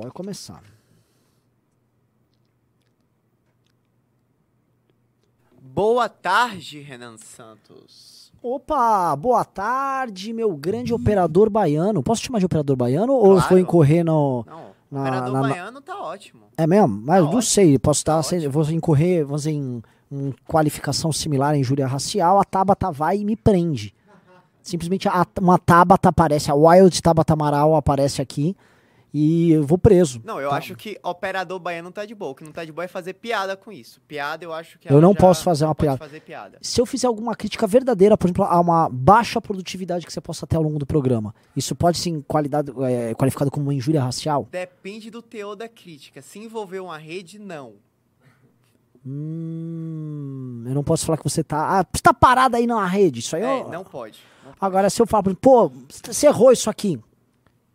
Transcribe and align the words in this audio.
Pode 0.00 0.12
começar. 0.14 0.62
Boa 5.60 6.08
tarde, 6.08 6.80
Renan 6.80 7.16
Santos. 7.18 8.32
Opa, 8.42 9.14
boa 9.14 9.44
tarde, 9.44 10.32
meu 10.32 10.56
grande 10.56 10.94
operador 10.94 11.50
baiano. 11.50 12.02
Posso 12.02 12.22
te 12.22 12.28
chamar 12.28 12.38
de 12.38 12.46
operador 12.46 12.76
baiano 12.76 13.12
ou 13.12 13.34
Claro. 13.34 13.48
vou 13.50 13.58
incorrer 13.58 14.02
no. 14.02 14.44
Não, 14.48 14.70
Na- 14.90 15.00
operador 15.02 15.32
na- 15.34 15.40
baiano 15.42 15.80
tá 15.82 16.00
ótimo. 16.00 16.44
É 16.56 16.66
mesmo? 16.66 16.88
Mas 17.04 17.18
eu 17.18 17.22
não 17.24 17.28
ótimo. 17.32 17.42
sei, 17.42 17.78
posso 17.78 17.98
estar. 18.00 18.16
Tá 18.16 18.22
sem- 18.22 18.48
vou 18.48 18.64
incorrer, 18.70 19.24
vamos 19.26 19.42
dizer, 19.42 19.52
em, 19.52 19.82
em 20.10 20.34
qualificação 20.46 21.12
similar 21.12 21.54
em 21.54 21.60
injúria 21.60 21.86
racial. 21.86 22.40
A 22.40 22.44
Tabata 22.44 22.90
vai 22.90 23.18
e 23.18 23.24
me 23.26 23.36
prende. 23.36 23.94
Simplesmente 24.62 25.06
a- 25.08 25.26
uma 25.38 25.58
Tabata 25.58 26.08
aparece, 26.08 26.50
a 26.50 26.54
Wild 26.54 27.02
Tabata 27.02 27.34
Amaral 27.34 27.76
aparece 27.76 28.22
aqui 28.22 28.56
e 29.12 29.50
eu 29.52 29.64
vou 29.66 29.76
preso. 29.76 30.20
Não, 30.24 30.40
eu 30.40 30.50
Tá. 30.50 30.56
acho 30.56 30.76
que 30.76 30.98
operador 31.02 31.58
baiano 31.58 31.90
tá 31.90 32.04
de 32.04 32.14
boa. 32.14 32.30
O 32.30 32.34
que 32.34 32.44
não 32.44 32.52
tá 32.52 32.64
de 32.64 32.70
boa 32.72 32.84
é 32.84 32.88
fazer 32.88 33.14
piada 33.14 33.56
com 33.56 33.72
isso. 33.72 34.00
Piada, 34.02 34.44
eu 34.44 34.52
acho 34.52 34.78
que 34.78 34.90
Eu 34.92 35.00
não 35.00 35.14
posso 35.14 35.42
fazer 35.42 35.64
não 35.64 35.68
uma 35.70 35.74
pode 35.74 35.86
piada. 35.86 35.98
fazer 35.98 36.20
piada. 36.20 36.58
Se 36.62 36.80
eu 36.80 36.86
fizer 36.86 37.06
alguma 37.06 37.34
crítica 37.34 37.66
verdadeira, 37.66 38.16
por 38.16 38.26
exemplo, 38.26 38.44
a 38.44 38.60
uma 38.60 38.88
baixa 38.88 39.40
produtividade 39.40 40.06
que 40.06 40.12
você 40.12 40.20
possa 40.20 40.46
ter 40.46 40.56
ao 40.56 40.62
longo 40.62 40.78
do 40.78 40.86
programa, 40.86 41.34
isso 41.56 41.74
pode 41.74 41.98
ser 41.98 42.22
qualidade, 42.28 42.70
é, 42.82 43.14
qualificado 43.14 43.50
como 43.50 43.66
uma 43.66 43.74
injúria 43.74 44.00
racial? 44.02 44.46
Depende 44.50 45.10
do 45.10 45.20
teor 45.22 45.56
da 45.56 45.68
crítica. 45.68 46.22
Se 46.22 46.38
envolver 46.38 46.80
uma 46.80 46.96
rede, 46.98 47.38
não. 47.38 47.74
Hum, 49.06 50.62
eu 50.66 50.74
não 50.74 50.82
posso 50.84 51.06
falar 51.06 51.16
que 51.18 51.24
você 51.24 51.42
tá. 51.44 51.80
Ah, 51.80 51.86
você 51.92 52.02
tá 52.02 52.12
parado 52.12 52.56
aí 52.56 52.66
na 52.66 52.84
rede. 52.86 53.20
Isso 53.20 53.36
aí 53.36 53.42
É, 53.42 53.60
eu- 53.60 53.68
não 53.68 53.84
pode. 53.84 54.18
Não- 54.44 54.52
Agora, 54.60 54.90
se 54.90 55.00
eu 55.00 55.06
falar, 55.06 55.22
pô, 55.40 55.70
você 56.04 56.26
errou 56.26 56.52
isso 56.52 56.68
aqui. 56.70 56.98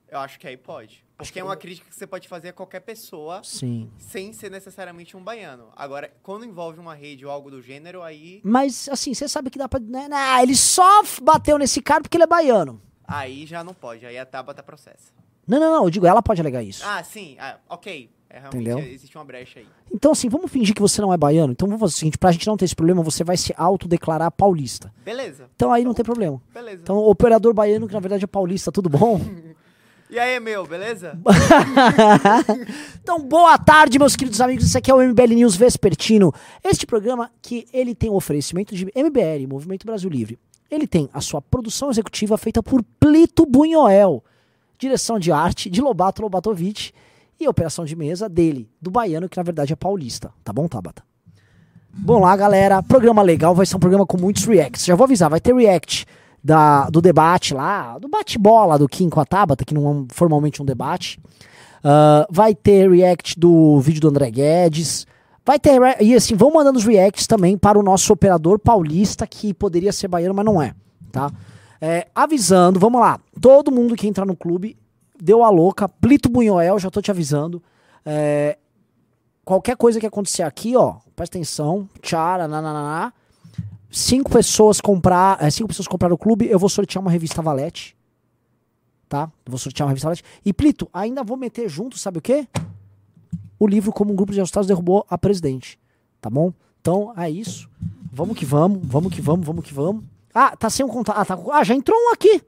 Eu 0.09 0.19
acho 0.19 0.39
que 0.39 0.47
aí 0.47 0.57
pode. 0.57 1.03
Porque 1.17 1.39
é 1.39 1.43
uma 1.43 1.55
crítica 1.55 1.89
que 1.89 1.95
você 1.95 2.05
pode 2.05 2.27
fazer 2.27 2.49
a 2.49 2.53
qualquer 2.53 2.81
pessoa 2.81 3.41
Sim. 3.43 3.89
sem 3.97 4.33
ser 4.33 4.51
necessariamente 4.51 5.15
um 5.15 5.23
baiano. 5.23 5.69
Agora, 5.75 6.11
quando 6.21 6.45
envolve 6.45 6.79
uma 6.79 6.93
rede 6.93 7.25
ou 7.25 7.31
algo 7.31 7.49
do 7.49 7.61
gênero, 7.61 8.03
aí, 8.03 8.41
Mas, 8.43 8.89
assim, 8.89 9.13
você 9.13 9.27
sabe 9.27 9.49
que 9.49 9.57
dá 9.57 9.69
pra. 9.69 9.79
Né, 9.79 10.09
né, 10.09 10.43
ele 10.43 10.55
só 10.55 11.03
bateu 11.21 11.57
nesse 11.57 11.81
cara 11.81 12.01
porque 12.01 12.17
ele 12.17 12.25
é 12.25 12.27
baiano. 12.27 12.81
aí 13.07 13.45
já 13.45 13.63
não 13.63 13.73
pode. 13.73 14.05
Aí 14.05 14.17
a 14.17 14.25
Tabata 14.25 14.61
processa. 14.61 15.13
Não, 15.47 15.59
não, 15.59 15.71
não. 15.71 15.83
Eu 15.85 15.89
digo, 15.89 16.05
ela 16.05 16.21
pode 16.21 16.41
alegar 16.41 16.63
isso. 16.63 16.83
Ah, 16.85 17.03
sim. 17.03 17.37
Ah, 17.39 17.59
ok. 17.69 18.09
É, 18.29 18.39
realmente 18.39 18.69
Entendeu? 18.69 18.79
existe 18.79 19.17
uma 19.17 19.23
brecha 19.23 19.59
aí. 19.59 19.67
Então, 19.93 20.11
assim, 20.11 20.27
vamos 20.27 20.51
fingir 20.51 20.75
que 20.75 20.81
você 20.81 20.99
não 21.01 21.13
é 21.13 21.17
baiano. 21.17 21.53
Então 21.53 21.67
vamos 21.67 21.79
fazer 21.79 21.93
o 21.93 21.97
seguinte: 21.97 22.17
pra 22.17 22.31
gente 22.31 22.45
não 22.47 22.57
ter 22.57 22.65
esse 22.65 22.75
problema, 22.75 23.01
você 23.01 23.23
vai 23.23 23.37
se 23.37 23.53
autodeclarar 23.55 24.29
paulista. 24.31 24.91
Beleza. 25.05 25.49
Então 25.55 25.71
aí 25.71 25.85
não 25.85 25.93
tem 25.93 26.03
problema. 26.03 26.41
Beleza. 26.53 26.81
Então, 26.81 26.97
operador 26.97 27.53
baiano, 27.53 27.87
que 27.87 27.93
na 27.93 27.99
verdade 27.99 28.25
é 28.25 28.27
paulista, 28.27 28.71
tudo 28.71 28.89
bom? 28.89 29.21
E 30.09 30.19
aí, 30.19 30.39
meu, 30.39 30.65
beleza? 30.65 31.17
Então, 33.01 33.19
boa 33.19 33.55
tarde, 33.57 33.99
meus 33.99 34.15
queridos 34.15 34.41
amigos. 34.41 34.65
Esse 34.65 34.77
aqui 34.77 34.89
é 34.89 34.93
o 34.93 34.99
MBL 34.99 35.35
News 35.35 35.55
Vespertino. 35.55 36.33
Este 36.63 36.85
programa 36.87 37.29
que 37.39 37.67
ele 37.71 37.93
tem 37.93 38.09
o 38.09 38.15
oferecimento 38.15 38.75
de 38.75 38.85
MBL, 38.85 39.47
Movimento 39.47 39.85
Brasil 39.85 40.09
Livre. 40.09 40.39
Ele 40.71 40.87
tem 40.87 41.07
a 41.13 41.21
sua 41.21 41.39
produção 41.39 41.91
executiva 41.91 42.35
feita 42.35 42.63
por 42.63 42.83
Plito 42.99 43.45
Bunhoel. 43.45 44.23
Direção 44.77 45.19
de 45.19 45.31
arte 45.31 45.69
de 45.69 45.81
Lobato 45.81 46.23
Lobatovic. 46.23 46.91
E 47.39 47.47
operação 47.47 47.85
de 47.85 47.95
mesa 47.95 48.27
dele, 48.27 48.67
do 48.81 48.89
baiano, 48.89 49.29
que 49.29 49.37
na 49.37 49.43
verdade 49.43 49.73
é 49.73 49.75
paulista. 49.75 50.31
Tá 50.43 50.51
bom, 50.51 50.67
Tabata? 50.67 51.03
Bom 51.91 52.21
lá, 52.21 52.35
galera. 52.35 52.81
Programa 52.81 53.21
legal, 53.21 53.53
vai 53.53 53.67
ser 53.67 53.75
um 53.75 53.79
programa 53.79 54.05
com 54.05 54.17
muitos 54.17 54.45
reacts. 54.45 54.85
Já 54.85 54.95
vou 54.95 55.05
avisar, 55.05 55.29
vai 55.29 55.39
ter 55.39 55.53
react 55.53 56.07
da, 56.45 56.91
do 56.91 57.01
debate 57.01 57.55
lá, 57.55 57.97
do 57.97 58.07
bate-bola 58.07 58.77
do 58.77 58.87
Kim 58.87 59.09
com 59.09 59.19
a 59.19 59.25
Tabata, 59.25 59.65
que 59.65 59.73
não 59.73 60.05
é 60.07 60.13
formalmente 60.13 60.61
um 60.61 60.65
debate. 60.65 61.19
Ah, 61.83 62.27
vai 62.29 62.53
ter 62.53 62.87
react 62.87 63.39
do 63.39 63.79
vídeo 63.79 64.01
do 64.01 64.09
André 64.09 64.29
Guedes. 64.29 65.07
Vai 65.43 65.57
ter. 65.57 65.79
E 65.99 66.13
assim, 66.13 66.35
vão 66.35 66.51
mandando 66.51 66.77
os 66.77 66.85
reacts 66.85 67.25
também 67.25 67.57
para 67.57 67.79
o 67.79 67.83
nosso 67.83 68.13
operador 68.13 68.59
paulista, 68.59 69.25
que 69.25 69.55
poderia 69.55 69.91
ser 69.91 70.07
baiano, 70.07 70.35
mas 70.35 70.45
não 70.45 70.61
é. 70.61 70.75
Tá? 71.11 71.31
É, 71.81 72.07
avisando, 72.13 72.79
vamos 72.79 73.01
lá. 73.01 73.19
Todo 73.41 73.71
mundo 73.71 73.95
que 73.95 74.07
entrar 74.07 74.25
no 74.25 74.35
clube, 74.35 74.77
deu 75.19 75.43
a 75.43 75.49
louca. 75.49 75.89
Plito 75.89 76.29
Bunhoel, 76.29 76.77
já 76.77 76.91
tô 76.91 77.01
te 77.01 77.09
avisando. 77.09 77.61
É, 78.05 78.57
qualquer 79.43 79.75
coisa 79.77 79.99
que 79.99 80.05
acontecer 80.05 80.43
aqui, 80.43 80.75
ó, 80.75 80.97
presta 81.15 81.37
atenção. 81.37 81.89
Tchara, 82.01 82.47
nanananá. 82.47 83.11
Cinco 83.95 84.29
pessoas 84.29 84.81
comprar. 84.81 85.41
é, 85.41 85.49
cinco 85.49 85.69
pessoas 85.69 85.87
compraram 85.87 86.15
o 86.15 86.17
clube, 86.17 86.49
eu 86.49 86.59
vou 86.59 86.67
sortear 86.67 87.01
uma 87.01 87.09
revista 87.09 87.41
Valete. 87.41 87.95
Tá? 89.07 89.31
Eu 89.45 89.49
vou 89.49 89.57
sortear 89.57 89.87
uma 89.87 89.91
revista 89.91 90.07
Valete. 90.07 90.23
E 90.43 90.51
Plito, 90.51 90.89
ainda 90.91 91.23
vou 91.23 91.37
meter 91.37 91.69
junto, 91.69 91.97
sabe 91.97 92.17
o 92.17 92.21
quê? 92.21 92.45
O 93.57 93.65
livro 93.65 93.93
Como 93.93 94.11
um 94.11 94.15
Grupo 94.17 94.33
de 94.33 94.41
Ajustados 94.41 94.67
Derrubou 94.67 95.05
a 95.09 95.17
Presidente. 95.17 95.79
Tá 96.19 96.29
bom? 96.29 96.51
Então 96.81 97.13
é 97.15 97.29
isso. 97.29 97.69
Vamos 98.11 98.37
que 98.37 98.43
vamos, 98.43 98.81
vamos 98.83 99.13
que 99.13 99.21
vamos, 99.21 99.47
vamos 99.47 99.63
que 99.63 99.73
vamos. 99.73 100.03
Ah, 100.33 100.57
tá 100.57 100.69
sem 100.69 100.85
um 100.85 100.89
contato. 100.89 101.17
Ah, 101.17 101.23
tá 101.23 101.39
ah, 101.53 101.63
já 101.63 101.73
entrou 101.73 101.97
um 101.97 102.11
aqui. 102.11 102.43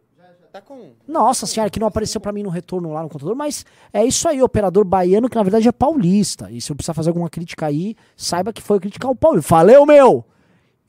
Tá 0.52 0.60
com. 0.60 0.92
Nossa 1.08 1.46
senhora, 1.46 1.70
que 1.70 1.80
não 1.80 1.88
apareceu 1.88 2.20
pra 2.20 2.34
mim 2.34 2.44
no 2.44 2.50
retorno 2.50 2.92
lá 2.92 3.02
no 3.04 3.08
computador, 3.08 3.38
mas 3.38 3.66
é 3.94 4.04
isso 4.04 4.28
aí, 4.28 4.44
operador 4.44 4.84
baiano, 4.84 5.30
que 5.30 5.38
na 5.38 5.44
verdade 5.44 5.66
é 5.66 5.72
paulista. 5.72 6.52
E 6.52 6.60
se 6.60 6.70
eu 6.70 6.76
precisar 6.76 6.94
fazer 6.94 7.10
alguma 7.10 7.30
crítica 7.30 7.68
aí, 7.68 7.96
saiba 8.18 8.52
que 8.52 8.62
foi 8.62 8.82
criticar 8.82 9.10
o 9.10 9.16
Paulo. 9.16 9.40
Valeu, 9.40 9.86
meu! 9.86 10.26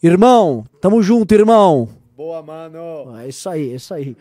Irmão, 0.02 0.64
tamo 0.80 1.02
junto, 1.02 1.32
irmão. 1.34 1.88
Boa, 2.16 2.42
mano. 2.42 3.16
É 3.18 3.28
isso 3.28 3.48
aí, 3.48 3.72
é 3.72 3.76
isso 3.76 3.92
aí. 3.94 4.16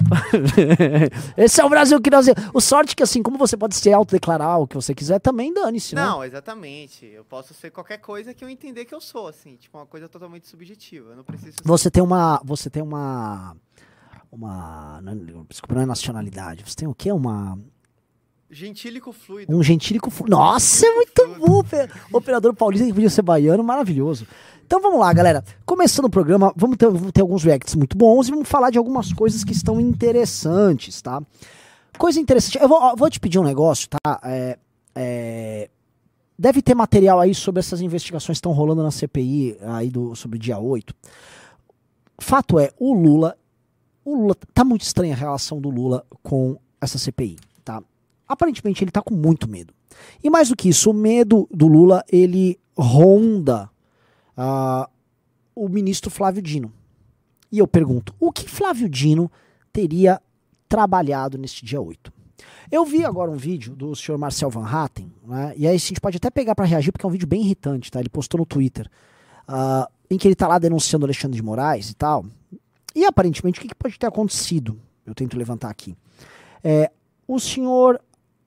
Esse 1.36 1.60
é 1.60 1.64
o 1.64 1.68
Brasil 1.68 2.00
que 2.00 2.10
nós. 2.10 2.26
O 2.54 2.60
sorte 2.60 2.96
que, 2.96 3.02
assim, 3.02 3.22
como 3.22 3.36
você 3.38 3.56
pode 3.56 3.74
se 3.76 3.92
autodeclarar 3.92 4.58
o 4.60 4.66
que 4.66 4.74
você 4.74 4.94
quiser, 4.94 5.18
também 5.20 5.52
dane-se, 5.52 5.94
né? 5.94 6.02
Não, 6.02 6.24
exatamente. 6.24 7.04
Eu 7.06 7.24
posso 7.24 7.52
ser 7.54 7.70
qualquer 7.70 7.98
coisa 7.98 8.32
que 8.34 8.42
eu 8.44 8.48
entender 8.48 8.84
que 8.84 8.94
eu 8.94 9.00
sou, 9.00 9.28
assim. 9.28 9.56
Tipo, 9.56 9.78
uma 9.78 9.86
coisa 9.86 10.08
totalmente 10.08 10.48
subjetiva. 10.48 11.10
Eu 11.10 11.16
não 11.16 11.24
preciso 11.24 11.52
ser. 11.58 11.62
Você 11.64 11.90
tem 11.90 12.02
uma. 12.02 12.40
Você 12.44 12.70
tem 12.70 12.82
uma. 12.82 13.56
Uma. 14.32 15.00
não- 15.02 15.44
Desculpa, 15.48 15.74
não 15.74 15.82
é 15.82 15.86
nacionalidade. 15.86 16.64
Você 16.66 16.76
tem 16.76 16.88
o 16.88 16.94
quê? 16.94 17.12
Uma. 17.12 17.58
Gentílico 18.50 19.12
fluido. 19.12 19.54
Um 19.56 19.62
gentílico. 19.62 20.10
fu- 20.10 20.28
Nossa, 20.28 20.84
é 20.86 20.90
muito 20.94 21.28
bom! 21.38 21.58
ope- 21.60 21.88
Operador 22.12 22.54
paulista 22.54 22.86
que 22.86 22.92
podia 22.92 23.10
ser 23.10 23.22
baiano, 23.22 23.62
maravilhoso. 23.62 24.26
Então 24.70 24.80
vamos 24.80 25.00
lá, 25.00 25.12
galera. 25.12 25.44
Começando 25.66 26.04
o 26.04 26.08
programa, 26.08 26.54
vamos 26.54 26.76
ter, 26.76 26.88
vamos 26.88 27.10
ter 27.10 27.22
alguns 27.22 27.42
reacts 27.42 27.74
muito 27.74 27.98
bons 27.98 28.28
e 28.28 28.30
vamos 28.30 28.48
falar 28.48 28.70
de 28.70 28.78
algumas 28.78 29.12
coisas 29.12 29.42
que 29.42 29.50
estão 29.50 29.80
interessantes, 29.80 31.02
tá? 31.02 31.20
Coisa 31.98 32.20
interessante. 32.20 32.56
Eu 32.56 32.68
vou, 32.68 32.96
vou 32.96 33.10
te 33.10 33.18
pedir 33.18 33.40
um 33.40 33.42
negócio, 33.42 33.88
tá? 33.88 34.20
É, 34.22 34.56
é, 34.94 35.70
deve 36.38 36.62
ter 36.62 36.76
material 36.76 37.18
aí 37.18 37.34
sobre 37.34 37.58
essas 37.58 37.80
investigações 37.80 38.36
que 38.36 38.38
estão 38.38 38.52
rolando 38.52 38.80
na 38.80 38.92
CPI 38.92 39.58
aí 39.60 39.90
do, 39.90 40.14
sobre 40.14 40.36
o 40.36 40.40
dia 40.40 40.60
8. 40.60 40.94
Fato 42.20 42.56
é, 42.60 42.70
o 42.78 42.94
Lula. 42.94 43.36
O 44.04 44.14
Lula. 44.14 44.36
Tá 44.54 44.62
muito 44.62 44.82
estranha 44.82 45.14
a 45.14 45.18
relação 45.18 45.60
do 45.60 45.68
Lula 45.68 46.06
com 46.22 46.56
essa 46.80 46.96
CPI, 46.96 47.38
tá? 47.64 47.82
Aparentemente 48.28 48.84
ele 48.84 48.92
tá 48.92 49.02
com 49.02 49.14
muito 49.14 49.50
medo. 49.50 49.74
E 50.22 50.30
mais 50.30 50.48
do 50.48 50.54
que 50.54 50.68
isso, 50.68 50.92
o 50.92 50.94
medo 50.94 51.48
do 51.50 51.66
Lula, 51.66 52.04
ele 52.08 52.56
ronda 52.78 53.68
ah, 54.42 54.88
o 55.54 55.68
ministro 55.68 56.10
Flávio 56.10 56.40
Dino. 56.40 56.72
E 57.52 57.58
eu 57.58 57.68
pergunto, 57.68 58.14
o 58.18 58.32
que 58.32 58.48
Flávio 58.48 58.88
Dino 58.88 59.30
teria 59.70 60.18
trabalhado 60.66 61.36
neste 61.36 61.62
dia 61.62 61.78
8? 61.78 62.10
Eu 62.72 62.86
vi 62.86 63.04
agora 63.04 63.30
um 63.30 63.36
vídeo 63.36 63.76
do 63.76 63.94
senhor 63.94 64.16
Marcel 64.16 64.48
Van 64.48 64.64
Hatten, 64.64 65.12
né, 65.26 65.52
e 65.56 65.68
aí 65.68 65.74
a 65.74 65.78
gente 65.78 66.00
pode 66.00 66.16
até 66.16 66.30
pegar 66.30 66.54
para 66.54 66.64
reagir, 66.64 66.90
porque 66.90 67.04
é 67.04 67.08
um 67.08 67.12
vídeo 67.12 67.28
bem 67.28 67.42
irritante, 67.42 67.90
tá? 67.90 68.00
Ele 68.00 68.08
postou 68.08 68.38
no 68.38 68.46
Twitter, 68.46 68.88
ah, 69.46 69.90
em 70.10 70.16
que 70.16 70.26
ele 70.26 70.34
tá 70.34 70.48
lá 70.48 70.58
denunciando 70.58 71.04
Alexandre 71.04 71.36
de 71.36 71.42
Moraes 71.42 71.90
e 71.90 71.94
tal. 71.94 72.24
E 72.94 73.04
aparentemente, 73.04 73.58
o 73.58 73.62
que, 73.62 73.68
que 73.68 73.74
pode 73.74 73.98
ter 73.98 74.06
acontecido? 74.06 74.80
Eu 75.04 75.14
tento 75.14 75.36
levantar 75.36 75.68
aqui. 75.68 75.94
É, 76.64 76.90
o 77.28 77.38
senhor 77.38 78.00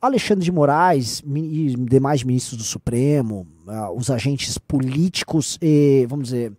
Alexandre 0.05 0.43
de 0.43 0.51
Moraes 0.51 1.23
e 1.25 1.75
demais 1.77 2.23
ministros 2.23 2.57
do 2.57 2.63
Supremo, 2.63 3.47
ah, 3.65 3.89
os 3.89 4.09
agentes 4.09 4.57
políticos 4.57 5.57
e, 5.61 6.05
vamos 6.09 6.25
dizer, 6.25 6.51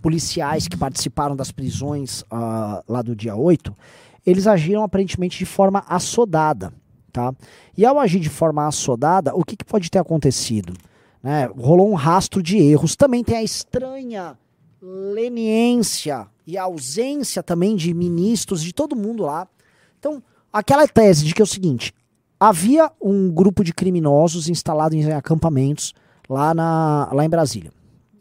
policiais 0.00 0.66
que 0.66 0.78
participaram 0.78 1.36
das 1.36 1.52
prisões 1.52 2.24
ah, 2.30 2.82
lá 2.88 3.02
do 3.02 3.14
dia 3.14 3.36
8, 3.36 3.70
eles 4.24 4.46
agiram 4.46 4.82
aparentemente 4.82 5.36
de 5.36 5.44
forma 5.44 5.84
assodada. 5.86 6.72
Tá? 7.12 7.34
E 7.76 7.84
ao 7.84 7.98
agir 7.98 8.18
de 8.18 8.30
forma 8.30 8.66
assodada, 8.66 9.34
o 9.34 9.44
que, 9.44 9.56
que 9.56 9.64
pode 9.64 9.90
ter 9.90 9.98
acontecido? 9.98 10.72
Né? 11.22 11.50
Rolou 11.54 11.90
um 11.90 11.94
rastro 11.94 12.42
de 12.42 12.56
erros. 12.56 12.96
Também 12.96 13.22
tem 13.22 13.36
a 13.36 13.42
estranha 13.42 14.38
leniência 14.80 16.26
e 16.46 16.56
ausência 16.56 17.42
também 17.42 17.76
de 17.76 17.92
ministros, 17.92 18.62
de 18.62 18.72
todo 18.72 18.96
mundo 18.96 19.22
lá. 19.22 19.46
Então, 19.98 20.22
aquela 20.50 20.88
tese 20.88 21.26
de 21.26 21.34
que 21.34 21.42
é 21.42 21.44
o 21.44 21.46
seguinte: 21.46 21.92
havia 22.38 22.90
um 23.00 23.30
grupo 23.30 23.64
de 23.64 23.72
criminosos 23.72 24.48
instalado 24.48 24.94
em 24.94 25.12
acampamentos 25.12 25.94
lá, 26.28 26.54
na, 26.54 27.08
lá 27.12 27.24
em 27.24 27.28
Brasília. 27.28 27.70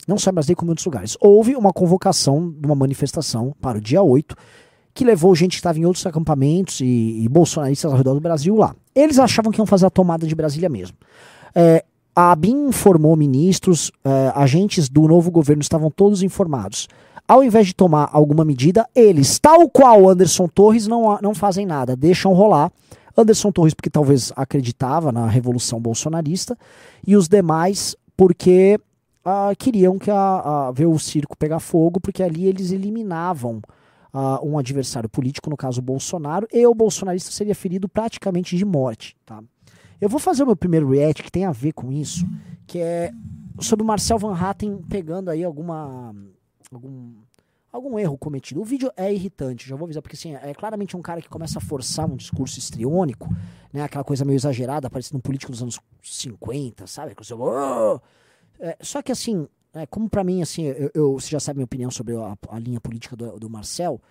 Não 0.08 0.18
só 0.18 0.30
em 0.30 0.34
Brasília, 0.34 0.56
como 0.56 0.70
em 0.70 0.74
outros 0.74 0.86
lugares. 0.86 1.18
Houve 1.20 1.56
uma 1.56 1.74
convocação 1.74 2.52
de 2.52 2.66
uma 2.66 2.76
manifestação 2.76 3.54
para 3.60 3.78
o 3.78 3.82
dia 3.82 4.02
8, 4.02 4.36
que 4.94 5.04
levou 5.04 5.36
gente 5.36 5.52
que 5.52 5.58
estava 5.58 5.78
em 5.78 5.86
outros 5.86 6.06
acampamentos 6.06 6.80
e, 6.80 7.24
e, 7.24 7.28
bolsonaristas 7.28 7.92
ao 7.92 7.98
redor 7.98 8.14
do 8.14 8.22
Brasil 8.22 8.56
lá. 8.56 8.76
Eles 8.94 9.20
achavam 9.20 9.52
que 9.52 9.60
iam 9.60 9.66
fazer 9.66 9.86
a 9.86 9.90
tomada 9.90 10.26
de 10.26 10.36
Brasília 10.36 10.70
mesmo. 10.70 10.96
É, 11.54 11.84
a 12.16 12.32
ABIN 12.32 12.70
informou 12.70 13.16
ministros, 13.18 13.92
é, 14.06 14.32
agentes 14.34 14.88
do 14.88 15.06
novo 15.06 15.30
governo 15.30 15.62
estavam 15.62 15.92
todos 15.92 16.24
informados. 16.24 16.88
Ao 17.28 17.44
invés 17.44 17.68
de 17.68 17.74
tomar 17.74 18.10
alguma 18.14 18.46
medida, 18.46 18.88
eles, 18.96 19.38
tal 19.40 19.68
qual 19.68 20.08
Anderson 20.08 20.48
Torres, 20.48 20.88
não, 20.88 21.18
não 21.22 21.34
fazem 21.34 21.66
nada, 21.66 21.96
deixam 21.96 22.32
rolar. 22.34 22.72
Anderson 23.18 23.52
Torres, 23.52 23.74
porque 23.74 23.90
talvez 23.90 24.32
acreditava 24.36 25.12
na 25.12 25.28
revolução 25.28 25.80
bolsonarista, 25.80 26.58
e 27.06 27.16
os 27.16 27.28
demais, 27.28 27.96
porque 28.16 28.80
uh, 29.26 29.56
queriam 29.58 29.98
que 29.98 30.12
a, 30.12 30.68
a, 30.68 30.72
ver 30.72 30.86
o 30.86 31.00
circo 31.00 31.38
pegar 31.38 31.60
fogo, 31.60 32.00
porque 32.00 32.22
ali 32.22 32.46
eles 32.46 32.72
eliminavam 32.72 33.62
uh, 34.14 34.48
um 34.48 34.58
adversário 34.58 35.10
político, 35.10 35.50
no 35.50 35.58
caso 35.58 35.82
Bolsonaro, 35.82 36.48
e 36.52 36.66
o 36.66 36.74
bolsonarista 36.74 37.32
seria 37.32 37.56
ferido 37.56 37.90
praticamente 37.90 38.56
de 38.56 38.66
morte. 38.66 39.16
Tá? 39.26 39.42
Eu 40.00 40.10
vou 40.10 40.20
fazer 40.20 40.44
o 40.44 40.48
meu 40.48 40.56
primeiro 40.56 40.90
react 40.90 41.24
que 41.24 41.32
tem 41.32 41.46
a 41.46 41.52
ver 41.52 41.74
com 41.74 41.92
isso, 41.92 42.26
que 42.68 42.80
é 42.80 43.12
sobre 43.60 43.84
o 43.84 43.88
Marcel 43.88 44.20
Van 44.20 44.36
Hatten 44.36 44.82
pegando 44.90 45.30
aí 45.30 45.44
alguma. 45.44 46.14
algum 46.72 47.14
algum 47.76 48.00
erro 48.00 48.18
cometido. 48.18 48.62
O 48.62 48.66
vídeo 48.66 48.92
é 48.96 49.14
irritante, 49.14 49.68
já 49.68 49.76
vou 49.76 49.86
avisar, 49.86 50.02
porque 50.02 50.16
assim, 50.16 50.36
é 50.36 50.54
claramente 50.54 50.96
um 50.96 51.02
cara 51.02 51.22
que 51.22 51.30
começa 51.30 51.60
a 51.60 51.62
forçar 51.62 52.10
um 52.10 52.16
discurso 52.16 52.58
estriônico, 52.60 53.28
né? 53.72 53.84
Aquela 53.84 54.04
coisa 54.04 54.26
meio 54.26 54.38
exagerada, 54.38 54.90
parecendo 54.90 55.18
um 55.18 55.22
político 55.22 55.52
dos 55.52 55.62
anos 55.62 55.80
50, 56.02 56.88
sabe? 56.88 57.16
Oh! 57.32 58.00
É, 58.60 58.78
só 58.82 59.02
que 59.02 59.12
assim, 59.12 59.48
é, 59.74 59.86
como 59.86 60.10
para 60.10 60.24
mim, 60.24 60.42
assim, 60.42 60.64
eu, 60.64 60.92
eu, 60.94 61.14
você 61.14 61.30
já 61.30 61.40
sabe 61.40 61.58
minha 61.58 61.66
opinião 61.66 61.92
sobre 61.92 62.16
a, 62.16 62.38
a 62.50 62.60
linha 62.60 62.80
política 62.80 63.16
do, 63.16 63.38
do 63.38 63.50
Marcel, 63.50 64.02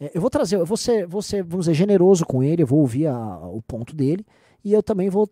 é, 0.00 0.12
eu 0.14 0.20
vou 0.20 0.30
trazer, 0.30 0.56
eu 0.56 0.66
vou 0.66 0.76
ser, 0.76 1.06
vou 1.06 1.20
ser, 1.20 1.42
vamos 1.42 1.66
dizer, 1.66 1.74
generoso 1.74 2.24
com 2.24 2.42
ele, 2.42 2.62
eu 2.62 2.66
vou 2.66 2.78
ouvir 2.80 3.08
a, 3.08 3.38
o 3.48 3.60
ponto 3.60 3.94
dele, 3.94 4.24
e 4.64 4.72
eu 4.72 4.82
também 4.82 5.10
vou 5.10 5.28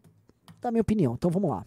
dar 0.60 0.70
minha 0.70 0.82
opinião. 0.82 1.14
Então 1.14 1.30
vamos 1.30 1.50
lá. 1.50 1.64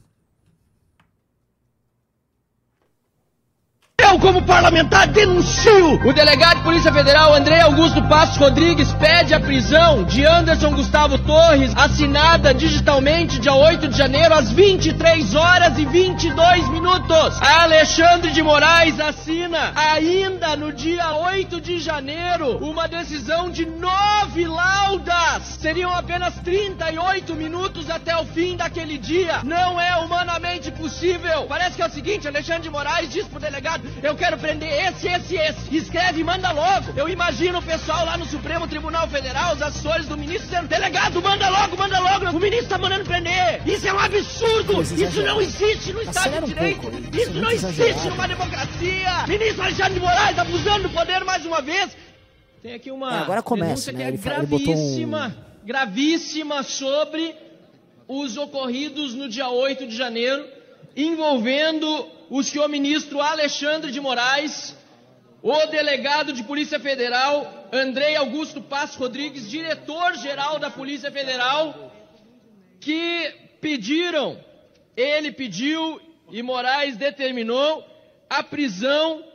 Eu, 4.10 4.18
como 4.18 4.42
parlamentar, 4.42 5.06
denuncio! 5.06 6.04
O 6.04 6.12
delegado 6.12 6.58
de 6.58 6.64
Polícia 6.64 6.92
Federal 6.92 7.32
André 7.36 7.62
Augusto 7.62 8.02
Passos 8.08 8.38
Rodrigues 8.38 8.92
pede 8.94 9.36
a 9.36 9.40
prisão 9.40 10.04
de 10.04 10.26
Anderson 10.26 10.72
Gustavo 10.72 11.20
Torres, 11.20 11.72
assinada 11.76 12.52
digitalmente 12.52 13.38
dia 13.38 13.54
8 13.54 13.88
de 13.88 13.96
janeiro, 13.96 14.34
às 14.34 14.52
23 14.52 15.36
horas 15.36 15.78
e 15.78 15.86
22 15.86 16.70
minutos. 16.70 17.40
Alexandre 17.40 18.32
de 18.32 18.42
Moraes 18.42 19.00
assina, 19.00 19.74
ainda 19.76 20.56
no 20.56 20.74
dia 20.74 21.12
8 21.12 21.62
de 21.62 21.78
janeiro, 21.78 22.58
uma 22.66 22.88
decisão 22.88 23.52
de 23.52 23.68
nove 23.68 24.48
laudas. 24.48 25.44
Seriam 25.62 25.94
apenas 25.94 26.34
38 26.44 27.36
minutos 27.36 27.88
até 27.92 28.18
o 28.18 28.26
fim 28.26 28.58
daquele 28.58 28.98
dia. 28.98 29.42
Não 29.44 29.80
é 29.80 29.98
humanamente 29.98 30.72
possível. 30.72 31.46
Parece 31.48 31.76
que 31.76 31.84
é 31.84 31.86
o 31.86 31.92
seguinte: 31.92 32.28
Alexandre 32.28 32.64
de 32.64 32.70
Moraes 32.72 33.12
diz 33.12 33.28
pro 33.28 33.40
delegado 33.40 33.84
eu 34.02 34.16
quero 34.16 34.38
prender 34.38 34.70
esse, 34.88 35.08
esse, 35.08 35.36
esse. 35.36 35.76
Escreve 35.76 36.22
e 36.22 36.24
manda 36.24 36.52
logo. 36.52 36.94
Eu 36.96 37.10
imagino 37.10 37.60
o 37.60 37.62
pessoal 37.62 38.06
lá 38.06 38.18
no 38.18 38.26
Supremo 38.26 38.68
Tribunal 38.68 39.08
Federal, 39.08 39.56
os 39.56 39.62
assessores 39.62 40.08
do 40.08 40.18
ministro 40.18 40.48
dizendo: 40.48 40.68
delegado, 40.68 41.22
manda 41.22 41.50
logo, 41.50 41.78
manda 41.78 42.00
logo. 42.00 42.38
O 42.38 42.40
ministro 42.40 42.70
tá 42.70 42.78
mandando 42.78 43.06
prender. 43.06 43.62
Isso 43.68 43.88
é 43.88 43.94
um 43.94 44.00
absurdo. 44.00 44.82
Isso 44.82 45.22
não 45.22 45.42
existe 45.42 45.94
no 45.94 46.02
Estado 46.02 46.46
de 46.46 46.54
Direito. 46.54 46.88
Um 46.88 46.92
pouco, 46.92 47.18
Isso 47.18 47.34
não 47.34 47.52
existe 47.52 48.08
numa 48.10 48.28
democracia. 48.28 49.28
Ministro 49.28 49.64
Alexandre 49.64 49.94
de 49.94 50.00
Moraes 50.00 50.40
abusando 50.40 50.84
do 50.84 50.90
poder 50.90 51.24
mais 51.24 51.46
uma 51.46 51.62
vez. 51.62 51.96
Tem 52.62 52.74
aqui 52.74 52.92
uma 52.92 53.14
é, 53.14 53.20
agora 53.20 53.42
começa, 53.42 53.92
né? 53.92 54.00
que 54.00 54.04
é 54.04 54.12
gravíssima, 54.18 55.28
um... 55.28 55.66
gravíssima 55.66 56.62
sobre 56.64 57.34
os 58.08 58.36
ocorridos 58.36 59.14
no 59.14 59.30
dia 59.30 59.50
8 59.50 59.88
de 59.88 59.96
janeiro, 59.96 60.46
envolvendo 60.96 62.19
o 62.30 62.44
senhor 62.44 62.68
ministro 62.70 63.22
Alexandre 63.22 63.92
de 63.92 64.00
Moraes, 64.00 64.76
o 65.42 65.66
delegado 65.68 66.32
de 66.34 66.44
Polícia 66.44 66.80
Federal, 66.80 67.68
Andrei 67.72 68.16
Augusto 68.16 68.62
Passos 68.62 68.98
Rodrigues, 68.98 69.50
diretor-geral 69.50 70.60
da 70.60 70.70
Polícia 70.70 71.12
Federal, 71.12 71.92
que 72.80 73.34
pediram, 73.60 74.40
ele 74.96 75.32
pediu 75.32 76.00
e 76.32 76.44
Moraes 76.44 76.98
determinou 76.98 77.86
a 78.30 78.44
prisão 78.44 79.26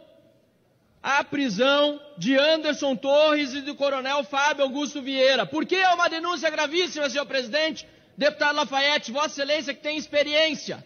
a 1.03 1.23
prisão 1.23 2.01
de 2.17 2.35
Anderson 2.35 2.97
Torres 2.97 3.53
e 3.53 3.61
do 3.61 3.75
coronel 3.75 4.25
Fábio 4.25 4.65
Augusto 4.65 5.03
Vieira. 5.03 5.45
Por 5.45 5.67
que 5.67 5.77
é 5.77 5.93
uma 5.93 6.09
denúncia 6.09 6.49
gravíssima, 6.49 7.11
senhor 7.11 7.27
presidente? 7.27 7.87
Deputado 8.17 8.57
Lafayette, 8.57 9.13
Vossa 9.13 9.43
Excelência 9.43 9.75
que 9.75 9.83
tem 9.83 9.99
experiência. 9.99 10.83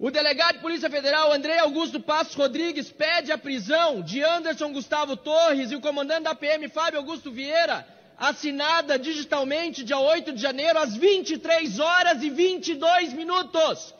O 0.00 0.12
delegado 0.12 0.54
de 0.54 0.62
Polícia 0.62 0.88
Federal, 0.88 1.32
André 1.32 1.58
Augusto 1.58 1.98
Passos 1.98 2.34
Rodrigues, 2.34 2.88
pede 2.88 3.32
a 3.32 3.38
prisão 3.38 4.00
de 4.00 4.22
Anderson 4.22 4.72
Gustavo 4.72 5.16
Torres 5.16 5.72
e 5.72 5.76
o 5.76 5.80
comandante 5.80 6.22
da 6.22 6.36
PM, 6.36 6.68
Fábio 6.68 7.00
Augusto 7.00 7.32
Vieira, 7.32 7.84
assinada 8.16 8.96
digitalmente 8.96 9.82
dia 9.82 9.98
8 9.98 10.32
de 10.32 10.40
janeiro, 10.40 10.78
às 10.78 10.94
23 10.94 11.80
horas 11.80 12.22
e 12.22 12.30
22 12.30 13.12
minutos. 13.12 13.92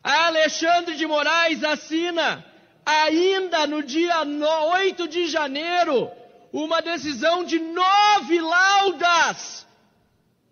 Alexandre 0.00 0.94
de 0.94 1.06
Moraes 1.08 1.64
assina, 1.64 2.44
ainda 2.86 3.66
no 3.66 3.82
dia 3.82 4.22
8 4.22 5.08
de 5.08 5.26
janeiro, 5.26 6.08
uma 6.52 6.80
decisão 6.80 7.42
de 7.42 7.58
nove 7.58 8.40
laudas. 8.40 9.66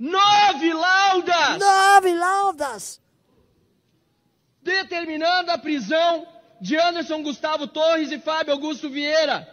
Nove 0.01 0.75
laudas! 0.75 1.59
Nove 1.61 2.15
laudas! 2.17 3.03
Determinando 4.63 5.51
a 5.51 5.59
prisão 5.59 6.27
de 6.61 6.77
Anderson 6.77 7.23
Gustavo 7.23 7.67
Torres 7.67 8.13
e 8.13 8.19
Fábio 8.19 8.53
Augusto 8.53 8.89
Vieira. 8.89 9.49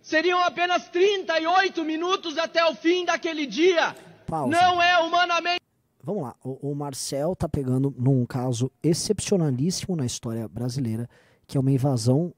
Seriam 0.00 0.40
apenas 0.42 0.88
38 0.88 1.84
minutos 1.84 2.38
até 2.38 2.64
o 2.64 2.74
fim 2.74 3.04
daquele 3.04 3.46
dia. 3.46 3.94
Pausa. 4.26 4.50
Não 4.50 4.80
é 4.80 4.98
humanamente. 5.00 5.60
Vamos 6.02 6.22
lá, 6.22 6.34
o, 6.42 6.70
o 6.70 6.74
Marcel 6.74 7.36
tá 7.36 7.48
pegando 7.48 7.94
num 7.96 8.26
caso 8.26 8.70
excepcionalíssimo 8.82 9.94
na 9.94 10.04
história 10.04 10.48
brasileira, 10.48 11.08
que 11.46 11.56
é 11.56 11.60
uma 11.60 11.70
invasão 11.70 12.34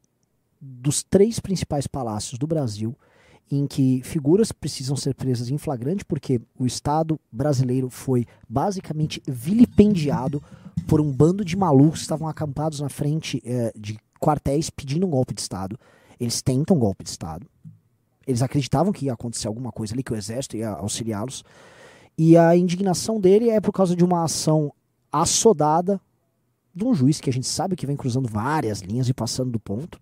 dos 0.60 1.02
três 1.02 1.40
principais 1.40 1.86
palácios 1.86 2.38
do 2.38 2.46
Brasil, 2.46 2.94
em 3.50 3.66
que 3.66 4.02
figuras 4.02 4.52
precisam 4.52 4.96
ser 4.96 5.14
presas 5.14 5.50
em 5.50 5.58
flagrante 5.58 6.04
porque 6.04 6.40
o 6.58 6.66
Estado 6.66 7.20
brasileiro 7.30 7.88
foi 7.88 8.26
basicamente 8.48 9.22
vilipendiado 9.26 10.42
por 10.86 11.00
um 11.00 11.10
bando 11.10 11.44
de 11.44 11.56
malucos 11.56 12.00
que 12.00 12.04
estavam 12.04 12.28
acampados 12.28 12.80
na 12.80 12.88
frente 12.88 13.42
é, 13.44 13.72
de 13.76 13.98
quartéis 14.20 14.70
pedindo 14.70 15.06
um 15.06 15.10
golpe 15.10 15.34
de 15.34 15.40
Estado. 15.40 15.78
Eles 16.18 16.40
tentam 16.42 16.76
um 16.76 16.80
golpe 16.80 17.04
de 17.04 17.10
Estado. 17.10 17.46
Eles 18.26 18.42
acreditavam 18.42 18.92
que 18.92 19.06
ia 19.06 19.12
acontecer 19.12 19.48
alguma 19.48 19.70
coisa 19.70 19.94
ali, 19.94 20.02
que 20.02 20.12
o 20.12 20.16
exército 20.16 20.56
ia 20.56 20.70
auxiliá-los. 20.70 21.44
E 22.16 22.36
a 22.36 22.56
indignação 22.56 23.20
dele 23.20 23.50
é 23.50 23.60
por 23.60 23.72
causa 23.72 23.94
de 23.94 24.04
uma 24.04 24.24
ação 24.24 24.72
assodada 25.12 26.00
de 26.74 26.84
um 26.84 26.94
juiz 26.94 27.20
que 27.20 27.30
a 27.30 27.32
gente 27.32 27.46
sabe 27.46 27.76
que 27.76 27.86
vem 27.86 27.96
cruzando 27.96 28.28
várias 28.28 28.80
linhas 28.80 29.08
e 29.08 29.14
passando 29.14 29.50
do 29.50 29.60
ponto. 29.60 30.00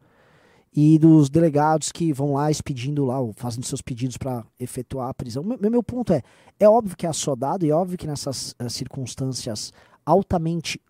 E 0.74 0.98
dos 0.98 1.28
delegados 1.28 1.92
que 1.92 2.14
vão 2.14 2.32
lá 2.32 2.50
expedindo 2.50 3.04
lá, 3.04 3.16
fazendo 3.34 3.66
seus 3.66 3.82
pedidos 3.82 4.16
para 4.16 4.42
efetuar 4.58 5.10
a 5.10 5.14
prisão. 5.14 5.44
Meu, 5.44 5.70
meu 5.70 5.82
ponto 5.82 6.14
é: 6.14 6.22
é 6.58 6.66
óbvio 6.66 6.96
que 6.96 7.04
é 7.04 7.10
assodado 7.10 7.66
e 7.66 7.70
é 7.70 7.74
óbvio 7.74 7.98
que 7.98 8.06
nessas 8.06 8.54
uh, 8.58 8.70
circunstâncias 8.70 9.70
altamente 10.04 10.80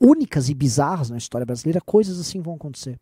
únicas 0.00 0.48
e 0.48 0.54
bizarras 0.54 1.10
na 1.10 1.18
história 1.18 1.44
brasileira, 1.44 1.80
coisas 1.80 2.18
assim 2.18 2.40
vão 2.40 2.54
acontecer. 2.54 2.98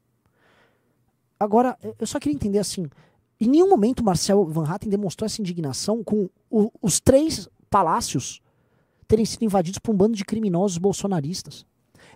Agora, 1.38 1.78
eu 1.98 2.06
só 2.06 2.18
queria 2.18 2.34
entender 2.34 2.58
assim, 2.58 2.88
em 3.40 3.48
nenhum 3.48 3.68
momento 3.68 4.02
Marcel 4.02 4.44
Van 4.46 4.68
Hatten 4.68 4.90
demonstrou 4.90 5.26
essa 5.26 5.40
indignação 5.40 6.02
com 6.02 6.28
o, 6.50 6.72
os 6.82 6.98
três 6.98 7.48
palácios 7.70 8.40
terem 9.06 9.24
sido 9.24 9.44
invadidos 9.44 9.78
por 9.78 9.94
um 9.94 9.96
bando 9.96 10.16
de 10.16 10.24
criminosos 10.24 10.78
bolsonaristas. 10.78 11.64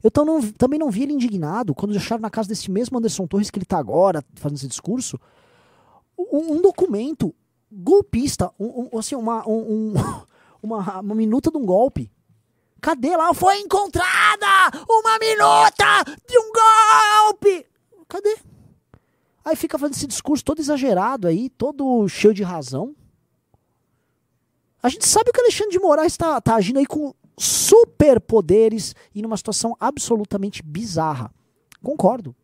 Eu 0.02 0.10
não, 0.24 0.42
também 0.52 0.80
não 0.80 0.90
vi 0.90 1.04
ele 1.04 1.12
indignado 1.12 1.74
quando 1.74 1.96
acharam 1.96 2.20
na 2.20 2.30
casa 2.30 2.48
desse 2.48 2.70
mesmo 2.70 2.98
Anderson 2.98 3.26
Torres 3.26 3.50
que 3.50 3.58
ele 3.58 3.64
está 3.64 3.78
agora 3.78 4.24
fazendo 4.34 4.58
esse 4.58 4.66
discurso 4.66 5.18
um, 6.18 6.54
um 6.54 6.62
documento 6.62 7.34
golpista, 7.70 8.50
um, 8.58 8.88
um, 8.92 8.98
assim, 8.98 9.14
uma, 9.14 9.44
uma, 10.62 11.00
uma 11.00 11.14
minuta 11.14 11.50
de 11.50 11.56
um 11.56 11.64
golpe 11.64 12.10
Cadê 12.82 13.16
lá? 13.16 13.32
Foi 13.32 13.56
encontrada 13.60 14.46
uma 14.86 15.18
minuta 15.18 16.04
de 16.28 16.38
um 16.38 16.52
golpe! 16.52 17.66
Cadê? 18.08 18.36
Aí 19.44 19.56
fica 19.56 19.78
fazendo 19.78 19.94
esse 19.94 20.06
discurso 20.06 20.44
todo 20.44 20.60
exagerado 20.60 21.26
aí, 21.26 21.48
todo 21.48 22.06
cheio 22.08 22.34
de 22.34 22.42
razão. 22.42 22.94
A 24.82 24.90
gente 24.90 25.06
sabe 25.06 25.32
que 25.32 25.40
o 25.40 25.42
Alexandre 25.42 25.72
de 25.72 25.78
Moraes 25.78 26.12
está 26.12 26.40
tá 26.40 26.56
agindo 26.56 26.78
aí 26.78 26.86
com 26.86 27.14
superpoderes 27.38 28.94
e 29.14 29.22
numa 29.22 29.36
situação 29.36 29.74
absolutamente 29.80 30.62
bizarra. 30.62 31.32
Concordo. 31.82 32.36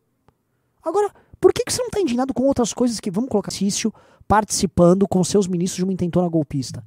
Agora, 0.81 1.13
por 1.39 1.53
que, 1.53 1.63
que 1.63 1.71
você 1.71 1.81
não 1.81 1.89
está 1.89 1.99
indignado 1.99 2.33
com 2.33 2.43
outras 2.43 2.73
coisas 2.73 2.99
que, 2.99 3.11
vamos 3.11 3.29
colocar, 3.29 3.51
exercício 3.51 3.93
participando 4.29 5.07
com 5.07 5.23
seus 5.23 5.47
ministros 5.47 5.77
de 5.77 5.83
uma 5.83 5.91
intentona 5.91 6.29
golpista. 6.29 6.85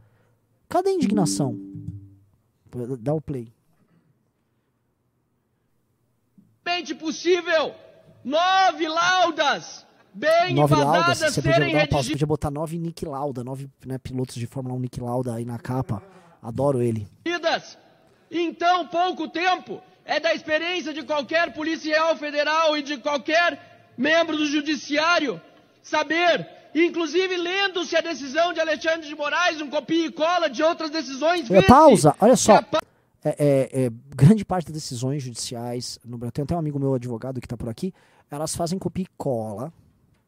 Cadê 0.68 0.90
a 0.90 0.94
indignação? 0.94 1.58
Dá 2.98 3.12
o 3.12 3.20
play. 3.20 3.52
Mente 6.64 6.94
possível, 6.94 7.74
nove 8.24 8.88
laudas 8.88 9.86
bem 10.14 10.54
Nove 10.54 10.74
laudas, 10.74 11.18
você 11.18 11.42
podia 11.42 11.54
serem 11.54 11.88
pausa, 11.88 12.10
podia 12.10 12.26
botar 12.26 12.50
nove 12.50 12.78
Nick 12.78 13.04
Lauda, 13.04 13.42
nove 13.42 13.68
né, 13.86 13.98
pilotos 13.98 14.34
de 14.34 14.46
Fórmula 14.46 14.74
1 14.76 14.80
Nick 14.80 15.00
Lauda 15.00 15.34
aí 15.34 15.44
na 15.44 15.58
capa. 15.58 16.02
Adoro 16.42 16.82
ele. 16.82 17.06
vidas 17.24 17.78
em 18.30 18.52
tão 18.52 18.86
pouco 18.88 19.28
tempo 19.28 19.80
é 20.04 20.18
da 20.18 20.34
experiência 20.34 20.92
de 20.92 21.02
qualquer 21.02 21.52
policial 21.52 22.16
federal 22.16 22.76
e 22.76 22.82
de 22.82 22.98
qualquer 22.98 23.92
membro 23.96 24.36
do 24.36 24.46
judiciário 24.46 25.40
saber, 25.82 26.48
inclusive 26.74 27.36
lendo-se 27.36 27.94
a 27.96 28.00
decisão 28.00 28.52
de 28.52 28.60
Alexandre 28.60 29.06
de 29.06 29.14
Moraes, 29.14 29.60
um 29.60 29.68
copia 29.68 30.06
e 30.06 30.12
cola 30.12 30.48
de 30.48 30.62
outras 30.62 30.90
decisões. 30.90 31.48
Pausa, 31.66 32.14
olha 32.20 32.36
só. 32.36 32.60
É, 33.24 33.28
é, 33.38 33.84
é, 33.84 33.90
grande 34.16 34.44
parte 34.44 34.66
das 34.66 34.74
decisões 34.74 35.22
judiciais 35.22 35.98
no 36.04 36.18
Brasil, 36.18 36.32
tem 36.32 36.42
até 36.42 36.56
um 36.56 36.58
amigo 36.58 36.78
meu 36.78 36.94
advogado 36.94 37.40
que 37.40 37.46
está 37.46 37.56
por 37.56 37.68
aqui, 37.68 37.94
elas 38.30 38.56
fazem 38.56 38.78
copia 38.78 39.04
e 39.04 39.08
cola. 39.16 39.72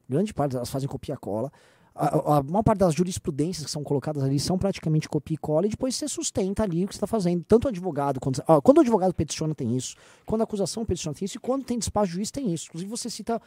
Grande 0.08 0.32
parte 0.32 0.52
delas 0.52 0.70
fazem 0.70 0.88
copia 0.88 1.14
e 1.14 1.16
cola. 1.18 1.50
A, 1.96 2.06
a- 2.06 2.38
a 2.38 2.42
maior 2.42 2.62
parte 2.62 2.78
das 2.80 2.94
jurisprudências 2.94 3.64
que 3.64 3.70
são 3.70 3.82
colocadas 3.82 4.22
ali 4.22 4.38
são 4.38 4.58
praticamente 4.58 5.08
copia 5.08 5.34
e 5.34 5.38
cola 5.38 5.66
e 5.66 5.70
depois 5.70 5.94
você 5.96 6.06
sustenta 6.06 6.62
ali 6.62 6.84
o 6.84 6.88
que 6.88 6.94
você 6.94 6.98
está 6.98 7.06
fazendo. 7.06 7.42
Tanto 7.44 7.64
o 7.64 7.68
advogado, 7.68 8.20
quando, 8.20 8.42
ó, 8.46 8.60
quando 8.60 8.78
o 8.78 8.80
advogado 8.82 9.12
peticiona 9.14 9.54
tem 9.54 9.76
isso, 9.76 9.96
quando 10.26 10.42
a 10.42 10.44
acusação 10.44 10.84
peticiona 10.84 11.16
tem 11.16 11.24
isso 11.24 11.36
e 11.36 11.40
quando 11.40 11.64
tem 11.64 11.78
despacho 11.78 12.12
juiz 12.12 12.30
tem 12.30 12.52
isso. 12.52 12.66
Inclusive 12.68 12.90
você 12.90 13.08
cita 13.10 13.40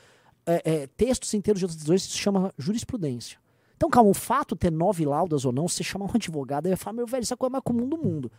é, 0.48 0.62
é, 0.84 0.88
textos 0.88 1.34
inteiros 1.34 1.60
de 1.60 1.66
outras 1.66 1.76
decisões, 1.76 2.04
se 2.04 2.18
chama 2.18 2.54
jurisprudência. 2.58 3.38
Então, 3.76 3.90
calma, 3.90 4.10
o 4.10 4.14
fato 4.14 4.56
de 4.56 4.60
ter 4.60 4.72
nove 4.72 5.06
laudas 5.06 5.46
ou 5.46 5.52
não, 5.52 5.68
você 5.68 5.84
chamar 5.84 6.06
um 6.06 6.12
advogado, 6.16 6.66
ele 6.66 6.76
vai 6.76 6.84
falar, 6.84 6.96
meu 6.96 7.06
velho, 7.06 7.22
isso 7.24 7.34
é 7.34 7.38
coisa 7.38 7.52
mais 7.52 7.64
comum 7.64 7.88
do 7.88 7.98
mundo. 7.98 8.32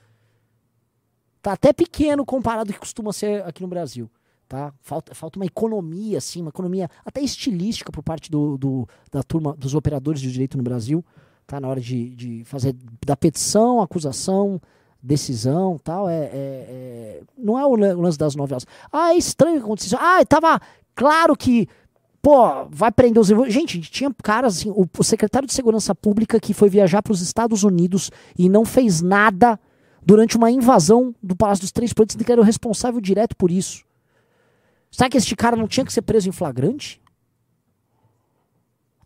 Tá 1.40 1.52
até 1.52 1.72
pequeno 1.72 2.24
comparado 2.24 2.70
ao 2.70 2.74
que 2.74 2.80
costuma 2.80 3.12
ser 3.12 3.44
aqui 3.44 3.62
no 3.62 3.68
Brasil. 3.68 4.10
Tá? 4.48 4.72
Falta, 4.80 5.14
falta 5.14 5.38
uma 5.38 5.44
economia, 5.46 6.18
assim, 6.18 6.40
uma 6.40 6.48
economia 6.48 6.90
até 7.04 7.20
estilística 7.20 7.92
por 7.92 8.02
parte 8.02 8.30
do, 8.30 8.56
do- 8.56 8.88
da 9.12 9.22
turma 9.22 9.54
dos 9.54 9.74
operadores 9.74 10.20
de 10.20 10.32
direito 10.32 10.56
no 10.56 10.62
Brasil, 10.64 11.04
tá? 11.46 11.60
Na 11.60 11.68
hora 11.68 11.80
de, 11.80 12.14
de 12.16 12.44
fazer 12.44 12.74
da 13.06 13.14
petição, 13.14 13.82
acusação, 13.82 14.60
decisão 15.02 15.78
tal. 15.78 16.08
É, 16.08 16.24
é- 16.24 16.30
é- 16.32 17.22
não 17.36 17.58
é 17.58 17.66
o 17.66 17.76
lan- 17.76 17.96
o 17.96 18.00
lance 18.00 18.16
das 18.18 18.34
novelas. 18.34 18.66
Ah, 18.90 19.12
é 19.12 19.18
estranho 19.18 19.58
que 19.58 19.64
aconteceu. 19.64 19.98
Ah, 20.00 20.24
tava 20.24 20.60
claro 20.94 21.36
que. 21.36 21.68
Pô, 22.20 22.66
vai 22.70 22.90
prender 22.90 23.20
os. 23.20 23.28
Gente, 23.52 23.80
tinha 23.80 24.12
caras 24.22 24.58
assim, 24.58 24.70
o, 24.70 24.86
o 24.98 25.04
secretário 25.04 25.46
de 25.46 25.54
Segurança 25.54 25.94
Pública 25.94 26.40
que 26.40 26.52
foi 26.52 26.68
viajar 26.68 27.02
para 27.02 27.12
os 27.12 27.20
Estados 27.20 27.62
Unidos 27.62 28.10
e 28.36 28.48
não 28.48 28.64
fez 28.64 29.00
nada 29.00 29.58
durante 30.04 30.36
uma 30.36 30.50
invasão 30.50 31.14
do 31.22 31.36
Palácio 31.36 31.62
dos 31.62 31.72
Três 31.72 31.92
Poderes, 31.92 32.22
que 32.24 32.32
era 32.32 32.40
o 32.40 32.44
responsável 32.44 33.00
direto 33.00 33.36
por 33.36 33.50
isso. 33.50 33.84
Será 34.90 35.08
que 35.08 35.16
este 35.18 35.36
cara 35.36 35.54
não 35.56 35.68
tinha 35.68 35.84
que 35.86 35.92
ser 35.92 36.02
preso 36.02 36.28
em 36.28 36.32
flagrante? 36.32 37.00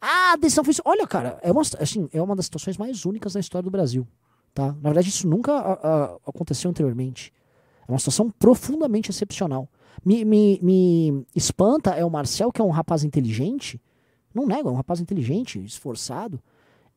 Ah, 0.01 0.33
a 0.33 0.37
decisão 0.37 0.65
foi 0.65 0.73
isso. 0.73 0.83
Olha, 0.85 1.07
cara, 1.07 1.39
é 1.43 1.53
uma, 1.53 1.63
assim, 1.79 2.09
é 2.13 2.21
uma 2.23 2.35
das 2.35 2.47
situações 2.47 2.77
mais 2.77 3.05
únicas 3.05 3.35
da 3.35 3.41
história 3.41 3.65
do 3.65 3.71
Brasil. 3.71 4.07
Tá? 4.55 4.69
Na 4.81 4.91
verdade, 4.91 5.09
isso 5.09 5.29
nunca 5.29 5.53
a- 5.53 5.73
a- 5.73 6.17
aconteceu 6.27 6.71
anteriormente. 6.71 7.33
É 7.87 7.93
uma 7.93 7.99
situação 7.99 8.31
profundamente 8.31 9.11
excepcional. 9.11 9.69
Me, 10.05 10.25
me, 10.25 10.59
me 10.63 11.27
espanta 11.35 11.91
é 11.91 12.05
o 12.05 12.11
Marcel, 12.11 12.51
que 12.51 12.61
é 12.61 12.65
um 12.65 12.71
rapaz 12.71 13.05
inteligente. 13.05 13.81
Não 14.35 14.47
nego, 14.47 14.69
é 14.69 14.73
um 14.73 14.77
rapaz 14.77 15.01
inteligente, 15.01 15.63
esforçado. 15.65 16.41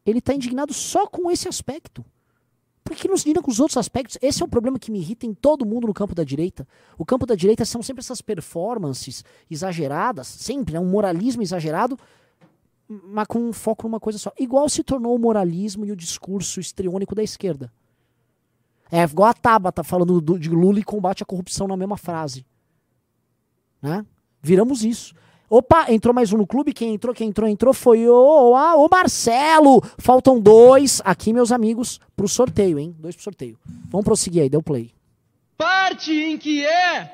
Ele 0.06 0.22
tá 0.22 0.34
indignado 0.34 0.74
só 0.74 1.08
com 1.08 1.30
esse 1.30 1.48
aspecto. 1.48 2.04
Por 2.84 2.96
que 2.96 3.08
não 3.08 3.18
se 3.18 3.34
com 3.34 3.50
os 3.50 3.60
outros 3.60 3.78
aspectos? 3.78 4.16
Esse 4.22 4.44
é 4.44 4.46
o 4.46 4.48
problema 4.48 4.78
que 4.78 4.92
me 4.92 5.00
irrita 5.00 5.26
em 5.26 5.34
todo 5.34 5.66
mundo 5.66 5.88
no 5.88 5.94
campo 5.94 6.14
da 6.14 6.24
direita. 6.24 6.68
O 7.00 7.04
campo 7.04 7.26
da 7.26 7.34
direita 7.34 7.66
são 7.66 7.82
sempre 7.82 8.02
essas 8.02 8.22
performances 8.22 9.24
exageradas, 9.50 10.28
sempre, 10.28 10.76
né? 10.76 10.80
um 10.80 10.88
moralismo 10.88 11.42
exagerado, 11.42 11.98
mas 12.88 13.26
com 13.26 13.40
um 13.40 13.52
foco 13.52 13.88
numa 13.88 14.00
coisa 14.00 14.20
só. 14.20 14.32
Igual 14.38 14.70
se 14.70 14.84
tornou 14.84 15.16
o 15.16 15.20
moralismo 15.20 15.84
e 15.84 15.92
o 15.92 15.96
discurso 15.96 16.60
histriônico 16.60 17.16
da 17.16 17.24
esquerda. 17.24 17.74
É 18.92 19.02
igual 19.02 19.30
a 19.30 19.34
Tabata 19.34 19.84
falando 19.84 20.22
do- 20.22 20.38
de 20.38 20.50
Lula 20.52 20.80
e 20.80 20.84
combate 20.84 21.24
à 21.24 21.26
corrupção 21.26 21.68
na 21.68 21.76
mesma 21.76 21.98
frase. 21.98 22.46
Né? 23.86 24.04
Viramos 24.42 24.84
isso. 24.84 25.14
Opa, 25.48 25.92
entrou 25.92 26.12
mais 26.12 26.34
um 26.34 26.38
no 26.38 26.48
clube. 26.48 26.74
Quem 26.74 26.96
entrou, 26.96 27.14
quem 27.14 27.30
entrou, 27.30 27.48
entrou 27.48 27.72
foi 27.72 28.10
o, 28.10 28.56
ah, 28.56 28.76
o 28.78 28.90
Marcelo. 28.90 29.80
Faltam 30.00 30.40
dois 30.40 31.04
aqui, 31.06 31.32
meus 31.32 31.52
amigos, 31.52 32.00
pro 32.16 32.28
sorteio, 32.28 32.80
hein? 32.80 32.96
Dois 32.98 33.16
pro 33.16 33.24
sorteio. 33.24 33.60
Vamos 33.92 34.04
prosseguir 34.04 34.42
aí, 34.42 34.50
deu 34.50 34.64
play. 34.64 34.92
parte 35.56 36.12
em 36.12 36.36
que 36.36 36.66
é 36.66 37.12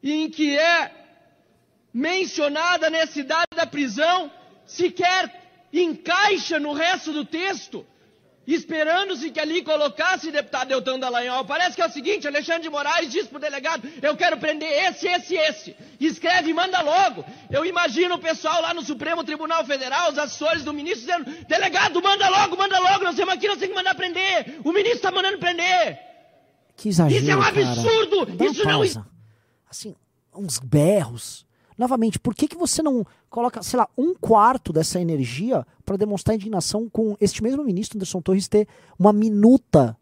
em 0.00 0.30
que 0.30 0.56
é 0.56 0.92
mencionada 1.92 2.86
a 2.86 2.90
necessidade 2.90 3.50
da 3.54 3.66
prisão 3.66 4.30
sequer 4.64 5.68
encaixa 5.72 6.60
no 6.60 6.72
resto 6.72 7.12
do 7.12 7.24
texto, 7.24 7.84
esperando-se 8.54 9.30
que 9.30 9.38
ali 9.40 9.62
colocasse 9.62 10.30
deputado 10.30 10.68
Deltão 10.68 10.98
Dallagnol. 10.98 11.44
Parece 11.44 11.76
que 11.76 11.82
é 11.82 11.86
o 11.86 11.90
seguinte, 11.90 12.26
Alexandre 12.26 12.62
de 12.62 12.70
Moraes 12.70 13.10
diz 13.10 13.26
pro 13.26 13.38
delegado, 13.38 13.88
eu 14.02 14.16
quero 14.16 14.36
prender 14.38 14.68
esse, 14.88 15.06
esse, 15.06 15.34
esse. 15.36 15.76
Escreve 16.00 16.50
e 16.50 16.54
manda 16.54 16.80
logo. 16.80 17.24
Eu 17.50 17.64
imagino 17.64 18.14
o 18.14 18.18
pessoal 18.18 18.60
lá 18.62 18.72
no 18.74 18.82
Supremo 18.82 19.22
Tribunal 19.24 19.64
Federal, 19.64 20.10
os 20.10 20.18
assessores 20.18 20.62
do 20.64 20.72
ministro 20.72 21.00
dizendo, 21.24 21.46
delegado, 21.46 22.00
manda 22.02 22.28
logo, 22.28 22.56
manda 22.56 22.78
logo, 22.78 23.04
nós 23.04 23.16
temos 23.16 23.34
aqui, 23.34 23.46
nós 23.46 23.58
temos 23.58 23.74
que 23.74 23.82
mandar 23.82 23.94
prender. 23.94 24.60
O 24.64 24.72
ministro 24.72 24.96
está 24.98 25.10
mandando 25.10 25.38
prender. 25.38 25.98
Que 26.76 26.88
exagero, 26.88 27.22
Isso 27.22 27.30
é 27.30 27.36
um 27.36 27.40
cara. 27.42 27.60
absurdo! 27.60 28.24
Uma 28.34 28.46
Isso 28.46 28.64
não- 28.64 28.70
pausa. 28.72 29.06
Assim, 29.70 29.94
uns 30.34 30.58
berros. 30.58 31.46
Novamente, 31.80 32.18
por 32.20 32.34
que, 32.34 32.46
que 32.46 32.58
você 32.58 32.82
não 32.82 33.06
coloca, 33.30 33.62
sei 33.62 33.78
lá, 33.78 33.88
um 33.96 34.14
quarto 34.14 34.70
dessa 34.70 35.00
energia 35.00 35.66
para 35.82 35.96
demonstrar 35.96 36.36
indignação 36.36 36.90
com 36.90 37.16
este 37.18 37.42
mesmo 37.42 37.64
ministro, 37.64 37.96
Anderson 37.96 38.20
Torres, 38.20 38.48
ter 38.48 38.68
uma 38.98 39.14
minuta 39.14 39.96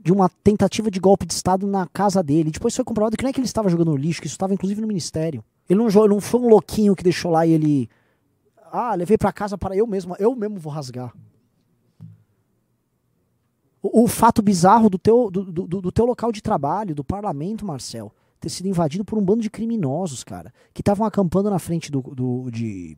de 0.00 0.12
uma 0.12 0.28
tentativa 0.28 0.90
de 0.90 0.98
golpe 0.98 1.24
de 1.24 1.32
Estado 1.32 1.64
na 1.64 1.86
casa 1.86 2.24
dele? 2.24 2.50
Depois 2.50 2.74
foi 2.74 2.84
comprovado 2.84 3.16
que 3.16 3.22
não 3.22 3.30
é 3.30 3.32
que 3.32 3.38
ele 3.38 3.46
estava 3.46 3.68
jogando 3.68 3.92
no 3.92 3.96
lixo, 3.96 4.20
que 4.20 4.26
isso 4.26 4.34
estava 4.34 4.52
inclusive 4.52 4.80
no 4.80 4.86
ministério. 4.88 5.44
Ele 5.68 5.78
não, 5.78 6.08
não 6.08 6.20
foi 6.20 6.40
um 6.40 6.48
louquinho 6.48 6.96
que 6.96 7.04
deixou 7.04 7.30
lá 7.30 7.46
e 7.46 7.52
ele. 7.52 7.88
Ah, 8.72 8.96
levei 8.96 9.16
para 9.16 9.32
casa 9.32 9.56
para 9.56 9.76
eu 9.76 9.86
mesmo, 9.86 10.16
eu 10.18 10.34
mesmo 10.34 10.58
vou 10.58 10.72
rasgar. 10.72 11.14
O, 13.80 14.02
o 14.02 14.08
fato 14.08 14.42
bizarro 14.42 14.90
do 14.90 14.98
teu, 14.98 15.30
do, 15.30 15.44
do, 15.44 15.80
do 15.82 15.92
teu 15.92 16.04
local 16.04 16.32
de 16.32 16.42
trabalho, 16.42 16.96
do 16.96 17.04
parlamento, 17.04 17.64
Marcel, 17.64 18.12
ter 18.40 18.48
sido 18.48 18.66
invadido 18.66 19.04
por 19.04 19.18
um 19.18 19.22
bando 19.24 19.42
de 19.42 19.50
criminosos, 19.50 20.24
cara, 20.24 20.52
que 20.72 20.80
estavam 20.80 21.06
acampando 21.06 21.50
na 21.50 21.58
frente 21.58 21.90
do, 21.90 22.00
do- 22.00 22.50
de, 22.50 22.96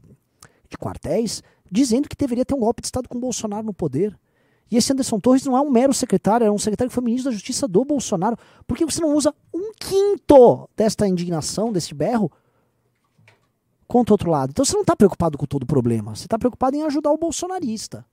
de 0.69 0.77
quartéis, 0.79 1.43
dizendo 1.71 2.09
que 2.09 2.17
deveria 2.17 2.45
ter 2.45 2.55
um 2.55 2.61
golpe 2.61 2.81
de 2.81 2.87
Estado 2.87 3.09
com 3.09 3.19
Bolsonaro 3.19 3.67
no 3.67 3.75
poder. 3.75 4.17
E 4.71 4.77
esse 4.77 4.93
Anderson 4.93 5.21
Torres 5.21 5.45
não 5.45 5.57
é 5.57 5.61
um 5.61 5.71
mero 5.71 5.93
secretário, 5.93 6.47
é 6.47 6.51
um 6.51 6.57
secretário 6.59 6.89
que 6.89 6.95
foi 6.95 7.05
ministro 7.05 7.31
da 7.31 7.35
Justiça 7.35 7.69
do 7.69 7.85
Bolsonaro. 7.85 8.39
Por 8.67 8.77
que 8.77 8.85
você 8.87 9.01
não 9.03 9.15
usa 9.15 9.35
um 9.53 9.73
quinto 9.79 10.69
desta 10.77 11.07
indignação, 11.07 11.71
desse 11.71 11.93
berro, 11.93 12.33
contra 13.87 14.13
o 14.13 14.15
outro 14.15 14.31
lado? 14.31 14.51
Então 14.51 14.65
você 14.65 14.73
não 14.73 14.81
está 14.81 14.97
preocupado 14.97 15.37
com 15.37 15.45
todo 15.45 15.65
o 15.65 15.67
problema. 15.67 16.15
Você 16.15 16.25
está 16.25 16.39
preocupado 16.39 16.75
em 16.77 16.83
ajudar 16.85 17.11
o 17.13 17.19
bolsonarista. 17.19 18.07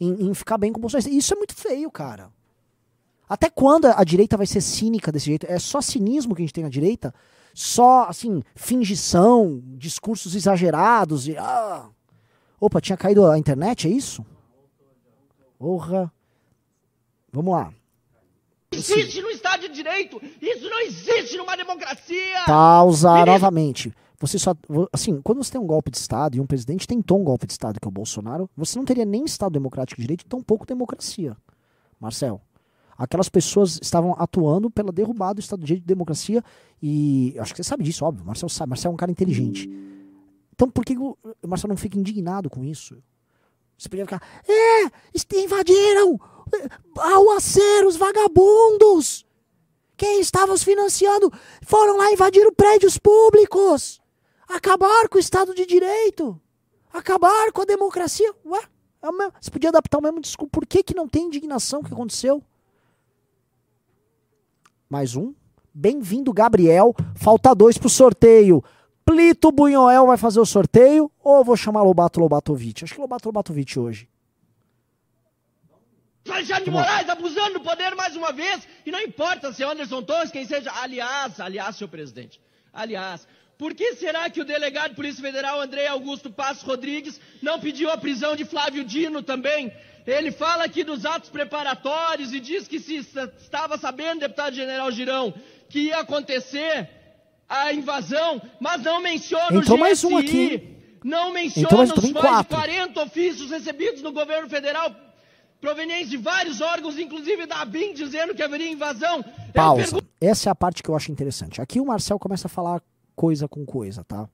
Em, 0.00 0.30
em 0.30 0.34
ficar 0.34 0.58
bem 0.58 0.72
com 0.72 0.78
o 0.78 0.80
bolsonarista. 0.80 1.14
Isso 1.14 1.32
é 1.32 1.36
muito 1.36 1.54
feio, 1.54 1.88
cara. 1.90 2.28
Até 3.28 3.48
quando 3.48 3.86
a 3.86 4.04
direita 4.04 4.36
vai 4.36 4.46
ser 4.46 4.60
cínica 4.60 5.10
desse 5.10 5.26
jeito? 5.26 5.46
É 5.48 5.58
só 5.58 5.80
cinismo 5.80 6.34
que 6.34 6.42
a 6.42 6.44
gente 6.44 6.52
tem 6.54 6.64
na 6.64 6.70
direita? 6.70 7.14
Só, 7.54 8.04
assim, 8.08 8.42
fingição, 8.54 9.62
discursos 9.76 10.34
exagerados 10.34 11.28
e. 11.28 11.36
Ah. 11.36 11.88
Opa, 12.60 12.80
tinha 12.80 12.96
caído 12.96 13.24
a 13.26 13.38
internet, 13.38 13.86
é 13.86 13.90
isso? 13.90 14.24
Porra. 15.58 16.12
Vamos 17.32 17.52
lá. 17.52 17.72
existe 18.72 19.20
no 19.20 19.30
Estado 19.30 19.68
de 19.68 19.74
Direito. 19.74 20.20
Isso 20.40 20.68
não 20.68 20.80
existe 20.80 21.36
numa 21.36 21.56
democracia. 21.56 22.44
Pausa 22.46 23.10
Ministro- 23.10 23.32
novamente. 23.32 23.94
Você 24.20 24.38
só. 24.38 24.54
Assim, 24.92 25.20
quando 25.22 25.42
você 25.42 25.52
tem 25.52 25.60
um 25.60 25.66
golpe 25.66 25.90
de 25.90 25.98
Estado 25.98 26.36
e 26.36 26.40
um 26.40 26.46
presidente 26.46 26.86
tentou 26.86 27.20
um 27.20 27.24
golpe 27.24 27.46
de 27.46 27.52
Estado, 27.52 27.80
que 27.80 27.86
é 27.86 27.88
o 27.88 27.92
Bolsonaro, 27.92 28.48
você 28.56 28.78
não 28.78 28.84
teria 28.84 29.04
nem 29.04 29.24
Estado 29.24 29.52
democrático 29.52 30.00
de 30.00 30.02
direito 30.06 30.22
e 30.22 30.28
tampouco 30.28 30.66
democracia. 30.66 31.36
Marcel. 32.00 32.40
Aquelas 32.96 33.28
pessoas 33.28 33.78
estavam 33.82 34.14
atuando 34.18 34.70
pela 34.70 34.92
derrubada 34.92 35.34
do 35.34 35.40
Estado 35.40 35.60
de 35.60 35.66
Direito 35.66 35.84
e 35.84 35.86
democracia 35.86 36.42
e. 36.82 37.34
Acho 37.38 37.52
que 37.52 37.62
você 37.62 37.68
sabe 37.68 37.84
disso, 37.84 38.04
óbvio. 38.04 38.24
Marcel 38.24 38.48
sabe. 38.48 38.70
Marcel 38.70 38.90
é 38.90 38.94
um 38.94 38.96
cara 38.96 39.10
inteligente. 39.10 39.68
Então 40.52 40.70
por 40.70 40.84
que 40.84 40.96
o 40.96 41.16
Marcel 41.46 41.68
não 41.68 41.76
fica 41.76 41.98
indignado 41.98 42.48
com 42.48 42.64
isso? 42.64 42.96
Você 43.76 43.88
podia 43.88 44.04
ficar. 44.04 44.22
É! 44.48 44.90
Invadiram! 45.40 46.20
eh, 46.54 46.68
Arruaceiros, 46.98 47.96
vagabundos! 47.96 49.26
Quem 49.96 50.20
estava 50.20 50.52
os 50.52 50.62
financiando 50.62 51.32
foram 51.62 51.96
lá 51.96 52.12
invadir 52.12 52.50
prédios 52.52 52.98
públicos! 52.98 54.00
Acabar 54.48 55.08
com 55.08 55.16
o 55.16 55.20
Estado 55.20 55.54
de 55.54 55.66
Direito! 55.66 56.40
Acabar 56.92 57.50
com 57.50 57.62
a 57.62 57.64
democracia. 57.64 58.32
Ué, 58.46 58.60
é 59.02 59.08
você 59.40 59.50
podia 59.50 59.70
adaptar 59.70 59.98
o 59.98 60.02
mesmo 60.02 60.20
discurso. 60.20 60.50
Por 60.50 60.64
que, 60.64 60.82
que 60.82 60.94
não 60.94 61.08
tem 61.08 61.26
indignação 61.26 61.82
que 61.82 61.92
aconteceu? 61.92 62.40
Mais 64.94 65.16
um. 65.16 65.34
Bem-vindo, 65.74 66.32
Gabriel. 66.32 66.94
Falta 67.16 67.52
dois 67.52 67.76
pro 67.76 67.88
sorteio. 67.88 68.62
Plito 69.04 69.50
Bunhoel 69.50 70.06
vai 70.06 70.16
fazer 70.16 70.38
o 70.38 70.46
sorteio 70.46 71.10
ou 71.20 71.38
eu 71.38 71.44
vou 71.44 71.56
chamar 71.56 71.82
Lobato 71.82 72.20
Lobatovic? 72.20 72.84
Acho 72.84 72.94
que 72.94 73.00
Lobato 73.00 73.26
Lobatovic 73.26 73.76
hoje. 73.76 74.08
Alexandre 76.30 76.66
de 76.66 76.70
Moraes 76.70 77.08
abusando 77.08 77.54
do 77.54 77.60
poder 77.60 77.96
mais 77.96 78.14
uma 78.14 78.30
vez, 78.30 78.68
e 78.86 78.92
não 78.92 79.00
importa 79.00 79.52
se 79.52 79.64
é 79.64 79.66
Anderson 79.66 80.00
Torres, 80.00 80.30
quem 80.30 80.46
seja. 80.46 80.70
Aliás, 80.80 81.40
aliás, 81.40 81.74
senhor 81.74 81.90
presidente, 81.90 82.40
aliás, 82.72 83.26
por 83.58 83.74
que 83.74 83.96
será 83.96 84.30
que 84.30 84.40
o 84.40 84.44
delegado 84.44 84.90
de 84.90 84.96
Polícia 84.96 85.20
Federal, 85.20 85.60
André 85.60 85.88
Augusto 85.88 86.30
Passos 86.30 86.62
Rodrigues, 86.62 87.20
não 87.42 87.58
pediu 87.58 87.90
a 87.90 87.98
prisão 87.98 88.36
de 88.36 88.44
Flávio 88.44 88.84
Dino 88.84 89.24
também? 89.24 89.72
Ele 90.06 90.30
fala 90.30 90.64
aqui 90.64 90.84
dos 90.84 91.06
atos 91.06 91.30
preparatórios 91.30 92.32
e 92.32 92.40
diz 92.40 92.68
que 92.68 92.78
se 92.78 92.96
estava 92.96 93.78
sabendo, 93.78 94.20
deputado 94.20 94.54
general 94.54 94.90
Girão, 94.90 95.32
que 95.68 95.80
ia 95.80 96.00
acontecer 96.00 96.90
a 97.48 97.72
invasão, 97.72 98.40
mas 98.60 98.82
não 98.82 99.00
menciona 99.00 99.44
Entrou 99.56 99.60
o 99.60 99.62
GSI, 99.62 99.78
mais 99.80 100.04
um 100.04 100.16
aqui, 100.18 100.76
não 101.02 101.32
menciona 101.32 101.68
mais- 101.76 101.90
os 101.92 102.12
mais 102.12 102.26
quatro. 102.26 102.54
40 102.56 103.02
ofícios 103.02 103.50
recebidos 103.50 104.02
no 104.02 104.12
governo 104.12 104.48
federal 104.48 104.94
provenientes 105.60 106.10
de 106.10 106.18
vários 106.18 106.60
órgãos, 106.60 106.98
inclusive 106.98 107.46
da 107.46 107.62
ABIN, 107.62 107.94
dizendo 107.94 108.34
que 108.34 108.42
haveria 108.42 108.70
invasão. 108.70 109.24
Pausa. 109.54 109.82
pergunto- 109.84 110.08
Essa 110.20 110.50
é 110.50 110.52
a 110.52 110.54
parte 110.54 110.82
que 110.82 110.90
eu 110.90 110.96
acho 110.96 111.10
interessante. 111.10 111.62
Aqui 111.62 111.80
o 111.80 111.86
Marcel 111.86 112.18
começa 112.18 112.46
a 112.46 112.50
falar 112.50 112.82
coisa 113.16 113.48
com 113.48 113.64
coisa, 113.64 114.04
tá? 114.04 114.28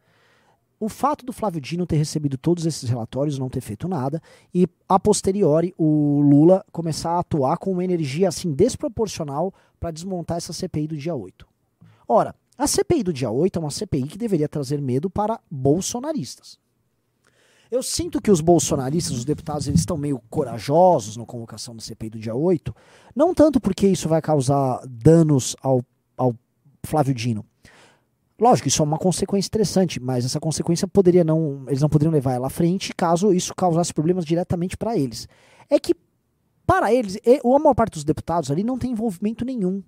O 0.80 0.88
fato 0.88 1.26
do 1.26 1.32
Flávio 1.32 1.60
Dino 1.60 1.86
ter 1.86 1.96
recebido 1.96 2.38
todos 2.38 2.64
esses 2.64 2.88
relatórios, 2.88 3.38
não 3.38 3.50
ter 3.50 3.60
feito 3.60 3.86
nada, 3.86 4.22
e 4.52 4.66
a 4.88 4.98
posteriori 4.98 5.74
o 5.76 6.22
Lula 6.22 6.64
começar 6.72 7.10
a 7.10 7.18
atuar 7.18 7.58
com 7.58 7.70
uma 7.70 7.84
energia 7.84 8.28
assim 8.28 8.50
desproporcional 8.50 9.52
para 9.78 9.90
desmontar 9.90 10.38
essa 10.38 10.54
CPI 10.54 10.86
do 10.86 10.96
dia 10.96 11.14
8. 11.14 11.46
Ora, 12.08 12.34
a 12.56 12.66
CPI 12.66 13.02
do 13.02 13.12
dia 13.12 13.30
8 13.30 13.58
é 13.58 13.60
uma 13.60 13.70
CPI 13.70 14.04
que 14.04 14.16
deveria 14.16 14.48
trazer 14.48 14.80
medo 14.80 15.10
para 15.10 15.38
bolsonaristas. 15.50 16.58
Eu 17.70 17.82
sinto 17.82 18.20
que 18.20 18.30
os 18.30 18.40
bolsonaristas, 18.40 19.18
os 19.18 19.24
deputados, 19.24 19.68
eles 19.68 19.80
estão 19.80 19.98
meio 19.98 20.18
corajosos 20.30 21.14
na 21.14 21.26
convocação 21.26 21.76
da 21.76 21.82
CPI 21.82 22.10
do 22.10 22.18
dia 22.18 22.34
8, 22.34 22.74
não 23.14 23.34
tanto 23.34 23.60
porque 23.60 23.86
isso 23.86 24.08
vai 24.08 24.22
causar 24.22 24.80
danos 24.88 25.54
ao, 25.62 25.84
ao 26.16 26.34
Flávio 26.82 27.14
Dino. 27.14 27.44
Lógico, 28.40 28.68
isso 28.68 28.80
é 28.82 28.84
uma 28.84 28.98
consequência 28.98 29.48
interessante, 29.48 30.00
mas 30.00 30.24
essa 30.24 30.40
consequência 30.40 30.88
poderia 30.88 31.22
não. 31.22 31.64
Eles 31.68 31.82
não 31.82 31.90
poderiam 31.90 32.12
levar 32.12 32.32
ela 32.32 32.46
à 32.46 32.50
frente 32.50 32.94
caso 32.94 33.32
isso 33.34 33.54
causasse 33.54 33.92
problemas 33.92 34.24
diretamente 34.24 34.76
para 34.78 34.96
eles. 34.96 35.28
É 35.68 35.78
que, 35.78 35.94
para 36.66 36.92
eles, 36.92 37.18
a 37.18 37.58
maior 37.58 37.74
parte 37.74 37.94
dos 37.94 38.04
deputados 38.04 38.50
ali 38.50 38.64
não 38.64 38.78
tem 38.78 38.92
envolvimento 38.92 39.44
nenhum 39.44 39.82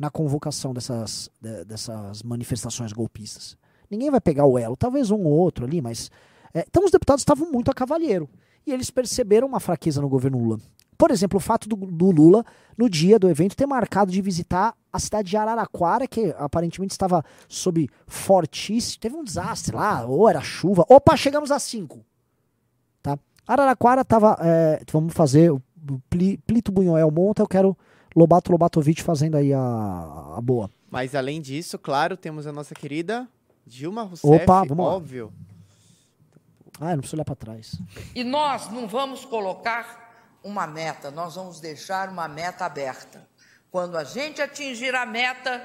na 0.00 0.08
convocação 0.08 0.72
dessas, 0.72 1.28
de- 1.38 1.64
dessas 1.66 2.22
manifestações 2.22 2.92
golpistas. 2.92 3.58
Ninguém 3.90 4.10
vai 4.10 4.20
pegar 4.20 4.46
o 4.46 4.58
elo, 4.58 4.76
talvez 4.76 5.10
um 5.10 5.22
ou 5.24 5.32
outro 5.32 5.66
ali, 5.66 5.82
mas. 5.82 6.10
é, 6.54 6.64
então 6.66 6.82
os 6.84 6.90
deputados 6.90 7.20
estavam 7.20 7.50
muito 7.52 7.70
a 7.70 7.74
cavalheiro. 7.74 8.26
E 8.66 8.72
eles 8.72 8.90
perceberam 8.90 9.46
uma 9.46 9.60
fraqueza 9.60 10.00
no 10.00 10.08
governo 10.08 10.38
Lula. 10.38 10.60
Por 11.00 11.10
exemplo, 11.10 11.38
o 11.38 11.40
fato 11.40 11.66
do, 11.66 11.76
do 11.76 12.10
Lula, 12.10 12.44
no 12.76 12.86
dia 12.90 13.18
do 13.18 13.26
evento, 13.30 13.56
ter 13.56 13.64
marcado 13.66 14.12
de 14.12 14.20
visitar 14.20 14.74
a 14.92 14.98
cidade 14.98 15.30
de 15.30 15.36
Araraquara, 15.38 16.06
que 16.06 16.34
aparentemente 16.38 16.92
estava 16.92 17.24
sob 17.48 17.88
fortíssimo. 18.06 19.00
Teve 19.00 19.16
um 19.16 19.24
desastre 19.24 19.74
lá, 19.74 20.04
ou 20.04 20.28
era 20.28 20.42
chuva. 20.42 20.84
Opa, 20.90 21.16
chegamos 21.16 21.50
a 21.50 21.58
5. 21.58 22.04
Tá? 23.02 23.18
Araraquara 23.46 24.02
estava. 24.02 24.36
vamos 24.92 25.14
fazer. 25.14 25.50
O 25.50 25.62
Pli- 26.10 26.36
Plito 26.46 26.70
Bunhoel 26.70 27.10
monta, 27.10 27.40
eu 27.40 27.48
quero 27.48 27.74
Lobato 28.14 28.52
Lobatovic 28.52 29.02
fazendo 29.02 29.36
aí 29.38 29.54
a, 29.54 30.34
a 30.36 30.40
boa. 30.42 30.68
Mas 30.90 31.14
além 31.14 31.40
disso, 31.40 31.78
claro, 31.78 32.14
temos 32.14 32.46
a 32.46 32.52
nossa 32.52 32.74
querida 32.74 33.26
Dilma 33.66 34.02
Rousseff, 34.02 34.42
Opa, 34.44 34.64
vamos 34.64 34.84
lá. 34.84 34.92
óbvio. 34.92 35.32
Ah, 36.78 36.90
eu 36.90 36.96
não 36.96 36.98
preciso 36.98 37.16
olhar 37.16 37.24
para 37.24 37.34
trás. 37.36 37.80
E 38.14 38.22
nós 38.22 38.70
não 38.70 38.86
vamos 38.86 39.24
colocar 39.24 40.09
uma 40.42 40.66
meta, 40.66 41.10
nós 41.10 41.34
vamos 41.34 41.60
deixar 41.60 42.08
uma 42.08 42.28
meta 42.28 42.64
aberta. 42.64 43.26
Quando 43.70 43.96
a 43.96 44.04
gente 44.04 44.42
atingir 44.42 44.94
a 44.94 45.06
meta, 45.06 45.62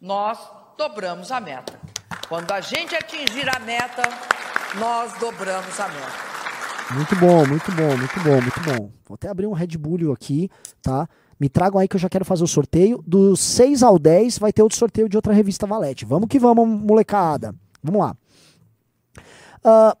nós 0.00 0.38
dobramos 0.76 1.30
a 1.30 1.40
meta. 1.40 1.78
Quando 2.28 2.50
a 2.52 2.60
gente 2.60 2.94
atingir 2.94 3.48
a 3.48 3.58
meta, 3.60 4.02
nós 4.78 5.12
dobramos 5.18 5.80
a 5.80 5.88
meta. 5.88 6.30
Muito 6.94 7.16
bom, 7.16 7.46
muito 7.46 7.72
bom, 7.72 7.96
muito 7.96 8.20
bom, 8.20 8.40
muito 8.40 8.60
bom. 8.60 8.92
Vou 9.06 9.14
até 9.14 9.28
abrir 9.28 9.46
um 9.46 9.52
Red 9.52 9.78
Bull 9.78 10.12
aqui, 10.12 10.50
tá? 10.82 11.08
Me 11.38 11.48
tragam 11.48 11.80
aí 11.80 11.88
que 11.88 11.96
eu 11.96 12.00
já 12.00 12.08
quero 12.08 12.24
fazer 12.24 12.44
o 12.44 12.48
sorteio. 12.48 13.02
Do 13.06 13.36
6 13.36 13.82
ao 13.82 13.98
10 13.98 14.38
vai 14.38 14.52
ter 14.52 14.62
outro 14.62 14.76
sorteio 14.76 15.08
de 15.08 15.16
outra 15.16 15.32
revista 15.32 15.66
Valete. 15.66 16.04
Vamos 16.04 16.28
que 16.28 16.38
vamos, 16.38 16.68
molecada. 16.68 17.54
Vamos 17.82 18.00
lá. 18.00 18.16
Ah, 19.64 19.96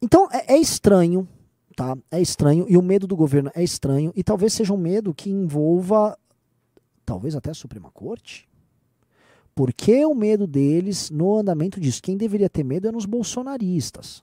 então, 0.00 0.28
é, 0.30 0.54
é 0.54 0.58
estranho, 0.58 1.28
tá? 1.72 1.96
É 2.10 2.20
estranho. 2.20 2.66
E 2.68 2.76
o 2.76 2.82
medo 2.82 3.06
do 3.06 3.16
governo 3.16 3.50
é 3.54 3.62
estranho. 3.62 4.12
E 4.14 4.22
talvez 4.22 4.52
seja 4.52 4.72
um 4.72 4.76
medo 4.76 5.14
que 5.14 5.30
envolva, 5.30 6.18
talvez 7.04 7.34
até 7.34 7.50
a 7.50 7.54
Suprema 7.54 7.90
Corte. 7.90 8.48
Por 9.54 9.72
que 9.72 10.04
o 10.04 10.14
medo 10.14 10.46
deles 10.46 11.10
no 11.10 11.36
andamento 11.36 11.80
disso? 11.80 12.02
Quem 12.02 12.16
deveria 12.16 12.48
ter 12.48 12.64
medo 12.64 12.88
é 12.88 12.92
nos 12.92 13.04
bolsonaristas. 13.04 14.22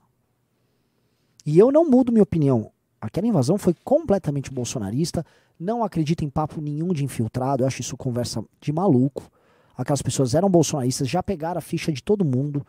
E 1.46 1.58
eu 1.58 1.70
não 1.70 1.88
mudo 1.88 2.12
minha 2.12 2.22
opinião. 2.22 2.70
Aquela 3.00 3.26
invasão 3.26 3.56
foi 3.56 3.74
completamente 3.84 4.50
bolsonarista. 4.50 5.24
Não 5.58 5.84
acredito 5.84 6.24
em 6.24 6.30
papo 6.30 6.60
nenhum 6.60 6.92
de 6.92 7.04
infiltrado. 7.04 7.62
Eu 7.62 7.66
acho 7.66 7.80
isso 7.80 7.96
conversa 7.96 8.44
de 8.60 8.72
maluco. 8.72 9.30
Aquelas 9.76 10.02
pessoas 10.02 10.34
eram 10.34 10.50
bolsonaristas, 10.50 11.08
já 11.08 11.22
pegaram 11.22 11.58
a 11.58 11.62
ficha 11.62 11.90
de 11.92 12.02
todo 12.02 12.24
mundo. 12.24 12.66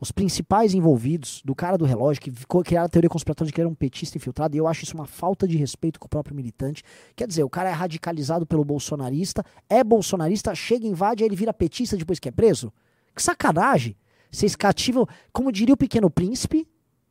Os 0.00 0.12
principais 0.12 0.74
envolvidos, 0.74 1.42
do 1.44 1.54
cara 1.54 1.76
do 1.76 1.84
relógio, 1.84 2.22
que 2.22 2.30
ficou, 2.30 2.62
criaram 2.62 2.86
a 2.86 2.88
teoria 2.88 3.10
conspiratória 3.10 3.48
de 3.48 3.52
que 3.52 3.60
ele 3.60 3.66
era 3.66 3.72
um 3.72 3.74
petista 3.74 4.16
infiltrado, 4.16 4.54
e 4.54 4.58
eu 4.58 4.68
acho 4.68 4.84
isso 4.84 4.94
uma 4.94 5.06
falta 5.06 5.46
de 5.46 5.56
respeito 5.56 5.98
com 5.98 6.06
o 6.06 6.08
próprio 6.08 6.36
militante. 6.36 6.84
Quer 7.16 7.26
dizer, 7.26 7.42
o 7.42 7.50
cara 7.50 7.68
é 7.68 7.72
radicalizado 7.72 8.46
pelo 8.46 8.64
bolsonarista, 8.64 9.44
é 9.68 9.82
bolsonarista, 9.82 10.54
chega, 10.54 10.86
invade, 10.86 11.24
aí 11.24 11.28
ele 11.28 11.34
vira 11.34 11.52
petista 11.52 11.96
depois 11.96 12.20
que 12.20 12.28
é 12.28 12.32
preso. 12.32 12.72
Que 13.14 13.22
sacanagem! 13.22 13.96
Vocês 14.30 14.54
cativam, 14.54 15.06
como 15.32 15.50
diria 15.50 15.74
o 15.74 15.76
Pequeno 15.76 16.08
Príncipe, 16.08 16.68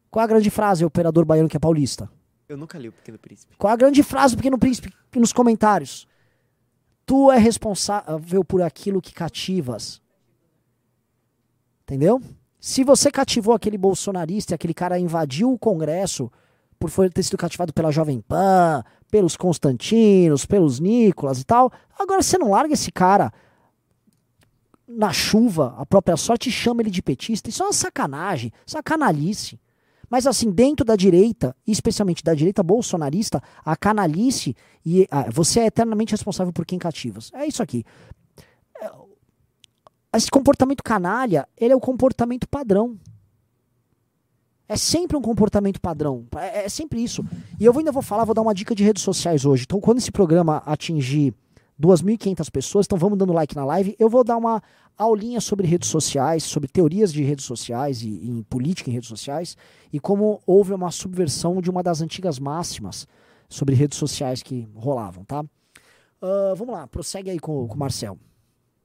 qual 0.10 0.23
a 0.23 0.28
grande 0.28 0.50
frase, 0.50 0.84
o 0.84 0.88
operador 0.88 1.26
baiano 1.26 1.50
que 1.50 1.58
é 1.58 1.60
paulista? 1.60 2.10
Eu 2.47 2.56
nunca 2.56 2.78
li 2.78 2.88
o 2.88 2.93
Pequeno 2.93 3.19
Príncipe. 3.19 3.54
Qual 3.58 3.73
a 3.73 3.76
grande 3.76 4.02
frase 4.02 4.34
do 4.34 4.38
Pequeno 4.38 4.58
Príncipe 4.58 4.93
nos 5.15 5.34
comentários? 5.34 6.08
Tu 7.06 7.32
é 7.32 7.38
responsável 7.38 8.45
por 8.45 8.62
aquilo 8.62 9.02
que 9.02 9.13
cativas. 9.13 10.02
Entendeu? 11.84 12.21
Se 12.60 12.84
você 12.84 13.12
cativou 13.12 13.54
aquele 13.54 13.78
bolsonarista 13.78 14.56
aquele 14.56 14.74
cara 14.74 15.00
invadiu 15.00 15.52
o 15.52 15.60
Congresso 15.60 16.32
por 16.80 16.91
ter 17.10 17.24
sido 17.24 17.38
cativado 17.38 17.74
pela 17.74 17.91
Jovem 17.91 18.22
Pan, 18.22 18.84
pelos 19.10 19.36
Constantinos, 19.36 20.46
pelos 20.46 20.80
Nicolas 20.80 21.39
e 21.39 21.43
tal, 21.43 21.72
agora 21.98 22.22
você 22.22 22.38
não 22.38 22.52
larga 22.52 22.74
esse 22.74 22.91
cara 22.91 23.32
na 24.88 25.12
chuva, 25.12 25.76
a 25.78 25.86
própria 25.86 26.15
sorte, 26.15 26.50
chama 26.50 26.82
ele 26.82 26.89
de 26.89 27.02
petista. 27.02 27.50
Isso 27.50 27.62
é 27.62 27.65
uma 27.65 27.74
sacanagem, 27.74 28.54
sacanalice. 28.65 29.60
Mas 30.10 30.26
assim, 30.26 30.50
dentro 30.50 30.86
da 30.86 30.96
direita, 30.96 31.54
especialmente 31.67 32.24
da 32.24 32.34
direita 32.34 32.63
bolsonarista, 32.63 33.43
a 33.65 33.76
canalice 33.76 34.56
e 34.86 35.06
ah, 35.12 35.26
você 35.30 35.60
é 35.60 35.65
eternamente 35.65 36.12
responsável 36.13 36.54
por 36.54 36.65
quem 36.65 36.80
cativas. 36.80 37.30
É 37.34 37.46
isso 37.46 37.62
aqui. 37.62 37.84
Esse 40.17 40.32
comportamento 40.32 40.82
canalha, 40.82 41.47
ele 41.56 41.73
é 41.73 41.75
o 41.75 41.80
comportamento 41.80 42.49
padrão. 42.49 42.97
É 44.67 44.75
sempre 44.75 45.15
um 45.15 45.21
comportamento 45.21 45.80
padrão. 45.80 46.25
É, 46.38 46.65
é 46.65 46.69
sempre 46.69 47.03
isso. 47.03 47.23
E 47.60 47.65
eu 47.65 47.77
ainda 47.77 47.91
vou 47.91 48.01
falar, 48.01 48.25
vou 48.25 48.34
dar 48.34 48.41
uma 48.41 48.56
dica 48.56 48.73
de 48.73 48.84
redes 48.84 49.03
sociais 49.03 49.45
hoje. 49.45 49.65
Então, 49.67 49.80
quando 49.80 49.99
esse 49.99 50.12
programa 50.12 50.63
atingir 50.65 51.36
2.500 51.80 52.49
pessoas, 52.49 52.88
então 52.88 52.97
vamos 52.97 53.19
dando 53.19 53.32
like 53.32 53.56
na 53.56 53.63
live. 53.63 53.95
Eu 53.99 54.10
vou 54.10 54.23
dar 54.23 54.38
uma 54.38 54.60
aulinha 54.97 55.39
sobre 55.39 55.67
redes 55.67 55.88
sociais, 55.88 56.41
sobre 56.41 56.67
teorias 56.67 57.13
de 57.13 57.21
redes 57.21 57.45
sociais 57.45 58.01
e, 58.01 58.10
e 58.10 58.27
em 58.27 58.41
política 58.41 58.89
em 58.89 58.93
redes 58.93 59.10
sociais 59.10 59.56
e 59.93 59.99
como 59.99 60.41
houve 60.47 60.73
uma 60.73 60.89
subversão 60.89 61.62
de 61.62 61.69
uma 61.69 61.84
das 61.84 62.01
antigas 62.01 62.39
máximas 62.39 63.08
sobre 63.47 63.75
redes 63.75 63.99
sociais 63.99 64.41
que 64.41 64.67
rolavam, 64.73 65.23
tá? 65.23 65.45
Ah, 66.19 66.56
vamos 66.58 66.73
lá, 66.73 66.88
prossegue 66.88 67.30
aí 67.30 67.39
com, 67.39 67.67
com 67.67 67.75
o 67.75 67.77
Marcel. 67.77 68.17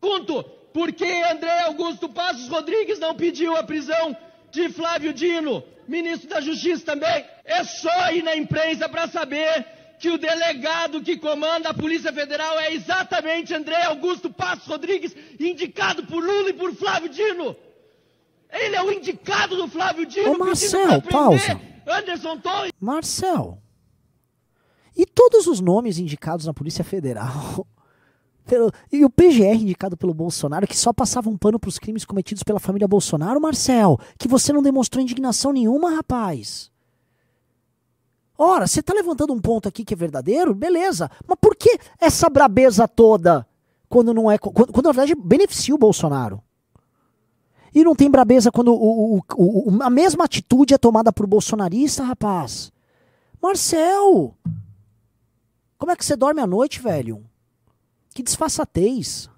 Pergunto, 0.02 0.42
por 0.74 0.92
que 0.92 1.04
André 1.30 1.60
Augusto 1.60 2.08
Passos 2.08 2.48
Rodrigues 2.48 2.98
não 2.98 3.14
pediu 3.14 3.56
a 3.56 3.62
prisão 3.62 4.16
de 4.50 4.68
Flávio 4.68 5.12
Dino, 5.14 5.62
ministro 5.86 6.28
da 6.28 6.40
Justiça 6.40 6.84
também? 6.84 7.24
É 7.44 7.62
só 7.62 8.10
ir 8.10 8.24
na 8.24 8.34
imprensa 8.34 8.88
para 8.88 9.06
saber 9.06 9.64
que 10.00 10.10
o 10.10 10.18
delegado 10.18 11.00
que 11.00 11.16
comanda 11.16 11.68
a 11.68 11.74
Polícia 11.74 12.12
Federal 12.12 12.58
é 12.58 12.74
exatamente 12.74 13.54
André 13.54 13.80
Augusto 13.84 14.28
Passos 14.28 14.66
Rodrigues, 14.66 15.14
indicado 15.38 16.04
por 16.04 16.22
Lula 16.22 16.50
e 16.50 16.54
por 16.54 16.74
Flávio 16.74 17.08
Dino. 17.08 17.54
Ele 18.50 18.74
é 18.74 18.82
o 18.82 18.90
indicado 18.90 19.56
do 19.56 19.68
Flávio 19.68 20.04
Dino. 20.04 20.32
Ô, 20.32 20.38
Marcel, 20.38 21.00
pausa. 21.02 21.60
Anderson 21.86 22.38
Torres. 22.38 22.72
Marcel. 22.80 23.62
E 24.96 25.06
todos 25.06 25.46
os 25.46 25.60
nomes 25.60 25.98
indicados 25.98 26.44
na 26.44 26.52
Polícia 26.52 26.82
Federal. 26.82 27.64
Pelo- 28.44 28.70
e 28.90 29.04
o 29.04 29.10
PGR 29.10 29.54
indicado 29.62 29.96
pelo 29.96 30.12
Bolsonaro, 30.14 30.66
que 30.66 30.76
só 30.76 30.92
passava 30.92 31.30
um 31.30 31.36
pano 31.36 31.58
pros 31.58 31.78
crimes 31.78 32.04
cometidos 32.04 32.42
pela 32.42 32.60
família 32.60 32.88
Bolsonaro, 32.88 33.40
Marcel, 33.40 33.98
que 34.18 34.28
você 34.28 34.52
não 34.52 34.62
demonstrou 34.62 35.02
indignação 35.02 35.52
nenhuma, 35.52 35.90
rapaz. 35.94 36.70
Ora, 38.36 38.66
você 38.66 38.82
tá 38.82 38.92
levantando 38.92 39.32
um 39.32 39.40
ponto 39.40 39.68
aqui 39.68 39.84
que 39.84 39.94
é 39.94 39.96
verdadeiro? 39.96 40.54
Beleza. 40.54 41.10
Mas 41.26 41.38
por 41.40 41.54
que 41.54 41.78
essa 42.00 42.28
brabeza 42.28 42.88
toda 42.88 43.46
quando 43.88 44.12
não 44.12 44.30
é. 44.30 44.38
Quando, 44.38 44.72
quando 44.72 44.86
na 44.86 44.92
verdade 44.92 45.14
beneficia 45.14 45.74
o 45.74 45.78
Bolsonaro? 45.78 46.42
E 47.74 47.84
não 47.84 47.94
tem 47.94 48.10
brabeza 48.10 48.50
quando 48.50 48.74
o- 48.74 49.16
o- 49.18 49.22
o- 49.36 49.82
a 49.82 49.88
mesma 49.88 50.24
atitude 50.24 50.74
é 50.74 50.78
tomada 50.78 51.12
por 51.12 51.26
bolsonarista, 51.26 52.02
rapaz. 52.02 52.72
Marcel! 53.40 54.34
Como 55.78 55.90
é 55.92 55.96
que 55.96 56.04
você 56.04 56.16
dorme 56.16 56.40
à 56.40 56.46
noite, 56.46 56.80
velho? 56.80 57.24
Que 58.14 58.22
disfarçatez. 58.22 59.28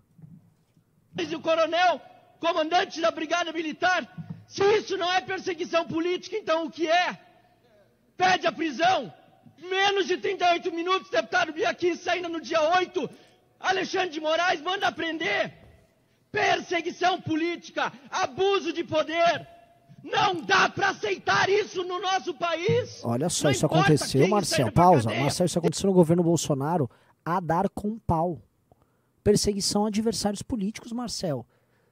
e 1.16 1.36
o 1.36 1.40
coronel, 1.40 2.00
comandante 2.40 3.00
da 3.00 3.10
Brigada 3.10 3.52
Militar. 3.52 4.08
Se 4.48 4.62
isso 4.78 4.96
não 4.96 5.10
é 5.12 5.20
perseguição 5.20 5.86
política, 5.86 6.36
então 6.36 6.66
o 6.66 6.70
que 6.70 6.88
é? 6.88 7.18
Pede 8.16 8.46
a 8.46 8.52
prisão. 8.52 9.12
Menos 9.58 10.06
de 10.06 10.16
38 10.16 10.72
minutos, 10.72 11.10
deputado 11.10 11.52
Biaqui 11.52 11.96
saindo 11.96 12.28
no 12.28 12.40
dia 12.40 12.60
8. 12.60 13.08
Alexandre 13.60 14.10
de 14.10 14.20
Moraes 14.20 14.60
manda 14.60 14.90
prender. 14.92 15.52
Perseguição 16.30 17.20
política, 17.20 17.92
abuso 18.10 18.72
de 18.72 18.82
poder. 18.84 19.46
Não 20.02 20.40
dá 20.42 20.68
para 20.68 20.90
aceitar 20.90 21.48
isso 21.48 21.82
no 21.84 22.00
nosso 22.00 22.34
país. 22.34 23.00
Olha 23.04 23.28
só, 23.30 23.44
Não 23.44 23.52
isso 23.52 23.64
aconteceu, 23.64 24.20
quem 24.22 24.30
Marcel. 24.30 24.58
esteja 24.66 24.72
pra 24.72 24.82
Pausa. 24.84 25.04
cadeia. 25.04 25.22
Marcel, 25.22 25.46
isso 25.46 25.58
aconteceu 25.58 25.86
no 25.86 25.94
governo 25.94 26.22
Bolsonaro 26.22 26.90
a 27.24 27.40
dar 27.40 27.68
com 27.70 27.98
pau. 28.00 28.42
Perseguição 29.24 29.86
a 29.86 29.88
adversários 29.88 30.42
políticos, 30.42 30.92
Marcel. 30.92 31.46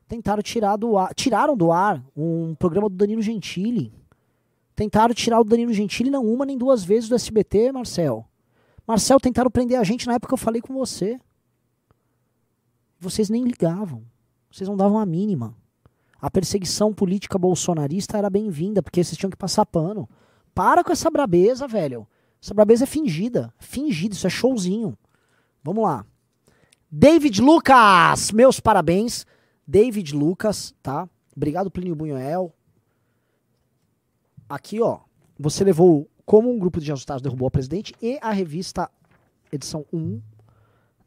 Tentaram 0.07 0.42
tirar 0.42 0.77
do 0.77 0.99
ar, 0.99 1.14
tiraram 1.14 1.57
do 1.57 1.73
ar 1.73 2.05
um 2.14 2.55
programa 2.55 2.90
do 2.90 2.95
Danilo 2.95 3.23
Gentili. 3.23 3.90
Tentaram 4.77 5.14
tirar 5.14 5.40
o 5.40 5.45
Danilo 5.45 5.73
Gentili 5.73 6.11
não 6.11 6.27
uma 6.27 6.45
nem 6.45 6.59
duas 6.59 6.85
vezes 6.85 7.09
do 7.09 7.14
SBT, 7.14 7.73
Marcel. 7.73 8.29
Marcel, 8.87 9.18
tentaram 9.18 9.51
prender 9.51 9.79
a 9.79 9.85
gente 9.85 10.07
na 10.07 10.14
época 10.14 10.29
que 10.29 10.35
eu 10.35 10.38
falei 10.38 10.61
com 10.61 10.75
você. 10.75 11.18
Vocês 13.01 13.31
nem 13.31 13.45
ligavam. 13.45 14.05
Vocês 14.51 14.68
não 14.68 14.77
davam 14.77 14.99
a 14.99 15.07
mínima. 15.07 15.57
A 16.21 16.31
perseguição 16.31 16.92
política 16.92 17.38
bolsonarista 17.38 18.18
era 18.18 18.29
bem-vinda, 18.29 18.83
porque 18.83 19.03
vocês 19.03 19.16
tinham 19.16 19.31
que 19.31 19.37
passar 19.37 19.64
pano. 19.64 20.07
Para 20.55 20.85
com 20.85 20.92
essa 20.92 21.11
brabeza, 21.11 21.66
velho. 21.66 22.07
Essa 22.42 22.53
brabeza 22.53 22.85
é 22.85 22.87
fingida. 22.87 23.55
Fingida, 23.59 24.14
isso 24.14 24.27
é 24.27 24.31
showzinho. 24.31 24.97
Vamos 25.64 25.83
lá. 25.83 26.05
David 26.94 27.40
Lucas, 27.40 28.31
meus 28.33 28.61
parabéns. 28.61 29.24
David 29.66 30.14
Lucas, 30.14 30.74
tá? 30.83 31.09
Obrigado, 31.35 31.70
Plínio 31.70 31.96
Bunhoel. 31.96 32.52
Aqui, 34.46 34.78
ó. 34.78 34.98
Você 35.38 35.64
levou 35.64 36.07
como 36.26 36.52
um 36.52 36.59
grupo 36.59 36.78
de 36.78 36.92
ajustados 36.92 37.22
derrubou 37.22 37.48
o 37.48 37.50
presidente 37.50 37.94
e 38.02 38.18
a 38.20 38.31
revista 38.31 38.90
edição 39.50 39.87
1 39.90 40.20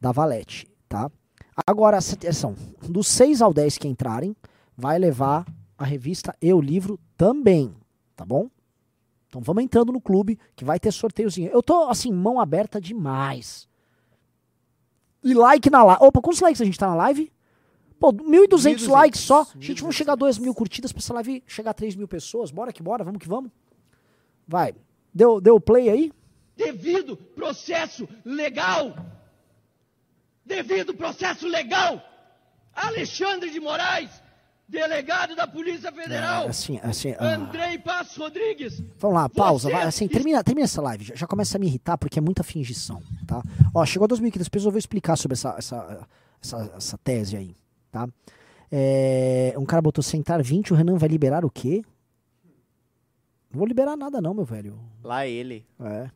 da 0.01 0.11
Valete, 0.11 0.67
tá? 0.89 1.11
Agora, 1.67 1.99
edição, 1.99 2.55
dos 2.89 3.07
6 3.07 3.43
ao 3.43 3.53
10 3.53 3.77
que 3.77 3.87
entrarem, 3.87 4.35
vai 4.75 4.97
levar 4.97 5.45
a 5.77 5.85
revista 5.85 6.35
e 6.41 6.51
o 6.51 6.59
livro 6.59 6.99
também, 7.15 7.71
tá 8.15 8.25
bom? 8.25 8.49
Então 9.27 9.39
vamos 9.39 9.63
entrando 9.63 9.91
no 9.91 10.01
clube 10.01 10.39
que 10.55 10.65
vai 10.65 10.79
ter 10.79 10.91
sorteiozinho. 10.91 11.51
Eu 11.51 11.61
tô 11.61 11.89
assim, 11.89 12.11
mão 12.11 12.39
aberta 12.39 12.81
demais. 12.81 13.67
E 15.25 15.33
like 15.33 15.69
na 15.69 15.83
live. 15.83 16.03
Opa, 16.03 16.21
quantos 16.21 16.39
likes 16.39 16.61
a 16.61 16.65
gente 16.65 16.79
tá 16.79 16.87
na 16.87 16.95
live? 16.95 17.33
Pô, 17.99 18.13
1.200 18.13 18.47
1.200, 18.47 18.87
likes 18.87 19.19
só. 19.19 19.41
A 19.41 19.59
gente 19.59 19.81
vai 19.81 19.91
1.200 19.91 19.93
chegar 19.93 20.13
a 20.13 20.15
2 20.15 20.37
mil 20.37 20.53
curtidas 20.53 20.93
pra 20.93 20.99
essa 20.99 21.13
live 21.15 21.43
chegar 21.47 21.71
a 21.71 21.73
3 21.73 21.95
mil 21.95 22.07
pessoas. 22.07 22.51
Bora 22.51 22.71
que 22.71 22.83
bora, 22.83 23.03
vamos 23.03 23.19
que 23.19 23.27
vamos. 23.27 23.51
Vai. 24.47 24.73
Deu, 25.13 25.41
deu 25.41 25.59
play 25.59 25.89
aí? 25.89 26.11
devido 26.55 27.17
processo 27.17 28.07
legal. 28.23 28.95
Devido 30.45 30.93
processo 30.93 31.47
legal. 31.47 32.01
Alexandre 32.73 33.49
de 33.49 33.59
Moraes, 33.59 34.11
delegado 34.67 35.35
da 35.35 35.47
Polícia 35.47 35.91
Federal. 35.91 36.45
É, 36.45 36.49
assim, 36.49 36.79
assim. 36.81 37.15
ah. 37.17 37.35
Andrei 37.35 37.77
Passos 37.77 38.17
Rodrigues. 38.17 38.81
Vamos 38.99 39.15
lá, 39.17 39.29
pausa. 39.29 39.69
Vai, 39.69 39.83
assim, 39.83 40.07
termina, 40.07 40.43
termina 40.43 40.65
essa 40.65 40.81
live. 40.81 41.03
Já, 41.05 41.15
já 41.15 41.27
começa 41.27 41.57
a 41.57 41.59
me 41.59 41.67
irritar 41.67 41.97
porque 41.97 42.19
é 42.19 42.21
muita 42.21 42.43
fingição, 42.43 43.01
tá? 43.27 43.41
Ó, 43.73 43.85
chegou 43.85 44.05
a 44.05 44.09
2.500 44.09 44.49
pessoas, 44.49 44.65
eu 44.65 44.71
vou 44.71 44.79
explicar 44.79 45.15
sobre 45.15 45.33
essa, 45.33 45.55
essa, 45.57 46.07
essa, 46.41 46.73
essa 46.75 46.97
tese 46.97 47.37
aí, 47.37 47.55
tá? 47.91 48.07
É, 48.71 49.53
um 49.57 49.65
cara 49.65 49.81
botou 49.81 50.03
sentar 50.03 50.41
20, 50.41 50.73
o 50.73 50.75
Renan 50.75 50.97
vai 50.97 51.07
liberar 51.07 51.45
o 51.45 51.49
quê? 51.49 51.83
Não 53.51 53.59
vou 53.59 53.67
liberar 53.67 53.95
nada 53.95 54.19
não, 54.19 54.33
meu 54.33 54.43
velho. 54.43 54.77
Lá 55.03 55.25
ele. 55.25 55.65
É. 55.79 56.09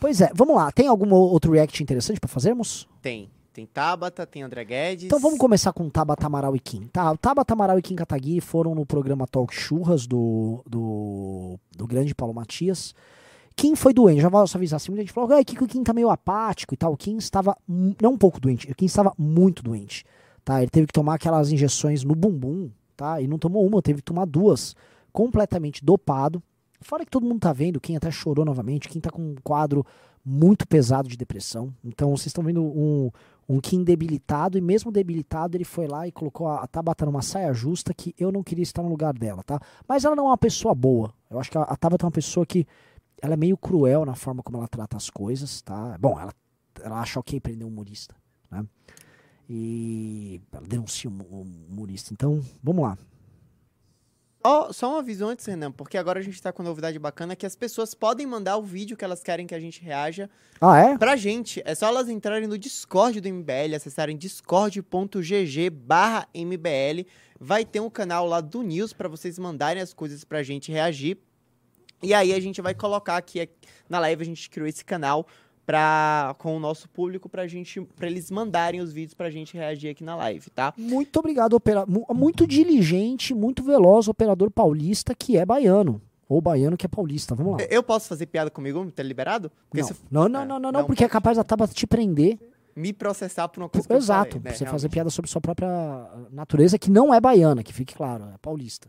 Pois 0.00 0.20
é, 0.20 0.30
vamos 0.34 0.56
lá. 0.56 0.72
Tem 0.72 0.88
algum 0.88 1.12
outro 1.12 1.52
react 1.52 1.82
interessante 1.82 2.18
pra 2.18 2.28
fazermos? 2.28 2.88
Tem. 3.02 3.30
Tem 3.52 3.66
Tabata, 3.66 4.24
tem 4.24 4.42
André 4.42 4.64
Guedes. 4.64 5.06
Então 5.06 5.18
vamos 5.18 5.38
começar 5.38 5.72
com 5.72 5.90
Tabata 5.90 6.26
Amaral 6.26 6.54
e 6.54 6.60
Kim. 6.60 6.86
Tá, 6.86 7.16
Tabata 7.16 7.52
Amaral 7.52 7.78
e 7.78 7.82
Kim 7.82 7.96
Kataguiri 7.96 8.40
foram 8.40 8.74
no 8.76 8.86
programa 8.86 9.26
Talk 9.26 9.52
Churras 9.52 10.06
do, 10.06 10.62
do, 10.68 11.58
do 11.76 11.86
grande 11.86 12.14
Paulo 12.14 12.32
Matias. 12.32 12.94
Kim 13.56 13.74
foi 13.74 13.92
doente, 13.92 14.22
já 14.22 14.28
vou 14.28 14.40
avisar 14.40 14.76
assim, 14.76 14.92
muita 14.92 15.02
gente 15.02 15.12
falou, 15.12 15.32
"Ai, 15.32 15.44
que 15.44 15.62
o 15.62 15.66
Kim 15.66 15.82
tá 15.82 15.92
meio 15.92 16.10
apático 16.10 16.74
e 16.74 16.76
tal. 16.76 16.92
O 16.92 16.96
Kim 16.96 17.16
estava, 17.16 17.56
não 18.00 18.12
um 18.12 18.18
pouco 18.18 18.40
doente, 18.40 18.70
o 18.70 18.74
Kim 18.74 18.86
estava 18.86 19.12
muito 19.18 19.62
doente, 19.62 20.04
tá? 20.44 20.62
Ele 20.62 20.70
teve 20.70 20.86
que 20.86 20.92
tomar 20.92 21.14
aquelas 21.14 21.50
injeções 21.50 22.04
no 22.04 22.14
bumbum, 22.14 22.70
tá? 22.96 23.20
E 23.20 23.26
não 23.26 23.36
tomou 23.36 23.66
uma, 23.66 23.82
teve 23.82 23.98
que 23.98 24.04
tomar 24.04 24.26
duas, 24.26 24.76
completamente 25.12 25.84
dopado. 25.84 26.40
Fora 26.80 27.04
que 27.04 27.10
todo 27.10 27.26
mundo 27.26 27.40
tá 27.40 27.52
vendo, 27.52 27.80
quem 27.80 27.96
até 27.96 28.10
chorou 28.10 28.44
novamente, 28.44 28.88
quem 28.88 29.00
tá 29.00 29.10
com 29.10 29.20
um 29.20 29.34
quadro 29.42 29.84
muito 30.24 30.66
pesado 30.66 31.08
de 31.08 31.16
depressão. 31.16 31.74
Então 31.84 32.10
vocês 32.10 32.26
estão 32.26 32.44
vendo 32.44 32.62
um, 32.62 33.10
um 33.50 33.60
Kim 33.60 33.82
debilitado, 33.82 34.56
e 34.56 34.60
mesmo 34.60 34.92
debilitado, 34.92 35.56
ele 35.56 35.64
foi 35.64 35.88
lá 35.88 36.06
e 36.06 36.12
colocou 36.12 36.46
a, 36.46 36.62
a 36.62 36.66
Tabata 36.68 37.04
numa 37.04 37.20
saia 37.20 37.52
justa 37.52 37.92
que 37.92 38.14
eu 38.16 38.30
não 38.30 38.44
queria 38.44 38.62
estar 38.62 38.80
no 38.80 38.88
lugar 38.88 39.12
dela, 39.12 39.42
tá? 39.42 39.60
Mas 39.88 40.04
ela 40.04 40.14
não 40.14 40.26
é 40.26 40.28
uma 40.28 40.38
pessoa 40.38 40.72
boa. 40.72 41.12
Eu 41.28 41.40
acho 41.40 41.50
que 41.50 41.58
a, 41.58 41.62
a 41.62 41.76
Tabata 41.76 42.04
é 42.04 42.06
uma 42.06 42.12
pessoa 42.12 42.46
que 42.46 42.64
ela 43.20 43.34
é 43.34 43.36
meio 43.36 43.56
cruel 43.56 44.04
na 44.06 44.14
forma 44.14 44.40
como 44.40 44.58
ela 44.58 44.68
trata 44.68 44.96
as 44.96 45.10
coisas, 45.10 45.62
tá? 45.62 45.98
Bom, 45.98 46.18
ela, 46.18 46.32
ela 46.80 47.00
acha 47.00 47.18
ok 47.18 47.40
prender 47.40 47.66
um 47.66 47.70
humorista, 47.70 48.14
né? 48.48 48.64
E 49.48 50.40
ela 50.52 50.66
denuncia 50.66 51.10
um 51.10 51.18
um 51.20 51.66
humorista. 51.68 52.12
Então, 52.12 52.40
vamos 52.62 52.84
lá. 52.84 52.96
Só, 54.44 54.72
só 54.72 54.94
um 54.94 54.96
aviso 54.98 55.26
antes, 55.26 55.44
Renan, 55.44 55.70
porque 55.70 55.98
agora 55.98 56.18
a 56.18 56.22
gente 56.22 56.40
tá 56.40 56.50
com 56.50 56.62
novidade 56.62 56.98
bacana 56.98 57.36
que 57.36 57.44
as 57.44 57.54
pessoas 57.54 57.92
podem 57.94 58.26
mandar 58.26 58.56
o 58.56 58.62
vídeo 58.62 58.96
que 58.96 59.04
elas 59.04 59.22
querem 59.22 59.46
que 59.46 59.54
a 59.54 59.60
gente 59.60 59.82
reaja 59.82 60.30
Ah, 60.60 60.78
é? 60.78 60.96
pra 60.98 61.14
gente. 61.14 61.60
É 61.64 61.74
só 61.74 61.86
elas 61.88 62.08
entrarem 62.08 62.48
no 62.48 62.56
Discord 62.58 63.20
do 63.20 63.28
MBL, 63.28 63.74
acessarem 63.76 64.16
discord.gg 64.16 65.70
barra 65.70 66.26
MBL. 66.34 67.06
Vai 67.38 67.64
ter 67.64 67.80
um 67.80 67.90
canal 67.90 68.26
lá 68.26 68.40
do 68.40 68.62
News 68.62 68.92
pra 68.92 69.08
vocês 69.08 69.38
mandarem 69.38 69.82
as 69.82 69.92
coisas 69.92 70.24
pra 70.24 70.42
gente 70.42 70.72
reagir. 70.72 71.18
E 72.02 72.14
aí 72.14 72.32
a 72.32 72.40
gente 72.40 72.62
vai 72.62 72.74
colocar 72.74 73.18
aqui 73.18 73.46
na 73.88 73.98
live, 73.98 74.22
a 74.22 74.26
gente 74.26 74.48
criou 74.48 74.66
esse 74.66 74.82
canal 74.84 75.26
pra, 75.70 76.34
com 76.38 76.56
o 76.56 76.60
nosso 76.60 76.88
público 76.88 77.28
pra, 77.28 77.46
gente, 77.46 77.80
pra 77.96 78.08
eles 78.08 78.28
mandarem 78.30 78.80
os 78.80 78.92
vídeos 78.92 79.14
pra 79.14 79.30
gente 79.30 79.54
reagir 79.56 79.90
aqui 79.90 80.02
na 80.02 80.16
live, 80.16 80.50
tá? 80.50 80.74
Muito 80.76 81.16
obrigado, 81.18 81.54
opera... 81.54 81.86
mu- 81.86 82.04
muito 82.12 82.44
diligente, 82.46 83.32
muito 83.32 83.62
veloz, 83.62 84.08
operador 84.08 84.50
paulista 84.50 85.14
que 85.14 85.36
é 85.36 85.46
baiano. 85.46 86.02
Ou 86.28 86.40
baiano 86.40 86.76
que 86.76 86.86
é 86.86 86.88
paulista. 86.88 87.34
Vamos 87.34 87.52
lá. 87.60 87.66
Eu 87.70 87.82
posso 87.82 88.08
fazer 88.08 88.26
piada 88.26 88.50
comigo? 88.50 88.88
Tá 88.90 89.02
liberado? 89.02 89.50
Não, 90.10 90.22
não, 90.22 90.28
não, 90.28 90.40
é, 90.42 90.44
não, 90.44 90.58
não, 90.58 90.72
não, 90.72 90.80
não 90.80 90.86
porque 90.86 91.04
é 91.04 91.08
capaz 91.08 91.36
da 91.36 91.44
Tabata 91.44 91.72
te 91.74 91.86
prender. 91.86 92.38
me 92.76 92.92
processar 92.92 93.48
por 93.48 93.60
uma 93.62 93.68
coisa 93.68 93.86
que 93.86 93.92
eu 93.92 93.96
Exato, 93.96 94.36
falei, 94.38 94.42
né, 94.44 94.50
você 94.50 94.64
fazer 94.64 94.70
realmente. 94.70 94.90
piada 94.92 95.10
sobre 95.10 95.30
sua 95.30 95.40
própria 95.40 95.68
natureza, 96.30 96.78
que 96.78 96.88
não 96.90 97.12
é 97.12 97.20
baiana, 97.20 97.62
que 97.64 97.72
fique 97.72 97.94
claro, 97.94 98.24
é 98.32 98.38
paulista. 98.38 98.88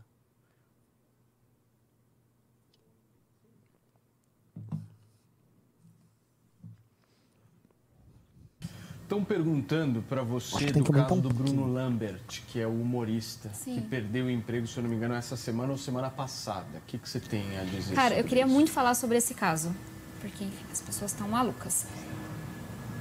Estão 9.12 9.22
perguntando 9.22 10.02
para 10.08 10.22
você 10.22 10.72
do 10.72 10.90
caso 10.90 11.14
um 11.14 11.20
do 11.20 11.28
Bruno 11.28 11.54
pouquinho. 11.54 11.74
Lambert, 11.74 12.42
que 12.48 12.58
é 12.58 12.66
o 12.66 12.70
humorista, 12.70 13.50
Sim. 13.52 13.74
que 13.74 13.82
perdeu 13.82 14.24
o 14.24 14.30
emprego, 14.30 14.66
se 14.66 14.78
eu 14.78 14.82
não 14.82 14.88
me 14.88 14.96
engano, 14.96 15.12
essa 15.12 15.36
semana 15.36 15.70
ou 15.70 15.76
semana 15.76 16.08
passada. 16.08 16.78
O 16.78 16.80
que, 16.86 16.96
que 16.96 17.06
você 17.06 17.20
tem 17.20 17.44
a 17.58 17.64
dizer 17.64 17.94
Cara, 17.94 18.14
eu 18.14 18.24
queria 18.24 18.46
isso? 18.46 18.54
muito 18.54 18.70
falar 18.70 18.94
sobre 18.94 19.18
esse 19.18 19.34
caso. 19.34 19.70
Porque, 20.18 20.42
enfim, 20.42 20.64
as 20.72 20.80
pessoas 20.80 21.10
estão 21.10 21.28
malucas. 21.28 21.84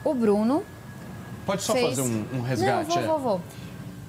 O 0.03 0.13
Bruno 0.13 0.65
Pode 1.45 1.63
só 1.63 1.71
fez... 1.71 1.95
fazer 1.95 2.01
um, 2.01 2.25
um 2.33 2.41
resgate? 2.41 2.89
Não, 2.89 2.95
vou, 2.95 3.03
é? 3.03 3.07
vou, 3.07 3.19
vou. 3.19 3.41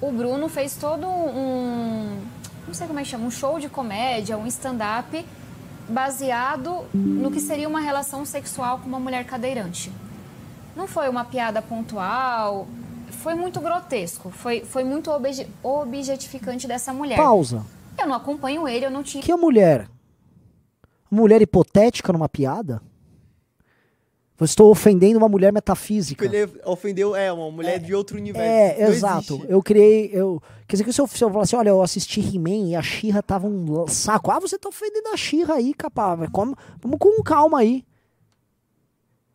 O 0.09 0.11
Bruno 0.11 0.49
fez 0.49 0.75
todo 0.75 1.07
um, 1.07 2.19
não 2.67 2.73
sei 2.73 2.85
como 2.85 2.99
é 2.99 3.03
que 3.03 3.07
chama, 3.07 3.25
um 3.25 3.31
show 3.31 3.61
de 3.61 3.69
comédia, 3.69 4.37
um 4.37 4.45
stand-up 4.45 5.25
baseado 5.87 6.85
no 6.93 7.31
que 7.31 7.39
seria 7.39 7.69
uma 7.69 7.79
relação 7.79 8.25
sexual 8.25 8.79
com 8.79 8.89
uma 8.89 8.99
mulher 8.99 9.23
cadeirante. 9.23 9.89
Não 10.75 10.87
foi 10.87 11.07
uma 11.09 11.23
piada 11.25 11.61
pontual, 11.61 12.67
foi 13.11 13.35
muito 13.35 13.59
grotesco, 13.61 14.31
foi, 14.31 14.61
foi 14.61 14.83
muito 14.83 15.11
obje- 15.11 15.47
objetificante 15.61 16.67
dessa 16.67 16.91
mulher. 16.93 17.15
Pausa. 17.17 17.65
Eu 17.97 18.07
não 18.07 18.15
acompanho 18.15 18.67
ele, 18.67 18.85
eu 18.85 18.91
não 18.91 19.03
tinha 19.03 19.21
Que 19.23 19.31
a 19.31 19.37
mulher? 19.37 19.87
Mulher 21.11 21.41
hipotética 21.41 22.11
numa 22.11 22.27
piada? 22.27 22.81
Eu 24.39 24.45
estou 24.45 24.71
ofendendo 24.71 25.19
uma 25.19 25.29
mulher 25.29 25.53
metafísica. 25.53 26.25
Ele 26.25 26.51
ofendeu, 26.65 27.15
é, 27.15 27.31
uma 27.31 27.49
mulher 27.51 27.79
de 27.79 27.93
outro 27.93 28.17
universo. 28.17 28.45
É, 28.49 28.83
Não 28.83 28.91
exato. 28.93 29.33
existe. 29.35 29.51
Eu 29.51 29.61
criei. 29.63 30.09
Eu, 30.11 30.41
quer 30.67 30.73
dizer 30.75 30.83
que 30.83 30.91
se 30.91 30.99
eu, 30.99 31.07
se 31.07 31.23
eu 31.23 31.29
falar 31.29 31.43
assim, 31.43 31.55
olha, 31.55 31.69
eu 31.69 31.81
assisti 31.81 32.19
He-Man 32.19 32.69
e 32.69 32.75
a 32.75 32.81
Xirra 32.81 33.21
tava 33.21 33.47
um 33.47 33.87
saco. 33.87 34.31
Ah, 34.31 34.39
você 34.39 34.57
tá 34.57 34.67
ofendendo 34.67 35.09
a 35.09 35.15
Xirra 35.17 35.53
aí, 35.53 35.73
capaz. 35.73 36.19
Como, 36.31 36.57
vamos 36.81 36.97
com 36.99 37.21
calma 37.23 37.59
aí. 37.59 37.85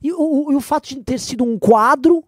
E 0.02 0.12
o, 0.12 0.20
o- 0.20 0.56
o 0.56 0.60
fato 0.60 0.88
de 0.88 0.96
ter 1.02 1.18
sido 1.18 1.42
um 1.44 1.58
quadro 1.58 2.22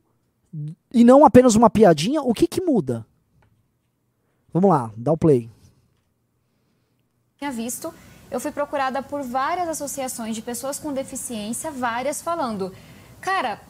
e 0.92 1.04
não 1.04 1.24
apenas 1.24 1.54
uma 1.54 1.70
piadinha, 1.70 2.20
o 2.22 2.34
que 2.34 2.46
que 2.46 2.60
muda? 2.60 3.06
Vamos 4.52 4.68
lá, 4.70 4.90
dá 4.96 5.12
o 5.12 5.16
play. 5.16 5.48
tinha 7.38 7.50
visto, 7.52 7.92
eu 8.30 8.40
fui 8.40 8.50
procurada 8.50 9.02
por 9.02 9.22
várias 9.22 9.68
associações 9.68 10.34
de 10.34 10.42
pessoas 10.42 10.78
com 10.78 10.92
deficiência, 10.92 11.70
várias 11.70 12.20
falando: 12.20 12.72
cara, 13.20 13.60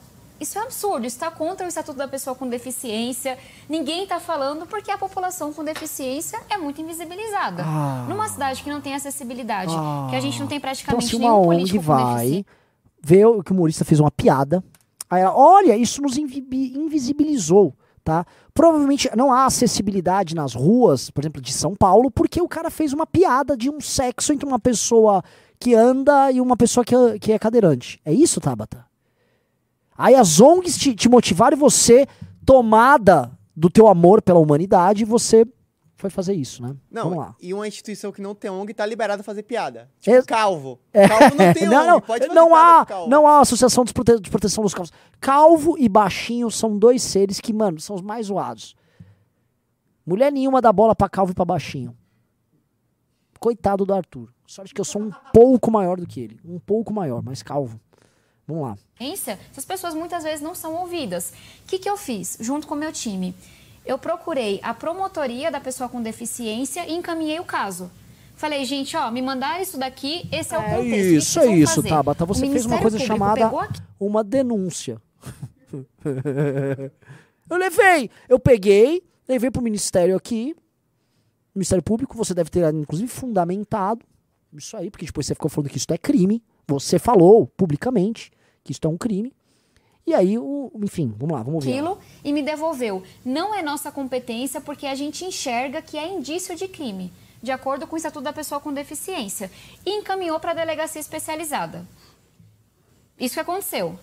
isso 0.40 0.58
é 0.58 0.62
absurdo, 0.62 1.06
isso 1.06 1.16
está 1.16 1.30
contra 1.30 1.66
o 1.66 1.68
Estatuto 1.68 1.98
da 1.98 2.08
Pessoa 2.08 2.34
com 2.34 2.48
Deficiência. 2.48 3.38
Ninguém 3.68 4.04
está 4.04 4.18
falando 4.18 4.66
porque 4.66 4.90
a 4.90 4.96
população 4.96 5.52
com 5.52 5.62
deficiência 5.62 6.40
é 6.48 6.56
muito 6.56 6.80
invisibilizada. 6.80 7.62
Ah. 7.62 8.06
Numa 8.08 8.26
cidade 8.26 8.62
que 8.62 8.70
não 8.70 8.80
tem 8.80 8.94
acessibilidade, 8.94 9.72
que 10.08 10.16
a 10.16 10.20
gente 10.20 10.40
não 10.40 10.46
tem 10.46 10.56
Então, 10.56 10.68
praticamente 10.68 11.14
uma 11.16 11.28
nenhum 11.30 11.42
político 11.44 11.76
com 11.76 11.82
vai, 11.82 12.14
deficiência. 12.14 12.46
Vê 13.02 13.20
que 13.44 13.52
o 13.52 13.54
humorista 13.54 13.84
fez 13.84 14.00
uma 14.00 14.10
piada, 14.10 14.62
aí 15.08 15.22
ela, 15.22 15.36
olha, 15.36 15.76
isso 15.76 16.02
nos 16.02 16.16
invi- 16.16 16.44
invisibilizou, 16.76 17.74
tá? 18.04 18.24
Provavelmente 18.54 19.10
não 19.16 19.32
há 19.32 19.46
acessibilidade 19.46 20.34
nas 20.34 20.54
ruas, 20.54 21.10
por 21.10 21.22
exemplo, 21.22 21.40
de 21.40 21.52
São 21.52 21.74
Paulo, 21.74 22.10
porque 22.10 22.40
o 22.40 22.48
cara 22.48 22.70
fez 22.70 22.92
uma 22.92 23.06
piada 23.06 23.56
de 23.56 23.70
um 23.70 23.80
sexo 23.80 24.32
entre 24.32 24.46
uma 24.46 24.58
pessoa 24.58 25.22
que 25.58 25.74
anda 25.74 26.30
e 26.32 26.40
uma 26.40 26.56
pessoa 26.56 26.84
que, 26.84 26.94
que 27.18 27.32
é 27.32 27.38
cadeirante. 27.38 28.00
É 28.04 28.12
isso, 28.12 28.40
Tabata? 28.40 28.86
Aí 29.96 30.14
as 30.14 30.40
ONGs 30.40 30.78
te, 30.78 30.94
te 30.94 31.08
motivaram 31.08 31.56
e 31.56 31.60
você, 31.60 32.06
tomada 32.44 33.30
do 33.54 33.68
teu 33.68 33.86
amor 33.86 34.22
pela 34.22 34.38
humanidade, 34.38 35.04
você 35.04 35.46
foi 36.00 36.10
fazer 36.10 36.34
isso, 36.34 36.62
né? 36.62 36.74
Vamos 36.90 37.12
Não, 37.12 37.18
lá. 37.18 37.34
e 37.40 37.52
uma 37.54 37.66
instituição 37.68 38.10
que 38.12 38.20
não 38.22 38.34
tem 38.34 38.50
ONG 38.50 38.72
tá 38.74 38.84
liberada 38.86 39.20
a 39.20 39.24
fazer 39.24 39.42
piada. 39.42 39.90
Tipo, 40.00 40.16
É- 40.18 40.22
calvo. 40.22 40.80
Calvo 40.92 41.36
não 41.36 41.52
tem 41.54 41.66
não, 41.68 41.78
ONG, 41.80 41.86
não, 41.86 42.00
pode 42.00 42.26
fazer 42.26 42.34
não 42.34 42.54
há, 42.54 42.86
calvo. 42.86 43.10
não 43.10 43.26
há 43.26 43.40
associação 43.40 43.84
de, 43.84 43.92
prote- 43.92 44.20
de 44.20 44.30
proteção 44.30 44.64
dos 44.64 44.74
calvos. 44.74 44.92
Calvo 45.20 45.76
e 45.78 45.88
baixinho 45.88 46.50
são 46.50 46.78
dois 46.78 47.02
seres 47.02 47.40
que, 47.40 47.52
mano, 47.52 47.78
são 47.80 47.94
os 47.96 48.02
mais 48.02 48.26
zoados. 48.26 48.74
Mulher 50.06 50.32
nenhuma 50.32 50.60
dá 50.60 50.72
bola 50.72 50.94
pra 50.94 51.08
calvo 51.08 51.32
e 51.32 51.34
pra 51.34 51.44
baixinho. 51.44 51.96
Coitado 53.38 53.84
do 53.86 53.94
Arthur. 53.94 54.28
Sorte 54.46 54.74
que 54.74 54.80
eu 54.80 54.84
sou 54.84 55.00
um 55.02 55.10
pouco 55.32 55.70
maior 55.70 55.98
do 55.98 56.06
que 56.06 56.20
ele. 56.20 56.40
Um 56.44 56.58
pouco 56.58 56.92
maior, 56.92 57.22
mas 57.22 57.42
calvo. 57.42 57.80
Vamos 58.46 58.64
lá. 58.64 58.78
essas 58.98 59.64
pessoas 59.64 59.94
muitas 59.94 60.24
vezes 60.24 60.40
não 60.40 60.54
são 60.56 60.74
ouvidas. 60.74 61.32
O 61.64 61.68
que, 61.68 61.78
que 61.78 61.88
eu 61.88 61.96
fiz 61.96 62.36
junto 62.40 62.66
com 62.66 62.74
o 62.74 62.78
meu 62.78 62.92
time? 62.92 63.34
Eu 63.85 63.99
procurei 63.99 64.61
a 64.62 64.75
promotoria 64.75 65.51
da 65.51 65.61
pessoa 65.61 65.88
com 65.88 66.03
deficiência 66.03 66.87
e 66.87 66.93
encaminhei 66.93 67.40
o 67.40 67.45
caso. 67.45 67.90
Falei, 68.37 68.64
gente, 68.64 68.97
ó, 68.97 69.11
me 69.11 69.21
mandaram 69.21 69.61
isso 69.61 69.79
daqui, 69.79 70.27
esse 70.33 70.55
é 70.55 70.59
o 70.59 70.62
É 70.62 70.77
contexto. 70.77 70.81
o 70.81 70.85
que 70.85 70.90
que 70.90 71.16
isso, 71.16 71.40
é 71.40 71.57
isso, 71.57 71.75
fazer? 71.77 71.88
Tabata. 71.88 72.25
Você 72.25 72.49
fez 72.49 72.64
uma 72.64 72.79
coisa 72.81 72.97
Público 72.99 73.19
chamada 73.19 73.51
uma 73.99 74.25
denúncia. 74.25 75.01
eu 77.51 77.57
levei, 77.57 78.11
eu 78.29 78.38
peguei, 78.38 79.03
levei 79.29 79.51
pro 79.51 79.62
ministério 79.62 80.16
aqui, 80.16 80.55
Ministério 81.55 81.83
Público, 81.83 82.16
você 82.16 82.33
deve 82.33 82.49
ter 82.49 82.73
inclusive 82.73 83.11
fundamentado 83.11 84.05
isso 84.53 84.77
aí, 84.77 84.90
porque 84.90 85.07
depois 85.07 85.27
você 85.27 85.35
ficou 85.35 85.51
falando 85.51 85.69
que 85.71 85.77
isso 85.77 85.87
é 85.90 85.99
crime, 85.99 86.43
você 86.66 86.99
falou 86.99 87.47
publicamente 87.57 88.31
que 88.64 88.73
isso 88.73 88.81
é 88.85 88.88
um 88.88 88.97
crime. 88.97 89.33
E 90.06 90.14
aí, 90.14 90.38
o, 90.38 90.72
enfim, 90.82 91.14
vamos 91.16 91.36
lá, 91.36 91.42
vamos 91.42 91.64
ver. 91.64 91.72
aquilo 91.72 91.98
e 92.24 92.32
me 92.32 92.42
devolveu. 92.42 93.02
Não 93.24 93.54
é 93.54 93.62
nossa 93.62 93.92
competência 93.92 94.60
porque 94.60 94.86
a 94.86 94.94
gente 94.94 95.24
enxerga 95.24 95.80
que 95.82 95.96
é 95.96 96.08
indício 96.08 96.56
de 96.56 96.66
crime, 96.66 97.12
de 97.42 97.50
acordo 97.50 97.86
com 97.86 97.94
o 97.94 97.96
Estatuto 97.96 98.24
da 98.24 98.32
Pessoa 98.32 98.60
com 98.60 98.72
Deficiência, 98.72 99.50
e 99.84 99.90
encaminhou 99.90 100.40
para 100.40 100.50
a 100.50 100.54
delegacia 100.54 101.00
especializada. 101.00 101.86
Isso 103.18 103.34
que 103.34 103.40
aconteceu. 103.40 103.98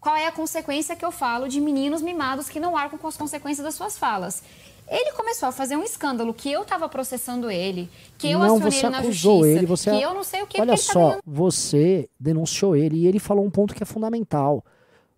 Qual 0.00 0.16
é 0.16 0.26
a 0.26 0.32
consequência 0.32 0.96
que 0.96 1.04
eu 1.04 1.10
falo 1.10 1.48
de 1.48 1.60
meninos 1.60 2.00
mimados 2.00 2.48
que 2.48 2.60
não 2.60 2.76
arcam 2.76 2.98
com 2.98 3.08
as 3.08 3.16
consequências 3.16 3.64
das 3.64 3.74
suas 3.74 3.98
falas? 3.98 4.42
Ele 4.90 5.12
começou 5.12 5.48
a 5.48 5.52
fazer 5.52 5.76
um 5.76 5.82
escândalo 5.82 6.32
que 6.32 6.50
eu 6.50 6.62
estava 6.62 6.88
processando 6.88 7.50
ele, 7.50 7.90
que 8.16 8.30
eu 8.30 8.38
não, 8.38 8.56
acionei 8.56 8.70
você 8.70 8.86
ele 8.86 8.90
na 8.90 8.98
acusou 8.98 9.38
justiça, 9.38 9.58
ele, 9.58 9.66
você 9.66 9.90
que 9.90 10.02
eu 10.02 10.14
não 10.14 10.24
sei 10.24 10.42
o 10.42 10.46
que 10.46 10.60
Olha 10.60 10.72
porque 10.72 10.80
ele 10.80 10.86
tá 10.86 10.92
só, 10.92 11.08
ganhando 11.08 11.22
você 11.26 12.08
denunciou 12.18 12.74
ele 12.74 12.96
e 12.96 13.06
ele 13.06 13.18
falou 13.18 13.44
um 13.44 13.50
ponto 13.50 13.74
que 13.74 13.82
é 13.82 13.86
fundamental. 13.86 14.64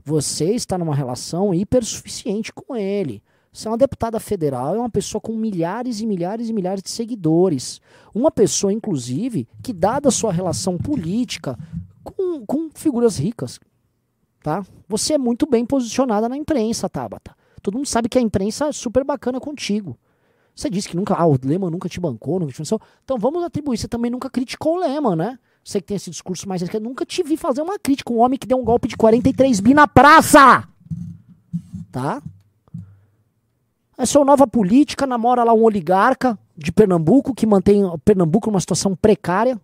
Você 0.05 0.53
está 0.53 0.79
numa 0.79 0.95
relação 0.95 1.53
hipersuficiente 1.53 2.53
com 2.53 2.77
ele. 2.77 3.23
Você 3.53 3.67
é 3.67 3.71
uma 3.71 3.77
deputada 3.77 4.21
federal, 4.21 4.77
é 4.77 4.79
uma 4.79 4.91
pessoa 4.91 5.21
com 5.21 5.35
milhares 5.35 6.01
e 6.01 6.07
milhares 6.07 6.49
e 6.49 6.53
milhares 6.53 6.83
de 6.83 6.91
seguidores. 6.91 7.81
Uma 8.15 8.31
pessoa, 8.31 8.73
inclusive, 8.73 9.49
que, 9.63 9.73
dada 9.73 10.09
a 10.09 10.13
sua 10.13 10.33
relação 10.33 10.79
política 10.79 11.59
com, 12.03 12.47
com 12.47 12.71
figuras 12.73 13.19
ricas, 13.19 13.59
tá? 14.43 14.65
Você 14.89 15.15
é 15.15 15.19
muito 15.19 15.47
bem 15.47 15.67
posicionada 15.67 16.29
na 16.29 16.37
imprensa, 16.37 16.89
Tabata. 16.89 17.35
Todo 17.61 17.75
mundo 17.75 17.87
sabe 17.87 18.09
que 18.09 18.19
a 18.19 18.23
imprensa 18.23 18.67
é 18.67 18.73
super 18.73 19.05
bacana 19.05 19.41
contigo. 19.41 19.99
Você 20.55 20.71
disse 20.71 20.89
que 20.89 20.97
nunca, 20.97 21.15
ah, 21.15 21.27
o 21.27 21.37
Lehman 21.43 21.71
nunca 21.71 21.89
te 21.89 22.01
bancou, 22.01 22.39
nunca 22.39 22.53
te 22.53 22.57
financiou. 22.57 22.81
Então 23.05 23.19
vamos 23.19 23.43
atribuir. 23.43 23.79
Você 23.79 23.89
também 23.89 24.11
nunca 24.11 24.31
criticou 24.31 24.77
o 24.77 24.81
Lehman, 24.81 25.17
né? 25.17 25.39
Você 25.65 25.81
que 25.81 25.89
tem 25.89 25.97
esse 25.97 26.11
discurso 26.11 26.49
mais. 26.49 26.63
Eu 26.63 26.81
nunca 26.81 27.05
te 27.05 27.23
vi 27.23 27.37
fazer 27.37 27.63
uma 27.63 27.79
crítica. 27.79 28.13
Um 28.13 28.19
homem 28.19 28.39
que 28.39 28.47
deu 28.47 28.59
um 28.59 28.65
golpe 28.65 28.89
de 28.89 28.97
43 28.97 29.61
bi 29.61 29.75
na 29.75 29.87
praça! 29.87 30.67
Tá? 31.93 32.23
É 33.99 34.07
sua 34.07 34.25
nova 34.25 34.47
política, 34.47 35.07
namora 35.07 35.45
lá 35.45 35.53
um 35.53 35.63
oligarca 35.63 36.39
de 36.57 36.73
Pernambuco 36.73 37.35
que 37.35 37.47
mantém 37.47 37.83
Pernambuco 38.05 38.51
numa 38.51 38.61
situação 38.61 38.97
precária. 38.97 39.61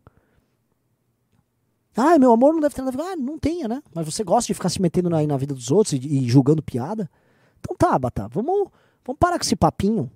Ah, 1.97 2.19
meu 2.19 2.31
amor 2.33 2.53
não 2.53 2.61
deve 2.61 2.75
ter 2.75 2.83
nada 2.83 2.95
a 3.01 3.05
ver. 3.05 3.13
Ah, 3.13 3.17
não 3.17 3.39
tenha, 3.39 3.67
né? 3.67 3.83
Mas 3.95 4.05
você 4.05 4.23
gosta 4.23 4.49
de 4.49 4.55
ficar 4.55 4.69
se 4.69 4.83
metendo 4.83 5.09
na, 5.09 5.27
na 5.27 5.37
vida 5.39 5.55
dos 5.55 5.71
outros 5.71 5.95
e, 5.95 5.97
e 5.97 6.29
julgando 6.29 6.63
piada? 6.63 7.11
Então 7.59 7.75
tá, 7.75 7.99
Bata, 7.99 8.29
vamos, 8.29 8.69
vamos 9.05 9.19
parar 9.19 9.39
com 9.39 9.45
esse 9.45 9.57
papinho. 9.57 10.11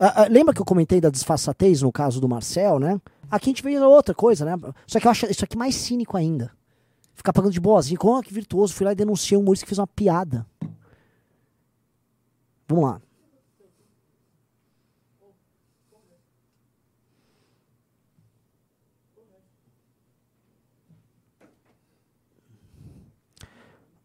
Ah, 0.00 0.22
ah, 0.22 0.28
lembra 0.28 0.54
que 0.54 0.60
eu 0.60 0.64
comentei 0.64 1.00
da 1.00 1.10
disfarçatez 1.10 1.82
no 1.82 1.90
caso 1.90 2.20
do 2.20 2.28
Marcel, 2.28 2.78
né? 2.78 3.00
Aqui 3.30 3.50
a 3.50 3.50
gente 3.50 3.62
vê 3.62 3.78
outra 3.80 4.14
coisa, 4.14 4.44
né? 4.44 4.54
Só 4.86 5.00
que 5.00 5.06
eu 5.06 5.10
acho 5.10 5.26
isso 5.26 5.44
aqui 5.44 5.56
mais 5.56 5.74
cínico 5.74 6.16
ainda. 6.16 6.52
Ficar 7.14 7.32
pagando 7.32 7.52
de 7.52 7.60
boazinha. 7.60 7.98
Como 7.98 8.22
que 8.22 8.32
virtuoso. 8.32 8.74
Fui 8.74 8.86
lá 8.86 8.92
e 8.92 8.94
denunciei 8.94 9.36
um 9.36 9.40
humorista 9.40 9.66
que 9.66 9.70
fez 9.70 9.78
uma 9.78 9.88
piada. 9.88 10.46
Vamos 12.68 12.84
lá. 12.84 13.02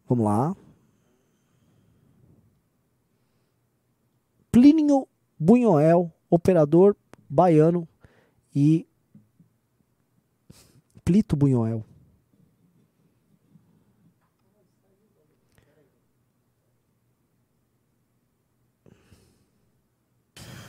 Vamos 0.08 0.24
lá. 0.24 0.56
Plínio 4.50 5.08
Bunhoel, 5.44 6.10
operador 6.30 6.96
baiano 7.28 7.86
e 8.54 8.86
Plito 11.04 11.36
Bunhoel. 11.36 11.84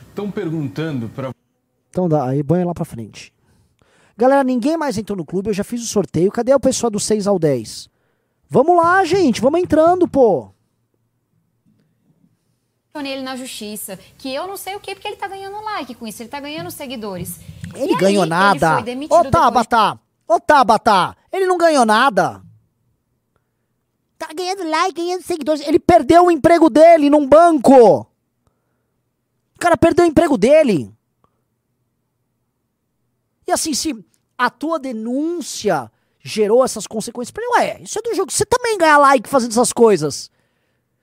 Estão 0.08 0.30
perguntando 0.30 1.08
para 1.08 1.30
Então 1.90 2.08
dá, 2.08 2.26
aí 2.26 2.42
banha 2.42 2.66
lá 2.66 2.74
pra 2.74 2.84
frente. 2.84 3.32
Galera, 4.16 4.44
ninguém 4.44 4.76
mais 4.76 4.98
entrou 4.98 5.16
no 5.16 5.24
clube, 5.24 5.48
eu 5.48 5.54
já 5.54 5.64
fiz 5.64 5.82
o 5.82 5.86
sorteio. 5.86 6.30
Cadê 6.30 6.54
o 6.54 6.60
pessoal 6.60 6.90
do 6.90 7.00
6 7.00 7.26
ao 7.26 7.38
10? 7.38 7.88
Vamos 8.48 8.76
lá, 8.76 9.04
gente, 9.04 9.40
vamos 9.40 9.60
entrando, 9.60 10.06
pô. 10.08 10.55
Acionei 12.96 13.12
ele 13.12 13.22
na 13.22 13.36
justiça, 13.36 13.98
que 14.18 14.32
eu 14.34 14.46
não 14.46 14.56
sei 14.56 14.74
o 14.74 14.80
que, 14.80 14.94
porque 14.94 15.08
ele 15.08 15.16
tá 15.16 15.28
ganhando 15.28 15.62
like 15.62 15.94
com 15.94 16.06
isso, 16.06 16.22
ele 16.22 16.30
tá 16.30 16.40
ganhando 16.40 16.70
seguidores. 16.70 17.38
Ele 17.74 17.92
E 17.92 17.96
ganhou 17.96 18.22
aí, 18.22 18.28
nada. 18.28 18.80
Ele 18.86 19.06
foi 19.06 19.18
Ô, 19.18 19.30
Tabata! 19.30 20.00
Ô, 20.26 20.40
Tabata! 20.40 21.16
Ele 21.30 21.46
não 21.46 21.58
ganhou 21.58 21.84
nada. 21.84 22.42
Tá 24.16 24.28
ganhando 24.34 24.68
like, 24.68 24.94
ganhando 24.94 25.22
seguidores. 25.22 25.66
Ele 25.66 25.78
perdeu 25.78 26.24
o 26.24 26.30
emprego 26.30 26.70
dele 26.70 27.10
num 27.10 27.28
banco. 27.28 28.00
O 28.00 29.58
cara 29.58 29.76
perdeu 29.76 30.06
o 30.06 30.08
emprego 30.08 30.38
dele. 30.38 30.90
E 33.46 33.52
assim, 33.52 33.74
se 33.74 33.94
a 34.38 34.48
tua 34.48 34.78
denúncia 34.78 35.90
gerou 36.22 36.64
essas 36.64 36.86
consequências 36.86 37.30
pra 37.30 37.42
ele, 37.42 37.52
ué, 37.58 37.82
isso 37.82 37.98
é 37.98 38.02
do 38.02 38.14
jogo. 38.14 38.32
Você 38.32 38.44
também 38.46 38.78
ganha 38.78 38.96
like 38.96 39.28
fazendo 39.28 39.52
essas 39.52 39.72
coisas. 39.72 40.30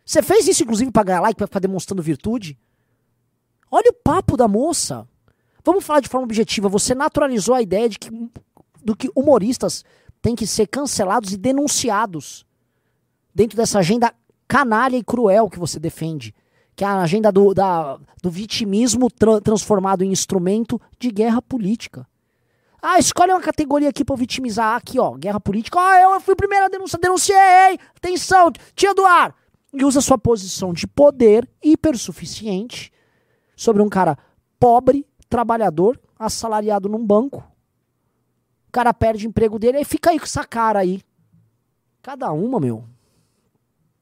Você 0.05 0.21
fez 0.21 0.47
isso, 0.47 0.63
inclusive, 0.63 0.91
pra 0.91 1.03
ganhar 1.03 1.21
like, 1.21 1.37
pra 1.37 1.47
ficar 1.47 1.59
demonstrando 1.59 2.03
virtude? 2.03 2.57
Olha 3.71 3.89
o 3.89 3.93
papo 3.93 4.35
da 4.35 4.47
moça. 4.47 5.07
Vamos 5.63 5.85
falar 5.85 6.01
de 6.01 6.09
forma 6.09 6.25
objetiva. 6.25 6.67
Você 6.69 6.93
naturalizou 6.93 7.55
a 7.55 7.61
ideia 7.61 7.87
de 7.87 7.97
que, 7.97 8.09
do 8.83 8.95
que 8.95 9.09
humoristas 9.15 9.83
têm 10.21 10.35
que 10.35 10.45
ser 10.45 10.67
cancelados 10.67 11.31
e 11.31 11.37
denunciados 11.37 12.45
dentro 13.33 13.55
dessa 13.57 13.79
agenda 13.79 14.13
canalha 14.47 14.97
e 14.97 15.03
cruel 15.03 15.49
que 15.49 15.57
você 15.57 15.79
defende. 15.79 16.35
Que 16.75 16.83
é 16.83 16.87
a 16.87 17.01
agenda 17.01 17.31
do, 17.31 17.53
da, 17.53 17.97
do 18.21 18.29
vitimismo 18.29 19.09
tra- 19.09 19.39
transformado 19.39 20.03
em 20.03 20.11
instrumento 20.11 20.81
de 20.99 21.09
guerra 21.11 21.41
política. 21.41 22.05
Ah, 22.81 22.99
escolhe 22.99 23.31
uma 23.31 23.39
categoria 23.39 23.89
aqui 23.89 24.03
pra 24.03 24.13
eu 24.13 24.17
vitimizar. 24.17 24.75
Aqui, 24.75 24.99
ó, 24.99 25.11
guerra 25.11 25.39
política. 25.39 25.79
Ah, 25.79 26.01
eu 26.01 26.19
fui 26.19 26.35
a 26.35 26.67
denunciar, 26.67 26.99
denunciei! 26.99 27.79
Atenção, 27.95 28.51
tia 28.75 28.93
do 28.93 29.05
ar! 29.05 29.33
E 29.73 29.83
usa 29.83 30.01
sua 30.01 30.17
posição 30.17 30.71
de 30.71 30.85
poder 30.85 31.49
hipersuficiente 31.63 32.91
sobre 33.55 33.81
um 33.81 33.89
cara 33.89 34.17
pobre, 34.59 35.05
trabalhador, 35.29 35.99
assalariado 36.17 36.87
num 36.87 37.03
banco. 37.05 37.43
O 38.67 38.71
cara 38.71 38.93
perde 38.93 39.25
o 39.25 39.29
emprego 39.29 39.57
dele, 39.57 39.77
aí 39.79 39.85
fica 39.85 40.11
aí 40.11 40.19
com 40.19 40.25
essa 40.25 40.43
cara 40.45 40.79
aí. 40.79 41.01
Cada 42.01 42.31
uma, 42.31 42.59
meu. 42.59 42.83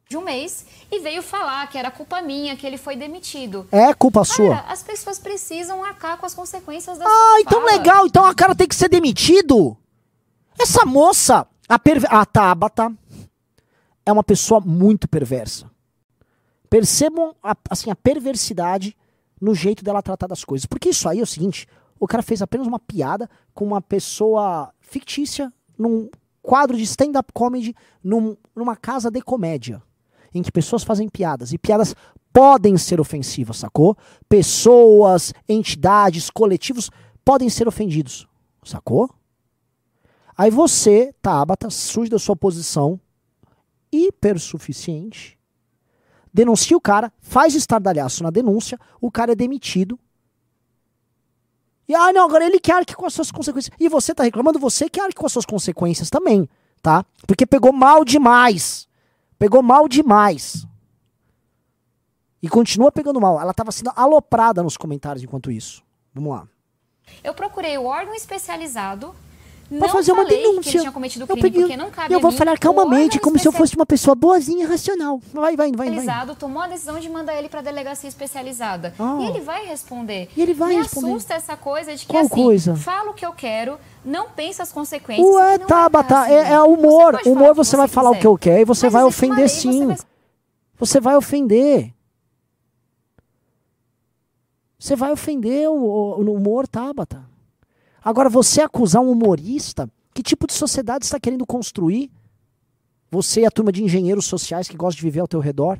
de 0.09 0.17
um 0.17 0.21
mês 0.25 0.65
e 0.91 0.99
veio 0.99 1.21
falar 1.23 1.65
que 1.69 1.77
era 1.77 1.89
culpa 1.89 2.21
minha, 2.21 2.57
que 2.57 2.67
ele 2.67 2.77
foi 2.77 2.97
demitido. 2.97 3.65
É 3.71 3.93
culpa 3.93 4.25
sua. 4.25 4.55
Cara, 4.57 4.67
as 4.73 4.83
pessoas 4.83 5.17
precisam 5.19 5.81
arcar 5.85 6.17
com 6.17 6.25
as 6.25 6.33
consequências 6.33 6.97
da 6.97 7.05
Ah, 7.05 7.07
sua 7.07 7.39
então 7.41 7.61
fala. 7.61 7.71
legal. 7.71 8.05
Então 8.05 8.25
a 8.25 8.35
cara 8.35 8.53
tem 8.53 8.67
que 8.67 8.75
ser 8.75 8.89
demitido. 8.89 9.77
Essa 10.59 10.85
moça, 10.85 11.47
a, 11.69 11.79
perver... 11.79 12.13
a 12.13 12.25
Tabata, 12.25 12.91
é 14.11 14.13
uma 14.13 14.23
pessoa 14.23 14.61
muito 14.61 15.07
perversa. 15.07 15.69
Percebam 16.69 17.35
a, 17.43 17.55
assim, 17.69 17.89
a 17.89 17.95
perversidade 17.95 18.95
no 19.39 19.53
jeito 19.55 19.83
dela 19.83 20.01
tratar 20.01 20.27
das 20.27 20.45
coisas. 20.45 20.65
Porque 20.65 20.89
isso 20.89 21.09
aí 21.09 21.19
é 21.19 21.23
o 21.23 21.27
seguinte: 21.27 21.67
o 21.99 22.07
cara 22.07 22.23
fez 22.23 22.41
apenas 22.41 22.67
uma 22.67 22.79
piada 22.79 23.29
com 23.53 23.65
uma 23.65 23.81
pessoa 23.81 24.71
fictícia 24.79 25.51
num 25.77 26.09
quadro 26.41 26.77
de 26.77 26.83
stand-up 26.83 27.31
comedy 27.33 27.75
num- 28.03 28.37
numa 28.55 28.75
casa 28.75 29.09
de 29.11 29.21
comédia. 29.21 29.81
Em 30.33 30.41
que 30.41 30.51
pessoas 30.51 30.83
fazem 30.83 31.09
piadas. 31.09 31.51
E 31.51 31.57
piadas 31.57 31.93
podem 32.31 32.77
ser 32.77 33.01
ofensivas, 33.01 33.57
sacou? 33.57 33.97
Pessoas, 34.29 35.33
entidades, 35.49 36.29
coletivos 36.29 36.89
podem 37.25 37.49
ser 37.49 37.67
ofendidos, 37.67 38.25
sacou? 38.63 39.09
Aí 40.37 40.49
você, 40.49 41.13
Tabata, 41.21 41.69
surge 41.69 42.09
da 42.09 42.17
sua 42.17 42.35
posição 42.35 42.97
hipersuficiente, 43.91 45.37
denuncia 46.33 46.77
o 46.77 46.81
cara, 46.81 47.11
faz 47.19 47.55
estardalhaço 47.55 48.23
na 48.23 48.29
denúncia, 48.29 48.79
o 48.99 49.11
cara 49.11 49.33
é 49.33 49.35
demitido. 49.35 49.99
E, 51.87 51.95
ah, 51.95 52.13
não, 52.13 52.25
agora 52.25 52.45
ele 52.45 52.59
que 52.59 52.71
arque 52.71 52.95
com 52.95 53.05
as 53.05 53.13
suas 53.13 53.31
consequências. 53.31 53.75
E 53.79 53.89
você 53.89 54.15
tá 54.15 54.23
reclamando, 54.23 54.57
você 54.57 54.89
que 54.89 54.99
arque 54.99 55.15
com 55.15 55.25
as 55.25 55.33
suas 55.33 55.45
consequências 55.45 56.09
também, 56.09 56.47
tá? 56.81 57.05
Porque 57.27 57.45
pegou 57.45 57.73
mal 57.73 58.05
demais. 58.05 58.87
Pegou 59.37 59.61
mal 59.61 59.89
demais. 59.89 60.65
E 62.41 62.47
continua 62.47 62.91
pegando 62.91 63.19
mal. 63.19 63.39
Ela 63.41 63.53
tava 63.53 63.71
sendo 63.71 63.91
aloprada 63.95 64.63
nos 64.63 64.77
comentários 64.77 65.23
enquanto 65.23 65.51
isso. 65.51 65.83
Vamos 66.13 66.31
lá. 66.31 66.47
Eu 67.23 67.33
procurei 67.33 67.77
o 67.77 67.85
órgão 67.85 68.15
especializado. 68.15 69.13
Não 69.79 69.87
fazer 69.87 70.11
uma 70.11 70.23
falei 70.23 70.37
que 70.37 70.47
denúncia. 70.49 70.69
ele 70.71 70.79
tinha 70.79 70.91
cometido 70.91 71.23
eu 71.23 71.27
crime, 71.27 71.41
pedi- 71.41 71.59
porque 71.61 71.77
não 71.77 71.89
cabe 71.89 72.13
eu 72.13 72.19
vou 72.19 72.31
falar 72.31 72.57
calmamente, 72.59 73.19
como 73.19 73.39
se 73.39 73.47
eu 73.47 73.53
fosse 73.53 73.73
uma 73.75 73.85
pessoa 73.85 74.13
boazinha, 74.13 74.67
racional. 74.67 75.21
Vai, 75.33 75.55
vai, 75.55 75.71
vai, 75.71 75.87
especializado 75.87 76.35
tomou 76.35 76.61
a 76.61 76.67
decisão 76.67 76.99
de 76.99 77.09
mandar 77.09 77.37
ele 77.37 77.47
pra 77.47 77.61
delegacia 77.61 78.09
especializada. 78.09 78.93
Ah. 78.99 79.17
E 79.21 79.27
ele 79.27 79.39
vai 79.39 79.65
responder. 79.65 80.27
E 80.35 80.41
ele 80.41 80.53
vai 80.53 80.69
Me 80.75 80.81
responder. 80.81 81.07
assusta 81.11 81.33
essa 81.35 81.55
coisa 81.55 81.95
de 81.95 82.05
que 82.05 82.11
Qual 82.11 82.25
assim, 82.25 82.43
coisa? 82.43 82.75
falo 82.75 83.11
o 83.11 83.13
que 83.13 83.25
eu 83.25 83.31
quero, 83.31 83.77
não 84.03 84.29
pensa 84.29 84.61
as 84.61 84.71
consequências. 84.73 85.25
Ué, 85.25 85.57
Tabata, 85.59 86.19
assim. 86.23 86.33
é, 86.33 86.51
é 86.51 86.61
humor. 86.61 87.13
Você 87.13 87.17
pode 87.23 87.29
Humor 87.29 87.47
o 87.47 87.51
que 87.51 87.57
você 87.57 87.77
vai 87.77 87.87
falar 87.87 88.09
o 88.09 88.13
que 88.13 88.19
quiser. 88.19 88.27
eu 88.29 88.37
quero 88.37 88.61
e 88.61 88.65
você 88.65 88.85
Mas 88.87 88.93
vai 88.93 89.03
ofender 89.05 89.37
lei, 89.37 89.47
você 89.47 89.61
sim. 89.61 89.87
vai- 89.87 89.97
Você 90.79 90.99
vai 90.99 91.15
ofender. 91.15 91.93
Você 94.77 94.95
vai 94.95 95.11
ofender 95.11 95.69
o, 95.69 95.73
o- 95.75 96.19
o 96.21 96.33
humor, 96.33 96.67
Tabata. 96.67 97.23
Agora, 98.03 98.29
você 98.29 98.61
acusar 98.61 99.01
um 99.01 99.11
humorista, 99.11 99.89
que 100.13 100.23
tipo 100.23 100.47
de 100.47 100.53
sociedade 100.53 101.05
está 101.05 101.19
querendo 101.19 101.45
construir? 101.45 102.11
Você 103.09 103.41
e 103.41 103.45
a 103.45 103.51
turma 103.51 103.71
de 103.71 103.83
engenheiros 103.83 104.25
sociais 104.25 104.67
que 104.67 104.77
gosta 104.77 104.97
de 104.97 105.03
viver 105.03 105.19
ao 105.19 105.27
teu 105.27 105.39
redor? 105.39 105.79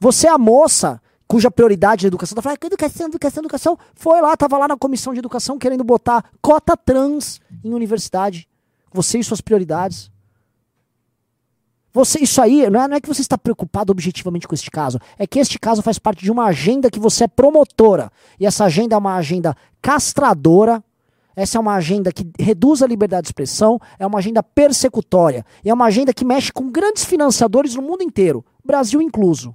Você 0.00 0.26
é 0.26 0.30
a 0.30 0.38
moça 0.38 1.00
cuja 1.26 1.50
prioridade 1.50 2.06
é 2.06 2.08
educação. 2.08 2.34
Tá 2.34 2.42
falando, 2.42 2.58
"Ah, 2.62 2.66
educação, 2.66 3.06
educação, 3.06 3.42
educação. 3.42 3.78
Foi 3.94 4.20
lá, 4.20 4.34
tava 4.36 4.56
lá 4.56 4.66
na 4.66 4.76
comissão 4.76 5.12
de 5.12 5.18
educação 5.18 5.58
querendo 5.58 5.84
botar 5.84 6.24
cota 6.40 6.76
trans 6.76 7.40
em 7.62 7.74
universidade. 7.74 8.48
Você 8.92 9.18
e 9.18 9.24
suas 9.24 9.42
prioridades. 9.42 10.10
Você, 11.92 12.20
isso 12.20 12.40
aí, 12.40 12.68
não 12.70 12.82
é, 12.82 12.88
não 12.88 12.96
é 12.96 13.00
que 13.00 13.08
você 13.08 13.20
está 13.20 13.36
preocupado 13.36 13.90
objetivamente 13.90 14.46
com 14.46 14.54
este 14.54 14.70
caso. 14.70 14.98
É 15.18 15.26
que 15.26 15.38
este 15.38 15.58
caso 15.58 15.82
faz 15.82 15.98
parte 15.98 16.22
de 16.22 16.30
uma 16.30 16.46
agenda 16.46 16.90
que 16.90 16.98
você 16.98 17.24
é 17.24 17.28
promotora. 17.28 18.10
E 18.38 18.46
essa 18.46 18.64
agenda 18.64 18.94
é 18.94 18.98
uma 18.98 19.16
agenda 19.16 19.56
castradora. 19.82 20.82
Essa 21.38 21.56
é 21.56 21.60
uma 21.60 21.74
agenda 21.76 22.10
que 22.10 22.28
reduz 22.36 22.82
a 22.82 22.86
liberdade 22.88 23.22
de 23.22 23.28
expressão. 23.28 23.78
É 23.96 24.04
uma 24.04 24.18
agenda 24.18 24.42
persecutória. 24.42 25.46
E 25.64 25.70
é 25.70 25.72
uma 25.72 25.84
agenda 25.84 26.12
que 26.12 26.24
mexe 26.24 26.52
com 26.52 26.68
grandes 26.68 27.04
financiadores 27.04 27.76
no 27.76 27.82
mundo 27.82 28.02
inteiro, 28.02 28.44
Brasil 28.64 29.00
incluso. 29.00 29.54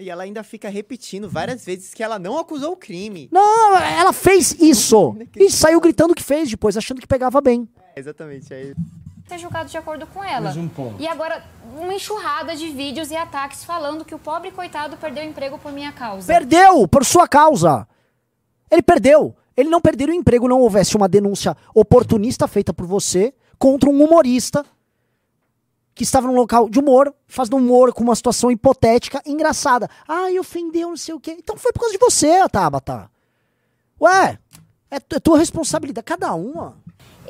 E 0.00 0.10
ela 0.10 0.24
ainda 0.24 0.42
fica 0.42 0.68
repetindo 0.68 1.28
várias 1.28 1.64
vezes 1.64 1.94
que 1.94 2.02
ela 2.02 2.18
não 2.18 2.36
acusou 2.36 2.72
o 2.72 2.76
crime. 2.76 3.28
Não, 3.30 3.76
ela 3.76 4.12
fez 4.12 4.56
isso. 4.60 5.16
E 5.38 5.48
saiu 5.48 5.80
gritando 5.80 6.12
que 6.12 6.24
fez 6.24 6.50
depois, 6.50 6.76
achando 6.76 7.00
que 7.00 7.06
pegava 7.06 7.40
bem. 7.40 7.68
Exatamente. 7.94 8.52
Aí 8.52 8.74
ser 9.28 9.38
julgado 9.38 9.68
de 9.68 9.76
acordo 9.76 10.08
com 10.08 10.24
ela. 10.24 10.46
Mais 10.46 10.56
um 10.56 10.66
ponto. 10.66 11.00
E 11.00 11.06
agora, 11.06 11.44
uma 11.78 11.94
enxurrada 11.94 12.56
de 12.56 12.68
vídeos 12.70 13.12
e 13.12 13.16
ataques 13.16 13.64
falando 13.64 14.04
que 14.04 14.14
o 14.14 14.18
pobre 14.18 14.50
coitado 14.50 14.96
perdeu 14.96 15.22
o 15.22 15.26
emprego 15.28 15.56
por 15.56 15.70
minha 15.70 15.92
causa. 15.92 16.26
Perdeu 16.26 16.88
por 16.88 17.04
sua 17.04 17.28
causa. 17.28 17.86
Ele 18.68 18.82
perdeu. 18.82 19.36
Ele 19.58 19.68
não 19.68 19.80
perderia 19.80 20.14
o 20.14 20.16
emprego 20.16 20.46
não 20.46 20.60
houvesse 20.60 20.96
uma 20.96 21.08
denúncia 21.08 21.56
oportunista 21.74 22.46
feita 22.46 22.72
por 22.72 22.86
você 22.86 23.34
contra 23.58 23.90
um 23.90 24.04
humorista 24.04 24.64
que 25.96 26.04
estava 26.04 26.28
num 26.28 26.34
local 26.36 26.68
de 26.68 26.78
humor, 26.78 27.12
fazendo 27.26 27.56
humor 27.56 27.92
com 27.92 28.04
uma 28.04 28.14
situação 28.14 28.52
hipotética 28.52 29.20
engraçada. 29.26 29.90
Ai, 30.06 30.38
ofendeu, 30.38 30.90
não 30.90 30.96
sei 30.96 31.12
o 31.12 31.18
quê. 31.18 31.34
Então 31.36 31.56
foi 31.56 31.72
por 31.72 31.80
causa 31.80 31.92
de 31.92 31.98
você, 31.98 32.48
Tabata. 32.48 33.10
Ué, 34.00 34.38
é, 34.88 34.96
é 34.96 35.18
tua 35.18 35.36
responsabilidade. 35.36 36.04
Cada 36.04 36.32
uma. 36.34 36.76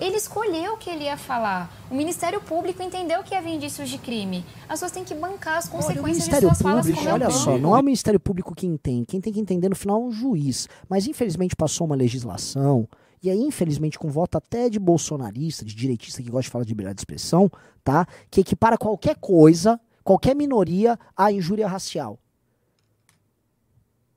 Ele 0.00 0.16
escolheu 0.16 0.74
o 0.74 0.76
que 0.76 0.88
ele 0.90 1.04
ia 1.04 1.16
falar. 1.16 1.70
O 1.90 1.94
Ministério 1.94 2.40
Público 2.40 2.82
entendeu 2.82 3.22
que 3.22 3.34
havia 3.34 3.54
indícios 3.54 3.88
de 3.88 3.98
crime. 3.98 4.44
As 4.62 4.80
pessoas 4.80 4.92
têm 4.92 5.04
que 5.04 5.14
bancar 5.14 5.58
as 5.58 5.66
Olha, 5.66 5.74
o 5.74 5.76
consequências 5.76 6.02
de 6.04 6.30
Ministério 6.30 6.48
suas 6.48 6.62
falas 6.62 6.87
Público, 6.87 6.98
como 6.98 7.08
eu 7.08 7.14
olha 7.14 7.30
só, 7.30 7.58
não 7.58 7.76
é 7.76 7.80
o 7.80 7.82
Ministério 7.84 8.20
Público 8.20 8.54
que 8.54 8.66
entende. 8.66 9.06
Quem 9.06 9.20
tem 9.20 9.32
que 9.32 9.40
entender 9.40 9.68
no 9.68 9.76
final 9.76 10.00
é 10.00 10.04
um 10.04 10.11
juiz. 10.12 10.68
Mas 10.88 11.06
infelizmente 11.06 11.56
passou 11.56 11.87
uma 11.87 11.96
legislação, 11.96 12.88
e 13.22 13.30
aí 13.30 13.40
infelizmente 13.40 13.98
com 13.98 14.08
voto 14.08 14.38
até 14.38 14.68
de 14.68 14.78
bolsonarista, 14.78 15.64
de 15.64 15.74
direitista 15.74 16.22
que 16.22 16.30
gosta 16.30 16.44
de 16.44 16.50
falar 16.50 16.64
de 16.64 16.70
liberdade 16.70 16.96
de 16.96 17.00
expressão, 17.00 17.50
tá? 17.82 18.06
Que 18.30 18.40
equipara 18.40 18.78
qualquer 18.78 19.16
coisa, 19.16 19.80
qualquer 20.04 20.34
minoria 20.34 20.98
à 21.16 21.32
injúria 21.32 21.66
racial. 21.66 22.18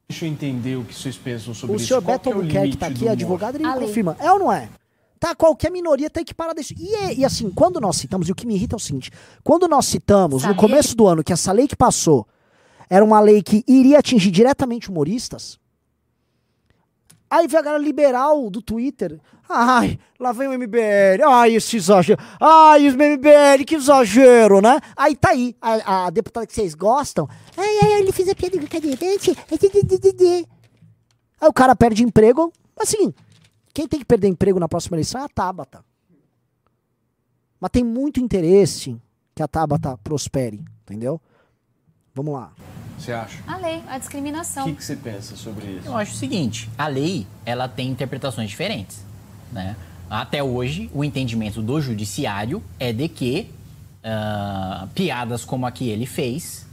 Deixa 0.09 0.25
eu 0.25 0.29
entender 0.29 0.75
o 0.75 0.83
que 0.83 0.93
vocês 0.93 1.15
pensam 1.15 1.53
sobre 1.53 1.73
O 1.73 1.77
isso. 1.77 1.87
senhor 1.87 2.01
Beto 2.01 2.29
é 2.29 2.33
o 2.33 2.35
Albuquerque 2.35 2.75
tá 2.75 2.87
limite 2.87 2.87
aqui, 2.87 2.93
do 2.93 3.01
humor? 3.05 3.11
advogado, 3.13 3.55
ele 3.55 3.87
confirma. 3.87 4.17
É 4.19 4.31
ou 4.31 4.39
não 4.39 4.51
é? 4.51 4.69
Tá, 5.21 5.35
qualquer 5.35 5.69
minoria 5.69 6.09
tá 6.09 6.19
equiparada 6.19 6.59
a 6.59 6.61
isso. 6.63 6.73
E, 6.75 6.95
é- 6.95 7.13
e 7.13 7.23
assim, 7.23 7.51
quando 7.51 7.79
nós 7.79 7.95
citamos, 7.97 8.27
e 8.27 8.31
o 8.31 8.35
que 8.35 8.47
me 8.47 8.55
irrita 8.55 8.75
é 8.75 8.77
o 8.77 8.79
seguinte: 8.79 9.11
quando 9.43 9.67
nós 9.67 9.85
citamos, 9.85 10.43
no 10.43 10.55
começo 10.55 10.95
do 10.95 11.05
ano, 11.07 11.23
que 11.23 11.31
essa 11.31 11.51
lei 11.51 11.67
que 11.67 11.75
passou 11.75 12.27
era 12.89 13.05
uma 13.05 13.19
lei 13.19 13.43
que 13.43 13.63
iria 13.67 13.99
atingir 13.99 14.31
diretamente 14.31 14.89
humoristas, 14.89 15.59
aí 17.29 17.47
veio 17.47 17.59
a 17.59 17.63
galera 17.63 17.83
liberal 17.83 18.49
do 18.49 18.63
Twitter. 18.63 19.19
Ai, 19.47 19.99
lá 20.19 20.31
vem 20.31 20.47
o 20.47 20.53
MBL. 20.57 21.23
Ai, 21.27 21.53
esse 21.55 21.77
exagero. 21.77 22.19
Ai, 22.39 22.87
os 22.87 22.95
MBL, 22.95 23.63
que 23.67 23.75
exagero, 23.75 24.59
né? 24.59 24.79
Aí 24.97 25.15
tá 25.15 25.29
aí, 25.29 25.55
a, 25.61 26.05
a 26.05 26.09
deputada 26.09 26.47
que 26.47 26.53
vocês 26.53 26.73
gostam. 26.73 27.29
Ai, 27.55 27.77
ai, 27.83 27.99
ele 27.99 28.11
fez 28.11 28.27
a 28.27 28.33
piada 28.33 28.57
do 28.57 28.67
cadeirante. 28.67 29.37
Aí 31.39 31.47
o 31.49 31.53
cara 31.53 31.75
perde 31.75 32.03
emprego. 32.03 32.51
Assim, 32.79 33.13
quem 33.73 33.87
tem 33.87 33.99
que 33.99 34.05
perder 34.05 34.27
emprego 34.27 34.59
na 34.59 34.67
próxima 34.67 34.95
eleição 34.95 35.21
é 35.21 35.25
a 35.25 35.29
Tabata. 35.29 35.83
Mas 37.59 37.71
tem 37.71 37.83
muito 37.83 38.19
interesse 38.19 38.95
que 39.35 39.43
a 39.43 39.47
Tabata 39.47 39.97
prospere, 40.03 40.63
entendeu? 40.83 41.21
Vamos 42.13 42.33
lá. 42.33 42.51
Você 42.97 43.11
acha? 43.11 43.43
A 43.47 43.57
lei, 43.57 43.81
a 43.87 43.95
O 43.95 43.99
discriminação. 43.99 44.65
que, 44.65 44.75
que 44.75 44.83
você 44.83 44.95
pensa 44.95 45.35
sobre 45.35 45.65
isso? 45.77 45.87
Eu 45.87 45.95
acho 45.97 46.13
o 46.13 46.15
seguinte, 46.17 46.69
a 46.77 46.87
lei, 46.87 47.25
ela 47.45 47.67
tem 47.67 47.89
interpretações 47.89 48.49
diferentes, 48.49 49.03
né? 49.51 49.75
Até 50.09 50.43
hoje, 50.43 50.89
o 50.93 51.03
entendimento 51.03 51.61
do 51.61 51.79
judiciário 51.81 52.61
é 52.77 52.91
de 52.91 53.07
que 53.07 53.49
ah, 54.03 54.87
piadas 54.93 55.45
como 55.45 55.65
a 55.65 55.71
que 55.71 55.87
ele 55.89 56.05
fez 56.05 56.65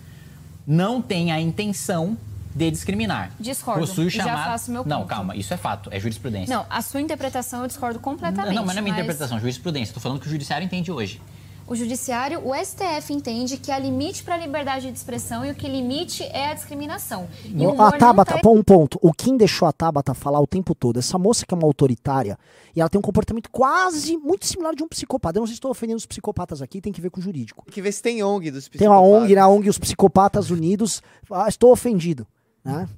não 0.67 1.01
tem 1.01 1.31
a 1.33 1.41
intenção 1.41 2.19
de 2.59 2.71
discriminar. 2.71 3.31
Discordo. 3.41 3.81
Possui 3.87 4.11
Já 4.11 4.25
chamada... 4.25 4.51
faço 4.51 4.71
meu 4.71 4.85
Não, 4.85 4.99
ponto. 5.01 5.09
calma, 5.09 5.37
isso 5.37 5.55
é 5.55 5.57
fato, 5.57 5.89
é 5.93 5.99
jurisprudência. 6.01 6.55
Não, 6.55 6.67
a 6.69 6.83
sua 6.83 7.01
interpretação 7.01 7.63
eu 7.63 7.67
discordo 7.69 7.99
completamente. 8.01 8.55
Não, 8.55 8.65
mas 8.67 8.75
não 8.75 8.81
é 8.81 8.83
minha 8.83 8.95
interpretação, 8.95 9.39
jurisprudência. 9.39 9.91
Estou 9.91 10.03
falando 10.03 10.21
que 10.21 10.27
o 10.27 10.31
judiciário 10.31 10.65
entende 10.65 10.91
hoje. 10.93 11.23
O 11.71 11.77
judiciário, 11.77 12.41
o 12.49 12.55
STF 12.55 13.13
entende 13.13 13.59
que 13.59 13.71
há 13.71 13.79
limite 13.79 14.23
para 14.23 14.37
a 14.37 14.39
liberdade 14.39 14.91
de 14.91 14.97
expressão 14.97 15.45
e 15.45 15.51
o 15.51 15.55
que 15.55 15.69
limite 15.69 16.23
é 16.23 16.47
a 16.51 16.55
discriminação. 16.55 17.29
E 17.45 17.51
o 17.67 17.73
a 17.83 17.91
não 17.91 17.99
Tabata, 17.99 18.39
tá- 18.39 18.49
um 18.49 18.63
ponto. 18.63 18.99
O 19.03 19.13
Kim 19.13 19.37
deixou 19.37 19.69
a 19.69 19.73
Tabata 19.73 20.15
falar 20.15 20.41
o 20.41 20.47
tempo 20.47 20.75
todo. 20.75 20.99
Essa 20.99 21.19
moça 21.19 21.45
que 21.45 21.53
é 21.53 21.57
uma 21.59 21.67
autoritária 21.67 22.39
e 22.75 22.81
ela 22.81 22.89
tem 22.89 22.99
um 22.99 23.03
comportamento 23.03 23.51
quase 23.51 24.17
muito 24.17 24.47
similar 24.47 24.75
de 24.75 24.83
um 24.83 24.89
psicopata. 24.89 25.37
Eu 25.39 25.41
não 25.41 25.47
sei 25.47 25.57
se 25.57 25.59
estou 25.59 25.71
ofendendo 25.71 25.99
os 25.99 26.07
psicopatas 26.07 26.63
aqui, 26.63 26.81
tem 26.81 26.91
que 26.91 27.03
ver 27.03 27.11
com 27.11 27.21
o 27.21 27.23
jurídico. 27.23 27.63
Tem 27.67 27.75
que 27.75 27.83
ver 27.83 27.93
se 27.93 28.01
tem 28.03 28.23
ONG 28.23 28.51
dos 28.51 28.67
Tem 28.71 28.89
uma 28.89 29.03
ONG, 29.03 29.27
psicopatas. 29.27 29.37
na 29.37 29.49
ONG 29.49 29.69
Os 29.69 29.79
Psicopatas 29.79 30.51
Unidos. 30.51 31.03
Ah, 31.31 31.49
estou 31.51 31.71
ofendido. 31.71 32.27
Né? 32.65 32.89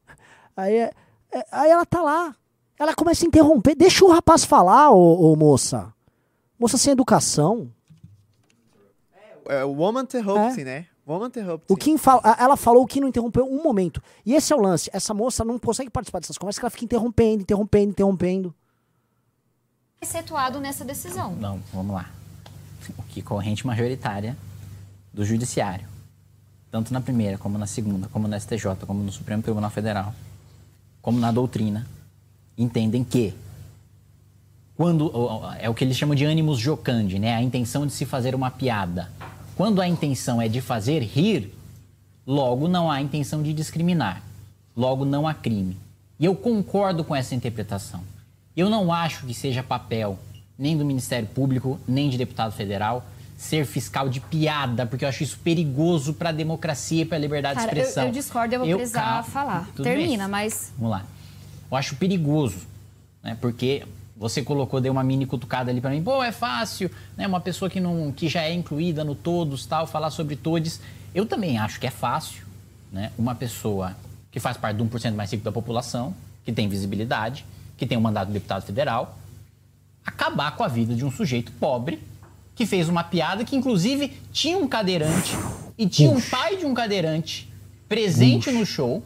Aí, 0.56 0.76
é- 0.76 0.92
é- 1.32 1.46
aí 1.52 1.70
ela 1.70 1.86
tá 1.86 2.02
lá. 2.02 2.36
Ela 2.80 2.96
começa 2.96 3.24
a 3.24 3.28
interromper. 3.28 3.76
Deixa 3.76 4.04
o 4.04 4.12
rapaz 4.12 4.44
falar, 4.44 4.92
ô, 4.92 5.32
ô 5.32 5.36
moça. 5.36 5.94
Moça 6.60 6.78
sem 6.78 6.94
educação. 6.94 7.72
É, 9.48 9.64
woman 9.64 10.02
interrupting, 10.02 10.64
né? 10.64 10.88
Woman 11.08 11.28
interrupting. 11.28 11.72
O 11.72 11.78
Kim 11.78 11.98
fala, 11.98 12.22
ela 12.40 12.58
falou, 12.58 12.84
o 12.84 12.88
Kim 12.88 13.00
não 13.02 13.08
interrompeu 13.08 13.46
um 13.46 13.62
momento. 13.64 14.02
E 14.26 14.34
esse 14.34 14.52
é 14.52 14.56
o 14.56 14.60
lance. 14.60 14.90
Essa 14.92 15.14
moça 15.14 15.46
não 15.46 15.58
consegue 15.60 15.90
participar 15.90 16.20
dessas 16.20 16.38
conversas, 16.38 16.60
que 16.60 16.66
ela 16.66 16.72
fica 16.72 16.86
interrompendo, 16.86 17.44
interrompendo, 17.44 17.92
interrompendo. 17.92 18.56
excetuado 20.02 20.60
nessa 20.60 20.84
decisão. 20.84 21.36
Não, 21.36 21.60
vamos 21.74 21.96
lá. 21.96 22.10
O 22.98 23.04
que 23.04 23.22
corrente 23.22 23.66
majoritária 23.66 24.36
do 25.14 25.24
judiciário, 25.24 25.88
tanto 26.72 26.94
na 26.94 27.02
primeira, 27.02 27.38
como 27.38 27.58
na 27.58 27.66
segunda, 27.66 28.08
como 28.08 28.28
na 28.28 28.40
STJ, 28.40 28.76
como 28.86 29.04
no 29.04 29.12
Supremo 29.12 29.42
Tribunal 29.42 29.70
Federal, 29.70 30.14
como 31.02 31.20
na 31.20 31.32
doutrina, 31.32 31.88
entendem 32.58 33.04
que 33.04 33.34
quando 34.76 35.12
é 35.60 35.68
o 35.70 35.74
que 35.74 35.84
eles 35.84 35.98
chamam 35.98 36.16
de 36.16 36.24
ânimos 36.24 36.60
jocandi, 36.60 37.18
né? 37.18 37.36
A 37.36 37.42
intenção 37.42 37.88
de 37.88 37.94
se 37.94 38.06
fazer 38.06 38.36
uma 38.36 38.52
piada. 38.52 39.10
Quando 39.56 39.82
a 39.82 39.88
intenção 39.88 40.40
é 40.40 40.48
de 40.48 40.62
fazer 40.62 41.02
rir, 41.02 41.52
logo 42.26 42.68
não 42.68 42.92
há 42.92 43.02
intenção 43.02 43.42
de 43.42 43.54
discriminar. 43.54 44.22
Logo 44.76 45.04
não 45.04 45.28
há 45.28 45.34
crime. 45.34 45.76
E 46.20 46.26
eu 46.26 46.36
concordo 46.36 47.04
com 47.04 47.16
essa 47.16 47.34
interpretação. 47.34 48.02
Eu 48.56 48.70
não 48.70 48.94
acho 48.94 49.26
que 49.26 49.34
seja 49.34 49.64
papel 49.64 50.20
nem 50.58 50.78
do 50.78 50.86
Ministério 50.86 51.28
Público, 51.28 51.80
nem 51.88 52.10
de 52.10 52.18
deputado 52.18 52.52
federal 52.52 53.04
ser 53.38 53.66
fiscal 53.66 54.10
de 54.10 54.20
piada, 54.20 54.86
porque 54.88 55.06
eu 55.06 55.10
acho 55.10 55.22
isso 55.22 55.38
perigoso 55.38 56.14
para 56.14 56.30
a 56.30 56.32
democracia 56.32 57.04
e 57.04 57.06
para 57.06 57.18
a 57.18 57.20
liberdade 57.22 57.60
Cara, 57.60 57.72
de 57.72 57.78
eu, 57.78 57.82
expressão. 57.84 58.06
eu 58.06 58.12
discordo, 58.12 58.56
eu 58.56 58.66
vou 58.66 58.76
precisar 58.76 59.02
calma, 59.02 59.24
falar. 59.24 59.68
tudo 59.76 59.84
bem. 59.86 59.98
Termina, 59.98 60.28
mas 60.28 60.74
Vamos 60.76 60.92
lá. 60.92 61.06
Eu 61.70 61.78
acho 61.78 61.96
perigoso, 61.98 62.66
né? 63.22 63.38
Porque 63.40 63.86
você 64.16 64.42
colocou, 64.42 64.82
deu 64.82 64.92
uma 64.92 65.04
mini 65.04 65.28
cutucada 65.28 65.70
ali 65.70 65.80
pra 65.80 65.92
mim. 65.92 66.02
Pô, 66.02 66.24
é 66.24 66.32
fácil, 66.32 66.90
né? 67.16 67.28
Uma 67.28 67.40
pessoa 67.40 67.70
que, 67.70 67.80
não, 67.80 68.12
que 68.12 68.28
já 68.28 68.42
é 68.42 68.52
incluída 68.52 69.04
no 69.04 69.14
todos, 69.14 69.66
tal, 69.68 69.86
falar 69.86 70.10
sobre 70.10 70.36
todos. 70.36 70.80
Eu 71.14 71.26
também 71.26 71.60
acho 71.60 71.80
que 71.80 71.86
é 71.86 71.92
fácil, 71.92 72.44
né? 72.92 73.12
Uma 73.18 73.36
pessoa 73.36 73.96
que 74.32 74.40
faz 74.40 74.58
parte 74.58 74.78
de 74.78 74.84
1% 74.84 75.14
mais 75.14 75.32
rico 75.32 75.44
da 75.44 75.52
população, 75.52 76.16
que 76.44 76.52
tem 76.52 76.68
visibilidade, 76.68 77.46
que 77.78 77.86
tem 77.86 77.98
um 77.98 78.02
mandato 78.02 78.28
de 78.28 78.34
deputado 78.34 78.66
federal, 78.66 79.16
acabar 80.04 80.56
com 80.56 80.64
a 80.64 80.68
vida 80.68 80.96
de 80.96 81.06
um 81.06 81.12
sujeito 81.12 81.52
pobre 81.52 82.02
que 82.58 82.66
fez 82.66 82.90
uma 82.90 83.04
piada 83.04 83.46
que, 83.46 83.56
inclusive, 83.56 84.12
tinha 84.34 84.58
um 84.58 84.68
cadeirante 84.68 85.38
e 85.78 85.88
tinha 85.88 86.10
um 86.10 86.20
pai 86.20 86.58
de 86.58 86.66
um 86.66 86.74
cadeirante 86.74 87.48
presente 87.88 88.52
no 88.52 88.66
show 88.66 89.04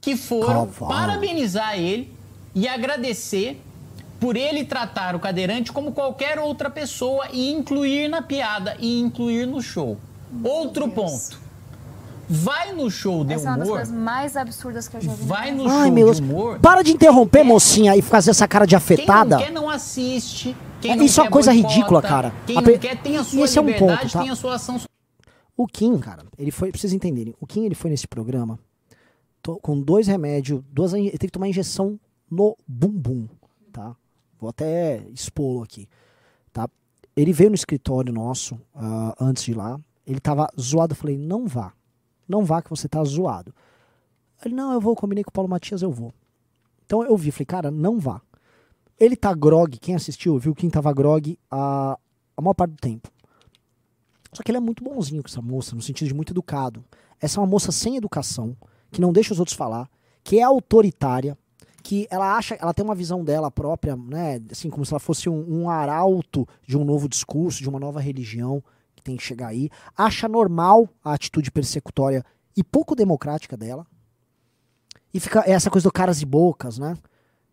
que 0.00 0.16
foram 0.16 0.66
Cavalo. 0.66 0.92
parabenizar 0.92 1.78
ele 1.78 2.12
e 2.52 2.66
agradecer 2.66 3.62
por 4.18 4.36
ele 4.36 4.64
tratar 4.64 5.14
o 5.14 5.20
cadeirante 5.20 5.70
como 5.70 5.92
qualquer 5.92 6.40
outra 6.40 6.68
pessoa 6.68 7.28
e 7.32 7.52
incluir 7.52 8.08
na 8.08 8.20
piada 8.20 8.76
e 8.80 8.98
incluir 8.98 9.46
no 9.46 9.62
show. 9.62 9.96
Outro 10.42 10.88
ponto. 10.88 11.38
Vai 12.28 12.72
no 12.72 12.90
show 12.90 13.24
de 13.24 13.34
essa 13.34 13.46
é 13.46 13.50
uma 13.50 13.58
das 13.58 13.68
humor, 13.68 13.78
coisas 13.78 13.94
mais 13.96 14.36
absurdas 14.36 14.88
que 14.88 14.96
eu 14.96 15.00
já 15.00 15.12
vi. 15.12 15.24
vai 15.24 15.52
no. 15.52 15.68
Ai, 15.68 15.84
show 15.84 15.92
meu 15.92 16.12
de 16.12 16.20
Deus. 16.20 16.30
humor. 16.30 16.58
Para 16.58 16.82
de 16.82 16.90
interromper, 16.90 17.44
mocinha, 17.44 17.94
e 17.96 18.02
fazer 18.02 18.30
essa 18.32 18.48
cara 18.48 18.66
de 18.66 18.70
Quem 18.70 18.76
afetada. 18.78 19.36
não 19.36 19.44
quer 19.44 19.52
não 19.52 19.70
assiste. 19.70 20.56
É, 20.84 20.96
isso 21.04 21.20
é 21.20 21.24
uma 21.24 21.30
coisa 21.30 21.52
boicota, 21.52 21.74
ridícula, 21.74 22.02
cara. 22.02 22.32
Quem 22.46 22.58
A 22.58 22.62
pe- 22.62 22.78
quer 22.78 23.00
tem 23.02 23.16
a 23.16 23.24
sua 23.24 23.44
esse 23.44 23.58
é 23.58 23.62
um 23.62 23.72
ponto, 23.72 24.08
tá? 24.10 24.20
tem 24.20 24.30
a 24.30 24.36
sua 24.36 24.54
ação 24.54 24.80
O 25.56 25.66
Kim, 25.66 25.98
cara, 25.98 26.24
ele 26.38 26.50
foi, 26.50 26.70
pra 26.70 26.78
vocês 26.80 26.92
entenderem, 26.92 27.34
o 27.40 27.46
Kim 27.46 27.64
ele 27.64 27.74
foi 27.74 27.90
nesse 27.90 28.06
programa 28.06 28.58
to- 29.42 29.58
com 29.62 29.80
dois 29.80 30.06
remédios, 30.06 30.62
duas, 30.70 30.92
ele 30.92 31.10
teve 31.12 31.26
que 31.26 31.30
tomar 31.32 31.48
injeção 31.48 31.98
no 32.30 32.56
bumbum, 32.68 33.26
tá? 33.72 33.96
Vou 34.38 34.50
até 34.50 35.02
expô-lo 35.14 35.62
aqui, 35.62 35.88
tá? 36.52 36.68
Ele 37.16 37.32
veio 37.32 37.50
no 37.50 37.54
escritório 37.56 38.12
nosso, 38.12 38.60
ah, 38.74 39.14
antes 39.20 39.44
de 39.44 39.52
ir 39.52 39.54
lá, 39.54 39.80
ele 40.06 40.20
tava 40.20 40.46
zoado, 40.60 40.92
eu 40.92 40.96
falei, 40.96 41.16
não 41.16 41.46
vá, 41.46 41.72
não 42.28 42.44
vá 42.44 42.60
que 42.60 42.68
você 42.70 42.86
tá 42.88 43.02
zoado. 43.02 43.54
Ele, 44.44 44.54
não, 44.54 44.72
eu 44.74 44.80
vou, 44.80 44.94
combinei 44.94 45.24
com 45.24 45.30
o 45.30 45.32
Paulo 45.32 45.48
Matias, 45.48 45.80
eu 45.80 45.90
vou. 45.90 46.12
Então 46.84 47.02
eu 47.02 47.16
vi, 47.16 47.30
falei, 47.30 47.46
cara, 47.46 47.70
não 47.70 47.98
vá. 47.98 48.20
Ele 48.98 49.16
tá 49.16 49.34
grog, 49.34 49.78
quem 49.78 49.94
assistiu 49.94 50.38
viu 50.38 50.54
que 50.54 50.62
Kim 50.62 50.70
tava 50.70 50.92
grog 50.92 51.38
a, 51.50 51.98
a 52.36 52.42
maior 52.42 52.54
parte 52.54 52.72
do 52.72 52.80
tempo. 52.80 53.10
Só 54.32 54.42
que 54.42 54.50
ele 54.50 54.58
é 54.58 54.60
muito 54.60 54.82
bonzinho 54.82 55.22
com 55.22 55.28
essa 55.28 55.42
moça, 55.42 55.74
no 55.74 55.82
sentido 55.82 56.08
de 56.08 56.14
muito 56.14 56.32
educado. 56.32 56.84
Essa 57.20 57.38
é 57.38 57.40
uma 57.40 57.46
moça 57.46 57.72
sem 57.72 57.96
educação, 57.96 58.56
que 58.90 59.00
não 59.00 59.12
deixa 59.12 59.32
os 59.32 59.38
outros 59.38 59.56
falar, 59.56 59.88
que 60.22 60.38
é 60.38 60.42
autoritária, 60.42 61.36
que 61.82 62.06
ela 62.10 62.36
acha, 62.36 62.54
ela 62.56 62.74
tem 62.74 62.84
uma 62.84 62.94
visão 62.94 63.24
dela 63.24 63.50
própria, 63.50 63.96
né? 63.96 64.40
Assim, 64.50 64.68
como 64.68 64.84
se 64.84 64.92
ela 64.92 65.00
fosse 65.00 65.28
um, 65.28 65.62
um 65.62 65.70
arauto 65.70 66.46
de 66.66 66.76
um 66.76 66.84
novo 66.84 67.08
discurso, 67.08 67.62
de 67.62 67.68
uma 67.68 67.78
nova 67.78 68.00
religião 68.00 68.62
que 68.94 69.02
tem 69.02 69.16
que 69.16 69.22
chegar 69.22 69.48
aí. 69.48 69.70
Acha 69.96 70.28
normal 70.28 70.88
a 71.04 71.12
atitude 71.12 71.50
persecutória 71.50 72.24
e 72.56 72.64
pouco 72.64 72.96
democrática 72.96 73.56
dela. 73.56 73.86
E 75.14 75.20
fica 75.20 75.44
essa 75.46 75.70
coisa 75.70 75.88
do 75.88 75.92
caras 75.92 76.20
e 76.20 76.26
bocas, 76.26 76.76
né? 76.76 76.96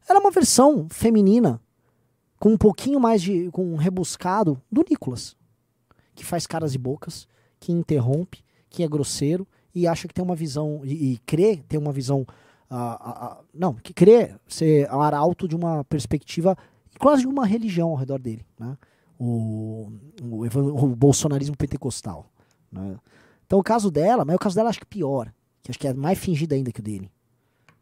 Ela 0.08 0.20
é 0.20 0.22
uma 0.22 0.32
versão 0.32 0.88
feminina, 0.90 1.62
com 2.40 2.50
um 2.50 2.58
pouquinho 2.58 3.00
mais 3.00 3.22
de. 3.22 3.50
com 3.52 3.66
um 3.66 3.76
rebuscado 3.76 4.62
do 4.72 4.84
Nicolas 4.90 5.36
que 6.16 6.26
faz 6.26 6.46
caras 6.46 6.76
e 6.76 6.78
bocas, 6.78 7.28
que 7.60 7.72
interrompe, 7.72 8.44
que 8.70 8.84
é 8.84 8.88
grosseiro 8.88 9.48
e 9.74 9.88
acha 9.88 10.08
que 10.08 10.14
tem 10.14 10.24
uma 10.24 10.36
visão 10.36 10.82
e, 10.84 11.14
e 11.14 11.18
crê 11.20 11.58
ter 11.58 11.78
uma 11.78 11.92
visão 11.92 12.26
ah, 12.70 12.98
ah, 13.00 13.26
ah, 13.26 13.44
não 13.54 13.74
que 13.76 13.94
crê 13.94 14.36
ser 14.48 14.90
arauto 14.90 15.48
de 15.48 15.56
uma 15.56 15.84
perspectiva 15.86 16.58
quase 17.00 17.24
de 17.24 17.28
uma 17.28 17.46
religião 17.46 17.90
ao 17.90 17.96
redor 17.96 18.20
dele, 18.20 18.46
né? 18.60 18.78
O, 19.20 19.92
o, 20.22 20.46
o 20.46 20.96
bolsonarismo 20.96 21.56
pentecostal, 21.56 22.26
né? 22.72 22.98
Então 23.46 23.60
o 23.60 23.64
caso 23.64 23.90
dela, 23.90 24.26
mas 24.26 24.36
o 24.36 24.40
caso 24.40 24.56
dela 24.56 24.70
acho 24.70 24.80
que 24.80 24.86
pior, 24.86 25.32
que 25.62 25.72
acho 25.72 25.80
que 25.80 25.88
é 25.88 25.94
mais 25.94 26.18
fingido 26.18 26.54
ainda 26.54 26.72
que 26.72 26.80
o 26.80 26.84
dele. 26.84 27.12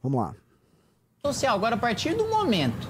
Vamos 0.02 0.20
lá. 0.20 0.36
Social. 1.26 1.54
Agora, 1.56 1.76
a 1.76 1.78
partir 1.78 2.16
do 2.16 2.28
momento 2.30 2.90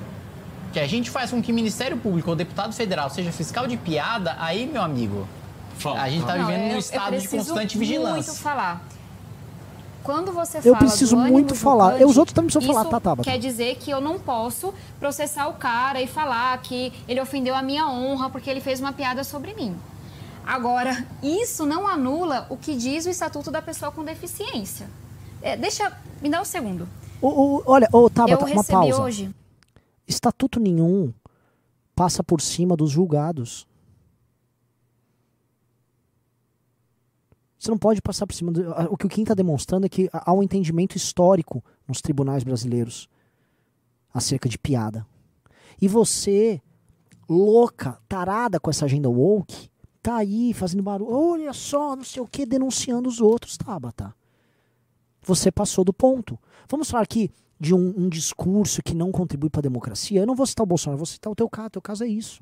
que 0.72 0.80
a 0.80 0.88
gente 0.88 1.10
faz 1.10 1.32
com 1.32 1.42
que 1.44 1.52
o 1.52 1.56
Ministério 1.56 1.98
Público 1.98 2.30
ou 2.30 2.36
deputado 2.36 2.72
federal 2.74 3.10
seja 3.10 3.30
fiscal 3.30 3.68
de 3.68 3.76
piada, 3.76 4.38
aí, 4.40 4.66
meu 4.66 4.82
amigo, 4.82 5.28
a 5.98 6.10
gente 6.10 6.26
tá 6.26 6.38
Não, 6.38 6.46
vivendo 6.46 6.62
eu- 6.68 6.72
num 6.74 6.78
estado 6.80 7.12
de 7.12 7.28
preciso 7.28 7.38
constante 7.54 7.78
muito 7.78 7.90
vigilância. 7.90 8.34
falar. 8.36 8.82
Quando 10.02 10.32
você 10.32 10.60
Eu 10.60 10.64
fala 10.64 10.78
preciso 10.78 11.18
muito 11.18 11.54
falar. 11.56 12.00
Eu- 12.00 12.08
os 12.08 12.18
outros 12.18 12.34
também 12.34 12.50
precisam 12.50 12.74
falar, 12.74 12.82
isso 12.84 12.90
tá, 12.92 13.00
Tabata? 13.02 13.30
Quer 13.30 13.38
dizer 13.38 13.76
que 13.76 13.92
eu 13.92 14.00
não 14.00 14.18
posso 14.18 14.74
processar 14.98 15.48
o 15.50 15.54
cara 15.56 16.02
e 16.02 16.08
falar 16.08 16.58
que 16.60 16.94
ele 17.10 17.20
ofendeu 17.20 17.54
a 17.54 17.62
minha 17.62 17.86
honra 17.88 18.30
porque 18.30 18.50
ele 18.50 18.62
fez 18.62 18.80
uma 18.80 18.94
piada 18.94 19.26
sobre 19.26 19.54
mim. 19.54 19.76
Agora, 20.48 21.06
isso 21.22 21.66
não 21.66 21.86
anula 21.86 22.48
o 22.50 22.56
que 22.56 22.76
diz 22.78 23.06
o 23.06 23.10
Estatuto 23.10 23.52
da 23.52 23.62
Pessoa 23.62 23.92
com 23.92 24.06
Deficiência. 24.06 24.88
É, 25.42 25.58
deixa. 25.58 25.92
Me 26.22 26.30
dá 26.30 26.40
um 26.42 26.46
segundo. 26.46 26.88
O, 27.22 27.28
o- 27.28 27.64
olha, 27.66 27.88
ô 27.94 28.10
Tabata, 28.10 28.46
eu 28.48 28.54
uma 28.54 28.64
pausa. 28.64 29.02
hoje. 29.04 29.36
Estatuto 30.08 30.60
nenhum 30.60 31.14
passa 31.96 32.24
por 32.24 32.42
cima 32.42 32.76
dos 32.76 32.90
julgados. 32.90 33.68
Você 37.58 37.70
não 37.70 37.78
pode 37.78 38.02
passar 38.02 38.26
por 38.26 38.34
cima. 38.34 38.52
Do, 38.52 38.72
o 38.90 38.98
que 38.98 39.06
o 39.06 39.10
Kim 39.10 39.22
está 39.22 39.34
demonstrando 39.36 39.86
é 39.86 39.90
que 39.90 40.10
há 40.12 40.34
um 40.34 40.42
entendimento 40.42 40.96
histórico 40.98 41.64
nos 41.88 42.02
tribunais 42.02 42.44
brasileiros 42.44 43.08
acerca 44.14 44.50
de 44.50 44.58
piada. 44.58 45.06
E 45.80 45.88
você, 45.88 46.60
louca, 47.30 48.00
tarada 48.10 48.60
com 48.60 48.70
essa 48.70 48.86
agenda 48.86 49.10
woke, 49.10 49.70
tá 50.02 50.18
aí 50.18 50.54
fazendo 50.54 50.82
barulho, 50.84 51.12
olha 51.14 51.54
só, 51.54 51.96
não 51.96 52.04
sei 52.04 52.22
o 52.22 52.28
que, 52.28 52.46
denunciando 52.46 53.08
os 53.08 53.22
outros, 53.22 53.58
Tabata. 53.58 54.14
Você 55.24 55.52
passou 55.52 55.84
do 55.84 55.94
ponto. 55.94 56.38
Vamos 56.70 56.90
falar 56.90 57.04
aqui 57.04 57.32
de 57.60 57.76
um, 57.76 57.94
um 57.96 58.10
discurso 58.10 58.82
que 58.82 58.96
não 58.96 59.12
contribui 59.12 59.50
para 59.50 59.60
a 59.60 59.62
democracia. 59.62 60.22
Eu 60.22 60.26
não 60.26 60.36
vou 60.36 60.46
citar 60.48 60.64
o 60.64 60.68
Bolsonaro, 60.68 60.98
vou 60.98 61.06
citar 61.06 61.32
o 61.32 61.36
teu 61.36 61.48
caso. 61.50 61.70
Teu 61.70 61.82
caso 61.82 62.04
é 62.04 62.08
isso. 62.08 62.42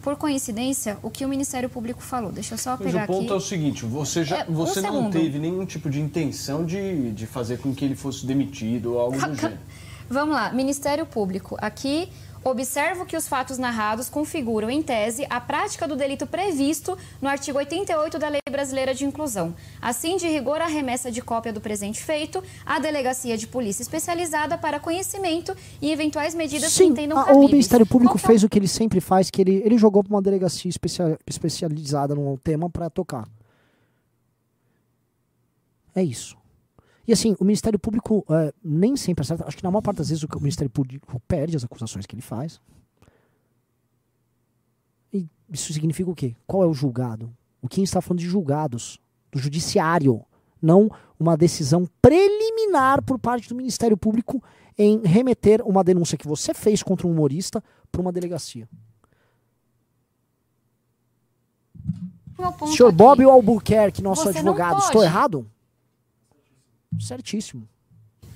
Por 0.00 0.16
coincidência, 0.16 0.96
o 1.02 1.10
que 1.10 1.24
o 1.24 1.28
Ministério 1.28 1.68
Público 1.68 2.00
falou. 2.00 2.32
Deixa 2.32 2.54
eu 2.54 2.58
só 2.58 2.70
Mas 2.70 2.86
pegar 2.86 3.04
o 3.04 3.06
ponto 3.06 3.24
aqui. 3.24 3.32
é 3.32 3.34
o 3.34 3.40
seguinte, 3.40 3.84
você, 3.84 4.24
já, 4.24 4.38
É, 4.38 4.46
um 4.48 4.54
você 4.54 4.80
não 4.80 5.10
teve 5.10 5.38
nenhum 5.38 5.66
tipo 5.66 5.90
de 5.90 6.00
intenção 6.00 6.64
de, 6.64 7.12
de 7.12 7.26
fazer 7.26 7.58
com 7.58 7.74
que 7.74 7.84
ele 7.84 7.96
fosse 7.96 8.24
demitido 8.24 8.94
ou 8.94 9.00
algo 9.00 9.18
do 9.18 9.34
gênero. 9.34 9.60
Vamos 10.08 10.34
lá, 10.34 10.50
Ministério 10.52 11.04
Público. 11.04 11.56
Aqui, 11.60 12.08
observo 12.44 13.04
que 13.04 13.16
os 13.16 13.28
fatos 13.28 13.58
narrados 13.58 14.08
configuram, 14.08 14.70
em 14.70 14.82
tese, 14.82 15.26
a 15.28 15.40
prática 15.40 15.86
do 15.86 15.94
delito 15.96 16.26
previsto 16.26 16.96
no 17.20 17.28
artigo 17.28 17.58
88 17.58 18.18
da 18.18 18.28
Lei 18.28 18.40
Brasileira 18.50 18.94
de 18.94 19.04
Inclusão. 19.04 19.54
Assim, 19.82 20.16
de 20.16 20.26
rigor, 20.28 20.60
a 20.60 20.66
remessa 20.66 21.10
de 21.10 21.20
cópia 21.20 21.52
do 21.52 21.60
presente 21.60 22.02
feito 22.02 22.42
à 22.64 22.78
Delegacia 22.78 23.36
de 23.36 23.46
Polícia 23.46 23.82
Especializada 23.82 24.56
para 24.56 24.80
conhecimento 24.80 25.54
e 25.82 25.90
eventuais 25.90 26.34
medidas 26.34 26.70
que 26.72 26.78
Sim, 26.78 26.86
entendam 26.90 27.18
a- 27.18 27.24
cabíveis. 27.24 27.44
o 27.48 27.50
Ministério 27.50 27.86
Público 27.86 28.12
Qual 28.14 28.18
que 28.20 28.24
é 28.24 28.28
o- 28.28 28.28
fez 28.28 28.44
o 28.44 28.48
que 28.48 28.58
ele 28.58 28.68
sempre 28.68 29.00
faz, 29.00 29.30
que 29.30 29.42
ele, 29.42 29.62
ele 29.64 29.76
jogou 29.76 30.02
para 30.04 30.14
uma 30.14 30.22
delegacia 30.22 30.68
especia- 30.70 31.18
especializada 31.26 32.14
num 32.14 32.36
tema 32.36 32.70
para 32.70 32.88
tocar. 32.88 33.28
É 35.94 36.02
isso. 36.02 36.37
E 37.08 37.12
assim, 37.14 37.34
o 37.40 37.44
Ministério 37.44 37.78
Público 37.78 38.22
é, 38.28 38.52
nem 38.62 38.94
sempre 38.94 39.22
acerta. 39.22 39.46
Acho 39.48 39.56
que 39.56 39.64
na 39.64 39.70
maior 39.70 39.80
parte 39.80 39.96
das 39.96 40.10
vezes 40.10 40.22
o, 40.22 40.28
Ministério 40.40 40.70
Público 40.70 41.18
perde 41.26 41.56
as 41.56 41.64
acusações 41.64 42.04
que 42.04 42.14
ele 42.14 42.20
faz. 42.20 42.60
E 45.10 45.26
isso 45.50 45.72
significa 45.72 46.10
o 46.10 46.14
quê? 46.14 46.36
Qual 46.46 46.62
é 46.62 46.66
o 46.66 46.74
julgado? 46.74 47.34
O 47.62 47.68
Kim 47.68 47.82
está 47.82 48.02
falando 48.02 48.20
de 48.20 48.26
julgados, 48.26 49.00
do 49.32 49.38
judiciário, 49.38 50.22
não 50.60 50.90
uma 51.18 51.34
decisão 51.34 51.88
preliminar 52.02 53.02
por 53.02 53.18
parte 53.18 53.48
do 53.48 53.54
Ministério 53.54 53.96
Público 53.96 54.42
em 54.76 55.00
remeter 55.02 55.66
uma 55.66 55.82
denúncia 55.82 56.18
que 56.18 56.28
você 56.28 56.52
fez 56.52 56.82
contra 56.82 57.06
um 57.06 57.10
humorista 57.10 57.64
para 57.90 58.02
uma 58.02 58.12
delegacia. 58.12 58.68
meu 62.38 62.52
ponto 62.52 62.70
Senhor 62.70 62.88
aqui. 62.88 62.96
Bob 62.96 63.24
Albuquerque, 63.24 64.02
nosso 64.02 64.24
Você 64.24 64.38
advogado, 64.38 64.78
estou 64.80 65.02
errado? 65.02 65.50
Certíssimo. 67.00 67.68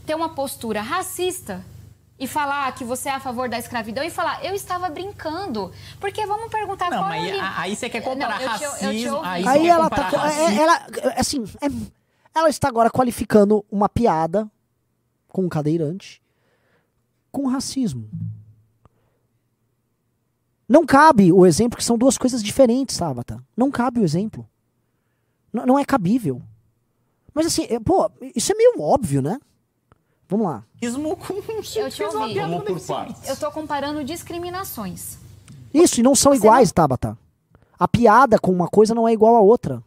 ter 0.07 0.15
uma 0.15 0.31
postura 0.35 0.81
racista 0.83 1.65
e 2.19 2.27
falar 2.27 2.73
que 2.75 2.85
você 2.85 3.09
é 3.09 3.13
a 3.15 3.21
favor 3.21 3.49
da 3.49 3.59
escravidão 3.59 4.05
e 4.05 4.11
falar, 4.11 4.45
eu 4.45 4.55
estava 4.55 4.89
brincando. 4.89 5.73
Porque 6.01 6.25
vamos 6.27 6.51
perguntar 6.51 6.91
Não, 6.91 6.99
qual 6.99 7.09
mas 7.09 7.29
é 7.29 7.37
o 7.37 7.41
aí, 7.57 7.75
você 7.77 7.89
quer 7.89 8.01
comparar 8.03 8.41
Não, 8.41 8.49
te- 8.53 8.59
te 8.59 8.65
racismo. 8.67 9.17
ouvi. 9.17 9.29
aí 9.29 9.47
Aí 9.49 9.69
ela 9.69 9.89
tá. 9.91 10.09
é- 10.09 10.17
racismo. 10.17 10.61
ela, 10.61 10.77
é, 11.15 11.21
assim, 11.21 11.45
é- 11.61 12.39
ela 12.39 12.49
está 12.49 12.69
agora 12.69 12.91
qualificando 12.91 13.65
uma 13.71 13.89
piada 13.89 14.49
com 15.29 15.43
um 15.45 15.49
cadeirante 15.49 16.21
com 17.33 17.47
racismo. 17.49 18.09
Não 20.69 20.87
cabe 20.87 21.33
o 21.33 21.45
exemplo, 21.45 21.77
que 21.77 21.85
são 21.85 21.99
duas 21.99 22.17
coisas 22.17 22.43
diferentes, 22.43 22.97
Tabata. 22.97 23.43
Não 23.57 23.71
cabe 23.71 24.01
o 24.01 24.05
exemplo. 24.05 24.49
N- 25.53 25.67
não 25.67 25.79
é 25.79 25.85
cabível. 25.85 26.43
Mas 27.35 27.47
assim, 27.47 27.66
é, 27.68 27.80
pô, 27.80 28.11
isso 28.35 28.53
é 28.53 28.55
meio 28.55 28.80
óbvio, 28.80 29.22
né? 29.22 29.39
Vamos 30.28 30.47
lá. 30.47 30.64
Racismo 30.83 31.16
com 31.16 31.35
Eu 31.35 31.91
te 31.91 32.03
ouvi. 32.03 32.35
Vamos 32.35 32.64
por 32.64 32.80
partes. 32.80 33.28
Eu 33.28 33.37
tô 33.37 33.51
comparando 33.51 34.03
discriminações. 34.03 35.18
Isso, 35.72 36.01
e 36.01 36.03
não 36.03 36.14
são 36.14 36.33
Você 36.33 36.39
iguais, 36.39 36.72
Tabata. 36.72 37.16
A 37.78 37.89
piada 37.89 38.39
com 38.39 38.53
uma 38.53 38.68
coisa 38.68 38.95
não 38.95 39.07
é 39.07 39.12
igual 39.12 39.37
a 39.37 39.41
outra. 39.41 39.83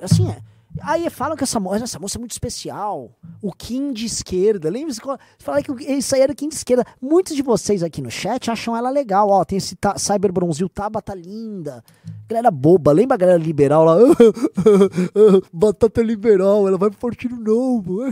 Assim, 0.00 0.30
é. 0.30 0.40
Aí 0.80 1.08
falam 1.10 1.36
que 1.36 1.44
essa 1.44 1.60
moça, 1.60 1.84
essa 1.84 1.98
moça 1.98 2.16
é 2.16 2.20
muito 2.20 2.32
especial. 2.32 3.10
O 3.42 3.52
Kim 3.52 3.92
de 3.92 4.06
esquerda. 4.06 4.70
Lembra? 4.70 4.94
Fala 5.38 5.62
que 5.62 5.70
isso 5.84 6.14
aí 6.14 6.22
era 6.22 6.32
o 6.32 6.34
Kim 6.34 6.48
de 6.48 6.54
esquerda. 6.54 6.84
Muitos 7.00 7.36
de 7.36 7.42
vocês 7.42 7.82
aqui 7.82 8.00
no 8.00 8.10
chat 8.10 8.50
acham 8.50 8.76
ela 8.76 8.88
legal. 8.88 9.28
Ó, 9.28 9.44
tem 9.44 9.58
esse 9.58 9.76
ta, 9.76 9.98
Cyber 9.98 10.32
Bronzil, 10.32 10.68
Tabata 10.68 11.14
linda. 11.14 11.84
Galera 12.28 12.50
boba. 12.50 12.92
Lembra 12.92 13.16
a 13.16 13.18
galera 13.18 13.38
liberal 13.38 13.84
lá? 13.84 13.96
Batata 15.52 16.02
liberal, 16.02 16.66
ela 16.66 16.78
vai 16.78 16.88
pro 16.90 16.98
partido 16.98 17.36
novo. 17.36 17.98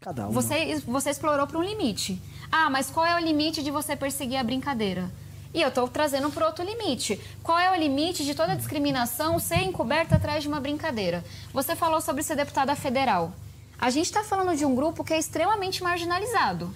Cada 0.00 0.28
um. 0.28 0.32
Você, 0.32 0.76
você 0.86 1.10
explorou 1.10 1.46
para 1.46 1.58
um 1.58 1.62
limite. 1.62 2.20
Ah, 2.50 2.68
mas 2.68 2.90
qual 2.90 3.06
é 3.06 3.14
o 3.14 3.24
limite 3.24 3.62
de 3.62 3.70
você 3.70 3.94
perseguir 3.94 4.38
a 4.38 4.42
brincadeira? 4.42 5.08
E 5.54 5.60
eu 5.60 5.68
estou 5.68 5.86
trazendo 5.86 6.30
para 6.30 6.46
outro 6.46 6.64
limite. 6.64 7.20
Qual 7.42 7.58
é 7.58 7.70
o 7.70 7.78
limite 7.78 8.24
de 8.24 8.34
toda 8.34 8.56
discriminação 8.56 9.38
ser 9.38 9.62
encoberta 9.62 10.16
atrás 10.16 10.42
de 10.42 10.48
uma 10.48 10.60
brincadeira? 10.60 11.22
Você 11.52 11.76
falou 11.76 12.00
sobre 12.00 12.22
ser 12.22 12.36
deputada 12.36 12.74
federal. 12.74 13.32
A 13.78 13.90
gente 13.90 14.06
está 14.06 14.24
falando 14.24 14.56
de 14.56 14.64
um 14.64 14.74
grupo 14.74 15.04
que 15.04 15.12
é 15.12 15.18
extremamente 15.18 15.82
marginalizado. 15.82 16.72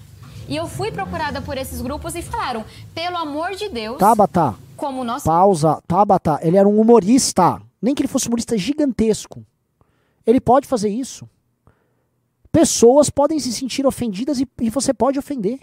E 0.49 0.55
eu 0.55 0.69
fui 0.69 0.93
procurada 0.93 1.41
por 1.41 1.57
esses 1.57 1.81
grupos 1.81 2.15
e 2.15 2.23
falaram, 2.23 2.65
pelo 2.95 3.17
amor 3.17 3.55
de 3.55 3.69
Deus, 3.69 3.99
Tabata. 3.99 4.55
como 4.77 5.03
nós 5.03 5.23
Pausa. 5.23 5.81
Tabata, 5.87 6.39
ele 6.43 6.57
era 6.57 6.69
um 6.69 6.81
humorista. 6.81 7.61
Nem 7.81 7.95
que 7.95 8.03
ele 8.03 8.09
fosse 8.09 8.27
um 8.27 8.31
humorista 8.31 8.59
gigantesco. 8.59 9.45
Ele 10.27 10.41
pode 10.41 10.67
fazer 10.67 10.89
isso. 10.89 11.29
Pessoas 12.53 13.09
podem 13.09 13.39
se 13.39 13.53
sentir 13.53 13.87
ofendidas 13.87 14.41
e, 14.41 14.49
e 14.61 14.71
você 14.71 14.93
pode 14.93 15.19
ofender. 15.19 15.61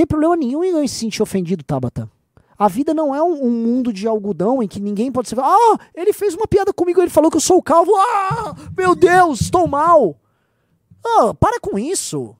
Tem 0.00 0.06
problema 0.06 0.34
nenhum 0.34 0.64
em 0.64 0.88
se 0.88 0.94
sentir 0.94 1.22
ofendido, 1.22 1.62
Tabata. 1.62 2.10
A 2.58 2.68
vida 2.68 2.94
não 2.94 3.14
é 3.14 3.22
um, 3.22 3.44
um 3.44 3.50
mundo 3.50 3.92
de 3.92 4.08
algodão 4.08 4.62
em 4.62 4.66
que 4.66 4.80
ninguém 4.80 5.12
pode 5.12 5.28
ser. 5.28 5.38
Ah, 5.38 5.78
ele 5.94 6.14
fez 6.14 6.34
uma 6.34 6.46
piada 6.46 6.72
comigo, 6.72 7.02
ele 7.02 7.10
falou 7.10 7.30
que 7.30 7.36
eu 7.36 7.40
sou 7.40 7.62
calvo. 7.62 7.92
Ah, 7.94 8.54
meu 8.74 8.94
Deus, 8.94 9.42
estou 9.42 9.68
mal. 9.68 10.16
Ah, 11.04 11.34
para 11.34 11.60
com 11.60 11.78
isso. 11.78 12.34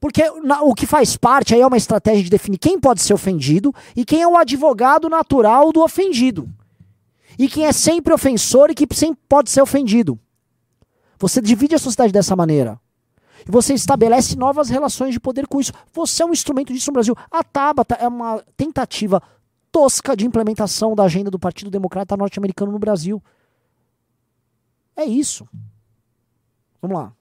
Porque 0.00 0.28
na- 0.40 0.62
o 0.62 0.74
que 0.74 0.84
faz 0.84 1.16
parte 1.16 1.54
aí 1.54 1.60
é 1.60 1.66
uma 1.66 1.76
estratégia 1.76 2.24
de 2.24 2.30
definir 2.30 2.58
quem 2.58 2.76
pode 2.76 3.02
ser 3.02 3.14
ofendido 3.14 3.72
e 3.94 4.04
quem 4.04 4.20
é 4.22 4.26
o 4.26 4.36
advogado 4.36 5.08
natural 5.08 5.70
do 5.70 5.80
ofendido. 5.80 6.48
E 7.38 7.48
quem 7.48 7.66
é 7.66 7.72
sempre 7.72 8.12
ofensor 8.12 8.68
e 8.68 8.74
que 8.74 8.92
sempre 8.92 9.20
pode 9.28 9.48
ser 9.48 9.62
ofendido. 9.62 10.18
Você 11.20 11.40
divide 11.40 11.76
a 11.76 11.78
sociedade 11.78 12.12
dessa 12.12 12.34
maneira. 12.34 12.80
E 13.46 13.50
você 13.50 13.74
estabelece 13.74 14.36
novas 14.36 14.68
relações 14.68 15.12
de 15.12 15.20
poder 15.20 15.46
com 15.46 15.60
isso. 15.60 15.72
Você 15.92 16.22
é 16.22 16.26
um 16.26 16.32
instrumento 16.32 16.72
disso 16.72 16.90
no 16.90 16.94
Brasil. 16.94 17.16
A 17.30 17.42
Tabata 17.42 17.94
é 17.94 18.08
uma 18.08 18.42
tentativa 18.56 19.22
tosca 19.70 20.16
de 20.16 20.26
implementação 20.26 20.94
da 20.94 21.04
agenda 21.04 21.30
do 21.30 21.38
Partido 21.38 21.70
Democrata 21.70 22.16
Norte-Americano 22.16 22.72
no 22.72 22.78
Brasil. 22.78 23.22
É 24.94 25.04
isso. 25.04 25.48
Vamos 26.80 26.98
lá. 26.98 27.12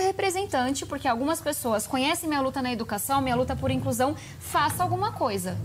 Representante, 0.00 0.86
porque 0.86 1.08
algumas 1.08 1.40
pessoas 1.40 1.86
conhecem 1.86 2.28
minha 2.28 2.40
luta 2.40 2.62
na 2.62 2.72
educação, 2.72 3.20
minha 3.20 3.36
luta 3.36 3.54
por 3.54 3.70
inclusão, 3.70 4.16
faça 4.38 4.82
alguma 4.82 5.12
coisa. 5.12 5.56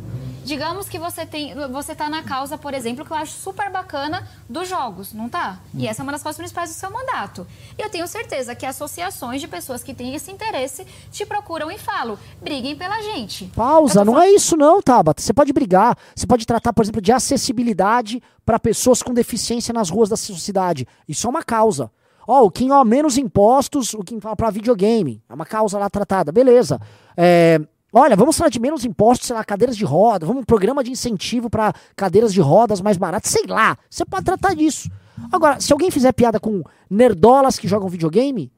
Digamos 0.44 0.90
que 0.90 1.00
você 1.00 1.26
tem, 1.26 1.56
você 1.72 1.96
tá 1.96 2.10
na 2.10 2.22
causa, 2.22 2.58
por 2.58 2.74
exemplo, 2.74 3.06
que 3.06 3.12
eu 3.12 3.18
acho 3.18 3.32
super 3.32 3.72
bacana 3.72 4.28
dos 4.50 4.68
jogos, 4.68 5.14
não 5.14 5.30
tá? 5.30 5.60
E 5.74 5.88
essa 5.88 6.02
é 6.02 6.04
uma 6.04 6.12
das 6.12 6.22
causas 6.22 6.38
principais 6.38 6.70
do 6.70 6.74
seu 6.74 6.92
mandato. 6.92 7.48
E 7.78 7.82
eu 7.82 7.90
tenho 7.90 8.06
certeza 8.08 8.54
que 8.54 8.66
associações 8.66 9.40
de 9.40 9.48
pessoas 9.48 9.82
que 9.82 9.94
têm 9.94 10.14
esse 10.16 10.32
interesse 10.32 10.86
te 11.10 11.26
procuram 11.26 11.72
e 11.72 11.78
falam: 11.78 12.18
briguem 12.42 12.76
pela 12.76 13.02
gente. 13.02 13.46
Pausa, 13.56 14.04
tô 14.04 14.12
não 14.12 14.22
é 14.22 14.30
isso 14.32 14.58
não, 14.58 14.82
Tabata. 14.82 15.22
Você 15.22 15.34
pode 15.34 15.54
brigar, 15.54 15.98
você 16.14 16.28
pode 16.28 16.46
tratar, 16.46 16.74
por 16.74 16.84
exemplo, 16.84 17.02
de 17.02 17.14
acessibilidade 17.14 18.22
para 18.46 18.60
pessoas 18.60 19.02
com 19.02 19.14
deficiência 19.14 19.74
nas 19.74 19.90
ruas 19.90 20.10
da 20.10 20.18
sociedade. 20.18 20.86
Isso 21.08 21.26
é 21.26 21.30
uma 21.30 21.44
causa. 21.44 21.90
Ó, 22.28 22.44
o 22.44 22.52
Kim, 22.52 22.72
ó, 22.72 22.84
menos 22.84 23.18
impostos, 23.18 23.94
o 23.94 24.04
fala 24.22 24.36
pra 24.36 24.50
videogame. 24.50 25.22
É 25.28 25.34
uma 25.34 25.46
causa 25.46 25.78
lá 25.78 25.90
tratada, 25.90 26.32
beleza. 26.32 26.80
É, 27.18 27.60
olha, 27.92 28.16
vamos 28.16 28.38
falar 28.38 28.50
de 28.50 28.60
menos 28.60 28.86
impostos, 28.86 29.28
sei 29.28 29.36
lá, 29.36 29.44
cadeiras 29.44 29.76
de 29.76 29.84
roda, 29.84 30.26
vamos 30.26 30.42
um 30.42 30.46
programa 30.46 30.84
de 30.84 30.92
incentivo 30.92 31.50
para 31.50 31.74
cadeiras 31.96 32.34
de 32.34 32.42
rodas 32.42 32.82
mais 32.82 32.98
baratas, 32.98 33.32
sei 33.32 33.46
lá. 33.48 33.78
Você 33.90 34.06
pode 34.06 34.26
tratar 34.26 34.56
disso. 34.56 34.90
Agora, 35.32 35.60
se 35.60 35.72
alguém 35.72 35.92
fizer 35.92 36.12
piada 36.14 36.40
com 36.40 36.64
nerdolas 36.90 37.60
que 37.60 37.68
jogam 37.68 37.90
videogame, 37.90 38.52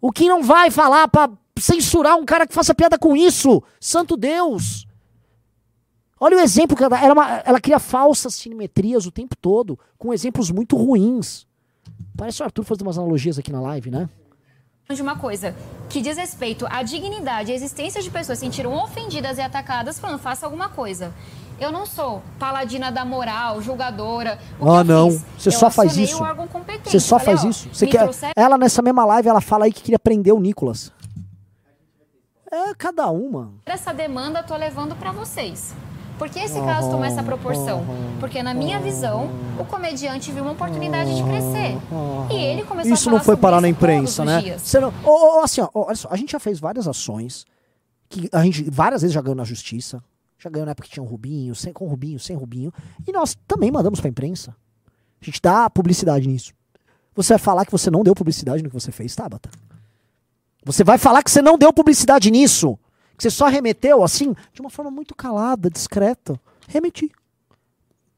o 0.00 0.12
Kim 0.12 0.28
não 0.28 0.42
vai 0.42 0.70
falar 0.70 1.08
pra 1.08 1.30
censurar 1.58 2.16
um 2.16 2.24
cara 2.24 2.46
que 2.46 2.54
faça 2.54 2.74
piada 2.74 2.98
com 2.98 3.16
isso. 3.16 3.62
Santo 3.80 4.16
Deus! 4.16 4.86
Olha 6.20 6.36
o 6.36 6.40
exemplo 6.40 6.76
que 6.76 6.82
ela 6.82 6.90
dá. 6.90 7.04
Ela, 7.04 7.38
é 7.38 7.42
ela 7.46 7.60
cria 7.60 7.78
falsas 7.78 8.34
simetrias 8.34 9.06
o 9.06 9.12
tempo 9.12 9.36
todo, 9.36 9.78
com 9.96 10.12
exemplos 10.12 10.50
muito 10.50 10.76
ruins. 10.76 11.46
Parece 12.16 12.42
o 12.42 12.44
Arthur 12.44 12.64
fazendo 12.64 12.82
umas 12.86 12.98
analogias 12.98 13.38
aqui 13.38 13.52
na 13.52 13.60
live, 13.60 13.90
né? 13.90 14.08
de 14.94 15.02
uma 15.02 15.16
coisa 15.16 15.54
que 15.90 16.00
diz 16.00 16.16
respeito 16.16 16.66
à 16.70 16.82
dignidade 16.82 17.50
e 17.50 17.52
à 17.52 17.54
existência 17.54 18.00
de 18.00 18.10
pessoas 18.10 18.38
que 18.38 18.46
se 18.46 18.50
sentiram 18.50 18.72
ofendidas 18.82 19.36
e 19.36 19.42
atacadas, 19.42 19.98
falando, 19.98 20.18
faça 20.18 20.46
alguma 20.46 20.70
coisa. 20.70 21.12
Eu 21.60 21.70
não 21.70 21.84
sou 21.84 22.22
paladina 22.38 22.90
da 22.90 23.04
moral, 23.04 23.60
julgadora. 23.60 24.38
Ah, 24.60 24.82
não. 24.82 25.10
Você 25.36 25.50
só 25.50 25.70
faz 25.70 25.96
isso. 25.96 26.16
Você 26.84 27.00
só 27.00 27.18
Falei, 27.18 27.36
faz 27.36 27.44
ó, 27.44 27.50
isso. 27.50 27.68
Você 27.70 27.86
quer... 27.86 28.04
trouxeram- 28.04 28.32
Ela, 28.36 28.56
nessa 28.56 28.80
mesma 28.80 29.04
live, 29.04 29.28
ela 29.28 29.40
fala 29.40 29.66
aí 29.66 29.72
que 29.72 29.82
queria 29.82 29.98
prender 29.98 30.32
o 30.32 30.40
Nicolas. 30.40 30.90
É 32.50 32.74
cada 32.74 33.10
uma. 33.10 33.52
essa 33.66 33.92
demanda 33.92 34.38
eu 34.38 34.46
tô 34.46 34.56
levando 34.56 34.96
para 34.96 35.12
vocês. 35.12 35.74
Por 36.18 36.28
que 36.28 36.38
esse 36.40 36.58
caso 36.60 36.90
toma 36.90 37.06
essa 37.06 37.22
proporção? 37.22 37.84
Porque 38.18 38.42
na 38.42 38.52
minha 38.52 38.80
visão, 38.80 39.30
o 39.58 39.64
comediante 39.64 40.32
viu 40.32 40.42
uma 40.42 40.52
oportunidade 40.52 41.14
de 41.14 41.22
crescer. 41.22 41.78
E 42.30 42.34
ele 42.34 42.64
começou 42.64 42.90
a 42.90 42.94
Isso 42.94 43.04
falar 43.04 43.16
não 43.18 43.24
foi 43.24 43.36
parar 43.36 43.60
na 43.60 43.68
imprensa, 43.68 44.24
né? 44.24 44.58
Você 44.58 44.80
não- 44.80 44.92
Ô, 45.04 45.38
ô, 45.38 45.40
assim, 45.40 45.60
ó, 45.60 45.68
olha 45.72 45.94
só, 45.96 46.08
a 46.10 46.16
gente 46.16 46.32
já 46.32 46.40
fez 46.40 46.58
várias 46.58 46.88
ações 46.88 47.44
que 48.08 48.28
a 48.32 48.42
gente 48.42 48.68
várias 48.70 49.02
vezes 49.02 49.14
já 49.14 49.20
ganhou 49.22 49.36
na 49.36 49.44
justiça. 49.44 50.02
Já 50.40 50.48
ganhou 50.50 50.64
na 50.66 50.70
época 50.72 50.86
que 50.86 50.94
tinha 50.94 51.02
um 51.02 51.06
Rubinho, 51.06 51.54
sem, 51.54 51.72
com 51.72 51.86
Rubinho, 51.88 52.18
sem 52.18 52.36
Rubinho. 52.36 52.72
E 53.06 53.12
nós 53.12 53.36
também 53.46 53.70
mandamos 53.72 54.00
pra 54.00 54.08
imprensa. 54.08 54.54
A 55.20 55.24
gente 55.24 55.40
dá 55.42 55.68
publicidade 55.68 56.28
nisso. 56.28 56.52
Você 57.14 57.32
vai 57.34 57.38
falar 57.38 57.64
que 57.66 57.72
você 57.72 57.90
não 57.90 58.04
deu 58.04 58.14
publicidade 58.14 58.62
no 58.62 58.68
que 58.68 58.74
você 58.74 58.92
fez, 58.92 59.14
Tabata? 59.16 59.50
Você 60.64 60.84
vai 60.84 60.96
falar 60.98 61.22
que 61.22 61.30
você 61.30 61.42
não 61.42 61.58
deu 61.58 61.72
publicidade 61.72 62.30
nisso? 62.30 62.78
Que 63.18 63.24
você 63.24 63.30
só 63.30 63.48
remeteu 63.48 64.02
assim, 64.02 64.34
de 64.54 64.60
uma 64.62 64.70
forma 64.70 64.90
muito 64.90 65.14
calada, 65.14 65.68
discreta. 65.68 66.40
Remeti. 66.68 67.10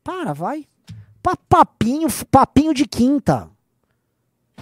Para, 0.05 0.33
vai. 0.35 0.67
Pa- 1.23 1.37
Papinho, 1.49 2.07
papinho 2.31 2.73
de 2.75 2.87
quinta. 2.87 3.49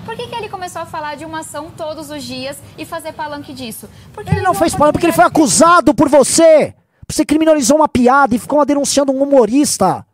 Por 0.05 0.14
que, 0.16 0.28
que 0.28 0.34
ele 0.36 0.49
começou 0.49 0.80
a 0.82 0.86
falar 0.86 1.16
de 1.16 1.24
uma 1.24 1.41
ação 1.41 1.70
todos 1.76 2.09
os 2.09 2.22
dias 2.22 2.57
e 2.78 2.84
fazer 2.84 3.12
palanque 3.12 3.53
disso? 3.53 3.89
Porque 4.14 4.30
Ele 4.30 4.41
não 4.43 4.53
viu 4.53 4.61
fez 4.61 4.72
palavra 4.72 4.93
porque 4.93 5.07
ele 5.07 5.12
foi 5.12 5.24
acusado 5.24 5.93
por 5.93 6.09
você. 6.09 6.72
Você 7.09 7.24
criminalizou 7.24 7.76
uma 7.76 7.89
piada 7.89 8.34
e 8.34 8.39
ficou 8.39 8.64
denunciando 8.64 9.11
um 9.12 9.22
humorista. 9.22 10.07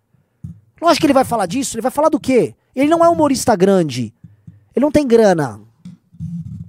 Lógico 0.80 1.00
que 1.02 1.06
ele 1.06 1.12
vai 1.12 1.24
falar 1.24 1.44
disso. 1.46 1.76
Ele 1.76 1.82
vai 1.82 1.90
falar 1.90 2.08
do 2.08 2.18
quê? 2.18 2.54
Ele 2.74 2.88
não 2.88 3.04
é 3.04 3.08
humorista 3.10 3.54
grande. 3.54 4.12
Ele 4.74 4.84
não 4.84 4.90
tem 4.90 5.06
grana. 5.06 5.60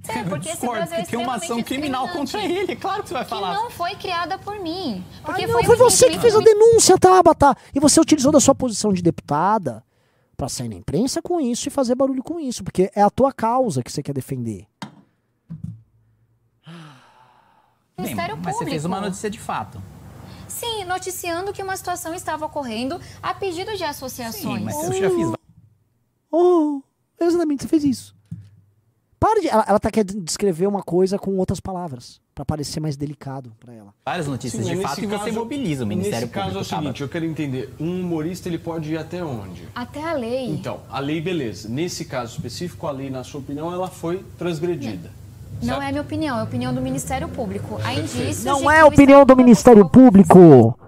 Ser, 0.06 0.28
porque 0.28 0.48
esse 0.48 0.66
Brasil 0.66 0.96
é 0.96 1.02
tem 1.02 1.18
uma 1.18 1.34
ação 1.34 1.62
criminal 1.62 2.08
contra 2.08 2.42
ele. 2.44 2.74
Claro 2.76 3.02
que 3.02 3.08
você 3.08 3.14
vai 3.14 3.24
Que 3.24 3.30
falar. 3.30 3.54
não 3.54 3.70
foi 3.70 3.94
criada 3.96 4.38
por 4.38 4.58
mim. 4.60 5.04
Porque 5.22 5.44
Ah, 5.44 5.46
não, 5.46 5.52
foi, 5.54 5.64
foi 5.64 5.76
você 5.76 6.08
que 6.10 6.18
fez 6.18 6.34
a 6.34 6.40
denúncia, 6.40 6.96
Tabata. 6.98 7.54
E 7.74 7.80
você 7.80 8.00
utilizou 8.00 8.32
da 8.32 8.40
sua 8.40 8.54
posição 8.54 8.92
de 8.92 9.02
deputada 9.02 9.84
pra 10.36 10.48
sair 10.48 10.68
na 10.68 10.74
imprensa 10.76 11.20
com 11.20 11.40
isso 11.40 11.68
e 11.68 11.70
fazer 11.70 11.94
barulho 11.94 12.22
com 12.22 12.38
isso. 12.40 12.62
Porque 12.64 12.90
é 12.94 13.02
a 13.02 13.10
tua 13.10 13.32
causa 13.32 13.82
que 13.82 13.90
você 13.92 14.02
quer 14.02 14.12
defender. 14.12 14.66
Ministério 17.98 18.36
mas 18.36 18.44
Público. 18.44 18.58
você 18.58 18.64
fez 18.70 18.84
uma 18.84 19.00
notícia 19.00 19.30
de 19.30 19.38
fato. 19.40 19.80
Sim, 20.48 20.84
noticiando 20.84 21.52
que 21.52 21.62
uma 21.62 21.76
situação 21.76 22.14
estava 22.14 22.46
ocorrendo 22.46 23.00
a 23.22 23.34
pedido 23.34 23.76
de 23.76 23.84
associações. 23.84 24.58
Sim, 24.58 24.64
mas 24.64 24.74
eu 24.84 24.92
já 24.92 25.10
fiz 25.10 25.32
Oh, 26.30 26.82
exatamente, 27.20 27.62
você 27.62 27.68
fez 27.68 27.84
isso. 27.84 28.15
Para 29.18 29.40
de. 29.40 29.48
Ela, 29.48 29.64
ela 29.68 29.78
tá 29.80 29.90
querendo 29.90 30.20
descrever 30.22 30.66
uma 30.66 30.82
coisa 30.82 31.18
com 31.18 31.36
outras 31.38 31.60
palavras. 31.60 32.20
Pra 32.34 32.44
parecer 32.44 32.80
mais 32.80 32.98
delicado 32.98 33.50
pra 33.58 33.72
ela. 33.72 33.94
várias 34.04 34.26
notícias 34.26 34.62
Sim, 34.62 34.74
de 34.76 34.82
fato 34.82 34.96
nesse 35.00 35.04
e 35.04 35.06
você 35.06 35.24
caso- 35.30 35.38
mobiliza 35.38 35.84
o 35.84 35.86
Ministério 35.86 36.20
Nesse 36.26 36.32
caso 36.34 36.46
é 36.48 36.52
Público. 36.52 36.74
o 36.74 36.78
seguinte, 36.78 37.00
eu 37.00 37.08
quero 37.08 37.24
entender, 37.24 37.74
um 37.80 38.02
humorista 38.02 38.46
ele 38.46 38.58
pode 38.58 38.92
ir 38.92 38.98
até 38.98 39.24
onde? 39.24 39.66
Até 39.74 40.02
a 40.06 40.12
lei. 40.12 40.50
Então, 40.50 40.80
a 40.90 40.98
lei, 41.00 41.18
beleza. 41.18 41.66
Nesse 41.66 42.04
caso 42.04 42.34
específico, 42.36 42.86
a 42.86 42.90
lei, 42.90 43.08
na 43.08 43.24
sua 43.24 43.40
opinião, 43.40 43.72
ela 43.72 43.88
foi 43.88 44.22
transgredida. 44.36 45.10
Não 45.62 45.80
é 45.80 45.88
minha 45.90 46.02
opinião, 46.02 46.36
é 46.36 46.40
a 46.42 46.44
opinião 46.44 46.74
do 46.74 46.82
Ministério 46.82 47.26
Público. 47.26 47.80
Há 47.82 47.94
indícios 47.94 48.44
Não 48.44 48.60
que 48.60 48.68
é 48.68 48.84
opinião 48.84 49.24
do 49.24 49.34
Ministério 49.34 49.88
Público. 49.88 50.78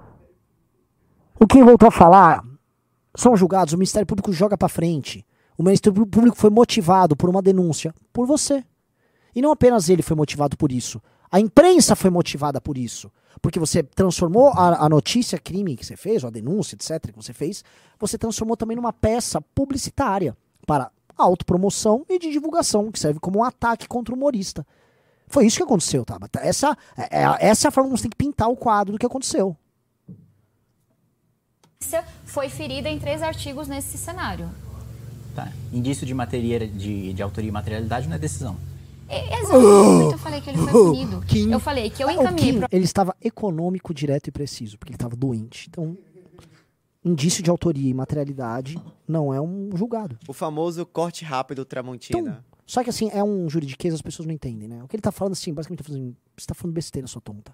O 1.41 1.47
que 1.47 1.62
voltou 1.64 1.89
a 1.89 1.93
falar 1.93 2.45
são 3.16 3.35
julgados, 3.35 3.72
o 3.72 3.79
Ministério 3.79 4.07
Público 4.07 4.31
joga 4.35 4.59
pra 4.59 4.68
frente. 4.68 5.24
O 5.59 5.62
Ministério 5.64 6.06
Público 6.06 6.36
foi 6.36 6.50
motivado 6.50 7.16
por 7.16 7.28
uma 7.28 7.42
denúncia 7.42 7.92
por 8.12 8.26
você. 8.26 8.64
E 9.34 9.42
não 9.42 9.50
apenas 9.50 9.88
ele 9.88 10.02
foi 10.02 10.16
motivado 10.16 10.56
por 10.56 10.70
isso. 10.70 11.02
A 11.30 11.40
imprensa 11.40 11.96
foi 11.96 12.11
motivada 12.11 12.61
por 12.61 12.78
isso. 12.78 13.11
Porque 13.42 13.59
você 13.59 13.82
transformou 13.82 14.48
a, 14.50 14.84
a 14.86 14.88
notícia 14.88 15.36
crime 15.38 15.76
que 15.76 15.84
você 15.84 15.96
fez, 15.96 16.22
ou 16.22 16.28
a 16.28 16.30
denúncia, 16.30 16.76
etc., 16.76 17.12
que 17.12 17.16
você 17.16 17.32
fez, 17.32 17.64
você 17.98 18.16
transformou 18.16 18.56
também 18.56 18.76
numa 18.76 18.92
peça 18.92 19.40
publicitária 19.40 20.36
para 20.64 20.90
autopromoção 21.16 22.06
e 22.09 22.18
de 22.18 22.30
divulgação, 22.30 22.90
que 22.92 22.98
serve 22.98 23.18
como 23.18 23.40
um 23.40 23.44
ataque 23.44 23.88
contra 23.88 24.14
o 24.14 24.16
humorista. 24.16 24.64
Foi 25.26 25.44
isso 25.44 25.56
que 25.56 25.62
aconteceu, 25.64 26.04
Tabata. 26.04 26.38
Essa, 26.40 26.76
é, 26.96 27.22
é- 27.22 27.48
essa 27.48 27.66
é 27.66 27.68
a 27.68 27.72
forma 27.72 27.88
como 27.88 27.98
você 27.98 28.04
tem 28.04 28.11
que 28.11 28.16
pintar 28.16 28.48
o 28.48 28.56
quadro 28.56 28.92
do 28.92 28.98
que 28.98 29.06
aconteceu. 29.06 29.56
foi 32.24 32.48
ferida 32.48 32.88
em 32.88 32.98
três 32.98 33.22
artigos 33.22 33.68
nesse 33.68 33.98
cenário. 33.98 34.48
Tá. 35.45 35.53
Indício 35.72 36.07
de, 36.07 36.12
materia, 36.14 36.66
de, 36.66 37.12
de 37.12 37.22
autoria 37.22 37.49
e 37.49 37.53
materialidade 37.53 38.09
não 38.09 38.16
é 38.16 38.18
decisão. 38.18 38.57
É, 39.09 39.39
Exatamente, 39.41 40.12
eu 40.12 40.18
falei 40.18 40.41
que 40.41 40.51
ele 40.51 40.59
foi 40.59 40.72
punido. 40.72 41.20
Kim- 41.26 41.51
Eu 41.53 41.61
falei 41.61 41.91
que 41.91 42.03
eu 42.03 42.09
O 42.09 42.11
encaminhei 42.11 42.53
Kim, 42.55 42.64
ele 42.72 42.84
estava 42.84 43.14
econômico, 43.22 43.95
direto 43.95 44.28
e 44.28 44.30
preciso, 44.32 44.76
porque 44.78 44.91
ele 44.91 44.97
estava 44.97 45.14
doente. 45.16 45.68
Então, 45.70 45.97
indício 47.05 47.43
de 47.43 47.51
autoria 47.51 47.89
e 47.91 47.95
materialidade 47.95 48.78
não 49.07 49.32
é 49.32 49.41
um 49.41 49.70
julgado. 49.74 50.18
O 50.28 50.32
famoso 50.32 50.84
corte 50.84 51.24
rápido 51.24 51.64
Tramontina. 51.64 52.18
Então, 52.18 52.36
só 52.66 52.82
que 52.84 52.91
assim, 52.91 53.09
é 53.12 53.22
um 53.24 53.49
juridiquês, 53.49 53.95
as 53.95 54.03
pessoas 54.03 54.26
não 54.26 54.34
entendem, 54.34 54.68
né? 54.68 54.82
O 54.82 54.89
que 54.89 54.97
ele 54.97 55.01
tá 55.03 55.12
falando 55.12 55.32
assim, 55.32 55.55
basicamente, 55.55 55.78
tá 55.82 55.84
falando, 55.89 56.16
você 56.36 56.47
tá 56.47 56.55
falando 56.55 56.74
besteira, 56.74 57.07
sua 57.09 57.22
tonta. 57.22 57.53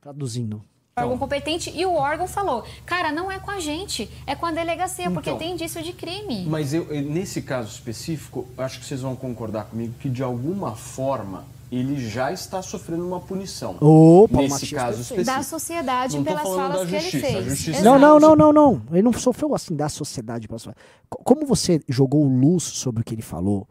Traduzindo. 0.00 0.62
Órgão 0.96 1.18
competente 1.18 1.72
e 1.74 1.84
o 1.84 1.94
órgão 1.94 2.26
falou: 2.28 2.64
cara, 2.86 3.10
não 3.10 3.30
é 3.30 3.38
com 3.38 3.50
a 3.50 3.58
gente, 3.60 4.08
é 4.26 4.34
com 4.34 4.46
a 4.46 4.52
delegacia, 4.52 5.10
porque 5.10 5.30
Então. 5.30 5.38
tem 5.38 5.52
indício 5.52 5.82
de 5.82 5.92
crime. 5.92 6.44
Mas 6.46 6.72
eu, 6.72 6.86
nesse 7.02 7.42
caso 7.42 7.68
específico, 7.70 8.46
acho 8.56 8.78
que 8.80 8.86
vocês 8.86 9.00
vão 9.00 9.16
concordar 9.16 9.64
comigo 9.64 9.94
que 10.00 10.08
de 10.08 10.22
alguma 10.22 10.74
forma 10.74 11.44
ele 11.72 12.08
já 12.08 12.30
está 12.32 12.62
sofrendo 12.62 13.04
uma 13.04 13.18
punição. 13.18 13.74
Paulo 13.74 14.28
nesse 14.32 14.50
Matias, 14.50 14.70
caso 14.70 15.00
específico. 15.02 15.26
Da 15.36 15.42
sociedade 15.42 16.16
Não 16.16 16.24
pelas 16.24 16.42
falas 16.44 16.80
da 16.80 16.86
que 16.86 16.94
ele 16.94 17.00
justiça, 17.00 17.26
a 17.26 17.30
fez. 17.32 17.44
justiça 17.46 17.82
Não, 17.82 17.96
Exato. 17.96 18.20
não, 18.20 18.20
não, 18.20 18.36
não, 18.36 18.52
não. 18.52 18.82
Ele 18.92 19.02
não 19.02 19.12
sofreu 19.12 19.54
assim 19.54 19.74
da 19.74 19.88
sociedade. 19.88 20.46
sociedade. 20.46 20.78
Co- 21.10 21.18
Como 21.24 21.44
você 21.44 21.80
jogou 21.88 22.22
luz 22.24 22.62
sobre 22.62 23.02
o 23.02 23.04
que 23.04 23.14
ele 23.14 23.22
falou 23.22 23.66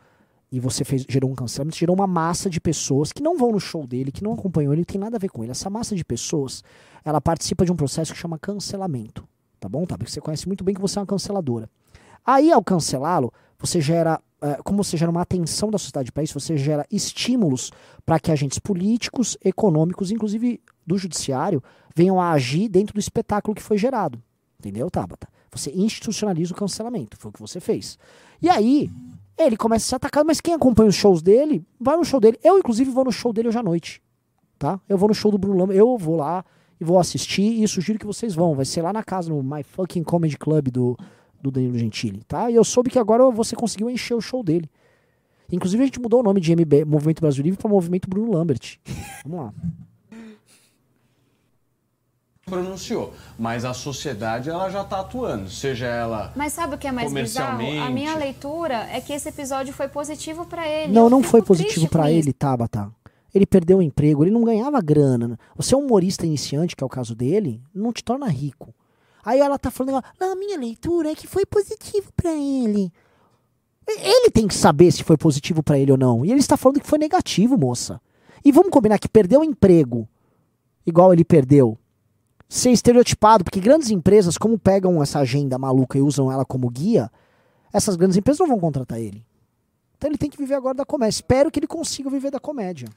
e 0.54 0.60
você 0.60 0.84
fez, 0.84 1.04
gerou 1.10 1.32
um 1.32 1.34
cancelamento, 1.34 1.76
gerou 1.76 1.96
uma 1.96 2.06
massa 2.06 2.48
de 2.48 2.62
pessoas 2.62 3.12
que 3.12 3.24
não 3.24 3.36
vão 3.36 3.52
no 3.52 3.60
show 3.60 3.88
dele, 3.88 4.12
que 4.12 4.24
não 4.24 4.34
acompanham 4.34 4.72
ele, 4.72 4.86
tem 4.86 5.02
nada 5.02 5.18
a 5.18 5.20
ver 5.20 5.30
com 5.30 5.42
ele. 5.42 5.50
Essa 5.50 5.68
massa 5.68 5.96
de 5.96 6.06
pessoas, 6.06 6.64
ela 7.04 7.20
participa 7.20 7.66
de 7.66 7.72
um 7.72 7.76
processo 7.76 8.14
que 8.14 8.20
chama 8.20 8.38
cancelamento. 8.38 9.28
Tá 9.60 9.68
bom? 9.68 9.84
Tá? 9.84 9.98
Porque 9.98 10.12
você 10.12 10.22
conhece 10.22 10.46
muito 10.46 10.64
bem 10.64 10.76
que 10.76 10.80
você 10.80 11.00
é 11.00 11.02
uma 11.02 11.08
canceladora. 11.08 11.68
Aí, 12.24 12.52
ao 12.52 12.64
cancelá-lo, 12.64 13.34
você 13.58 13.82
gera. 13.82 14.22
eh, 14.44 14.60
como 14.64 14.84
você 14.84 14.96
gera 14.96 15.10
uma 15.10 15.22
atenção 15.22 15.72
da 15.72 15.80
sociedade 15.80 16.12
para 16.12 16.22
isso, 16.22 16.40
você 16.40 16.56
gera 16.56 16.86
estímulos 16.92 17.72
para 18.06 18.20
que 18.20 18.32
agentes 18.32 18.60
políticos, 18.60 19.36
econômicos, 19.44 20.12
inclusive 20.12 20.62
do 20.86 21.00
judiciário, 21.00 21.64
venham 21.96 22.22
a 22.22 22.32
agir 22.32 22.70
dentro 22.70 22.94
do 22.94 23.00
espetáculo 23.00 23.56
que 23.56 23.62
foi 23.64 23.80
gerado. 23.80 24.22
Entendeu, 24.60 24.88
Tabata? 24.92 25.28
Você 25.52 25.72
institucionaliza 25.72 26.54
o 26.54 26.56
cancelamento. 26.56 27.18
Foi 27.18 27.30
o 27.30 27.34
que 27.34 27.42
você 27.42 27.60
fez. 27.60 27.98
E 28.40 28.50
aí, 28.50 28.92
ele 29.38 29.58
começa 29.58 29.86
a 29.86 29.90
ser 29.90 29.96
atacado, 29.96 30.26
mas 30.26 30.40
quem 30.40 30.54
acompanha 30.54 30.90
os 30.90 30.96
shows 30.96 31.22
dele, 31.22 31.66
vai 31.80 31.98
no 31.98 32.06
show 32.06 32.20
dele. 32.20 32.38
Eu, 32.44 32.58
inclusive, 32.58 32.90
vou 32.92 33.04
no 33.04 33.12
show 33.12 33.34
dele 33.34 33.48
hoje 33.48 33.58
à 33.58 33.64
noite. 33.64 34.02
Tá? 34.60 34.80
Eu 34.88 34.98
vou 34.98 35.10
no 35.10 35.16
show 35.16 35.32
do 35.32 35.38
Bruno 35.38 35.58
Lama, 35.58 35.74
eu 35.74 35.98
vou 35.98 36.16
lá 36.16 36.46
e 36.80 36.86
vou 36.86 37.00
assistir 37.00 37.62
e 37.62 37.68
sugiro 37.68 38.00
que 38.00 38.06
vocês 38.06 38.36
vão. 38.36 38.56
Vai 38.56 38.66
ser 38.66 38.82
lá 38.82 38.94
na 38.94 39.04
casa, 39.04 39.30
no 39.30 39.42
My 39.44 39.64
Fucking 39.64 40.04
Comedy 40.04 40.38
Club 40.38 40.70
do, 40.70 40.98
do 41.42 41.52
Danilo 41.52 41.78
Gentili, 41.78 42.24
tá? 42.24 42.50
E 42.50 42.56
eu 42.56 42.64
soube 42.64 42.90
que 42.90 43.00
agora 43.00 43.30
você 43.32 43.56
conseguiu 43.56 43.90
encher 43.90 44.14
o 44.14 44.22
show 44.22 44.44
dele. 44.44 44.70
Inclusive, 45.52 45.84
a 45.84 45.86
gente 45.86 46.00
mudou 46.00 46.22
o 46.22 46.24
nome 46.24 46.40
de 46.40 46.56
MB, 46.56 46.86
Movimento 46.86 47.22
Brasil 47.22 47.44
Livre 47.44 47.60
para 47.60 47.70
Movimento 47.70 48.10
Bruno 48.10 48.32
Lambert. 48.32 48.78
Vamos 49.26 49.46
lá. 49.46 49.54
Pronunciou, 52.46 53.14
mas 53.40 53.64
a 53.64 53.74
sociedade 53.74 54.50
ela 54.50 54.70
já 54.70 54.82
está 54.82 55.00
atuando, 55.00 55.50
seja 55.50 55.86
ela 55.86 56.34
Mas 56.36 56.54
sabe 56.54 56.76
o 56.76 56.78
que 56.78 56.88
é 56.88 56.92
mais 56.92 57.12
bizarro? 57.12 57.62
A 57.82 57.90
minha 57.90 58.16
leitura 58.16 58.88
é 58.92 59.00
que 59.00 59.14
esse 59.14 59.30
episódio 59.30 59.74
foi 59.74 59.88
positivo 59.88 60.46
pra 60.46 60.68
ele. 60.68 60.92
Não, 60.92 61.10
não 61.10 61.24
foi 61.24 61.42
positivo 61.42 61.86
isso. 61.86 62.08
ele, 62.08 62.34
Tabata. 62.34 62.92
Ele 63.34 63.46
perdeu 63.46 63.80
o 63.80 63.82
emprego, 63.82 64.24
ele 64.24 64.32
não 64.32 64.44
ganhava 64.44 64.80
grana. 64.82 65.40
Você 65.56 65.74
é 65.74 65.78
um 65.78 65.86
humorista 65.86 66.26
iniciante, 66.26 66.76
que 66.76 66.84
é 66.84 66.86
o 66.86 66.90
caso 66.90 67.16
dele, 67.16 67.62
não 67.74 67.92
te 67.92 68.04
torna 68.04 68.28
rico. 68.28 68.74
Aí 69.26 69.40
ela 69.40 69.58
tá 69.58 69.72
falando, 69.72 70.04
não, 70.20 70.34
a 70.34 70.36
minha 70.36 70.58
leitura 70.58 71.12
é 71.12 71.16
que 71.16 71.26
foi 71.26 71.46
positivo 71.46 72.12
pra 72.16 72.32
ele. 72.32 72.92
Ele 73.88 74.30
tem 74.30 74.48
que 74.48 74.54
saber 74.54 74.92
se 74.92 75.04
foi 75.04 75.18
positivo 75.18 75.64
pra 75.64 75.80
ele 75.80 75.92
ou 75.92 75.98
não. 75.98 76.26
E 76.26 76.32
ele 76.32 76.40
está 76.40 76.58
falando 76.58 76.80
que 76.80 76.88
foi 76.88 77.00
negativo, 77.00 77.58
moça. 77.58 78.00
E 78.46 78.52
vamos 78.52 78.70
combinar 78.70 79.00
que 79.00 79.08
perdeu 79.08 79.40
o 79.40 79.44
emprego, 79.44 80.08
igual 80.86 81.14
ele 81.14 81.24
perdeu, 81.24 81.78
ser 82.56 82.70
estereotipado, 82.72 83.44
porque 83.44 83.60
grandes 83.60 83.90
empresas, 83.90 84.38
como 84.38 84.60
pegam 84.60 85.02
essa 85.02 85.20
agenda 85.20 85.58
maluca 85.58 85.98
e 85.98 86.02
usam 86.02 86.32
ela 86.32 86.46
como 86.46 86.70
guia, 86.70 87.12
essas 87.74 87.96
grandes 87.96 88.16
empresas 88.16 88.40
não 88.40 88.48
vão 88.48 88.60
contratar 88.60 89.00
ele. 89.00 89.26
Então 89.98 90.10
ele 90.10 90.18
tem 90.18 90.30
que 90.30 90.38
viver 90.38 90.54
agora 90.54 90.76
da 90.76 90.86
comédia. 90.86 91.10
Espero 91.16 91.50
que 91.50 91.60
ele 91.60 91.66
consiga 91.68 92.10
viver 92.10 92.30
da 92.30 92.40
comédia. 92.40 92.88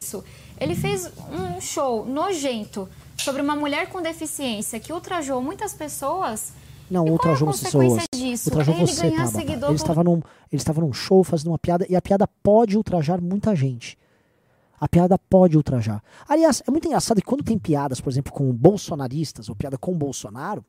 isso. 0.00 0.22
Ele 0.60 0.74
fez 0.74 1.10
um 1.30 1.60
show 1.60 2.04
nojento 2.04 2.88
sobre 3.16 3.40
uma 3.40 3.54
mulher 3.56 3.88
com 3.88 4.02
deficiência 4.02 4.78
que 4.80 4.92
ultrajou 4.92 5.40
muitas 5.40 5.72
pessoas. 5.72 6.52
Não, 6.90 7.04
ultrajou 7.06 7.48
é 7.48 7.50
as 7.52 7.60
pessoas. 7.60 8.02
disso? 8.14 8.50
Ultrajou 8.50 8.74
Ele 8.74 8.86
você, 8.86 9.02
ganhar 9.02 9.16
Tabata. 9.24 9.38
seguidor 9.38 9.70
Ele 9.70 9.78
por- 9.78 9.82
estava, 9.82 10.04
num, 10.04 10.16
ele 10.16 10.22
estava 10.52 10.80
num 10.80 10.92
show 10.92 11.24
fazendo 11.24 11.48
uma 11.48 11.58
piada 11.58 11.86
e 11.88 11.96
a 11.96 12.02
piada 12.02 12.26
pode 12.42 12.76
ultrajar 12.76 13.20
muita 13.22 13.56
gente. 13.56 13.96
A 14.82 14.88
piada 14.88 15.16
pode 15.16 15.56
ultrajar. 15.56 16.02
Aliás, 16.28 16.60
é 16.66 16.68
muito 16.68 16.88
engraçado 16.88 17.18
que 17.18 17.24
quando 17.24 17.44
tem 17.44 17.56
piadas, 17.56 18.00
por 18.00 18.10
exemplo, 18.10 18.32
com 18.32 18.52
bolsonaristas 18.52 19.48
ou 19.48 19.54
piada 19.54 19.78
com 19.78 19.96
Bolsonaro, 19.96 20.64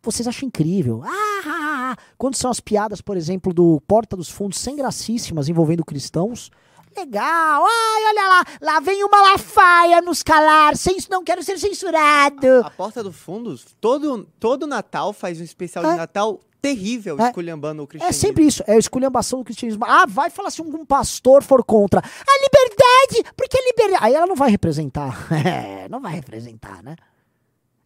vocês 0.00 0.28
acham 0.28 0.46
incrível. 0.46 1.02
Ah, 1.02 1.08
ah, 1.08 1.48
ah, 1.48 1.90
ah. 1.90 1.96
Quando 2.16 2.36
são 2.36 2.48
as 2.48 2.60
piadas, 2.60 3.00
por 3.00 3.16
exemplo, 3.16 3.52
do 3.52 3.80
Porta 3.88 4.16
dos 4.16 4.30
Fundos 4.30 4.60
sem 4.60 4.76
gracíssimas 4.76 5.48
envolvendo 5.48 5.84
cristãos, 5.84 6.52
legal. 6.96 7.64
Ai, 7.66 8.04
olha 8.06 8.28
lá, 8.28 8.44
lá 8.60 8.80
vem 8.80 9.02
uma 9.04 9.20
lafaia 9.32 10.00
nos 10.00 10.22
calar, 10.22 10.76
sem, 10.76 10.96
não 11.10 11.22
quero 11.24 11.42
ser 11.42 11.58
censurado. 11.58 12.46
A 12.64 12.70
Porta 12.70 13.02
do 13.02 13.12
Fundos, 13.12 13.66
todo, 13.80 14.26
todo 14.38 14.66
Natal 14.66 15.12
faz 15.12 15.40
um 15.40 15.44
especial 15.44 15.84
É. 15.84 15.90
de 15.92 15.96
Natal 15.96 16.40
terrível, 16.60 17.16
É. 17.20 17.28
esculhambando 17.28 17.82
o 17.82 17.84
É 17.84 17.86
cristianismo. 17.86 18.20
sempre 18.20 18.44
isso, 18.46 18.62
é 18.66 18.72
a 18.74 18.78
esculhambação 18.78 19.38
do 19.38 19.44
cristianismo. 19.44 19.84
Ah, 19.86 20.06
vai 20.08 20.28
falar 20.30 20.50
se 20.50 20.60
um 20.60 20.84
pastor 20.84 21.42
for 21.42 21.62
contra. 21.64 22.00
A 22.00 22.40
liberdade, 22.42 23.32
porque 23.36 23.56
a 23.56 23.62
liberdade. 23.64 24.04
Aí 24.04 24.14
ela 24.14 24.26
não 24.26 24.34
vai 24.36 24.50
representar. 24.50 25.26
É, 25.32 25.88
não 25.90 26.00
vai 26.00 26.14
representar, 26.14 26.82
né? 26.82 26.96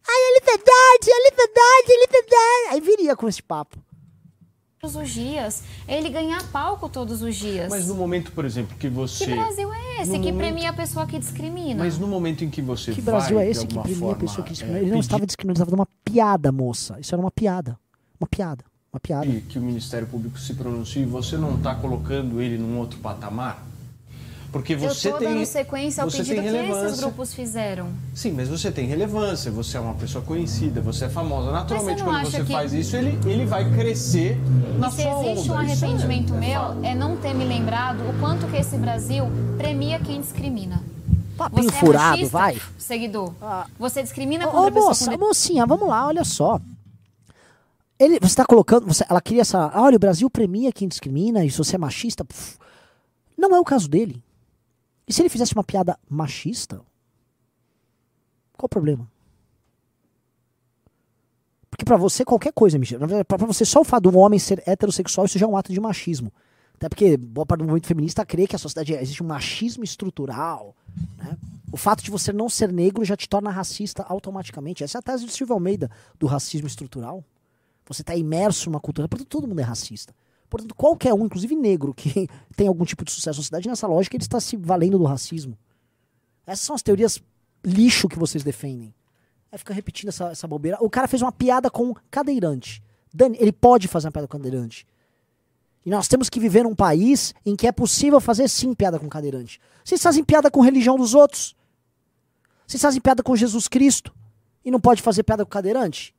Ai, 0.05 0.15
a 0.15 0.39
liberdade, 0.39 1.11
a 1.11 1.29
liberdade, 1.29 1.91
a 1.91 1.99
liberdade. 2.01 2.67
Aí 2.71 2.81
viria 2.81 3.15
com 3.15 3.27
esse 3.27 3.41
papo. 3.41 3.77
Todos 4.83 4.97
os 4.97 5.09
dias. 5.11 5.63
Ele 5.87 6.09
ganhar 6.09 6.43
palco 6.51 6.89
todos 6.89 7.21
os 7.21 7.37
dias. 7.37 7.69
Mas 7.69 7.87
no 7.87 7.95
momento, 7.95 8.33
por 8.33 8.43
exemplo, 8.43 8.75
que 8.77 8.89
você. 8.89 9.27
Que 9.27 9.33
Brasil 9.33 9.73
é 9.73 10.01
esse 10.01 10.11
No 10.11 10.19
que 10.21 10.29
momento- 10.29 10.37
premia 10.37 10.69
a 10.71 10.73
pessoa 10.73 11.07
que 11.07 11.17
discrimina? 11.17 11.81
Mas 11.81 11.97
no 11.97 12.05
momento 12.05 12.43
em 12.43 12.49
que 12.49 12.61
você 12.61 12.91
Que 12.91 12.99
vai, 12.99 13.13
Brasil 13.15 13.39
é 13.39 13.45
de 13.45 13.51
esse 13.51 13.65
que 13.65 13.77
alguma 13.77 13.83
premia 13.83 13.97
a 13.97 14.01
forma, 14.01 14.19
pessoa 14.19 14.43
que 14.43 14.49
é, 14.49 14.51
discrimina? 14.51 14.79
Ele 14.79 14.87
não 14.87 14.95
pedir 14.97 15.05
estava 15.05 15.25
discriminando, 15.25 15.57
ele 15.59 15.63
estava 15.63 15.71
dando 15.71 15.79
uma 15.79 16.13
piada, 16.13 16.51
moça. 16.51 16.99
Isso 16.99 17.15
era 17.15 17.21
uma 17.21 17.31
piada. 17.31 17.79
Uma 18.19 18.27
piada. 18.27 18.65
Uma 18.91 18.99
piada. 18.99 19.25
que, 19.25 19.39
que 19.41 19.57
o 19.57 19.61
Ministério 19.61 20.05
Público 20.05 20.37
se 20.37 20.53
pronuncie, 20.53 21.05
você 21.05 21.37
não 21.37 21.55
está 21.55 21.73
colocando 21.75 22.41
ele 22.41 22.57
num 22.57 22.77
outro 22.77 22.99
patamar? 22.99 23.65
Porque 24.53 24.75
você 24.75 25.09
eu 25.09 25.13
tô 25.13 25.17
tem 25.17 25.33
dando 25.33 25.45
sequência 25.47 26.03
ao 26.03 26.09
você 26.11 26.17
pedido 26.19 26.41
tem 26.43 26.51
que 26.63 26.71
esses 26.71 26.99
grupos 26.99 27.33
fizeram. 27.33 27.89
Sim, 28.13 28.33
mas 28.33 28.47
você 28.47 28.71
tem 28.71 28.85
relevância, 28.87 29.51
você 29.51 29.77
é 29.77 29.79
uma 29.79 29.95
pessoa 29.95 30.23
conhecida, 30.23 30.79
você 30.79 31.05
é 31.05 31.09
famosa. 31.09 31.51
Naturalmente, 31.51 32.03
não 32.03 32.11
quando 32.11 32.25
você 32.29 32.43
que- 32.43 32.53
faz 32.53 32.71
isso, 32.71 32.95
ele, 32.95 33.17
ele 33.27 33.45
vai 33.47 33.67
crescer 33.73 34.37
na 34.77 34.89
E 34.89 34.91
se 34.91 35.01
sua 35.01 35.25
existe 35.31 35.49
onda. 35.49 35.53
um 35.53 35.61
é- 35.61 35.65
arrependimento 35.65 36.33
é 36.35 36.37
meu, 36.37 36.61
fato. 36.61 36.83
é 36.85 36.93
não 36.95 37.17
ter 37.17 37.33
me 37.33 37.43
lembrado 37.45 38.01
o 38.07 38.19
quanto 38.19 38.45
que 38.47 38.55
esse 38.55 38.77
Brasil 38.77 39.25
premia 39.57 39.99
quem 39.99 40.21
discrimina. 40.21 40.83
Papinho 41.35 41.63
Você 41.63 41.75
é 41.75 41.79
furado, 41.79 42.09
machista, 42.11 42.37
vai. 42.37 42.61
Seguidor. 42.77 43.33
Ah. 43.41 43.65
Você 43.79 44.03
discrimina 44.03 44.47
Ô, 44.47 44.51
contra 44.51 44.67
ô, 44.69 44.71
pessoa 44.71 44.87
moça, 44.89 45.11
com 45.17 45.25
mocinha, 45.25 45.65
vamos 45.65 45.89
lá, 45.89 46.05
olha 46.05 46.23
só. 46.23 46.61
Ele, 47.99 48.19
você 48.19 48.35
tá 48.35 48.45
colocando. 48.45 48.85
você- 48.85 49.03
ela 49.09 49.19
queria 49.19 49.41
essa. 49.41 49.71
Olha, 49.75 49.95
o 49.95 49.99
Brasil 49.99 50.29
premia 50.29 50.71
quem 50.71 50.87
discrimina, 50.87 51.43
e 51.43 51.49
se 51.49 51.57
você 51.57 51.75
é 51.75 51.79
machista. 51.79 52.23
pff, 52.23 52.57
não 53.35 53.55
é 53.55 53.59
o 53.59 53.63
caso 53.63 53.89
dele. 53.89 54.22
E 55.07 55.13
se 55.13 55.21
ele 55.21 55.29
fizesse 55.29 55.53
uma 55.53 55.63
piada 55.63 55.99
machista? 56.09 56.77
Qual 58.57 58.65
o 58.65 58.69
problema? 58.69 59.11
Porque 61.69 61.83
pra 61.83 61.97
você 61.97 62.23
qualquer 62.23 62.53
coisa 62.53 62.77
Pra 63.27 63.37
pra 63.37 63.47
você 63.47 63.65
só 63.65 63.81
o 63.81 63.83
fato 63.83 64.09
de 64.09 64.15
um 64.15 64.19
homem 64.19 64.39
ser 64.39 64.61
heterossexual, 64.65 65.25
isso 65.25 65.39
já 65.39 65.45
é 65.45 65.49
um 65.49 65.57
ato 65.57 65.73
de 65.73 65.79
machismo. 65.79 66.31
Até 66.75 66.87
porque 66.87 67.17
boa 67.17 67.45
parte 67.45 67.59
do 67.61 67.65
movimento 67.65 67.87
feminista 67.87 68.25
crê 68.25 68.45
que 68.45 68.55
a 68.55 68.59
sociedade 68.59 68.93
é- 68.93 69.01
existe 69.01 69.23
um 69.23 69.27
machismo 69.27 69.83
estrutural. 69.83 70.75
né? 71.17 71.37
O 71.71 71.77
fato 71.77 72.03
de 72.03 72.11
você 72.11 72.31
não 72.31 72.47
ser 72.47 72.71
negro 72.71 73.03
já 73.03 73.15
te 73.17 73.27
torna 73.27 73.49
racista 73.49 74.03
automaticamente. 74.03 74.83
Essa 74.83 74.97
é 74.97 74.99
a 74.99 75.01
tese 75.01 75.25
do 75.25 75.31
Silvio 75.31 75.55
Almeida 75.55 75.89
do 76.19 76.27
racismo 76.27 76.67
estrutural. 76.67 77.23
Você 77.87 78.01
está 78.03 78.15
imerso 78.15 78.69
numa 78.69 78.79
cultura. 78.79 79.07
Portanto, 79.07 79.27
todo 79.27 79.47
mundo 79.47 79.59
é 79.59 79.63
racista. 79.63 80.13
Portanto, 80.53 80.75
qualquer 80.75 81.11
um, 81.15 81.25
inclusive 81.25 81.55
negro, 81.55 81.95
que 81.95 82.29
tem 82.55 82.67
algum 82.67 82.85
tipo 82.85 83.03
de 83.03 83.09
sucesso 83.09 83.39
na 83.39 83.41
sociedade, 83.41 83.67
nessa 83.67 83.87
lógica, 83.87 84.15
ele 84.15 84.23
está 84.23 84.39
se 84.39 84.55
valendo 84.55 84.99
do 84.99 85.03
racismo. 85.03 85.57
Essas 86.45 86.63
são 86.63 86.75
as 86.75 86.83
teorias 86.83 87.19
lixo 87.65 88.07
que 88.07 88.19
vocês 88.19 88.43
defendem. 88.43 88.93
Aí 89.51 89.57
fica 89.57 89.73
repetindo 89.73 90.09
essa, 90.09 90.25
essa 90.25 90.47
bobeira. 90.47 90.77
O 90.79 90.91
cara 90.91 91.07
fez 91.07 91.23
uma 91.23 91.31
piada 91.31 91.71
com 91.71 91.95
cadeirante. 92.11 92.83
Dani, 93.11 93.35
ele 93.39 93.51
pode 93.51 93.87
fazer 93.87 94.05
uma 94.05 94.11
piada 94.11 94.27
com 94.27 94.37
cadeirante. 94.37 94.85
E 95.83 95.89
nós 95.89 96.07
temos 96.07 96.29
que 96.29 96.39
viver 96.39 96.61
num 96.61 96.75
país 96.75 97.33
em 97.43 97.55
que 97.55 97.65
é 97.65 97.71
possível 97.71 98.21
fazer 98.21 98.47
sim 98.47 98.75
piada 98.75 98.99
com 98.99 99.09
cadeirante. 99.09 99.59
Vocês 99.83 100.03
fazem 100.03 100.23
piada 100.23 100.51
com 100.51 100.61
religião 100.61 100.97
dos 100.97 101.15
outros. 101.15 101.55
Vocês 102.67 102.79
fazem 102.79 103.01
piada 103.01 103.23
com 103.23 103.35
Jesus 103.35 103.67
Cristo. 103.67 104.13
E 104.63 104.69
não 104.69 104.79
pode 104.79 105.01
fazer 105.01 105.23
piada 105.23 105.43
com 105.43 105.49
cadeirante? 105.49 106.13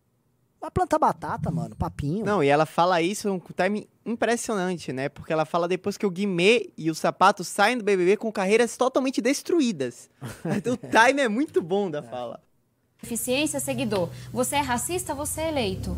Vai 0.61 0.73
plantar 0.73 0.99
batata, 0.99 1.53
mano. 1.53 1.77
Papinho. 1.77 2.25
Não, 2.25 2.43
e 2.43 2.49
ela 2.49 2.67
fala 2.67 3.01
isso 3.01 3.31
um 3.31 3.39
time 3.39 3.89
impressionante, 4.05 4.93
né? 4.93 5.09
Porque 5.09 5.33
ela 5.33 5.45
fala 5.45 5.67
depois 5.67 5.97
que 5.97 6.07
o 6.07 6.11
Guimê 6.11 6.71
e 6.77 6.91
o 6.91 6.95
Sapato 6.95 7.43
saem 7.43 7.79
do 7.79 7.85
BBB 7.85 8.17
com 8.17 8.31
carreiras 8.31 8.77
totalmente 8.77 9.21
destruídas. 9.21 10.11
o 10.21 10.77
time 10.77 11.23
é 11.23 11.29
muito 11.29 11.63
bom 11.63 11.91
da 11.91 12.03
fala. 12.03 12.41
deficiência, 13.03 13.61
seguidor. 13.61 14.09
Você 14.33 14.57
é 14.57 14.61
racista, 14.61 15.15
você 15.15 15.43
é 15.43 15.49
eleito. 15.49 15.97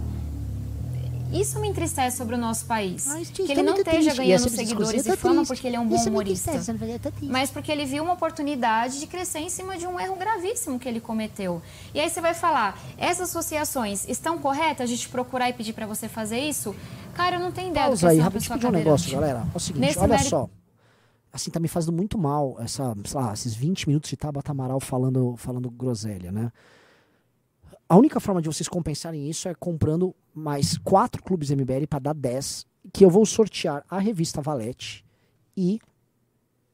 Isso 1.32 1.58
me 1.60 1.68
entristece 1.68 2.16
sobre 2.16 2.34
o 2.34 2.38
nosso 2.38 2.66
país. 2.66 3.06
Ah, 3.08 3.18
que 3.20 3.44
tá 3.46 3.52
ele 3.52 3.62
não 3.62 3.74
esteja 3.76 3.90
triste. 4.00 4.16
Ganhando 4.16 4.48
seguidores 4.48 4.90
discussão 4.90 5.14
e 5.14 5.16
tá 5.16 5.16
fama 5.16 5.34
triste. 5.36 5.48
porque 5.48 5.66
ele 5.66 5.76
é 5.76 5.80
um 5.80 5.86
bom 5.88 5.94
Isso 5.96 6.04
me 6.04 6.10
humorista. 6.10 6.52
tá. 6.52 6.74
Mas 7.22 7.50
porque 7.50 7.70
ele 7.72 7.84
viu 7.84 8.04
uma 8.04 8.12
oportunidade 8.14 9.00
de 9.00 9.06
crescer 9.06 9.40
em 9.40 9.48
cima 9.50 9.76
de 9.76 9.86
um 9.86 9.98
erro 9.98 10.16
gravíssimo 10.16 10.78
que 10.78 10.88
ele 10.88 11.00
cometeu. 11.00 11.60
E 11.94 12.00
aí 12.00 12.08
você 12.08 12.20
vai 12.20 12.34
falar, 12.34 12.78
essas 12.96 13.28
associações 13.30 14.08
estão 14.08 14.38
corretas 14.38 14.84
a 14.84 14.86
gente 14.86 15.08
procurar 15.08 15.48
e 15.50 15.52
pedir 15.52 15.72
pra 15.72 15.86
você 15.86 16.08
fazer 16.08 16.38
isso? 16.38 16.74
Cara, 17.14 17.36
eu 17.36 17.40
não 17.40 17.50
tenho 17.50 17.70
ideia 17.70 17.86
do 17.90 17.94
que 17.96 18.00
Pausa 18.02 18.06
é 18.06 18.10
aí, 18.10 18.18
rapidinho 18.18 18.52
pedir 18.54 18.66
um 18.66 18.70
negócio, 18.70 19.10
galera. 19.12 19.46
É 19.52 19.56
o 19.56 19.60
seguinte, 19.60 19.80
Nesse 19.82 19.98
olha 19.98 20.08
mérito- 20.08 20.28
só. 20.30 20.48
Assim, 21.32 21.50
tá 21.50 21.60
me 21.60 21.68
fazendo 21.68 21.92
muito 21.92 22.16
mal 22.16 22.56
essa, 22.60 22.94
lá, 23.12 23.32
esses 23.34 23.54
20 23.54 23.88
minutos 23.88 24.08
de 24.08 24.16
Tabata 24.16 24.52
Amaral 24.52 24.80
falando, 24.80 25.34
falando 25.36 25.70
groselha, 25.70 26.32
né? 26.32 26.50
A 27.88 27.96
única 27.96 28.18
forma 28.18 28.40
de 28.40 28.48
vocês 28.48 28.68
compensarem 28.68 29.28
isso 29.28 29.48
é 29.48 29.54
comprando 29.54 30.14
mais 30.37 30.76
quatro 30.76 31.22
clubes 31.22 31.51
MBL 31.51 31.87
para 31.89 31.99
dar 31.99 32.14
10, 32.14 32.66
que 32.93 33.03
eu 33.03 33.09
vou 33.09 33.24
sortear 33.24 33.82
a 33.89 33.99
revista 33.99 34.43
Valete 34.43 35.03
e 35.57 35.80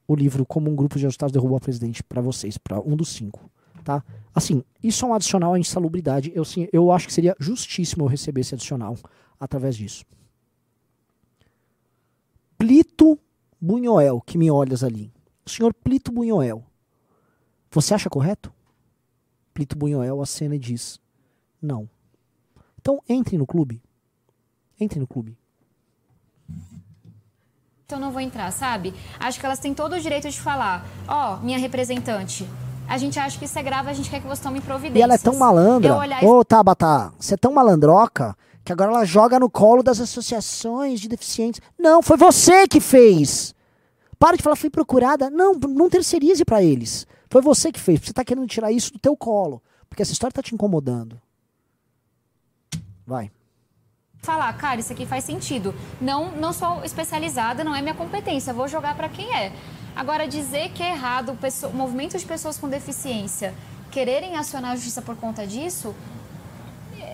o 0.06 0.16
livro 0.16 0.44
Como 0.44 0.68
um 0.68 0.74
Grupo 0.74 0.98
de 0.98 1.06
Ajustados 1.06 1.32
Derrubou 1.32 1.56
a 1.56 1.60
Presidente 1.60 2.02
para 2.02 2.20
vocês, 2.20 2.58
para 2.58 2.80
um 2.80 2.96
dos 2.96 3.10
cinco, 3.10 3.48
tá? 3.84 4.04
Assim, 4.34 4.64
isso 4.82 5.04
é 5.04 5.08
um 5.08 5.14
adicional 5.14 5.54
à 5.54 5.58
insalubridade. 5.58 6.32
Eu, 6.34 6.44
sim, 6.44 6.68
eu 6.72 6.90
acho 6.90 7.06
que 7.06 7.12
seria 7.12 7.36
justíssimo 7.38 8.02
eu 8.04 8.08
receber 8.08 8.40
esse 8.40 8.54
adicional 8.54 8.98
através 9.38 9.76
disso. 9.76 10.04
Plito 12.58 13.16
Bunhoel, 13.60 14.20
que 14.20 14.36
me 14.36 14.50
olhas 14.50 14.82
ali. 14.82 15.12
Senhor 15.46 15.72
Plito 15.72 16.10
Bunhoel, 16.10 16.64
você 17.70 17.94
acha 17.94 18.10
correto? 18.10 18.52
Plito 19.54 19.76
Bunhoel 19.76 20.20
acena 20.20 20.56
e 20.56 20.58
diz: 20.58 21.00
Não. 21.60 21.88
Então 22.82 23.00
entre 23.08 23.38
no 23.38 23.46
clube. 23.46 23.80
Entre 24.78 25.00
no 25.00 25.06
clube. 25.06 25.38
Então 27.86 27.98
não 27.98 28.10
vou 28.10 28.20
entrar, 28.20 28.50
sabe? 28.50 28.92
Acho 29.18 29.38
que 29.38 29.46
elas 29.46 29.58
têm 29.58 29.72
todo 29.72 29.94
o 29.94 30.00
direito 30.00 30.28
de 30.28 30.40
falar, 30.40 30.84
ó, 31.06 31.36
minha 31.36 31.58
representante, 31.58 32.48
a 32.88 32.98
gente 32.98 33.18
acha 33.18 33.38
que 33.38 33.44
isso 33.44 33.58
é 33.58 33.62
grave, 33.62 33.88
a 33.88 33.92
gente 33.92 34.10
quer 34.10 34.20
que 34.20 34.26
você 34.26 34.42
tome 34.42 34.60
providências. 34.60 34.98
E 34.98 35.02
ela 35.02 35.14
é 35.14 35.18
tão 35.18 35.36
malandra. 35.36 35.90
Eu 35.90 35.96
olhar 35.96 36.24
Ô, 36.24 36.44
Tabata, 36.44 37.12
você 37.18 37.34
é 37.34 37.36
tão 37.36 37.52
malandroca 37.52 38.36
que 38.64 38.72
agora 38.72 38.90
ela 38.90 39.04
joga 39.04 39.38
no 39.38 39.48
colo 39.48 39.82
das 39.82 40.00
associações 40.00 41.00
de 41.00 41.08
deficientes. 41.08 41.60
Não, 41.78 42.02
foi 42.02 42.16
você 42.16 42.66
que 42.66 42.80
fez. 42.80 43.54
Para 44.18 44.36
de 44.36 44.42
falar, 44.42 44.56
fui 44.56 44.70
procurada. 44.70 45.30
Não, 45.30 45.54
não 45.54 45.88
terceirize 45.88 46.44
pra 46.44 46.62
eles. 46.62 47.06
Foi 47.30 47.40
você 47.40 47.70
que 47.70 47.80
fez. 47.80 48.00
Você 48.00 48.12
tá 48.12 48.24
querendo 48.24 48.46
tirar 48.46 48.72
isso 48.72 48.92
do 48.92 48.98
teu 48.98 49.16
colo. 49.16 49.62
Porque 49.88 50.02
essa 50.02 50.12
história 50.12 50.34
tá 50.34 50.42
te 50.42 50.54
incomodando. 50.54 51.21
Vai. 53.06 53.30
falar, 54.22 54.52
cara, 54.56 54.78
isso 54.78 54.92
aqui 54.92 55.04
faz 55.04 55.24
sentido. 55.24 55.74
Não, 56.00 56.30
não 56.32 56.52
sou 56.52 56.84
especializada, 56.84 57.64
não 57.64 57.74
é 57.74 57.82
minha 57.82 57.94
competência, 57.94 58.52
vou 58.54 58.68
jogar 58.68 58.94
para 58.96 59.08
quem 59.08 59.34
é. 59.36 59.52
Agora, 59.96 60.28
dizer 60.28 60.70
que 60.70 60.82
é 60.82 60.92
errado 60.92 61.36
o 61.64 61.76
movimento 61.76 62.16
de 62.16 62.24
pessoas 62.24 62.56
com 62.56 62.68
deficiência 62.68 63.52
quererem 63.90 64.36
acionar 64.36 64.70
a 64.70 64.76
justiça 64.76 65.02
por 65.02 65.16
conta 65.16 65.44
disso, 65.46 65.92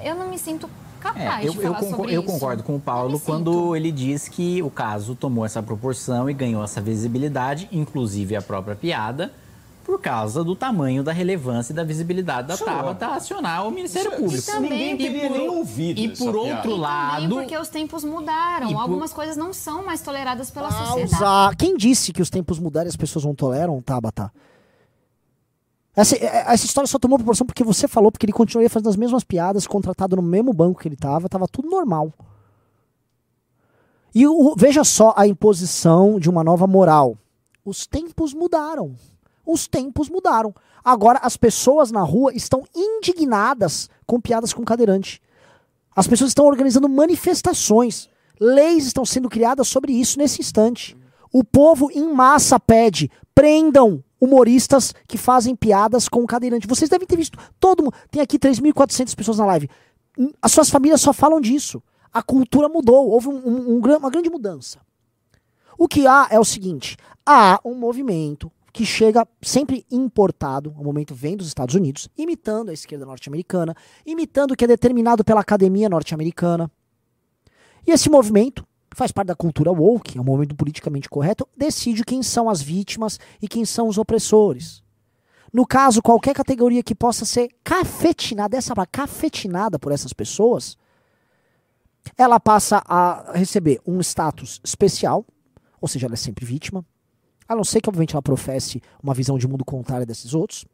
eu 0.04 0.14
não 0.16 0.28
me 0.28 0.38
sinto 0.38 0.68
capaz 1.00 1.44
É, 1.44 1.48
eu, 1.48 1.52
de 1.52 1.56
eu 1.58 1.62
falar 1.62 1.78
concor- 1.80 1.96
sobre 1.96 2.12
eu 2.14 2.20
isso. 2.22 2.32
concordo 2.32 2.62
com 2.62 2.76
o 2.76 2.80
Paulo 2.80 3.18
quando 3.18 3.52
sinto. 3.52 3.76
ele 3.76 3.90
diz 3.90 4.28
que 4.28 4.62
o 4.62 4.70
caso 4.70 5.14
tomou 5.14 5.44
essa 5.46 5.62
proporção 5.62 6.28
e 6.28 6.34
ganhou 6.34 6.62
essa 6.62 6.80
visibilidade, 6.80 7.68
inclusive 7.72 8.36
a 8.36 8.42
própria 8.42 8.76
piada, 8.76 9.32
por 9.88 9.98
causa 10.02 10.44
do 10.44 10.54
tamanho 10.54 11.02
da 11.02 11.12
relevância 11.12 11.72
e 11.72 11.74
da 11.74 11.82
visibilidade 11.82 12.46
da 12.48 12.52
é 12.52 12.56
Tabata 12.58 13.06
acionar 13.06 13.66
o 13.66 13.70
Ministério 13.70 14.10
Isso- 14.10 14.20
Público. 14.20 14.34
isso 14.38 14.52
também- 14.52 14.70
ninguém 14.70 14.96
teria 14.98 15.28
por- 15.30 15.38
nem 15.38 15.48
ouvido 15.48 15.98
E 15.98 16.08
por 16.10 16.32
piada. 16.34 16.38
outro 16.56 16.70
E 16.72 16.78
lado, 16.78 17.22
também 17.22 17.38
porque 17.38 17.56
os 17.56 17.68
tempos 17.70 18.04
mudaram. 18.04 18.68
E 18.70 18.74
por- 18.74 18.82
Algumas 18.82 19.14
coisas 19.14 19.34
não 19.34 19.50
são 19.54 19.82
mais 19.86 20.02
toleradas 20.02 20.50
pela 20.50 20.70
sociedade. 20.70 21.18
Pausa. 21.18 21.56
Quem 21.56 21.74
disse 21.74 22.12
que 22.12 22.20
os 22.20 22.28
tempos 22.28 22.58
mudaram 22.58 22.86
e 22.86 22.90
as 22.90 22.96
pessoas 22.96 23.24
não 23.24 23.34
toleram, 23.34 23.80
Tabata? 23.80 24.30
Essa, 25.96 26.16
essa 26.22 26.66
história 26.66 26.86
só 26.86 26.98
tomou 26.98 27.16
proporção 27.18 27.46
porque 27.46 27.64
você 27.64 27.88
falou, 27.88 28.12
porque 28.12 28.26
ele 28.26 28.32
continuaria 28.34 28.68
fazendo 28.68 28.90
as 28.90 28.96
mesmas 28.96 29.24
piadas, 29.24 29.66
contratado 29.66 30.16
no 30.16 30.22
mesmo 30.22 30.52
banco 30.52 30.80
que 30.80 30.86
ele 30.86 30.96
tava, 30.96 31.30
tava 31.30 31.48
tudo 31.48 31.70
normal. 31.70 32.12
E 34.14 34.26
o- 34.26 34.54
veja 34.54 34.84
só 34.84 35.14
a 35.16 35.26
imposição 35.26 36.20
de 36.20 36.28
uma 36.28 36.44
nova 36.44 36.66
moral. 36.66 37.16
Os 37.64 37.86
tempos 37.86 38.34
mudaram. 38.34 38.94
Os 39.48 39.66
tempos 39.66 40.10
mudaram. 40.10 40.54
Agora 40.84 41.18
as 41.22 41.34
pessoas 41.38 41.90
na 41.90 42.02
rua 42.02 42.34
estão 42.34 42.64
indignadas 42.76 43.88
com 44.06 44.20
piadas 44.20 44.52
com 44.52 44.62
cadeirante. 44.62 45.22
As 45.96 46.06
pessoas 46.06 46.32
estão 46.32 46.44
organizando 46.44 46.86
manifestações. 46.86 48.10
Leis 48.38 48.86
estão 48.86 49.06
sendo 49.06 49.28
criadas 49.28 49.66
sobre 49.66 49.92
isso 49.92 50.18
nesse 50.18 50.42
instante. 50.42 50.94
O 51.32 51.42
povo 51.42 51.90
em 51.90 52.12
massa 52.12 52.60
pede: 52.60 53.10
prendam 53.34 54.04
humoristas 54.20 54.94
que 55.06 55.16
fazem 55.16 55.56
piadas 55.56 56.08
com 56.10 56.26
cadeirante. 56.26 56.66
Vocês 56.66 56.90
devem 56.90 57.06
ter 57.06 57.16
visto 57.16 57.38
todo 57.58 57.82
mundo. 57.82 57.94
Tem 58.10 58.20
aqui 58.20 58.38
3.400 58.38 59.14
pessoas 59.16 59.38
na 59.38 59.46
live. 59.46 59.70
As 60.42 60.52
suas 60.52 60.68
famílias 60.68 61.00
só 61.00 61.12
falam 61.14 61.40
disso. 61.40 61.82
A 62.12 62.22
cultura 62.22 62.68
mudou. 62.68 63.08
Houve 63.08 63.28
um- 63.28 63.48
um- 63.48 63.70
um 63.76 63.96
uma 63.96 64.10
grande 64.10 64.28
mudança. 64.28 64.78
O 65.78 65.88
que 65.88 66.06
há 66.06 66.28
é 66.30 66.38
o 66.38 66.44
seguinte: 66.44 66.96
há 67.24 67.58
um 67.64 67.74
movimento 67.74 68.52
que 68.78 68.86
chega 68.86 69.26
sempre 69.42 69.84
importado, 69.90 70.72
o 70.78 70.84
momento 70.84 71.12
vem 71.12 71.36
dos 71.36 71.48
Estados 71.48 71.74
Unidos, 71.74 72.08
imitando 72.16 72.68
a 72.68 72.72
esquerda 72.72 73.04
norte-americana, 73.04 73.74
imitando 74.06 74.52
o 74.52 74.56
que 74.56 74.64
é 74.64 74.68
determinado 74.68 75.24
pela 75.24 75.40
academia 75.40 75.88
norte-americana. 75.88 76.70
E 77.84 77.90
esse 77.90 78.08
movimento, 78.08 78.64
que 78.88 78.96
faz 78.96 79.10
parte 79.10 79.26
da 79.26 79.34
cultura 79.34 79.72
woke, 79.72 80.16
é 80.16 80.20
um 80.20 80.24
movimento 80.24 80.54
politicamente 80.54 81.08
correto, 81.08 81.44
decide 81.56 82.04
quem 82.04 82.22
são 82.22 82.48
as 82.48 82.62
vítimas 82.62 83.18
e 83.42 83.48
quem 83.48 83.64
são 83.64 83.88
os 83.88 83.98
opressores. 83.98 84.80
No 85.52 85.66
caso, 85.66 86.00
qualquer 86.00 86.32
categoria 86.32 86.80
que 86.80 86.94
possa 86.94 87.24
ser 87.24 87.48
cafetinada, 87.64 88.56
essa 88.56 88.76
palavra, 88.76 88.92
cafetinada 88.92 89.76
por 89.76 89.90
essas 89.90 90.12
pessoas, 90.12 90.78
ela 92.16 92.38
passa 92.38 92.80
a 92.86 93.32
receber 93.34 93.80
um 93.84 93.98
status 94.00 94.60
especial, 94.62 95.26
ou 95.80 95.88
seja, 95.88 96.06
ela 96.06 96.14
é 96.14 96.16
sempre 96.16 96.46
vítima, 96.46 96.86
a 97.48 97.56
não 97.56 97.64
ser 97.64 97.80
que, 97.80 97.88
obviamente, 97.88 98.14
ela 98.14 98.22
professe 98.22 98.82
uma 99.02 99.14
visão 99.14 99.38
de 99.38 99.48
mundo 99.48 99.64
contrária 99.64 100.04
desses 100.04 100.34
outros, 100.34 100.66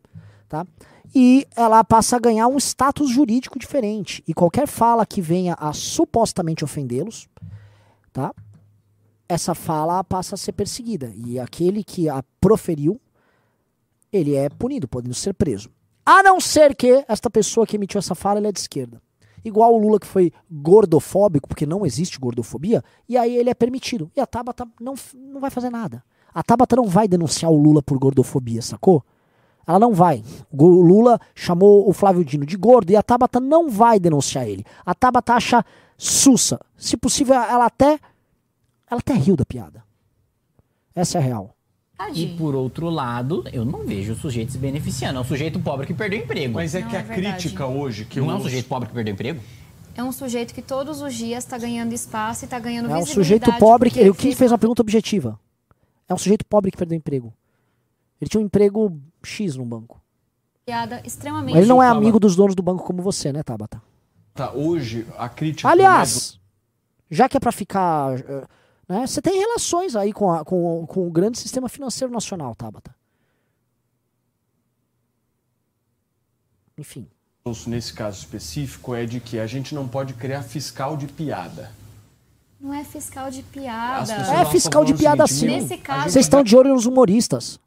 tá? 0.48 0.66
E 1.14 1.46
ela 1.54 1.84
passa 1.84 2.16
a 2.16 2.18
ganhar 2.18 2.48
um 2.48 2.58
status 2.58 3.08
jurídico 3.10 3.58
diferente. 3.58 4.24
E 4.26 4.34
qualquer 4.34 4.66
fala 4.66 5.06
que 5.06 5.20
venha 5.20 5.54
a 5.54 5.72
supostamente 5.72 6.64
ofendê-los, 6.64 7.28
tá? 8.12 8.34
Essa 9.28 9.54
fala 9.54 10.02
passa 10.02 10.34
a 10.34 10.38
ser 10.38 10.52
perseguida. 10.52 11.12
E 11.14 11.38
aquele 11.38 11.84
que 11.84 12.08
a 12.08 12.22
proferiu, 12.40 13.00
ele 14.12 14.34
é 14.34 14.48
punido, 14.48 14.88
podendo 14.88 15.14
ser 15.14 15.34
preso. 15.34 15.70
A 16.04 16.22
não 16.22 16.40
ser 16.40 16.74
que 16.74 17.04
esta 17.08 17.30
pessoa 17.30 17.66
que 17.66 17.76
emitiu 17.76 17.98
essa 17.98 18.14
fala 18.14 18.38
ele 18.38 18.48
é 18.48 18.52
de 18.52 18.60
esquerda. 18.60 19.00
Igual 19.44 19.74
o 19.74 19.78
Lula 19.78 20.00
que 20.00 20.06
foi 20.06 20.32
gordofóbico, 20.50 21.46
porque 21.46 21.66
não 21.66 21.84
existe 21.84 22.18
gordofobia, 22.18 22.82
e 23.08 23.16
aí 23.16 23.36
ele 23.36 23.50
é 23.50 23.54
permitido. 23.54 24.10
E 24.16 24.20
a 24.20 24.26
Tabata 24.26 24.66
não, 24.80 24.94
não 25.14 25.40
vai 25.40 25.50
fazer 25.50 25.70
nada. 25.70 26.02
A 26.34 26.42
Tabata 26.42 26.74
não 26.76 26.86
vai 26.86 27.06
denunciar 27.06 27.50
o 27.50 27.56
Lula 27.56 27.82
por 27.82 27.98
gordofobia, 27.98 28.60
sacou? 28.60 29.04
Ela 29.66 29.78
não 29.78 29.94
vai. 29.94 30.22
O 30.52 30.66
Lula 30.66 31.18
chamou 31.34 31.88
o 31.88 31.92
Flávio 31.92 32.24
Dino 32.24 32.44
de 32.44 32.56
gordo 32.56 32.90
e 32.90 32.96
a 32.96 33.02
Tabata 33.02 33.40
não 33.40 33.70
vai 33.70 33.98
denunciar 34.00 34.46
ele. 34.48 34.64
A 34.84 34.94
Tabata 34.94 35.34
acha 35.34 35.64
sussa. 35.96 36.60
Se 36.76 36.96
possível, 36.96 37.34
ela 37.34 37.66
até 37.66 37.98
ela 38.90 39.00
até 39.00 39.14
riu 39.14 39.36
da 39.36 39.44
piada. 39.44 39.82
Essa 40.94 41.18
é 41.18 41.20
a 41.20 41.24
real. 41.24 41.50
E 42.12 42.26
por 42.36 42.54
outro 42.54 42.90
lado, 42.90 43.44
eu 43.52 43.64
não 43.64 43.84
vejo 43.86 44.12
o 44.12 44.16
sujeito 44.16 44.52
se 44.52 44.58
beneficiando. 44.58 45.18
É 45.18 45.22
um 45.22 45.24
sujeito 45.24 45.58
pobre 45.60 45.86
que 45.86 45.94
perdeu 45.94 46.18
emprego. 46.18 46.54
Mas 46.54 46.74
é 46.74 46.80
Não, 46.80 46.88
que 46.88 46.96
é 46.96 46.98
a 46.98 47.02
verdade. 47.02 47.36
crítica 47.38 47.66
hoje 47.66 48.04
que 48.04 48.20
não 48.20 48.30
é 48.30 48.34
um 48.34 48.40
sujeito 48.42 48.68
pobre 48.68 48.88
que 48.88 48.94
perdeu 48.94 49.14
emprego? 49.14 49.40
É 49.96 50.02
um 50.02 50.10
sujeito 50.12 50.52
que 50.52 50.60
todos 50.60 51.00
os 51.00 51.14
dias 51.14 51.44
está 51.44 51.56
ganhando 51.56 51.92
espaço 51.94 52.44
e 52.44 52.46
está 52.46 52.58
ganhando 52.58 52.90
É 52.90 52.96
um 52.96 52.98
visibilidade. 53.04 53.14
sujeito 53.46 53.58
pobre 53.58 53.90
que. 53.90 54.12
que 54.12 54.34
fez 54.34 54.50
uma 54.50 54.58
pergunta 54.58 54.82
objetiva? 54.82 55.38
É 56.08 56.14
um 56.14 56.18
sujeito 56.18 56.44
pobre 56.46 56.70
que 56.70 56.76
perdeu 56.76 56.96
o 56.96 56.98
emprego. 56.98 57.32
Ele 58.20 58.28
tinha 58.28 58.40
um 58.40 58.44
emprego 58.46 59.00
X 59.22 59.56
no 59.56 59.64
banco. 59.64 60.00
piada 60.64 61.00
extremamente. 61.04 61.52
Mas 61.54 61.62
ele 61.62 61.68
não 61.68 61.82
é 61.82 61.86
Tabata. 61.86 61.98
amigo 62.04 62.18
dos 62.20 62.34
donos 62.36 62.54
do 62.54 62.62
banco 62.62 62.84
como 62.84 63.02
você, 63.02 63.32
né, 63.32 63.42
Tabata? 63.42 63.82
Tá, 64.34 64.52
hoje 64.52 65.06
a 65.16 65.28
crítica 65.28 65.68
Aliás, 65.68 66.38
já 67.10 67.28
que 67.28 67.36
é 67.36 67.40
pra 67.40 67.52
ficar. 67.52 68.18
eh, 68.18 68.46
Né, 68.86 69.06
você 69.06 69.22
tem 69.22 69.38
relações 69.38 69.96
aí 69.96 70.12
com, 70.12 70.30
a- 70.30 70.44
com, 70.44 70.82
o- 70.82 70.86
com 70.86 71.06
o 71.06 71.10
grande 71.10 71.38
sistema 71.38 71.68
financeiro 71.70 72.12
nacional, 72.12 72.54
Tabata. 72.54 72.94
Enfim. 76.76 77.06
nesse 77.66 77.92
caso 77.92 78.18
específico 78.18 78.94
é 78.94 79.04
de 79.06 79.20
que 79.20 79.38
a 79.38 79.46
gente 79.46 79.74
não 79.74 79.86
pode 79.86 80.14
criar 80.14 80.42
fiscal 80.42 80.96
de 80.96 81.06
piada. 81.06 81.70
Não 82.64 82.72
é 82.72 82.82
fiscal 82.82 83.30
de 83.30 83.42
piada. 83.42 84.10
É 84.14 84.44
fiscal 84.46 84.84
de 84.86 84.94
piada 84.94 85.26
sim. 85.26 85.46
Nesse 85.46 85.76
caso- 85.76 86.04
Vocês 86.08 86.24
estão 86.24 86.42
de 86.42 86.56
olho 86.56 86.72
nos 86.72 86.86
humoristas. 86.86 87.60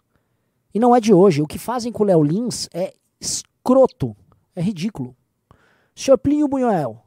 E 0.73 0.79
não 0.79 0.95
é 0.95 0.99
de 0.99 1.13
hoje. 1.13 1.39
O 1.39 1.45
que 1.45 1.59
fazem 1.59 1.91
com 1.91 2.01
o 2.03 2.05
Léo 2.07 2.23
Lins 2.23 2.67
é 2.73 2.95
escroto. 3.21 4.15
É 4.55 4.61
ridículo. 4.61 5.15
Senhor 5.95 6.17
Plínio 6.17 6.47
Bunhoel. 6.47 6.99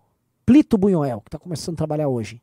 Plito 0.47 0.78
Bunhoel, 0.78 1.20
que 1.20 1.30
tá 1.30 1.38
começando 1.38 1.74
a 1.74 1.78
trabalhar 1.78 2.07
hoje. 2.07 2.41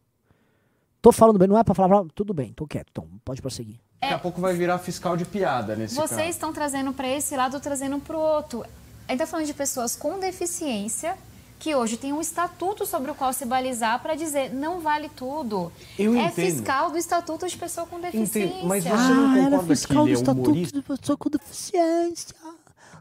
Tô 1.02 1.14
falando 1.14 1.40
bem, 1.40 1.48
não 1.48 1.58
é 1.58 1.64
pra 1.64 1.74
falar. 1.74 2.04
Tudo 2.14 2.34
bem, 2.34 2.52
tô 2.52 2.68
quieto. 2.68 2.88
Então, 2.92 3.08
pode 3.24 3.42
prosseguir. 3.42 3.80
Daqui 4.02 4.14
a 4.14 4.20
pouco 4.20 4.42
vai 4.42 4.54
virar 4.54 4.78
fiscal 4.80 5.16
de 5.16 5.24
piada 5.24 5.78
nesse 5.78 5.96
Vocês 5.96 6.10
caso. 6.18 6.30
estão 6.30 6.52
trazendo 6.54 6.92
para 6.92 7.08
esse 7.08 7.36
lado, 7.38 7.58
trazendo 7.62 8.00
para 8.00 8.18
o 8.18 8.20
outro. 8.20 8.66
A 9.08 9.12
gente 9.12 9.20
tá 9.20 9.26
falando 9.28 9.46
de 9.46 9.54
pessoas 9.54 9.96
com 9.96 10.20
deficiência 10.20 11.18
que 11.60 11.74
hoje 11.76 11.98
tem 11.98 12.14
um 12.14 12.22
estatuto 12.22 12.86
sobre 12.86 13.12
o 13.12 13.16
qual 13.16 13.34
se 13.34 13.46
balizar 13.46 14.02
para 14.02 14.16
dizer 14.16 14.54
não 14.54 14.80
vale 14.80 15.10
tudo. 15.10 15.72
Eu 15.98 16.14
é 16.16 16.28
entendo. 16.28 16.34
fiscal 16.34 16.92
do 16.92 16.98
estatuto 16.98 17.48
de 17.48 17.58
pessoa 17.58 17.88
com 17.88 18.00
deficiência. 18.00 18.64
mas 18.64 18.84
você 18.84 18.90
não 18.90 19.34
concorda 19.34 19.76
que 19.76 19.94
ele 19.94 20.14
é 20.14 20.32
humorista? 20.32 20.82
de 20.82 20.86
pessoa 20.86 21.18
com 21.18 21.30
deficiência. 21.30 22.36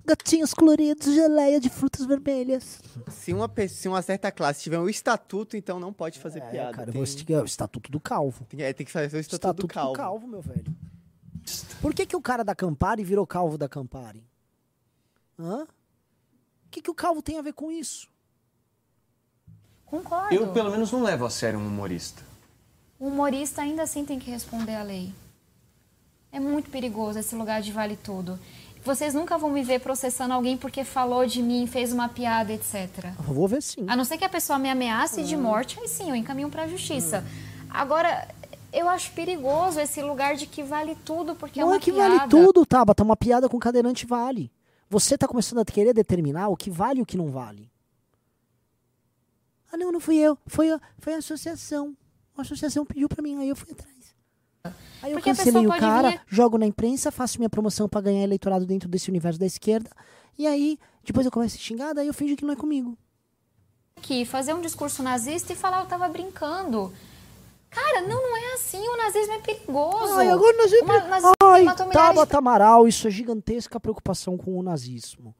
Gatinhos 0.06 0.54
coloridos, 0.54 1.12
geleia 1.12 1.58
de 1.58 1.68
frutas 1.68 2.06
vermelhas. 2.06 2.80
Se 3.10 3.32
uma, 3.32 3.50
se 3.68 3.88
uma 3.88 4.00
certa 4.00 4.30
classe 4.30 4.62
tiver 4.62 4.78
um 4.78 4.88
estatuto, 4.88 5.56
então 5.56 5.80
não 5.80 5.92
pode 5.92 6.20
fazer 6.20 6.40
piada. 6.42 6.70
É, 6.70 6.72
cara, 6.72 6.88
eu 6.88 6.92
tem, 6.92 7.00
vou 7.00 7.06
seguir 7.06 7.34
o 7.34 7.44
estatuto 7.44 7.90
do 7.90 7.98
calvo. 7.98 8.44
tem, 8.48 8.62
é, 8.62 8.72
tem 8.72 8.86
que 8.86 8.92
fazer 8.92 9.16
o 9.16 9.20
estatuto, 9.20 9.66
Estatuto 9.66 9.66
do 9.66 9.92
calvo. 9.92 10.28
meu 10.28 10.40
velho. 10.40 10.64
Por 11.82 11.92
que, 11.92 12.06
que 12.06 12.14
o 12.14 12.20
cara 12.22 12.44
da 12.44 12.54
Campari 12.54 13.02
virou 13.02 13.26
calvo 13.26 13.58
da 13.58 13.68
Campari? 13.68 14.24
Hã? 15.38 15.64
O 15.64 16.70
que, 16.70 16.80
que 16.80 16.90
o 16.90 16.94
calvo 16.94 17.20
tem 17.20 17.38
a 17.38 17.42
ver 17.42 17.52
com 17.52 17.70
isso? 17.70 18.08
Concordo. 19.86 20.34
Eu, 20.34 20.48
pelo 20.48 20.70
menos, 20.70 20.90
não 20.92 21.02
levo 21.02 21.24
a 21.24 21.30
sério 21.30 21.58
um 21.58 21.66
humorista. 21.66 22.22
O 22.98 23.06
humorista 23.08 23.62
ainda 23.62 23.82
assim 23.82 24.04
tem 24.04 24.18
que 24.18 24.30
responder 24.30 24.74
à 24.74 24.82
lei. 24.82 25.12
É 26.32 26.40
muito 26.40 26.70
perigoso 26.70 27.18
esse 27.18 27.34
lugar 27.34 27.62
de 27.62 27.72
vale 27.72 27.96
tudo. 27.96 28.38
Vocês 28.84 29.14
nunca 29.14 29.36
vão 29.36 29.50
me 29.50 29.62
ver 29.64 29.80
processando 29.80 30.32
alguém 30.34 30.56
porque 30.56 30.84
falou 30.84 31.26
de 31.26 31.42
mim, 31.42 31.66
fez 31.66 31.92
uma 31.92 32.08
piada, 32.08 32.52
etc. 32.52 33.12
Eu 33.26 33.34
vou 33.34 33.48
ver 33.48 33.62
sim. 33.62 33.84
A 33.88 33.96
não 33.96 34.04
ser 34.04 34.16
que 34.16 34.24
a 34.24 34.28
pessoa 34.28 34.58
me 34.58 34.70
ameace 34.70 35.24
de 35.24 35.36
morte, 35.36 35.78
aí 35.80 35.88
sim, 35.88 36.08
eu 36.08 36.14
encaminho 36.14 36.48
para 36.48 36.62
a 36.64 36.68
justiça. 36.68 37.24
Agora, 37.68 38.28
eu 38.72 38.88
acho 38.88 39.10
perigoso 39.12 39.80
esse 39.80 40.00
lugar 40.02 40.36
de 40.36 40.46
que 40.46 40.62
vale 40.62 40.94
tudo 41.04 41.34
porque 41.34 41.58
é 41.58 41.62
não 41.62 41.70
uma 41.70 41.76
é 41.76 41.80
que 41.80 41.92
piada. 41.92 42.16
vale 42.16 42.30
tudo, 42.30 42.64
Tabata. 42.64 43.02
Uma 43.02 43.16
piada 43.16 43.48
com 43.48 43.58
cadeirante 43.58 44.06
vale. 44.06 44.52
Você 44.88 45.18
tá 45.18 45.26
começando 45.26 45.58
a 45.58 45.64
querer 45.64 45.92
determinar 45.92 46.48
o 46.48 46.56
que 46.56 46.70
vale 46.70 47.00
e 47.00 47.02
o 47.02 47.06
que 47.06 47.16
não 47.16 47.30
vale. 47.30 47.68
Ah, 49.72 49.76
não, 49.76 49.90
não 49.92 50.00
fui 50.00 50.16
eu. 50.16 50.38
Foi 50.46 50.70
a, 50.70 50.80
foi 50.98 51.14
a 51.14 51.18
associação. 51.18 51.96
A 52.36 52.42
associação 52.42 52.84
pediu 52.84 53.08
pra 53.08 53.22
mim, 53.22 53.38
aí 53.38 53.48
eu 53.48 53.56
fui 53.56 53.72
atrás. 53.72 53.94
Aí 55.02 55.12
eu 55.12 55.18
Porque 55.18 55.30
cancelei 55.30 55.66
o 55.66 55.70
cara, 55.70 56.10
vir- 56.10 56.20
jogo 56.26 56.58
na 56.58 56.66
imprensa, 56.66 57.10
faço 57.12 57.38
minha 57.38 57.48
promoção 57.48 57.88
pra 57.88 58.00
ganhar 58.00 58.22
eleitorado 58.24 58.66
dentro 58.66 58.88
desse 58.88 59.08
universo 59.08 59.38
da 59.38 59.46
esquerda. 59.46 59.90
E 60.38 60.46
aí, 60.46 60.78
depois 61.04 61.24
eu 61.24 61.32
começo 61.32 61.56
a 61.56 61.58
xingar, 61.60 61.92
daí 61.94 62.06
eu 62.06 62.14
fingo 62.14 62.36
que 62.36 62.44
não 62.44 62.52
é 62.52 62.56
comigo. 62.56 62.96
Aqui, 63.96 64.24
fazer 64.24 64.54
um 64.54 64.60
discurso 64.60 65.02
nazista 65.02 65.52
e 65.52 65.56
falar 65.56 65.80
eu 65.80 65.86
tava 65.86 66.08
brincando. 66.08 66.92
Cara, 67.70 68.02
não, 68.02 68.22
não 68.22 68.36
é 68.36 68.54
assim. 68.54 68.78
O 68.78 68.96
nazismo 68.96 69.32
é 69.34 69.38
perigoso. 69.38 70.14
Ai, 70.14 70.28
agora 70.28 70.56
nós 70.56 70.72
Uma- 70.72 71.00
nazismo 71.06 71.34
Ai, 71.42 71.64
Tabata 71.92 72.38
Amaral, 72.38 72.88
isso 72.88 73.06
é 73.06 73.10
gigantesca 73.10 73.78
preocupação 73.80 74.36
com 74.36 74.58
o 74.58 74.62
nazismo. 74.62 75.34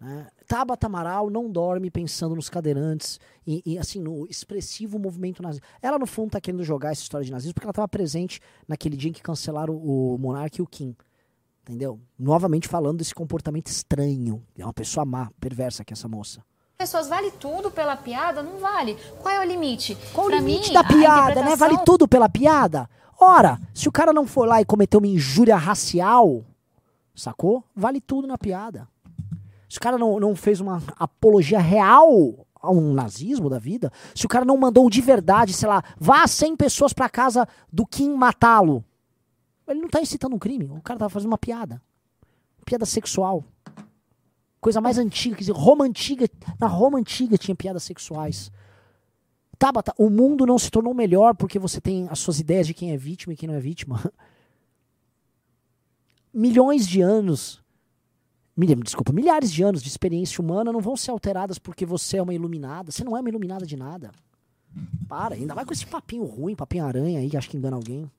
Né? 0.00 0.26
Tabata 0.46 0.86
Amaral 0.86 1.30
não 1.30 1.50
dorme 1.50 1.90
pensando 1.90 2.34
nos 2.34 2.50
cadeirantes 2.50 3.18
e, 3.46 3.62
e, 3.64 3.78
assim, 3.78 4.00
no 4.00 4.26
expressivo 4.26 4.98
movimento 4.98 5.42
nazista. 5.42 5.66
Ela, 5.80 5.98
no 5.98 6.06
fundo, 6.06 6.32
tá 6.32 6.40
querendo 6.40 6.62
jogar 6.64 6.92
essa 6.92 7.02
história 7.02 7.24
de 7.24 7.32
nazismo 7.32 7.54
porque 7.54 7.66
ela 7.66 7.70
estava 7.72 7.88
presente 7.88 8.40
naquele 8.68 8.96
dia 8.96 9.10
em 9.10 9.12
que 9.12 9.22
cancelaram 9.22 9.74
o, 9.74 10.14
o 10.14 10.18
Monark 10.18 10.58
e 10.58 10.62
o 10.62 10.66
Kim. 10.66 10.94
Entendeu? 11.62 11.98
Novamente 12.18 12.68
falando 12.68 12.98
desse 12.98 13.14
comportamento 13.14 13.68
estranho. 13.68 14.42
É 14.58 14.64
uma 14.64 14.74
pessoa 14.74 15.06
má, 15.06 15.30
perversa 15.40 15.82
que 15.82 15.92
é 15.92 15.96
essa 15.96 16.06
moça. 16.06 16.44
pessoas 16.76 17.08
vale 17.08 17.30
tudo 17.30 17.70
pela 17.70 17.96
piada? 17.96 18.42
Não 18.42 18.58
vale. 18.58 18.98
Qual 19.22 19.32
é 19.34 19.40
o 19.40 19.44
limite? 19.44 19.96
Qual 20.12 20.26
o 20.26 20.30
limite 20.30 20.68
mim, 20.68 20.74
da 20.74 20.84
piada, 20.84 21.36
né? 21.36 21.56
Vale 21.56 21.74
interpretação- 21.74 21.84
tudo 21.84 22.06
pela 22.06 22.28
piada? 22.28 22.90
Ora, 23.18 23.58
se 23.72 23.88
o 23.88 23.92
cara 23.92 24.12
não 24.12 24.26
for 24.26 24.46
lá 24.46 24.60
e 24.60 24.64
cometer 24.66 24.98
uma 24.98 25.06
injúria 25.06 25.56
racial, 25.56 26.44
sacou? 27.14 27.64
Vale 27.74 28.00
tudo 28.00 28.26
na 28.28 28.36
piada. 28.36 28.86
Se 29.68 29.78
o 29.78 29.80
cara 29.80 29.98
não, 29.98 30.20
não 30.20 30.36
fez 30.36 30.60
uma 30.60 30.82
apologia 30.98 31.58
real 31.58 32.46
a 32.60 32.70
um 32.70 32.92
nazismo 32.92 33.50
da 33.50 33.58
vida, 33.58 33.90
se 34.14 34.24
o 34.24 34.28
cara 34.28 34.44
não 34.44 34.56
mandou 34.56 34.88
de 34.88 35.00
verdade, 35.00 35.52
sei 35.52 35.68
lá, 35.68 35.82
vá 35.98 36.26
100 36.26 36.56
pessoas 36.56 36.92
pra 36.92 37.08
casa 37.08 37.46
do 37.72 37.86
Kim 37.86 38.14
matá-lo, 38.14 38.84
ele 39.66 39.80
não 39.80 39.88
tá 39.88 40.00
incitando 40.00 40.34
um 40.34 40.38
crime, 40.38 40.66
o 40.66 40.82
cara 40.82 40.98
tá 40.98 41.08
fazendo 41.08 41.30
uma 41.30 41.38
piada. 41.38 41.80
piada 42.64 42.84
sexual. 42.84 43.44
Coisa 44.60 44.80
mais 44.80 44.98
antiga, 44.98 45.36
quer 45.36 45.40
dizer, 45.40 45.52
Roma 45.52 45.84
antiga, 45.84 46.26
na 46.58 46.66
Roma 46.66 46.98
antiga 46.98 47.36
tinha 47.36 47.54
piadas 47.54 47.82
sexuais. 47.82 48.50
Tabata, 49.58 49.94
o 49.96 50.10
mundo 50.10 50.46
não 50.46 50.58
se 50.58 50.70
tornou 50.70 50.92
melhor 50.92 51.34
porque 51.34 51.58
você 51.58 51.80
tem 51.80 52.08
as 52.10 52.18
suas 52.18 52.40
ideias 52.40 52.66
de 52.66 52.74
quem 52.74 52.92
é 52.92 52.96
vítima 52.96 53.32
e 53.32 53.36
quem 53.36 53.48
não 53.48 53.56
é 53.56 53.60
vítima. 53.60 54.00
Milhões 56.32 56.86
de 56.86 57.00
anos, 57.00 57.62
desculpa, 58.84 59.12
milhares 59.12 59.50
de 59.52 59.62
anos 59.62 59.82
de 59.82 59.88
experiência 59.88 60.40
humana 60.40 60.72
não 60.72 60.80
vão 60.80 60.96
ser 60.96 61.10
alteradas 61.10 61.58
porque 61.58 61.84
você 61.84 62.18
é 62.18 62.22
uma 62.22 62.34
iluminada. 62.34 62.92
Você 62.92 63.02
não 63.02 63.16
é 63.16 63.20
uma 63.20 63.28
iluminada 63.28 63.66
de 63.66 63.76
nada. 63.76 64.12
Para, 65.08 65.34
ainda 65.34 65.54
vai 65.54 65.64
com 65.64 65.72
esse 65.72 65.86
papinho 65.86 66.24
ruim, 66.24 66.54
papinho 66.54 66.84
aranha 66.84 67.20
aí, 67.20 67.30
que 67.30 67.36
acha 67.36 67.48
que 67.48 67.56
engana 67.56 67.76
alguém. 67.76 68.10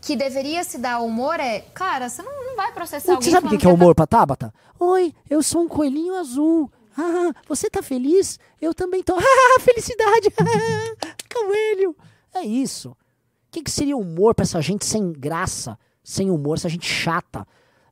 Que 0.00 0.16
deveria 0.16 0.64
se 0.64 0.78
dar 0.78 1.00
humor 1.00 1.38
é, 1.38 1.60
cara, 1.60 2.08
você 2.08 2.22
não, 2.22 2.46
não 2.46 2.56
vai 2.56 2.72
processar 2.72 3.12
alguém 3.12 3.24
Você 3.24 3.30
sabe 3.30 3.46
o 3.46 3.50
que 3.50 3.56
falando 3.56 3.60
que 3.60 3.66
é 3.66 3.84
humor 3.84 3.94
pra 3.94 4.06
Tabata? 4.06 4.52
Oi, 4.78 5.14
eu 5.30 5.42
sou 5.42 5.62
um 5.62 5.68
coelhinho 5.68 6.16
azul. 6.16 6.70
Ah, 6.96 7.32
você 7.48 7.70
tá 7.70 7.82
feliz? 7.82 8.38
Eu 8.60 8.74
também 8.74 9.02
tô. 9.02 9.14
Ah, 9.54 9.60
felicidade! 9.60 10.30
Coelho! 11.32 11.96
É 12.34 12.42
isso. 12.42 12.90
O 12.90 12.96
que, 13.50 13.62
que 13.62 13.70
seria 13.70 13.96
humor 13.96 14.34
pra 14.34 14.44
essa 14.44 14.60
gente 14.60 14.84
sem 14.84 15.12
graça, 15.12 15.78
sem 16.02 16.30
humor, 16.30 16.56
essa 16.56 16.68
gente 16.68 16.86
chata? 16.86 17.46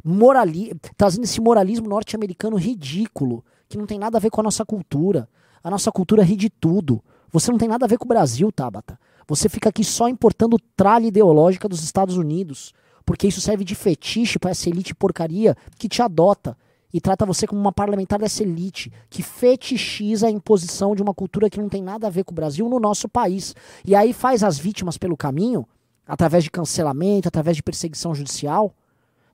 Morali... 0.05 0.73
Trazendo 0.97 1.25
esse 1.25 1.41
moralismo 1.41 1.89
norte-americano 1.89 2.57
ridículo, 2.57 3.45
que 3.69 3.79
não 3.79 3.87
tem 3.87 3.99
nada 3.99 4.19
a 4.19 4.21
ver 4.21 4.31
com 4.31 4.41
a 4.41 4.45
nossa 4.45 4.65
cultura. 4.65 5.29
A 5.63 5.71
nossa 5.71 5.93
cultura 5.93 6.23
ri 6.23 6.37
de 6.37 6.51
tudo. 6.51 7.03
Você 7.33 7.51
não 7.51 7.59
tem 7.59 7.69
nada 7.69 7.85
a 7.85 7.89
ver 7.89 7.99
com 7.99 8.05
o 8.05 8.09
Brasil, 8.09 8.51
Tabata. 8.51 8.99
Você 9.29 9.49
fica 9.49 9.69
aqui 9.69 9.85
só 9.85 10.09
importando 10.09 10.57
tralha 10.77 11.07
ideológica 11.07 11.69
dos 11.69 11.85
Estados 11.85 12.17
Unidos, 12.17 12.73
porque 13.05 13.29
isso 13.29 13.41
serve 13.41 13.63
de 13.63 13.75
fetiche 13.75 14.39
pra 14.39 14.51
essa 14.51 14.69
elite 14.69 14.95
porcaria 14.95 15.57
que 15.79 15.89
te 15.89 16.03
adota 16.03 16.57
e 16.93 17.01
trata 17.01 17.25
você 17.25 17.47
como 17.47 17.61
uma 17.61 17.73
parlamentar 17.73 18.19
dessa 18.19 18.43
elite, 18.43 18.93
que 19.09 19.23
fetichiza 19.23 20.27
a 20.27 20.31
imposição 20.31 20.97
de 20.97 21.03
uma 21.03 21.15
cultura 21.15 21.49
que 21.49 21.61
não 21.61 21.69
tem 21.69 21.83
nada 21.83 22.09
a 22.09 22.11
ver 22.11 22.25
com 22.25 22.33
o 22.33 22.35
Brasil 22.35 22.69
no 22.69 22.81
nosso 22.81 23.09
país. 23.09 23.55
E 23.85 23.95
aí 23.95 24.13
faz 24.13 24.43
as 24.43 24.59
vítimas 24.59 24.99
pelo 24.99 25.17
caminho, 25.17 25.65
através 26.07 26.43
de 26.43 26.51
cancelamento, 26.51 27.29
através 27.29 27.57
de 27.57 27.63
perseguição 27.63 28.13
judicial, 28.13 28.75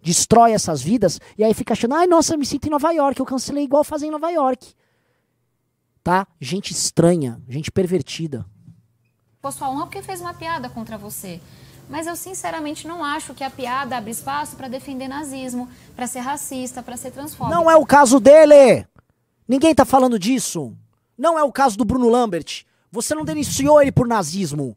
destrói 0.06 0.52
essas 0.52 0.80
vidas, 0.80 1.20
e 1.36 1.42
aí 1.42 1.52
fica 1.52 1.72
achando, 1.72 1.94
ai, 1.96 2.06
nossa, 2.06 2.34
eu 2.34 2.38
me 2.38 2.46
sinto 2.46 2.66
em 2.66 2.70
Nova 2.70 2.92
York, 2.92 3.18
eu 3.18 3.26
cancelei 3.26 3.64
igual 3.64 3.82
fazer 3.82 4.06
em 4.06 4.10
Nova 4.12 4.30
York. 4.30 4.72
Tá? 6.04 6.28
Gente 6.40 6.70
estranha, 6.70 7.42
gente 7.48 7.72
pervertida. 7.72 8.46
sua 9.50 9.68
honra 9.68 9.86
porque 9.86 10.02
fez 10.02 10.20
uma 10.20 10.32
piada 10.32 10.68
contra 10.68 10.96
você. 10.96 11.40
Mas 11.88 12.06
eu 12.06 12.14
sinceramente 12.14 12.86
não 12.86 13.04
acho 13.04 13.34
que 13.34 13.42
a 13.42 13.50
piada 13.50 13.96
abre 13.96 14.12
espaço 14.12 14.54
pra 14.54 14.68
defender 14.68 15.08
nazismo, 15.08 15.68
pra 15.96 16.06
ser 16.06 16.20
racista, 16.20 16.84
pra 16.84 16.96
ser 16.96 17.10
transfóbico. 17.10 17.54
Não 17.54 17.68
é 17.68 17.76
o 17.76 17.84
caso 17.84 18.20
dele! 18.20 18.86
Ninguém 19.48 19.74
tá 19.74 19.84
falando 19.84 20.18
disso. 20.18 20.72
Não 21.18 21.36
é 21.36 21.42
o 21.42 21.52
caso 21.52 21.76
do 21.76 21.84
Bruno 21.84 22.08
Lambert. 22.08 22.64
Você 22.92 23.12
não 23.14 23.24
denunciou 23.24 23.82
ele 23.82 23.90
por 23.90 24.06
nazismo. 24.06 24.76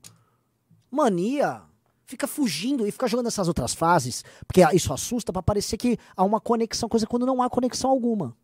Mania. 0.90 1.62
Fica 2.10 2.26
fugindo 2.26 2.88
e 2.88 2.92
fica 2.92 3.08
jogando 3.08 3.28
essas 3.28 3.48
outras 3.48 3.76
frases, 3.76 4.26
porque 4.48 4.62
isso 4.76 4.92
assusta 4.92 5.32
pra 5.32 5.44
parecer 5.44 5.78
que 5.78 5.96
há 6.18 6.24
uma 6.24 6.42
conexão, 6.42 6.90
coisa 6.90 7.06
quando 7.06 7.24
não 7.24 7.40
há 7.40 7.48
conexão 7.48 7.88
alguma. 7.92 8.36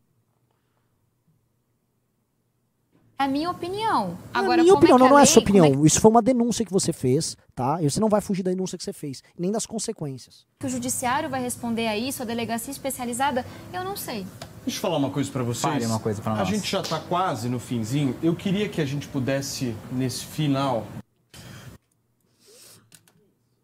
É 3.18 3.24
a 3.24 3.28
minha 3.28 3.50
opinião. 3.50 4.16
É 4.32 4.36
a 4.36 4.40
Agora, 4.40 4.62
minha 4.62 4.72
como 4.74 4.84
opinião, 4.84 4.96
é 4.96 5.00
não, 5.00 5.06
a 5.06 5.10
não 5.10 5.18
é 5.18 5.22
lei- 5.22 5.26
sua 5.32 5.42
como 5.42 5.58
opinião. 5.58 5.66
é 5.66 5.80
que- 5.82 5.86
Isso 5.88 6.00
foi 6.00 6.10
uma 6.12 6.22
denúncia 6.22 6.64
que 6.64 6.72
você 6.72 6.92
fez, 6.92 7.36
tá? 7.56 7.82
E 7.82 7.90
você 7.90 7.98
não 7.98 8.08
vai 8.08 8.20
fugir 8.20 8.44
da 8.44 8.50
denúncia 8.52 8.78
que 8.78 8.84
você 8.84 8.92
fez, 8.92 9.20
nem 9.36 9.50
das 9.50 9.66
consequências. 9.66 10.46
que 10.60 10.66
o 10.66 10.68
judiciário 10.68 11.28
vai 11.28 11.42
responder 11.42 11.88
a 11.88 11.96
isso, 11.98 12.22
a 12.22 12.24
delegacia 12.24 12.70
especializada? 12.70 13.44
Eu 13.72 13.82
não 13.82 13.96
sei. 13.96 14.24
Deixa 14.64 14.78
eu 14.78 14.80
falar 14.80 14.96
uma 14.98 15.10
coisa 15.10 15.28
pra 15.32 15.42
vocês. 15.42 15.60
Fale 15.72 15.86
uma 15.86 15.98
coisa 15.98 16.22
pra 16.22 16.32
A 16.32 16.36
nós. 16.36 16.48
gente 16.48 16.70
já 16.70 16.82
tá 16.82 17.00
quase 17.00 17.48
no 17.48 17.58
finzinho. 17.58 18.16
Eu 18.22 18.36
queria 18.36 18.68
que 18.68 18.80
a 18.80 18.86
gente 18.86 19.08
pudesse, 19.08 19.74
nesse 19.90 20.24
final, 20.24 20.86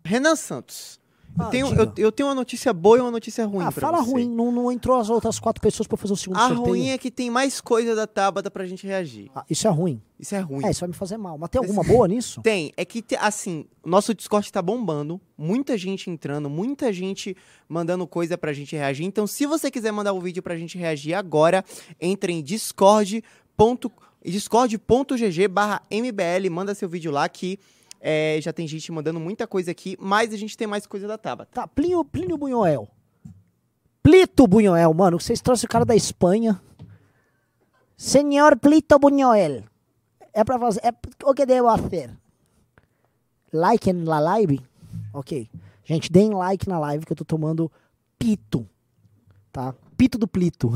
Renan 0.04 0.36
Santos. 0.36 1.00
Eu, 1.38 1.44
Ah, 1.46 1.48
tenho, 1.48 1.66
diga. 1.68 1.82
eu, 1.82 1.92
eu 2.04 2.12
tenho 2.12 2.28
uma 2.28 2.34
notícia 2.34 2.74
boa 2.74 2.98
e 2.98 3.00
uma 3.00 3.10
notícia 3.10 3.46
ruim 3.46 3.64
ah, 3.64 3.70
fala 3.70 4.02
você. 4.02 4.10
ruim. 4.10 4.28
Não, 4.28 4.52
não 4.52 4.70
entrou 4.70 4.98
as 5.00 5.08
outras 5.08 5.38
quatro 5.40 5.62
pessoas 5.62 5.86
pra 5.86 5.96
fazer 5.96 6.12
o 6.12 6.16
segundo 6.16 6.36
A 6.36 6.48
sorteio. 6.48 6.66
ruim 6.66 6.90
é 6.90 6.98
que 6.98 7.10
tem 7.10 7.30
mais 7.30 7.58
coisa 7.58 7.94
da 7.94 8.06
Tabata 8.06 8.50
pra 8.50 8.66
gente 8.66 8.86
reagir. 8.86 9.30
Ah, 9.34 9.42
isso 9.48 9.66
é 9.66 9.70
ruim. 9.70 9.98
Isso 10.20 10.34
é 10.34 10.40
ruim. 10.40 10.66
É, 10.66 10.70
isso 10.70 10.80
vai 10.80 10.88
me 10.90 10.94
fazer 10.94 11.16
mal. 11.16 11.38
Mas 11.38 11.48
tem 11.48 11.58
alguma 11.58 11.82
boa 11.82 12.06
nisso? 12.06 12.42
Tem, 12.44 12.70
é 12.76 12.84
que, 12.84 13.02
assim, 13.18 13.64
nosso 13.84 14.12
Discord 14.14 14.52
tá 14.52 14.60
bombando, 14.60 15.18
muita 15.38 15.78
gente 15.78 16.10
entrando, 16.10 16.50
muita 16.50 16.92
gente 16.92 17.34
mandando 17.66 18.06
coisa 18.06 18.36
pra 18.36 18.52
gente 18.52 18.76
reagir. 18.76 19.06
Então, 19.06 19.26
se 19.26 19.46
você 19.46 19.70
quiser 19.70 19.90
mandar 19.90 20.12
o 20.12 20.20
vídeo 20.20 20.42
pra 20.42 20.54
gente 20.54 20.76
reagir 20.76 21.14
agora, 21.14 21.64
entre 21.98 22.34
em 22.34 22.42
discord. 22.42 23.24
discord.gg 24.22 25.48
barra 25.48 25.82
mbl, 25.90 26.50
manda 26.50 26.74
seu 26.74 26.88
vídeo 26.88 27.10
lá 27.10 27.26
que 27.28 27.58
é, 28.04 28.40
já 28.42 28.52
tem 28.52 28.66
gente 28.66 28.90
mandando 28.90 29.20
muita 29.20 29.46
coisa 29.46 29.70
aqui, 29.70 29.96
mas 30.00 30.34
a 30.34 30.36
gente 30.36 30.56
tem 30.56 30.66
mais 30.66 30.84
coisa 30.86 31.06
da 31.06 31.16
Tabata. 31.16 31.52
Tá, 31.54 31.68
Plínio, 31.68 32.04
Plínio 32.04 32.36
Bunhoel. 32.36 32.88
Plito 34.02 34.44
Bunhoel, 34.48 34.92
mano. 34.92 35.20
Vocês 35.20 35.40
trouxeram 35.40 35.68
o 35.68 35.70
cara 35.70 35.84
da 35.84 35.94
Espanha. 35.94 36.60
Senhor 37.96 38.58
Plito 38.58 38.98
Bunhoel. 38.98 39.62
É 40.34 40.42
pra 40.42 40.58
fazer. 40.58 40.80
É, 40.82 40.92
o 41.24 41.32
que 41.32 41.46
devo 41.46 41.68
fazer? 41.78 42.10
Like 43.52 43.92
na 43.92 44.18
live? 44.18 44.60
Ok. 45.12 45.48
Gente, 45.84 46.10
deem 46.10 46.30
like 46.30 46.68
na 46.68 46.80
live 46.80 47.06
que 47.06 47.12
eu 47.12 47.16
tô 47.16 47.24
tomando 47.24 47.70
pito. 48.18 48.68
Tá? 49.52 49.72
Pito 49.96 50.18
do 50.18 50.26
Plito. 50.26 50.72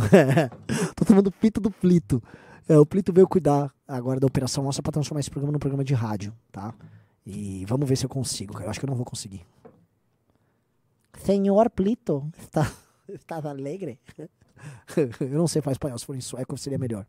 tô 0.94 1.04
tomando 1.04 1.32
pito 1.32 1.60
do 1.60 1.72
Plito. 1.72 2.22
É, 2.68 2.78
o 2.78 2.86
Plito 2.86 3.12
veio 3.12 3.26
cuidar 3.26 3.72
agora 3.88 4.20
da 4.20 4.26
operação 4.28 4.62
nossa 4.62 4.80
pra 4.80 4.92
transformar 4.92 5.18
esse 5.18 5.30
programa 5.30 5.52
num 5.52 5.58
programa 5.58 5.82
de 5.82 5.94
rádio, 5.94 6.32
tá? 6.52 6.72
E 7.26 7.64
vamos 7.66 7.88
ver 7.88 7.96
se 7.96 8.06
eu 8.06 8.10
consigo, 8.10 8.54
cara. 8.54 8.66
Eu 8.66 8.70
acho 8.70 8.78
que 8.78 8.86
eu 8.86 8.90
não 8.90 8.96
vou 8.96 9.04
conseguir. 9.04 9.44
Senhor 11.18 11.68
Plito, 11.70 12.30
está, 12.38 12.70
estás 13.08 13.44
alegre? 13.44 13.98
eu 15.20 15.28
não 15.30 15.48
sei 15.48 15.60
falar 15.60 15.72
espanhol, 15.72 15.98
se 15.98 16.06
for 16.06 16.14
em 16.14 16.20
sueco 16.20 16.56
seria 16.56 16.78
melhor. 16.78 17.04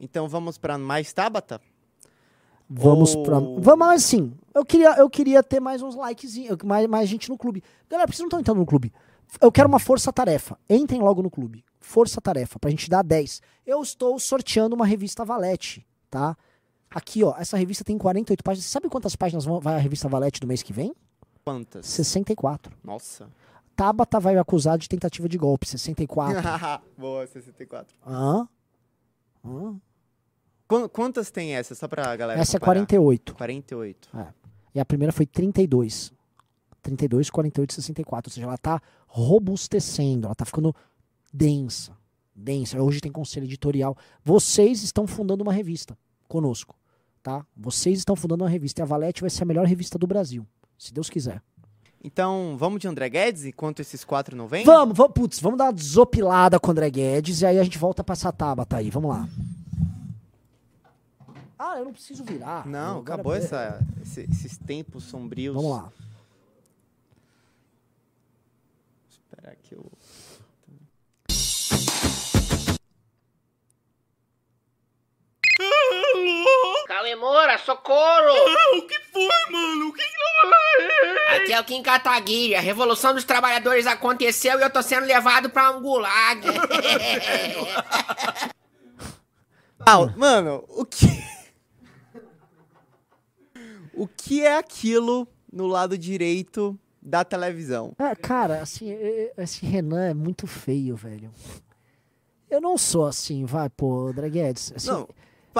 Então 0.00 0.28
vamos 0.28 0.58
pra 0.58 0.76
mais 0.76 1.12
Tabata? 1.12 1.60
Vamos 2.68 3.14
Ou- 3.14 3.22
pra. 3.22 3.38
Vamos 3.38 3.88
assim. 3.88 4.36
Eu 4.52 4.64
queria, 4.64 4.98
eu 4.98 5.08
queria 5.08 5.42
ter 5.42 5.60
mais 5.60 5.82
uns 5.82 5.94
likes, 5.94 6.34
mais, 6.64 6.86
mais 6.88 7.08
gente 7.08 7.28
no 7.28 7.38
clube. 7.38 7.62
Galera, 7.88 8.06
por 8.06 8.10
que 8.12 8.16
vocês 8.16 8.24
não 8.24 8.28
estão 8.28 8.40
entrando 8.40 8.58
no 8.58 8.66
clube? 8.66 8.92
Eu 9.40 9.52
quero 9.52 9.68
uma 9.68 9.78
força-tarefa. 9.78 10.58
Entrem 10.68 11.00
logo 11.00 11.22
no 11.22 11.30
clube. 11.30 11.64
Força-tarefa, 11.80 12.58
pra 12.58 12.70
gente 12.70 12.90
dar 12.90 13.02
10. 13.02 13.40
Eu 13.64 13.80
estou 13.82 14.18
sorteando 14.18 14.74
uma 14.74 14.86
revista 14.86 15.24
Valete, 15.24 15.86
tá? 16.10 16.36
Aqui, 16.90 17.22
ó. 17.22 17.34
Essa 17.38 17.56
revista 17.56 17.84
tem 17.84 17.98
48 17.98 18.42
páginas. 18.42 18.64
Você 18.64 18.70
sabe 18.70 18.88
quantas 18.88 19.14
páginas 19.14 19.44
vai 19.44 19.74
a 19.74 19.78
revista 19.78 20.08
Valete 20.08 20.40
do 20.40 20.46
mês 20.46 20.62
que 20.62 20.72
vem? 20.72 20.94
Quantas? 21.44 21.86
64. 21.86 22.72
Nossa. 22.82 23.28
Tabata 23.76 24.18
vai 24.18 24.36
acusar 24.36 24.76
de 24.78 24.88
tentativa 24.88 25.28
de 25.28 25.38
golpe. 25.38 25.66
64. 25.68 26.42
Boa, 26.98 27.26
64. 27.26 27.94
Hã? 28.06 28.48
Hã? 29.44 29.76
Qu- 30.66 30.88
Quantas 30.88 31.30
tem 31.30 31.54
essa? 31.54 31.74
Só 31.74 31.86
pra 31.88 32.14
galera 32.16 32.40
Essa 32.40 32.56
é 32.56 32.60
comparar. 32.60 32.80
48. 32.80 33.34
48. 33.34 34.08
E 34.74 34.80
a 34.80 34.84
primeira 34.84 35.12
foi 35.12 35.26
32. 35.26 36.12
32, 36.82 37.30
48, 37.30 37.74
64. 37.74 38.30
Ou 38.30 38.34
seja, 38.34 38.46
ela 38.46 38.58
tá 38.58 38.80
robustecendo, 39.06 40.26
ela 40.26 40.34
tá 40.34 40.44
ficando 40.44 40.74
densa. 41.32 41.96
Densa. 42.34 42.80
Hoje 42.82 43.00
tem 43.00 43.10
conselho 43.12 43.44
editorial. 43.44 43.96
Vocês 44.24 44.82
estão 44.82 45.06
fundando 45.06 45.42
uma 45.42 45.52
revista 45.52 45.96
conosco, 46.28 46.76
tá? 47.22 47.44
Vocês 47.56 47.98
estão 47.98 48.14
fundando 48.14 48.44
uma 48.44 48.50
revista. 48.50 48.80
E 48.80 48.82
a 48.82 48.86
Valete 48.86 49.20
vai 49.22 49.30
ser 49.30 49.42
a 49.42 49.46
melhor 49.46 49.66
revista 49.66 49.98
do 49.98 50.06
Brasil, 50.06 50.46
se 50.78 50.92
Deus 50.92 51.08
quiser. 51.10 51.42
Então, 52.04 52.54
vamos 52.56 52.80
de 52.80 52.86
André 52.86 53.08
Guedes 53.08 53.44
enquanto 53.44 53.80
esses 53.80 54.04
quatro 54.04 54.36
não 54.36 54.46
vêm? 54.46 54.64
Vamos, 54.64 54.96
vamos, 54.96 55.12
putz, 55.14 55.40
vamos 55.40 55.58
dar 55.58 55.64
uma 55.64 55.72
desopilada 55.72 56.60
com 56.60 56.68
o 56.68 56.70
André 56.70 56.88
Guedes 56.90 57.40
e 57.40 57.46
aí 57.46 57.58
a 57.58 57.64
gente 57.64 57.76
volta 57.76 58.04
pra 58.04 58.12
essa 58.12 58.32
Tabata 58.32 58.76
aí. 58.76 58.88
Vamos 58.88 59.10
lá. 59.10 59.28
Ah, 61.58 61.76
eu 61.76 61.84
não 61.86 61.92
preciso 61.92 62.22
virar. 62.22 62.64
Não, 62.68 63.00
acabou 63.00 63.34
essa, 63.34 63.84
esse- 64.00 64.20
esses 64.30 64.56
tempos 64.58 65.02
sombrios. 65.04 65.56
Vamos 65.56 65.72
lá. 65.72 65.90
Esperar 69.10 69.56
que 69.56 69.74
eu... 69.74 69.84
Calemora, 77.08 77.58
socorro! 77.58 78.34
O 78.76 78.82
que 78.82 78.98
foi, 79.12 79.52
mano? 79.52 79.88
O 79.88 79.92
que 79.92 80.02
que 80.02 81.36
Aqui 81.36 81.52
é 81.52 81.60
o 81.60 81.64
Kim 81.64 81.82
Kataguiri. 81.82 82.54
A 82.54 82.60
Revolução 82.60 83.14
dos 83.14 83.24
Trabalhadores 83.24 83.86
aconteceu 83.86 84.58
e 84.58 84.62
eu 84.62 84.70
tô 84.70 84.82
sendo 84.82 85.06
levado 85.06 85.48
pra 85.50 85.70
um 85.70 85.80
gulag. 85.80 86.42
Ah, 89.90 90.04
mano, 90.18 90.62
o 90.68 90.84
que... 90.84 91.06
o 93.94 94.06
que 94.06 94.44
é 94.44 94.58
aquilo 94.58 95.26
no 95.50 95.66
lado 95.66 95.96
direito 95.96 96.78
da 97.00 97.24
televisão. 97.24 97.94
É, 97.98 98.14
cara, 98.14 98.60
assim, 98.60 98.90
esse 99.38 99.64
Renan 99.64 100.10
é 100.10 100.12
muito 100.12 100.46
feio, 100.46 100.94
velho. 100.94 101.32
Eu 102.50 102.60
não 102.60 102.76
sou 102.76 103.06
assim, 103.06 103.46
vai, 103.46 103.70
pô, 103.70 104.08
André 104.08 104.28
Guedes. 104.28 104.74
assim- 104.76 104.90
Não, 104.90 105.08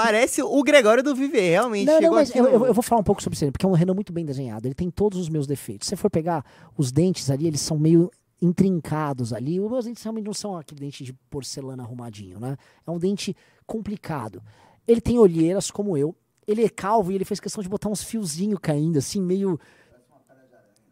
parece 0.03 0.43
o 0.43 0.63
Gregório 0.63 1.03
do 1.03 1.15
Viver, 1.15 1.51
realmente. 1.51 1.87
Não, 1.87 2.01
não, 2.01 2.13
mas 2.15 2.35
eu, 2.35 2.45
no- 2.59 2.67
eu- 2.67 2.75
vou 2.75 2.83
falar 2.83 3.01
um 3.01 3.05
pouco 3.05 3.23
sobre 3.23 3.37
isso, 3.37 3.51
porque 3.53 3.67
é 3.67 3.69
um 3.69 3.73
Renan 3.73 3.95
muito 3.95 4.13
bem 4.13 4.25
desenhado. 4.25 4.67
Ele 4.67 4.75
tem 4.75 4.91
todos 4.91 5.19
os 5.19 5.29
meus 5.29 5.47
defeitos. 5.47 5.87
Se 5.87 5.91
você 5.91 5.97
for 5.97 6.11
pegar 6.11 6.45
os 6.77 6.93
dentes 6.93 7.31
ali, 7.31 7.47
eles 7.47 7.61
são 7.61 7.79
meio 7.79 8.11
intrincados 8.41 9.33
ali. 9.33 9.59
Os 9.61 9.71
meus 9.71 9.85
dentes 9.85 10.03
realmente 10.03 10.25
não 10.27 10.33
são 10.35 10.57
aquele 10.57 10.81
dente 10.81 11.03
de 11.05 11.13
porcelana 11.29 11.83
arrumadinho, 11.83 12.39
né? 12.39 12.57
É 12.87 12.91
um 12.91 12.99
dente 12.99 13.37
complicado. 13.67 14.41
Ele 14.87 15.01
tem 15.01 15.19
olheiras, 15.19 15.71
como 15.71 15.97
eu. 15.97 16.15
Ele 16.47 16.65
é 16.65 16.69
calvo 16.69 17.13
e 17.13 17.15
ele 17.15 17.25
fez 17.25 17.41
questão 17.41 17.63
de 17.63 17.69
botar 17.69 17.89
uns 17.89 18.03
fiozinhos 18.03 18.59
caindo, 18.63 18.97
assim, 18.99 19.21
meio. 19.21 19.59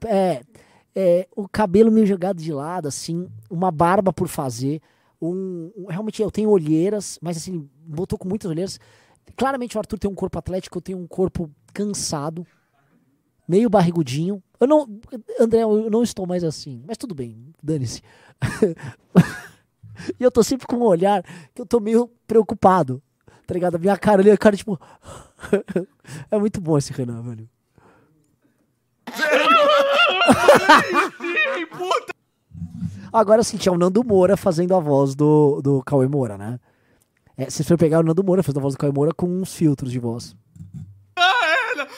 É, 0.04 0.42
é, 0.94 1.26
o 1.34 1.48
cabelo 1.48 1.90
meio 1.90 2.06
jogado 2.06 2.42
de 2.42 2.52
lado, 2.52 2.88
assim, 2.88 3.28
uma 3.50 3.70
barba 3.70 4.12
por 4.12 4.28
fazer. 4.28 4.80
Um, 5.20 5.70
um- 5.76 5.86
realmente 5.88 6.22
eu 6.22 6.30
tenho 6.30 6.50
olheiras, 6.50 7.18
mas 7.22 7.36
assim, 7.36 7.68
botou 7.86 8.18
com 8.18 8.28
muitas 8.28 8.50
olheiras. 8.50 8.78
Claramente 9.36 9.76
o 9.76 9.80
Arthur 9.80 9.98
tem 9.98 10.10
um 10.10 10.14
corpo 10.14 10.38
atlético, 10.38 10.78
eu 10.78 10.82
tenho 10.82 10.98
um 10.98 11.06
corpo 11.06 11.50
cansado, 11.72 12.46
meio 13.48 13.68
barrigudinho. 13.68 14.42
Eu 14.60 14.66
não, 14.66 14.88
André, 15.40 15.62
eu 15.62 15.90
não 15.90 16.02
estou 16.02 16.26
mais 16.26 16.44
assim, 16.44 16.82
mas 16.86 16.96
tudo 16.96 17.14
bem, 17.14 17.52
dane-se. 17.62 18.02
e 20.20 20.22
eu 20.22 20.30
tô 20.30 20.42
sempre 20.42 20.66
com 20.66 20.76
um 20.76 20.82
olhar 20.82 21.22
que 21.54 21.60
eu 21.60 21.66
tô 21.66 21.80
meio 21.80 22.08
preocupado, 22.26 23.02
tá 23.46 23.54
ligado? 23.54 23.76
A 23.76 23.78
minha 23.78 23.96
cara 23.96 24.20
ali, 24.22 24.30
a 24.30 24.38
cara 24.38 24.56
tipo. 24.56 24.78
é 26.30 26.38
muito 26.38 26.60
bom 26.60 26.78
esse 26.78 26.92
Renan, 26.92 27.22
velho. 27.22 27.48
Agora 33.12 33.42
sim, 33.42 33.56
tinha 33.56 33.72
o 33.72 33.78
Nando 33.78 34.04
Moura 34.04 34.36
fazendo 34.36 34.74
a 34.74 34.80
voz 34.80 35.14
do, 35.14 35.60
do 35.62 35.82
Cauê 35.82 36.06
Moura, 36.06 36.36
né? 36.36 36.58
É, 37.36 37.50
se 37.50 37.62
for 37.64 37.76
pegar 37.76 38.00
o 38.00 38.02
Nando 38.02 38.24
Moura 38.24 38.42
fazendo 38.42 38.58
a 38.58 38.62
voz 38.62 38.74
do 38.74 38.78
Cauê 38.78 38.92
Moura 38.92 39.12
com 39.14 39.26
uns 39.26 39.54
filtros 39.54 39.90
de 39.90 39.98
voz. 39.98 40.34
Ah, 41.16 41.56
ela! 41.72 41.88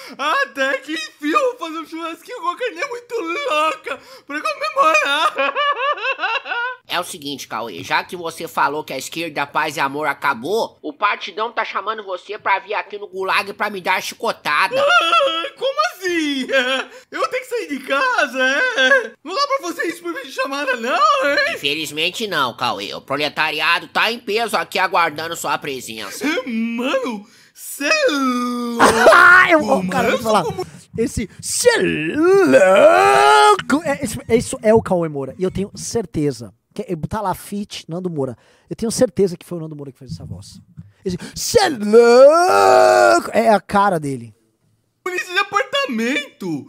Até 0.42 0.78
que 0.78 0.92
enfim 0.92 1.30
eu 1.30 1.58
vou 1.58 1.68
fazer 1.68 1.78
um 1.78 1.86
churrasquinho 1.86 2.40
com 2.40 2.48
a 2.48 2.56
carninha 2.56 2.86
muito 2.88 3.14
louca 3.14 4.00
pra 4.26 4.40
comemorar! 4.40 5.54
É 6.90 6.98
o 6.98 7.04
seguinte, 7.04 7.46
Cauê, 7.46 7.84
já 7.84 8.02
que 8.02 8.16
você 8.16 8.48
falou 8.48 8.82
que 8.82 8.94
a 8.94 8.98
esquerda, 8.98 9.46
paz 9.46 9.76
e 9.76 9.80
amor 9.80 10.06
acabou, 10.06 10.78
o 10.80 10.90
partidão 10.90 11.52
tá 11.52 11.62
chamando 11.62 12.02
você 12.02 12.38
pra 12.38 12.58
vir 12.60 12.72
aqui 12.72 12.96
no 12.96 13.06
gulag 13.06 13.52
pra 13.52 13.68
me 13.68 13.78
dar 13.78 14.02
chicotada. 14.02 14.74
Ah, 14.80 15.44
Como 15.58 15.78
assim? 15.92 16.46
Eu 17.12 17.28
tenho 17.28 17.42
que 17.42 17.48
sair 17.48 17.68
de 17.68 17.80
casa, 17.80 18.38
é? 18.42 19.12
Não 19.22 19.34
dá 19.34 19.46
pra 19.46 19.68
fazer 19.68 19.84
isso 19.84 20.02
por 20.02 20.14
vídeo 20.14 20.32
chamada, 20.32 20.76
não, 20.76 20.94
hein? 20.96 21.54
Infelizmente 21.54 22.26
não, 22.26 22.56
Cauê. 22.56 22.94
O 22.94 23.02
proletariado 23.02 23.88
tá 23.88 24.10
em 24.10 24.18
peso 24.18 24.56
aqui 24.56 24.78
aguardando 24.78 25.36
sua 25.36 25.58
presença. 25.58 26.24
Mano, 26.46 27.26
cê 27.52 27.84
é 27.84 28.10
louco! 28.10 28.84
Ah, 29.14 29.50
eu, 29.50 29.60
oh, 29.60 29.76
mano, 29.76 29.90
cara, 29.90 30.08
eu 30.08 30.18
vou 30.18 30.32
falar. 30.32 30.44
Esse 30.96 31.28
cê 31.42 31.68
é 31.68 31.82
louco! 32.16 33.82
É, 33.84 34.36
isso 34.36 34.58
é 34.62 34.72
o 34.72 34.80
Cauê 34.80 35.08
Moura. 35.08 35.34
E 35.38 35.42
eu 35.44 35.50
tenho 35.50 35.70
certeza. 35.74 36.50
É- 36.82 36.96
tá 37.08 37.20
lá, 37.20 37.34
Fit, 37.34 37.84
Nando 37.88 38.10
Moura. 38.10 38.36
Eu 38.68 38.76
tenho 38.76 38.90
certeza 38.90 39.36
que 39.36 39.44
foi 39.46 39.58
o 39.58 39.60
Nando 39.60 39.76
Moura 39.76 39.92
que 39.92 39.98
fez 39.98 40.12
essa 40.12 40.24
voz. 40.24 40.60
Cê 41.34 41.60
é 41.60 41.68
louco! 41.68 43.30
É 43.32 43.50
a 43.50 43.60
cara 43.60 43.98
dele. 43.98 44.34
Polícia 45.02 45.32
de 45.32 45.44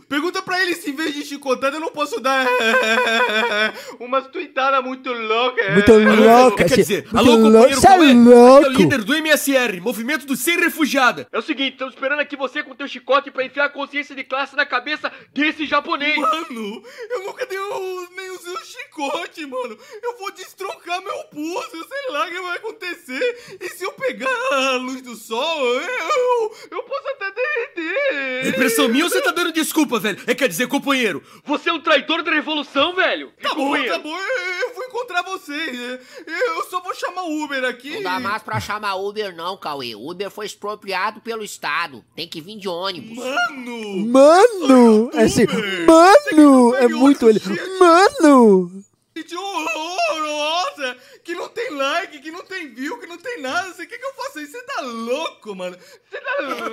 Pergunta 0.07 0.41
pra 0.41 0.61
ele 0.61 0.75
se 0.75 0.89
em 0.89 0.95
vez 0.95 1.13
de 1.13 1.23
chicotada 1.23 1.77
eu 1.77 1.81
não 1.81 1.89
posso 1.91 2.19
dar 2.19 2.45
umas 3.99 4.27
tuitadas 4.27 4.83
muito 4.83 5.11
loucas. 5.11 5.73
Muito 5.73 5.91
louca. 6.21 6.57
Quer 6.57 6.65
esse- 6.65 6.75
dizer, 6.77 7.03
muito 7.03 7.17
alô, 7.17 7.31
louco, 7.35 7.45
companheiro 7.45 7.69
é? 7.69 7.77
Aqui 7.77 7.85
é 7.87 7.97
o 7.97 8.13
louco! 8.23 8.69
líder 8.69 9.03
do 9.03 9.15
MSR, 9.15 9.79
Movimento 9.81 10.25
do 10.25 10.35
Sem 10.35 10.57
Refugiada. 10.59 11.27
É 11.31 11.37
o 11.37 11.41
seguinte, 11.41 11.73
estamos 11.73 11.93
esperando 11.93 12.19
aqui 12.19 12.35
você 12.35 12.63
com 12.63 12.75
teu 12.75 12.87
chicote 12.87 13.31
pra 13.31 13.43
enfiar 13.45 13.65
a 13.65 13.69
consciência 13.69 14.15
de 14.15 14.23
classe 14.23 14.55
na 14.55 14.65
cabeça 14.65 15.11
desse 15.33 15.65
japonês. 15.65 16.17
Mano, 16.17 16.83
eu 17.09 17.23
nunca 17.25 17.45
dei 17.45 17.57
o, 17.59 18.07
nem 18.15 18.29
usei 18.31 18.53
o 18.53 18.65
chicote, 18.65 19.45
mano. 19.45 19.77
Eu 20.01 20.17
vou 20.17 20.31
destroncar 20.31 21.01
meu 21.03 21.23
pulso, 21.25 21.69
eu 21.75 21.83
sei 21.83 22.11
lá 22.11 22.25
o 22.25 22.29
que 22.29 22.41
vai 22.41 22.57
acontecer. 22.57 23.37
E 23.61 23.69
se 23.69 23.83
eu 23.83 23.91
pegar 23.93 24.29
a 24.51 24.71
luz 24.77 25.01
do 25.01 25.15
sol, 25.15 25.65
eu, 25.75 26.51
eu 26.71 26.83
posso 26.83 27.07
até 27.09 27.31
derreter. 27.31 28.47
Impressão 28.49 28.87
minha 28.89 29.08
você 29.09 29.21
tá 29.21 29.31
dando 29.31 29.51
desculpa, 29.51 29.99
velho? 29.99 30.19
É 30.27 30.35
quer 30.35 30.47
dizer, 30.47 30.67
companheiro, 30.67 31.23
Você 31.45 31.69
é 31.69 31.73
um 31.73 31.79
traidor 31.79 32.23
da 32.23 32.31
revolução, 32.31 32.95
velho. 32.95 33.31
Tá 33.41 33.53
bom, 33.53 33.73
tá 33.85 33.99
bom, 33.99 34.17
eu 34.17 34.73
vou 34.75 34.83
encontrar 34.85 35.23
vocês. 35.23 35.99
Eu 36.27 36.63
só 36.69 36.81
vou 36.81 36.93
chamar 36.95 37.23
o 37.23 37.43
Uber 37.43 37.63
aqui. 37.65 37.95
Não 37.95 38.03
dá 38.03 38.19
mais 38.19 38.41
pra 38.43 38.59
chamar 38.59 38.95
Uber 38.95 39.35
não, 39.35 39.57
Cauê. 39.57 39.95
Uber 39.95 40.29
foi 40.29 40.45
expropriado 40.45 41.21
pelo 41.21 41.43
Estado. 41.43 42.03
Tem 42.15 42.27
que 42.27 42.41
vir 42.41 42.57
de 42.57 42.67
ônibus. 42.67 43.17
Mano! 43.17 44.07
Mano! 44.07 45.11
É 45.13 45.23
assim, 45.23 45.45
mano! 45.85 46.75
É 46.75 46.87
muito 46.87 47.29
ele. 47.29 47.41
Mano! 47.79 48.83
Que 49.23 49.35
horrorosa! 49.35 50.97
Que 51.23 51.33
não 51.35 51.49
tem 51.49 51.69
like, 51.71 52.19
que 52.19 52.31
não 52.31 52.43
tem 52.45 52.73
view, 52.73 52.99
que 52.99 53.07
não 53.07 53.17
tem 53.17 53.41
nada. 53.41 53.73
Você 53.73 53.85
quer 53.85 53.97
que 53.97 54.05
eu 54.05 54.13
faça 54.13 54.41
isso? 54.41 54.51
Você 54.53 54.63
tá 54.63 54.81
louco, 54.81 55.55
mano? 55.55 55.77
Você 56.09 56.19
tá 56.21 56.37
louco, 56.41 56.63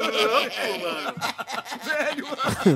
mano? 0.82 1.14
velho. 1.84 2.26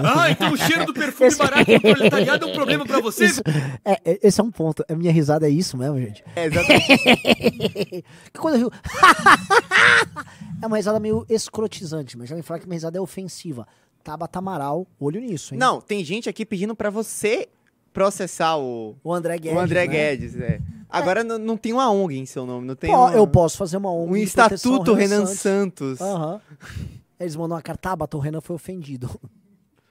Ah, 0.05 0.31
então 0.31 0.53
o 0.53 0.57
cheiro 0.57 0.87
do 0.87 0.95
perfume 0.95 1.35
barato 1.37 1.71
do 1.73 1.81
proletariado 1.81 2.47
é 2.47 2.49
um 2.51 2.55
problema 2.55 2.85
pra 2.87 3.01
você? 3.01 3.27
Isso- 3.27 3.43
é, 3.85 3.93
é- 4.05 4.19
esse 4.23 4.41
é 4.41 4.45
um 4.45 4.51
ponto. 4.51 4.85
A 4.89 4.95
minha 4.95 5.13
risada 5.13 5.47
é 5.47 5.51
isso 5.51 5.77
mesmo, 5.77 5.99
gente. 5.99 6.23
É, 6.37 6.45
exatamente. 6.47 8.05
Que 8.33 8.39
quando 8.39 8.55
eu 8.55 8.61
rio. 8.61 8.71
é 10.63 10.67
uma 10.67 10.77
risada 10.77 11.01
meio 11.01 11.25
escrotizante, 11.29 12.17
mas 12.17 12.29
já 12.29 12.37
me 12.37 12.43
falar 12.43 12.61
que 12.61 12.67
minha 12.67 12.77
risada 12.77 12.99
é 12.99 13.01
ofensiva. 13.01 13.67
Tabata 14.03 14.39
Amaral, 14.39 14.87
olho 14.99 15.21
nisso, 15.21 15.55
hein? 15.55 15.61
Não, 15.61 15.81
tem 15.81 16.03
gente 16.05 16.29
aqui 16.29 16.47
pedindo 16.47 16.75
pra 16.75 16.89
você 16.91 17.49
processar 17.93 18.57
o, 18.59 18.97
O 19.03 19.13
André 19.13 19.39
Guedes. 19.39 19.57
o 19.57 19.61
André 19.61 19.81
né? 19.81 19.87
Guedes. 19.89 20.37
É. 20.41 20.61
Agora 20.89 21.23
não, 21.23 21.39
não 21.39 21.57
tem 21.57 21.73
uma 21.73 21.91
ONG 21.91 22.19
em 22.19 22.27
seu 22.27 22.45
nome, 22.45 22.67
não 22.67 22.75
tem 22.75 22.91
Pô, 22.91 22.97
uma- 22.97 23.13
Eu 23.13 23.27
posso 23.27 23.57
fazer 23.57 23.77
uma 23.77 23.93
ONG 23.93 24.11
um 24.13 24.17
estatuto 24.17 24.93
Renan 24.95 25.27
Santos. 25.27 26.01
Aham. 26.01 26.41
Eles 27.19 27.37
mandam 27.37 27.57
uma 27.57 27.63
carta, 27.63 27.91
Tabata, 27.91 28.17
o 28.17 28.21
Renan 28.21 28.41
foi 28.41 28.57
ofendido. 28.57 29.09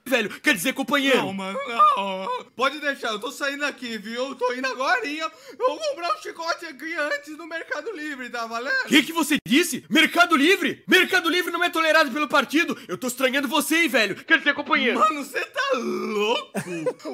Velho, 0.10 0.41
quer 0.41 0.55
dizer, 0.55 0.74
companheiro. 0.74 1.18
Não, 1.18 1.34
mano, 1.34 1.57
não. 1.68 2.45
Pode 2.55 2.80
deixar, 2.80 3.10
eu 3.10 3.20
tô 3.20 3.32
saindo 3.32 3.64
aqui, 3.64 3.97
viu? 3.97 4.30
Eu 4.30 4.36
tô 4.36 4.51
indo 4.53 4.66
agora. 4.68 5.05
Eu 5.05 5.30
vou 5.57 5.78
comprar 5.78 6.14
um 6.18 6.22
chicote 6.22 6.66
aqui 6.66 6.95
antes 6.95 7.38
no 7.38 7.45
Mercado 7.47 7.91
Livre, 7.91 8.30
tá 8.30 8.45
valendo? 8.47 8.74
O 8.86 8.88
que, 8.88 9.03
que 9.03 9.14
você 9.14 9.38
disse? 9.47 9.86
Mercado 9.89 10.36
Livre? 10.36 10.84
Mercado 10.88 11.30
Livre 11.30 11.52
não 11.52 11.64
é 11.64 11.69
tolerado 11.69 12.11
pelo 12.11 12.27
partido. 12.27 12.77
Eu 12.88 12.98
tô 12.98 13.07
estranhando 13.07 13.48
você, 13.48 13.84
hein, 13.84 13.88
velho. 13.88 14.15
Quer 14.26 14.40
dizer, 14.40 14.53
companheiro. 14.56 14.99
Mano, 14.99 15.23
você 15.23 15.45
tá 15.45 15.61
louco? 15.76 16.52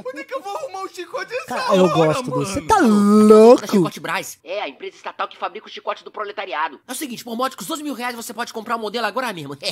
Onde 0.10 0.20
é 0.22 0.24
que 0.24 0.34
eu 0.34 0.42
vou 0.42 0.56
arrumar 0.56 0.84
um 0.84 0.88
chicote 0.88 1.34
essa 1.34 1.46
Cara, 1.56 1.76
eu 1.76 1.84
hora, 1.86 1.94
gosto 1.94 2.24
do. 2.24 2.32
mano? 2.32 2.46
Você 2.46 2.62
tá 2.62 2.80
louco? 2.80 3.68
Chicote 3.68 4.00
Braz. 4.00 4.40
É, 4.44 4.62
a 4.62 4.70
empresa 4.70 4.96
estatal 4.96 5.28
que 5.28 5.38
fabrica 5.38 5.68
o 5.68 5.70
chicote 5.70 6.04
do 6.04 6.12
proletariado. 6.12 6.80
É 6.88 6.92
o 6.92 6.96
seguinte, 6.96 7.24
por 7.24 7.36
módicos 7.36 7.68
12 7.68 7.84
mil 7.84 7.94
reais 7.94 8.16
você 8.16 8.34
pode 8.34 8.54
comprar 8.54 8.78
o 8.78 8.80
modelo 8.80 9.06
agora 9.06 9.32
mesmo. 9.34 9.56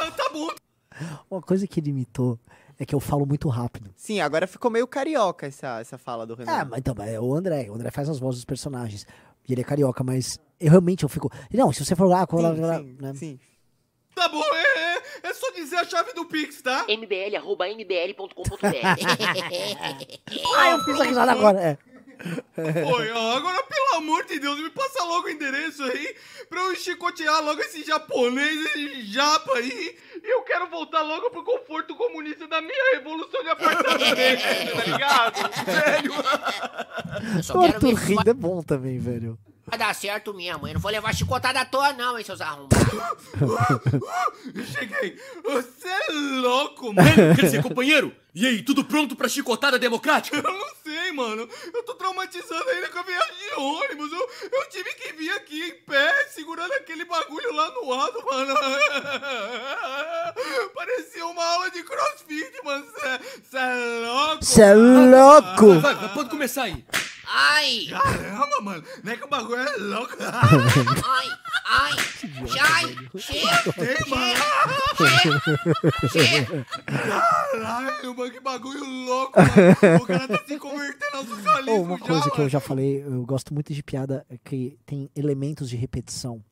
Ah, 0.00 0.10
tá 0.12 0.28
bom. 0.30 0.48
Uma 1.30 1.42
coisa 1.42 1.66
que 1.66 1.80
ele 1.80 1.90
imitou 1.90 2.38
é 2.78 2.86
que 2.86 2.94
eu 2.94 3.00
falo 3.00 3.26
muito 3.26 3.48
rápido. 3.48 3.90
Sim, 3.96 4.20
agora 4.20 4.46
ficou 4.46 4.70
meio 4.70 4.86
carioca 4.86 5.46
essa, 5.46 5.80
essa 5.80 5.98
fala 5.98 6.26
do 6.26 6.34
Renan. 6.34 6.52
É, 6.52 6.64
mas 6.64 6.78
então, 6.78 6.94
é 7.04 7.20
o 7.20 7.34
André. 7.34 7.68
O 7.70 7.74
André 7.74 7.90
faz 7.90 8.08
as 8.08 8.18
vozes 8.18 8.40
dos 8.40 8.44
personagens. 8.44 9.06
E 9.48 9.52
ele 9.52 9.62
é 9.62 9.64
carioca, 9.64 10.04
mas 10.04 10.38
eu 10.60 10.70
realmente 10.70 11.02
eu 11.02 11.08
fico. 11.08 11.30
Não, 11.52 11.72
se 11.72 11.84
você 11.84 11.96
for 11.96 12.06
lá, 12.06 12.26
sim, 12.28 12.42
lá, 12.42 12.50
lá, 12.50 12.78
sim, 12.78 12.96
né? 13.00 13.14
sim. 13.14 13.40
Tá 14.14 14.28
bom, 14.28 14.42
é, 14.42 14.96
é, 14.96 15.02
é 15.28 15.34
só 15.34 15.50
dizer 15.52 15.76
a 15.76 15.84
chave 15.84 16.12
do 16.12 16.24
Pix, 16.24 16.60
tá? 16.60 16.84
mbl.mbl.com.br 16.88 18.58
Ah, 20.56 20.70
eu 20.70 20.80
fiz 20.84 21.00
a 21.00 21.04
risada 21.04 21.32
agora. 21.32 21.60
É. 21.60 21.78
Oi, 22.56 23.10
ó, 23.12 23.36
agora 23.36 23.62
pelo 23.62 23.96
amor 23.98 24.24
de 24.24 24.38
Deus, 24.40 24.58
me 24.60 24.70
passa 24.70 25.04
logo 25.04 25.26
o 25.26 25.30
endereço 25.30 25.82
aí 25.84 26.14
pra 26.48 26.60
eu 26.60 26.74
chicotear 26.76 27.42
logo 27.44 27.60
esse 27.60 27.84
japonês, 27.84 28.64
esse 28.66 29.04
japa 29.06 29.54
aí. 29.54 29.96
E 30.22 30.34
eu 30.34 30.42
quero 30.42 30.68
voltar 30.68 31.02
logo 31.02 31.30
pro 31.30 31.44
conforto 31.44 31.94
comunista 31.94 32.46
da 32.46 32.60
minha 32.60 32.94
revolução 32.94 33.42
de 33.42 33.48
apartamento, 33.50 34.74
tá 34.76 34.84
ligado? 34.84 35.50
Velho. 35.64 36.12
Arthur 37.62 37.94
rindo 37.94 38.30
é 38.30 38.34
bom 38.34 38.62
também, 38.62 38.98
velho. 38.98 39.38
Dar 39.76 39.94
certo 39.94 40.32
mesmo. 40.32 40.66
Eu 40.66 40.74
não 40.74 40.80
vou 40.80 40.90
levar 40.90 41.14
chicotada 41.14 41.60
à 41.60 41.64
toa 41.64 41.92
não, 41.92 42.18
hein, 42.18 42.24
seus 42.24 42.40
arrombados. 42.40 42.78
Cheguei. 44.72 45.18
Você 45.44 45.88
é 45.88 46.12
louco, 46.40 46.94
mano. 46.94 47.08
Quer 47.36 47.42
dizer, 47.42 47.62
companheiro. 47.62 48.14
E 48.34 48.46
aí, 48.46 48.62
tudo 48.62 48.84
pronto 48.84 49.16
pra 49.16 49.28
chicotada 49.28 49.78
democrática? 49.78 50.36
Eu 50.36 50.42
não 50.42 50.66
sei, 50.84 51.12
mano. 51.12 51.48
Eu 51.74 51.82
tô 51.82 51.94
traumatizado 51.94 52.68
ainda 52.70 52.88
com 52.88 52.98
a 53.00 53.02
viagem 53.02 53.34
de 53.36 53.60
ônibus. 53.60 54.12
Eu, 54.12 54.30
eu 54.52 54.68
tive 54.68 54.94
que 54.94 55.12
vir 55.14 55.30
aqui 55.32 55.60
em 55.60 55.74
pé, 55.84 56.28
segurando 56.30 56.72
aquele 56.74 57.04
bagulho 57.04 57.52
lá 57.52 57.70
no 57.72 57.92
alto, 57.92 58.24
mano. 58.24 58.54
Parecia 60.72 61.26
uma 61.26 61.44
aula 61.44 61.70
de 61.70 61.82
crossfit, 61.82 62.52
mano. 62.64 62.86
Você 63.42 63.58
é 63.58 63.74
louco. 64.06 64.44
Cê 64.44 64.62
é 64.62 64.74
louco. 64.74 65.80
Vai, 65.80 65.94
vai, 65.94 66.14
pode 66.14 66.30
começar 66.30 66.62
aí. 66.64 66.84
Ai, 67.30 67.86
Caramba, 67.90 68.60
mano. 68.62 68.84
Não 69.04 69.12
é 69.12 69.16
que 69.16 69.24
o 69.24 69.28
bagulho 69.28 69.60
é 69.60 69.76
louco. 69.76 70.14
ai, 70.20 71.28
ai, 71.66 71.92
ai, 72.60 72.96
Tem, 76.12 76.46
mano. 76.48 76.66
Caralho, 76.86 78.14
mano, 78.16 78.32
que 78.32 78.40
bagulho 78.40 78.84
louco, 78.84 79.32
mano. 79.38 80.02
O 80.02 80.06
cara 80.06 80.28
tá 80.28 80.44
se 80.46 80.58
convertendo 80.58 81.16
ao 81.16 81.24
socialismo 81.24 81.80
Ô, 81.80 81.82
uma 81.82 81.98
já, 81.98 82.04
coisa 82.04 82.30
que 82.30 82.40
eu 82.40 82.48
já 82.48 82.60
falei, 82.60 83.02
eu 83.02 83.24
gosto 83.26 83.52
muito 83.52 83.72
de 83.74 83.82
piada 83.82 84.24
é 84.30 84.38
que 84.38 84.78
tem 84.86 85.10
elementos 85.14 85.68
de 85.68 85.76
repetição. 85.76 86.42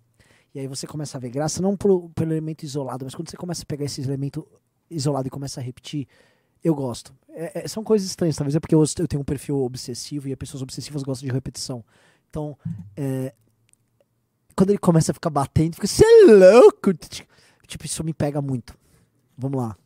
E 0.54 0.58
aí 0.60 0.66
você 0.66 0.86
começa 0.86 1.16
a 1.18 1.20
ver 1.20 1.30
graça, 1.30 1.60
não 1.60 1.76
pro, 1.76 2.08
pelo 2.10 2.32
elemento 2.32 2.64
isolado, 2.64 3.04
mas 3.04 3.14
quando 3.14 3.30
você 3.30 3.36
começa 3.36 3.62
a 3.62 3.66
pegar 3.66 3.84
esse 3.84 4.00
elemento 4.00 4.46
isolado 4.90 5.26
e 5.26 5.30
começa 5.30 5.60
a 5.60 5.62
repetir, 5.62 6.06
eu 6.62 6.74
gosto. 6.74 7.14
É- 7.38 7.64
é- 7.64 7.68
são 7.68 7.84
coisas 7.84 8.08
estranhas, 8.08 8.34
talvez 8.34 8.56
é 8.56 8.60
porque 8.60 8.74
eu, 8.74 8.82
eu 8.98 9.06
tenho 9.06 9.20
um 9.20 9.24
perfil 9.24 9.62
obsessivo 9.62 10.26
e 10.26 10.32
as 10.32 10.38
pessoas 10.38 10.62
obsessivas 10.62 11.02
gostam 11.02 11.28
de 11.28 11.32
repetição. 11.34 11.84
Então, 12.30 12.56
é, 12.96 13.34
quando 14.56 14.70
ele 14.70 14.78
começa 14.78 15.12
a 15.12 15.14
ficar 15.14 15.28
batendo, 15.28 15.74
fica, 15.74 15.86
você 15.86 16.02
é 16.02 16.32
louco! 16.32 16.94
Tipo, 17.66 17.84
isso 17.84 18.02
me 18.02 18.14
pega 18.14 18.40
muito. 18.40 18.74
Vamos 19.36 19.60
lá. 19.60 19.76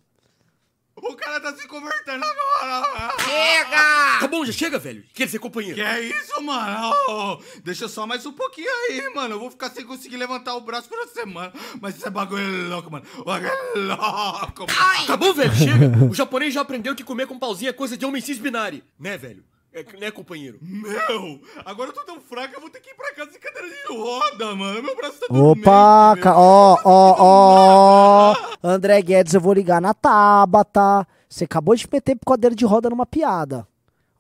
O 1.03 1.17
cara 1.17 1.41
tá 1.41 1.55
se 1.57 1.67
convertendo 1.67 2.25
agora. 2.25 3.15
Chega! 3.25 4.19
Tá 4.21 4.29
bom, 4.29 4.45
já 4.45 4.53
chega, 4.53 4.79
velho. 4.79 5.05
Quer 5.15 5.27
dizer, 5.27 5.39
companheiro. 5.39 5.77
Que 5.77 5.83
é 5.83 6.01
isso, 6.03 6.41
mano? 6.43 7.41
Deixa 7.65 7.89
só 7.89 8.07
mais 8.07 8.25
um 8.27 8.33
pouquinho 8.33 8.69
aí, 8.71 9.09
mano. 9.15 9.35
Eu 9.35 9.41
vou 9.41 9.51
ficar 9.51 9.71
sem 9.71 9.85
conseguir 9.85 10.17
levantar 10.17 10.55
o 10.55 10.61
braço 10.61 10.89
por 10.89 10.99
uma 10.99 11.07
semana. 11.09 11.53
Mas 11.81 11.97
esse 11.97 12.11
bagulho 12.11 12.43
é 12.43 12.69
louco, 12.69 12.91
mano. 12.91 13.05
O 13.19 13.25
bagulho 13.25 13.51
é 13.51 13.79
louco, 13.79 14.61
mano. 14.67 14.79
Ai, 14.79 15.07
Tá 15.07 15.17
bom, 15.17 15.33
velho, 15.33 15.55
chega. 15.55 16.05
O 16.11 16.15
japonês 16.15 16.53
já 16.55 16.61
aprendeu 16.61 16.95
que 16.95 17.05
comer 17.05 17.27
com 17.27 17.39
pauzinho 17.39 17.71
é 17.71 17.73
coisa 17.73 17.97
de 17.97 18.05
homem 18.05 18.21
cis 18.21 18.39
binário. 18.39 18.83
Né, 18.99 19.17
velho? 19.17 19.45
É, 19.73 19.85
né, 20.01 20.11
companheiro? 20.11 20.59
Meu, 20.61 21.41
agora 21.65 21.91
eu 21.91 21.95
tô 21.95 22.03
tão 22.05 22.21
fraco 22.21 22.49
que 22.51 22.57
eu 22.57 22.61
vou 22.61 22.71
ter 22.71 22.81
que 22.81 22.91
ir 22.91 22.95
pra 22.95 23.15
casa 23.15 23.31
de 23.31 23.39
cadeira 23.39 23.69
de 23.69 23.97
roda, 23.97 24.57
mano. 24.57 24.83
Meu 24.83 24.97
braço 24.97 25.21
tá 25.21 25.27
dormente, 25.29 25.61
Opa, 25.61 26.13
meu. 26.17 26.25
ca- 26.25 26.37
ó, 26.37 26.79
ó, 26.85 27.17
ó. 27.19 28.35
André 28.63 29.01
Guedes, 29.01 29.33
eu 29.35 29.41
vou 29.41 29.53
ligar 29.53 29.81
na 29.81 29.95
Tabata. 29.95 31.07
Você 31.29 31.45
acabou 31.45 31.77
de 31.77 31.87
meter 31.93 32.19
cadeira 32.27 32.55
de 32.57 32.65
roda 32.65 32.91
numa 32.91 33.07
piada. 33.07 33.65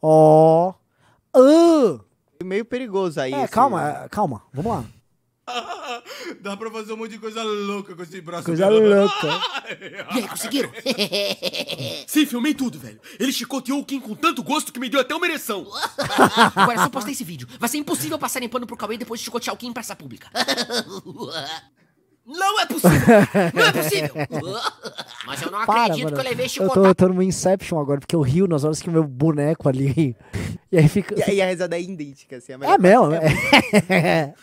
Ó. 0.00 0.72
Ah. 1.34 1.98
Meio 2.44 2.64
perigoso 2.64 3.20
aí. 3.20 3.34
É, 3.34 3.42
esse- 3.44 3.52
calma, 3.52 4.06
calma. 4.10 4.42
Vamos 4.54 4.72
lá. 4.72 4.84
Dá 6.40 6.56
pra 6.56 6.70
fazer 6.70 6.92
um 6.92 6.96
monte 6.96 7.12
de 7.12 7.18
coisa 7.18 7.42
louca 7.42 7.94
com 7.94 8.02
esse 8.02 8.20
braço. 8.20 8.44
Coisa 8.44 8.68
louca. 8.68 9.40
e 9.80 10.18
aí, 10.20 10.28
conseguiram? 10.28 10.70
Sim, 12.06 12.26
filmei 12.26 12.54
tudo, 12.54 12.78
velho. 12.78 13.00
Ele 13.18 13.32
chicoteou 13.32 13.80
o 13.80 13.84
Kim 13.84 14.00
com 14.00 14.14
tanto 14.14 14.42
gosto 14.42 14.72
que 14.72 14.80
me 14.80 14.88
deu 14.88 15.00
até 15.00 15.14
uma 15.14 15.26
ereção. 15.26 15.66
Agora 16.54 16.78
é 16.78 16.82
só 16.82 16.88
postar 16.88 17.10
esse 17.10 17.24
vídeo. 17.24 17.48
Vai 17.58 17.68
ser 17.68 17.78
impossível 17.78 18.18
passar 18.18 18.40
pano 18.48 18.66
pro 18.66 18.76
Cauê 18.76 18.96
depois 18.96 19.20
de 19.20 19.24
chicotear 19.24 19.54
o 19.54 19.58
Kim 19.58 19.68
em 19.68 19.72
praça 19.72 19.94
pública. 19.94 20.28
Não 22.26 22.60
é 22.60 22.66
possível! 22.66 22.98
Não 23.54 23.62
é 23.64 23.72
possível! 23.72 24.14
Mas 25.26 25.42
eu 25.42 25.50
não 25.50 25.66
Para, 25.66 25.82
acredito 25.84 26.04
mano. 26.04 26.16
que 26.16 26.20
eu 26.20 26.30
levei 26.30 26.46
Eu 26.46 26.48
tô, 26.48 26.54
chicotada. 26.54 26.86
eu 26.88 26.94
tô 26.94 27.08
no 27.08 27.22
Inception 27.22 27.80
agora, 27.80 27.98
porque 28.00 28.14
eu 28.14 28.20
rio 28.20 28.46
nas 28.46 28.62
horas 28.62 28.80
que 28.80 28.88
o 28.88 28.92
meu 28.92 29.02
boneco 29.04 29.68
ali. 29.68 30.16
E 30.70 30.78
aí 30.78 30.88
fica. 30.88 31.18
E 31.18 31.22
aí 31.22 31.42
a 31.42 31.46
risada 31.46 31.76
é 31.76 31.82
idêntica, 31.82 32.36
assim. 32.36 32.52
a 32.52 32.58
melhor 32.58 32.74
É 32.74 32.78
mesmo? 32.78 33.12
É. 33.88 34.34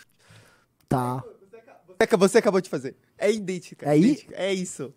tá. 0.88 1.22
Você, 1.98 2.16
você 2.16 2.38
acabou 2.38 2.60
de 2.60 2.70
fazer. 2.70 2.96
É 3.16 3.30
idêntica. 3.30 3.90
É 3.90 3.98
idêntica. 3.98 4.34
É 4.36 4.52
isso. 4.54 4.94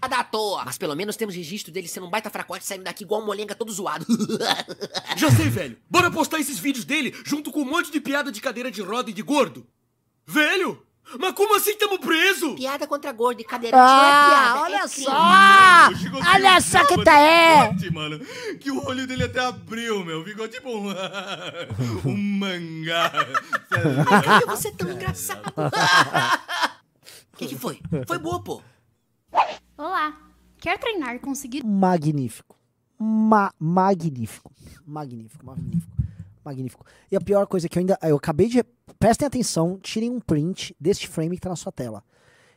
Nada 0.00 0.16
à 0.16 0.24
toa. 0.24 0.64
Mas 0.64 0.76
pelo 0.76 0.94
menos 0.94 1.16
temos 1.16 1.34
registro 1.34 1.72
dele 1.72 1.88
sendo 1.88 2.06
um 2.06 2.10
baita 2.10 2.28
fracote 2.30 2.64
saindo 2.64 2.84
daqui 2.84 3.04
igual 3.04 3.22
um 3.22 3.26
molenga 3.26 3.54
todo 3.54 3.72
zoado. 3.72 4.06
Já 5.16 5.30
sei, 5.30 5.48
velho. 5.48 5.78
Bora 5.88 6.10
postar 6.10 6.38
esses 6.38 6.58
vídeos 6.58 6.84
dele 6.84 7.14
junto 7.24 7.50
com 7.50 7.62
um 7.62 7.64
monte 7.64 7.90
de 7.90 8.00
piada 8.00 8.30
de 8.30 8.40
cadeira 8.40 8.70
de 8.70 8.82
roda 8.82 9.10
e 9.10 9.14
de 9.14 9.22
gordo. 9.22 9.66
Velho, 10.26 10.84
mas 11.20 11.32
como 11.34 11.54
assim 11.56 11.76
tamo 11.76 11.98
preso? 11.98 12.54
piada 12.54 12.86
contra 12.86 13.12
gordo 13.12 13.40
e 13.40 13.44
cadeirante 13.44 13.82
Ah, 13.82 13.88
não 13.88 14.04
é 14.04 14.30
piada. 14.30 14.60
olha 14.62 14.76
é 14.76 14.88
crime. 14.88 15.04
só! 15.04 15.88
O 15.90 15.96
chicotinho 15.96 16.30
Olha 16.34 16.60
só 16.60 16.78
tava 16.84 16.88
que 16.88 17.04
tá 17.04 17.18
é! 17.18 17.66
forte, 17.68 17.92
mano. 17.92 18.18
Que 18.60 18.70
o 18.70 18.84
olho 18.86 19.06
dele 19.06 19.24
até 19.24 19.40
abriu, 19.40 20.04
meu. 20.04 20.24
Ficou 20.24 20.48
tipo 20.48 20.68
um, 20.70 20.88
um 22.08 22.16
mangá. 22.38 23.12
É 23.70 23.82
louco. 23.82 24.14
Ai, 24.26 24.40
você 24.46 24.68
é 24.68 24.72
tão 24.72 24.90
engraçado. 24.90 25.42
O 27.32 27.36
que, 27.36 27.46
que 27.48 27.56
foi? 27.56 27.80
Foi 28.06 28.18
boa, 28.18 28.42
pô. 28.42 28.62
Olá, 29.76 30.16
quer 30.58 30.78
treinar 30.78 31.14
e 31.16 31.18
conseguir 31.18 31.64
Magnífico. 31.64 32.56
Ma 32.98 33.52
magnífico. 33.58 34.52
Magnífico, 34.86 35.44
magnífico. 35.44 35.93
Magnífico. 36.44 36.84
E 37.10 37.16
a 37.16 37.20
pior 37.20 37.46
coisa 37.46 37.66
é 37.66 37.68
que 37.68 37.78
eu 37.78 37.80
ainda. 37.80 37.98
Eu 38.02 38.16
acabei 38.16 38.48
de. 38.48 38.62
Prestem 38.98 39.26
atenção, 39.26 39.78
tirem 39.82 40.10
um 40.10 40.20
print 40.20 40.74
deste 40.78 41.08
frame 41.08 41.36
que 41.36 41.42
tá 41.42 41.48
na 41.48 41.56
sua 41.56 41.72
tela. 41.72 42.02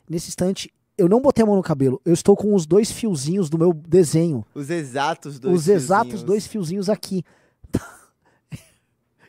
Nesse 0.09 0.29
instante, 0.29 0.71
eu 0.97 1.07
não 1.07 1.21
botei 1.21 1.43
a 1.43 1.45
mão 1.45 1.55
no 1.55 1.63
cabelo. 1.63 2.01
Eu 2.03 2.13
estou 2.13 2.35
com 2.35 2.53
os 2.55 2.65
dois 2.65 2.91
fiozinhos 2.91 3.49
do 3.49 3.57
meu 3.57 3.73
desenho. 3.73 4.45
Os 4.53 4.69
exatos 4.69 5.39
dois 5.39 5.55
os 5.55 5.67
exatos 5.67 6.07
fiozinhos. 6.07 6.23
dois 6.23 6.47
fiozinhos 6.47 6.89
aqui. 6.89 7.23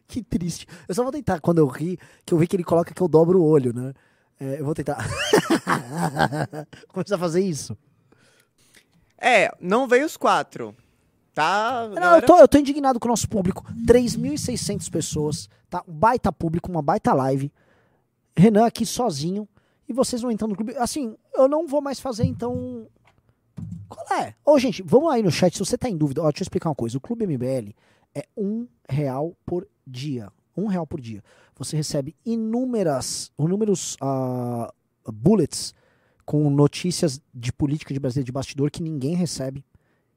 que 0.08 0.22
triste. 0.22 0.66
Eu 0.88 0.94
só 0.94 1.02
vou 1.02 1.12
tentar, 1.12 1.40
quando 1.40 1.58
eu 1.58 1.66
ri, 1.66 1.98
que 2.24 2.32
eu 2.32 2.38
vi 2.38 2.46
que 2.46 2.56
ele 2.56 2.64
coloca 2.64 2.94
que 2.94 3.02
eu 3.02 3.08
dobro 3.08 3.40
o 3.40 3.44
olho, 3.44 3.72
né? 3.74 3.92
É, 4.40 4.60
eu 4.60 4.64
vou 4.64 4.74
tentar. 4.74 5.06
Começar 6.88 7.16
a 7.16 7.18
fazer 7.18 7.40
isso. 7.40 7.76
É, 9.20 9.50
não 9.60 9.86
veio 9.86 10.06
os 10.06 10.16
quatro. 10.16 10.74
Tá? 11.38 11.88
Não, 11.94 12.16
eu, 12.16 12.22
tô, 12.26 12.36
eu 12.36 12.48
tô 12.48 12.58
indignado 12.58 12.98
com 12.98 13.06
o 13.06 13.10
nosso 13.10 13.28
público. 13.28 13.64
3.600 13.86 14.90
pessoas, 14.90 15.48
tá? 15.70 15.84
Um 15.86 15.92
baita 15.92 16.32
público, 16.32 16.68
uma 16.68 16.82
baita 16.82 17.14
live. 17.14 17.52
Renan 18.36 18.66
aqui 18.66 18.84
sozinho. 18.84 19.48
E 19.88 19.92
vocês 19.92 20.20
não 20.20 20.32
entram 20.32 20.48
no 20.48 20.56
clube. 20.56 20.74
Assim, 20.76 21.16
eu 21.36 21.46
não 21.46 21.64
vou 21.64 21.80
mais 21.80 22.00
fazer, 22.00 22.24
então. 22.24 22.88
Qual 23.88 24.18
é? 24.18 24.34
Ô, 24.44 24.58
gente, 24.58 24.82
vamos 24.82 25.12
aí 25.12 25.22
no 25.22 25.30
chat. 25.30 25.52
Se 25.52 25.60
você 25.60 25.78
tá 25.78 25.88
em 25.88 25.96
dúvida, 25.96 26.22
ó, 26.22 26.24
deixa 26.24 26.42
eu 26.42 26.46
explicar 26.46 26.70
uma 26.70 26.74
coisa. 26.74 26.98
O 26.98 27.00
Clube 27.00 27.24
MBL 27.24 27.70
é 28.16 28.26
um 28.36 28.66
real 28.90 29.32
por 29.46 29.64
dia. 29.86 30.32
Um 30.56 30.66
real 30.66 30.88
por 30.88 31.00
dia. 31.00 31.22
Você 31.56 31.76
recebe 31.76 32.16
inúmeras, 32.26 33.30
inúmeros 33.38 33.96
ah, 34.00 34.74
bullets 35.06 35.72
com 36.26 36.50
notícias 36.50 37.22
de 37.32 37.52
política 37.52 37.94
de 37.94 38.00
Brasília 38.00 38.24
de 38.24 38.32
bastidor 38.32 38.72
que 38.72 38.82
ninguém 38.82 39.14
recebe 39.14 39.64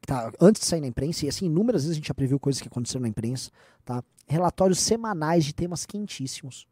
tá 0.06 0.32
antes 0.40 0.62
de 0.62 0.68
sair 0.68 0.82
na 0.82 0.88
imprensa, 0.88 1.26
e 1.26 1.30
assim, 1.30 1.46
inúmeras 1.46 1.84
vezes 1.84 1.94
a 1.94 1.96
gente 1.96 2.08
já 2.08 2.14
previu 2.14 2.40
coisas 2.40 2.62
que 2.62 2.68
aconteceram 2.68 3.04
na 3.04 3.08
imprensa, 3.08 3.52
tá? 3.86 4.04
Relatórios 4.28 4.80
semanais 4.80 5.46
de 5.46 5.54
temas 5.54 5.86
quentíssimos, 5.86 6.68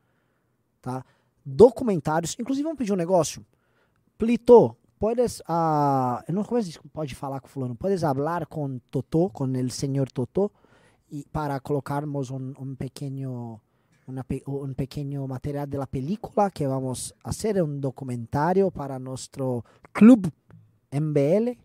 tá? 0.81 1.06
Documentários, 1.45 2.35
inclusive 2.39 2.64
vamos 2.64 2.77
pedir 2.77 2.93
um 2.93 2.97
negócio. 2.97 3.45
Plito, 4.18 4.76
puedes, 4.99 5.41
ah, 5.47 6.23
eu 6.27 6.34
não 6.34 6.43
que 6.43 6.89
pode 6.89 7.15
falar 7.15 7.39
com 7.39 7.47
o 7.47 7.49
fulano, 7.49 7.76
puedes 7.76 8.03
hablar 8.03 8.45
com 8.45 8.80
Totó, 8.91 9.30
com 9.30 9.45
el 9.56 9.72
señor 9.72 10.11
Totó, 10.11 10.51
e 11.11 11.26
para 11.31 11.60
colocarmos 11.60 12.30
um, 12.30 12.53
um 12.60 12.76
pequeno 12.76 13.61
una 14.07 14.26
un 14.47 14.73
pequeño 14.73 15.27
material 15.27 15.69
de 15.69 15.77
la 15.77 15.85
película 15.85 16.49
que 16.49 16.65
vamos 16.65 17.15
a 17.23 17.30
hacer 17.30 17.61
un 17.61 17.80
documentario 17.80 18.72
para 18.72 18.97
nuestro 18.97 19.64
club 19.91 20.31
MBL. 20.91 21.57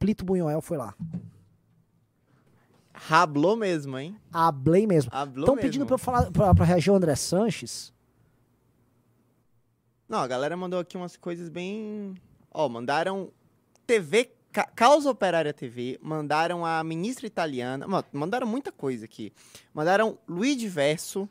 Plito 0.00 0.24
Bunhoel 0.24 0.62
foi 0.62 0.78
lá. 0.78 0.94
Rablou 2.92 3.54
mesmo, 3.54 3.98
hein? 3.98 4.16
Hablei 4.32 4.86
mesmo. 4.86 5.10
Estão 5.14 5.56
pedindo 5.56 5.84
pra 5.86 5.94
eu 5.94 5.98
falar 5.98 6.30
pra, 6.30 6.54
pra 6.54 6.64
reagir 6.64 6.90
o 6.90 6.94
André 6.94 7.14
Sanches. 7.14 7.92
Não, 10.08 10.18
a 10.18 10.26
galera 10.26 10.56
mandou 10.56 10.80
aqui 10.80 10.96
umas 10.96 11.16
coisas 11.18 11.48
bem. 11.50 12.14
Ó, 12.50 12.68
mandaram 12.68 13.30
TV, 13.86 14.32
Ca- 14.50 14.66
Causa 14.74 15.10
Operária 15.10 15.52
TV, 15.52 15.98
mandaram 16.02 16.64
a 16.66 16.82
ministra 16.82 17.26
italiana, 17.26 17.86
ma- 17.86 18.04
mandaram 18.12 18.46
muita 18.46 18.72
coisa 18.72 19.04
aqui. 19.04 19.32
Mandaram 19.72 20.18
Luigi 20.26 20.66
Verso. 20.66 21.28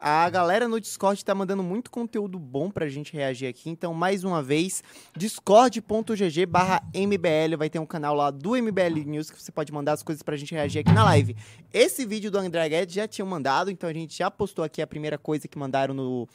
A 0.00 0.30
galera 0.30 0.68
no 0.68 0.80
Discord 0.80 1.24
tá 1.24 1.34
mandando 1.34 1.62
muito 1.62 1.90
conteúdo 1.90 2.38
bom 2.38 2.70
pra 2.70 2.88
gente 2.88 3.12
reagir 3.12 3.48
aqui. 3.48 3.68
Então, 3.68 3.92
mais 3.92 4.22
uma 4.22 4.40
vez, 4.40 4.80
discord.gg 5.16 6.46
barra 6.46 6.80
MBL. 6.94 7.56
Vai 7.58 7.68
ter 7.68 7.80
um 7.80 7.86
canal 7.86 8.14
lá 8.14 8.30
do 8.30 8.50
MBL 8.50 9.04
News 9.04 9.28
que 9.28 9.42
você 9.42 9.50
pode 9.50 9.72
mandar 9.72 9.94
as 9.94 10.02
coisas 10.04 10.22
pra 10.22 10.36
gente 10.36 10.54
reagir 10.54 10.78
aqui 10.78 10.92
na 10.92 11.02
live. 11.02 11.36
Esse 11.72 12.06
vídeo 12.06 12.30
do 12.30 12.38
André 12.38 12.68
Guedes 12.68 12.94
já 12.94 13.08
tinham 13.08 13.26
mandado, 13.26 13.72
então 13.72 13.90
a 13.90 13.92
gente 13.92 14.16
já 14.16 14.30
postou 14.30 14.64
aqui 14.64 14.80
a 14.80 14.86
primeira 14.86 15.18
coisa 15.18 15.48
que 15.48 15.58
mandaram 15.58 15.92
no, 15.92 16.28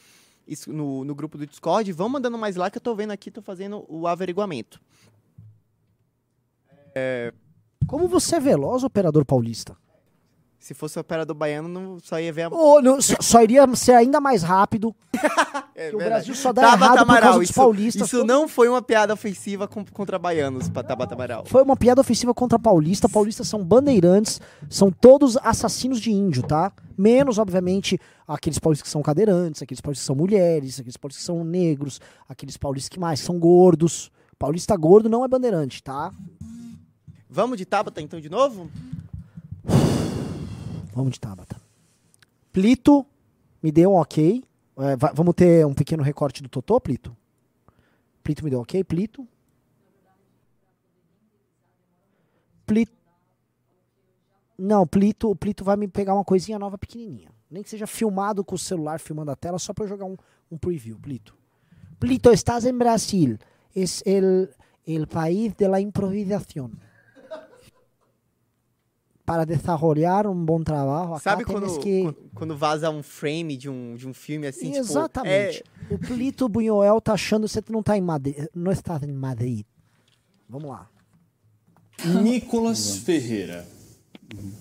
no, 0.66 1.04
no 1.04 1.14
grupo 1.14 1.38
do 1.38 1.46
Discord. 1.46 1.90
Vão 1.90 2.10
mandando 2.10 2.36
mais 2.36 2.56
lá 2.56 2.70
que 2.70 2.76
eu 2.76 2.82
tô 2.82 2.94
vendo 2.94 3.12
aqui, 3.12 3.30
tô 3.30 3.40
fazendo 3.40 3.86
o 3.88 4.06
averiguamento. 4.06 4.78
Como 7.86 8.08
você 8.08 8.36
é 8.36 8.40
veloz, 8.40 8.84
operador 8.84 9.24
paulista? 9.24 9.74
Se 10.64 10.72
fosse 10.72 10.96
o 10.96 11.02
operador 11.02 11.36
baiano, 11.36 11.68
não, 11.68 12.00
só 12.00 12.18
ia 12.18 12.32
ver 12.32 12.44
a... 12.44 12.48
Ô, 12.48 12.80
não, 12.80 12.98
só, 12.98 13.14
só 13.20 13.42
iria 13.42 13.66
ser 13.76 13.92
ainda 13.92 14.18
mais 14.18 14.42
rápido. 14.42 14.96
É 15.76 15.90
que 15.90 15.96
o. 15.96 15.98
Brasil 15.98 16.36
só 16.36 16.52
dá 16.52 16.62
Tabata 16.62 16.84
errado 16.84 16.96
por 16.98 17.02
Amaral, 17.02 17.22
causa 17.22 17.38
dos 17.40 17.50
isso, 17.50 17.54
paulistas. 17.54 18.06
Isso 18.06 18.24
não 18.24 18.46
foi 18.46 18.68
uma 18.68 18.80
piada 18.80 19.12
ofensiva 19.12 19.66
contra 19.66 20.20
baianos, 20.20 20.68
pra 20.68 20.84
Tabata 20.84 21.14
Amaral. 21.14 21.44
Foi 21.46 21.64
uma 21.64 21.76
piada 21.76 22.00
ofensiva 22.00 22.32
contra 22.32 22.60
paulista. 22.60 23.08
Paulistas 23.08 23.48
são 23.48 23.64
bandeirantes, 23.64 24.40
são 24.70 24.92
todos 24.92 25.36
assassinos 25.38 26.00
de 26.00 26.12
índio, 26.12 26.44
tá? 26.44 26.72
Menos, 26.96 27.38
obviamente, 27.38 28.00
aqueles 28.26 28.60
paulistas 28.60 28.86
que 28.86 28.92
são 28.92 29.02
cadeirantes, 29.02 29.62
aqueles 29.62 29.80
paulistas 29.80 30.04
que 30.04 30.06
são 30.06 30.14
mulheres, 30.14 30.78
aqueles 30.78 30.96
paulistas 30.96 31.22
que 31.22 31.26
são 31.26 31.42
negros, 31.42 32.00
aqueles 32.28 32.56
paulistas 32.56 32.88
que 32.88 33.00
mais 33.00 33.18
são 33.18 33.36
gordos. 33.36 34.12
Paulista 34.38 34.76
gordo 34.76 35.08
não 35.08 35.24
é 35.24 35.28
bandeirante, 35.28 35.82
tá? 35.82 36.12
Vamos 37.28 37.58
de 37.58 37.64
Tabata 37.64 38.00
então 38.00 38.20
de 38.20 38.28
novo? 38.30 38.70
Vamos 40.94 41.14
de 41.14 41.20
Tabata. 41.20 41.60
Plito, 42.52 43.04
me 43.62 43.72
deu 43.72 43.90
um 43.92 43.96
ok. 43.96 44.44
É, 44.76 44.96
va- 44.96 45.12
vamos 45.12 45.34
ter 45.34 45.66
um 45.66 45.74
pequeno 45.74 46.02
recorte 46.02 46.42
do 46.42 46.48
Totô, 46.48 46.80
Plito? 46.80 47.16
Plito 48.22 48.44
me 48.44 48.50
deu 48.50 48.60
ok, 48.60 48.82
Plito. 48.84 49.26
Plito. 52.64 52.92
Não, 54.56 54.86
Plito, 54.86 55.30
o 55.30 55.36
Plito 55.36 55.64
vai 55.64 55.76
me 55.76 55.88
pegar 55.88 56.14
uma 56.14 56.24
coisinha 56.24 56.58
nova 56.58 56.78
pequenininha. 56.78 57.30
Nem 57.50 57.62
que 57.62 57.70
seja 57.70 57.86
filmado 57.86 58.44
com 58.44 58.54
o 58.54 58.58
celular, 58.58 58.98
filmando 59.00 59.30
a 59.30 59.36
tela, 59.36 59.58
só 59.58 59.72
para 59.74 59.84
eu 59.84 59.88
jogar 59.88 60.06
um, 60.06 60.16
um 60.50 60.56
preview, 60.56 60.98
Plito. 60.98 61.36
Plito, 61.98 62.30
estás 62.32 62.64
em 62.64 62.76
Brasil. 62.76 63.38
Es 63.74 64.02
el, 64.06 64.48
el 64.86 65.06
país 65.08 65.54
de 65.56 65.68
la 65.68 65.80
improvisación. 65.80 66.78
Para 69.26 69.46
desarrollar 69.46 70.26
um 70.26 70.44
bom 70.44 70.62
trabalho, 70.62 71.18
Sabe 71.18 71.44
quando, 71.46 71.78
que... 71.78 72.14
quando- 72.34 72.56
vaza 72.56 72.90
um 72.90 73.02
frame 73.02 73.56
de 73.56 73.70
um, 73.70 73.94
de 73.94 74.06
um 74.06 74.12
filme 74.12 74.46
assim, 74.46 74.66
tipo... 74.66 74.78
Exatamente. 74.78 75.64
é- 75.90 75.94
O 75.94 75.98
Plito 75.98 76.46
Bunhoel 76.46 77.00
tá 77.00 77.14
achando 77.14 77.46
que 77.46 77.52
você 77.52 77.62
não 77.70 77.82
tá 77.82 77.96
em 77.96 78.02
Madrid. 78.02 78.36
Não 78.54 78.70
está 78.70 79.00
em 79.02 79.12
Madrid. 79.12 79.64
Vamos 80.48 80.68
lá. 80.68 80.88
Nicolas 82.22 82.96
Ferreira. 82.98 83.66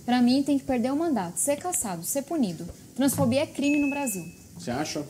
Pra 0.06 0.22
mim, 0.22 0.44
tem 0.44 0.58
que 0.58 0.64
perder 0.66 0.92
o 0.92 0.96
mandato, 0.96 1.38
ser 1.38 1.58
caçado, 1.58 2.04
ser 2.04 2.22
punido. 2.22 2.66
Transfobia 2.96 3.42
é 3.42 3.46
crime 3.48 3.80
no 3.80 3.90
Brasil. 3.90 4.24
Você 4.56 4.72
acha? 4.72 5.06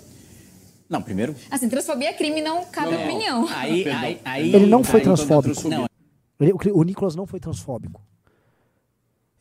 Não, 0.89 1.01
primeiro. 1.01 1.35
Assim, 1.51 1.69
transfobia 1.69 2.09
é 2.09 2.13
crime, 2.13 2.41
não 2.41 2.65
cabe 2.65 2.91
Não, 2.91 3.03
opinião. 3.03 3.47
Aí, 3.49 3.85
aí, 3.89 4.21
aí, 4.23 4.55
Ele 4.55 4.65
não 4.65 4.83
foi 4.83 4.99
aí, 4.99 5.05
então, 5.05 5.15
transfóbico. 5.15 5.69
Não, 5.69 5.85
o 6.73 6.83
Nicolas 6.83 7.15
não 7.15 7.27
foi 7.27 7.39
transfóbico. 7.39 8.01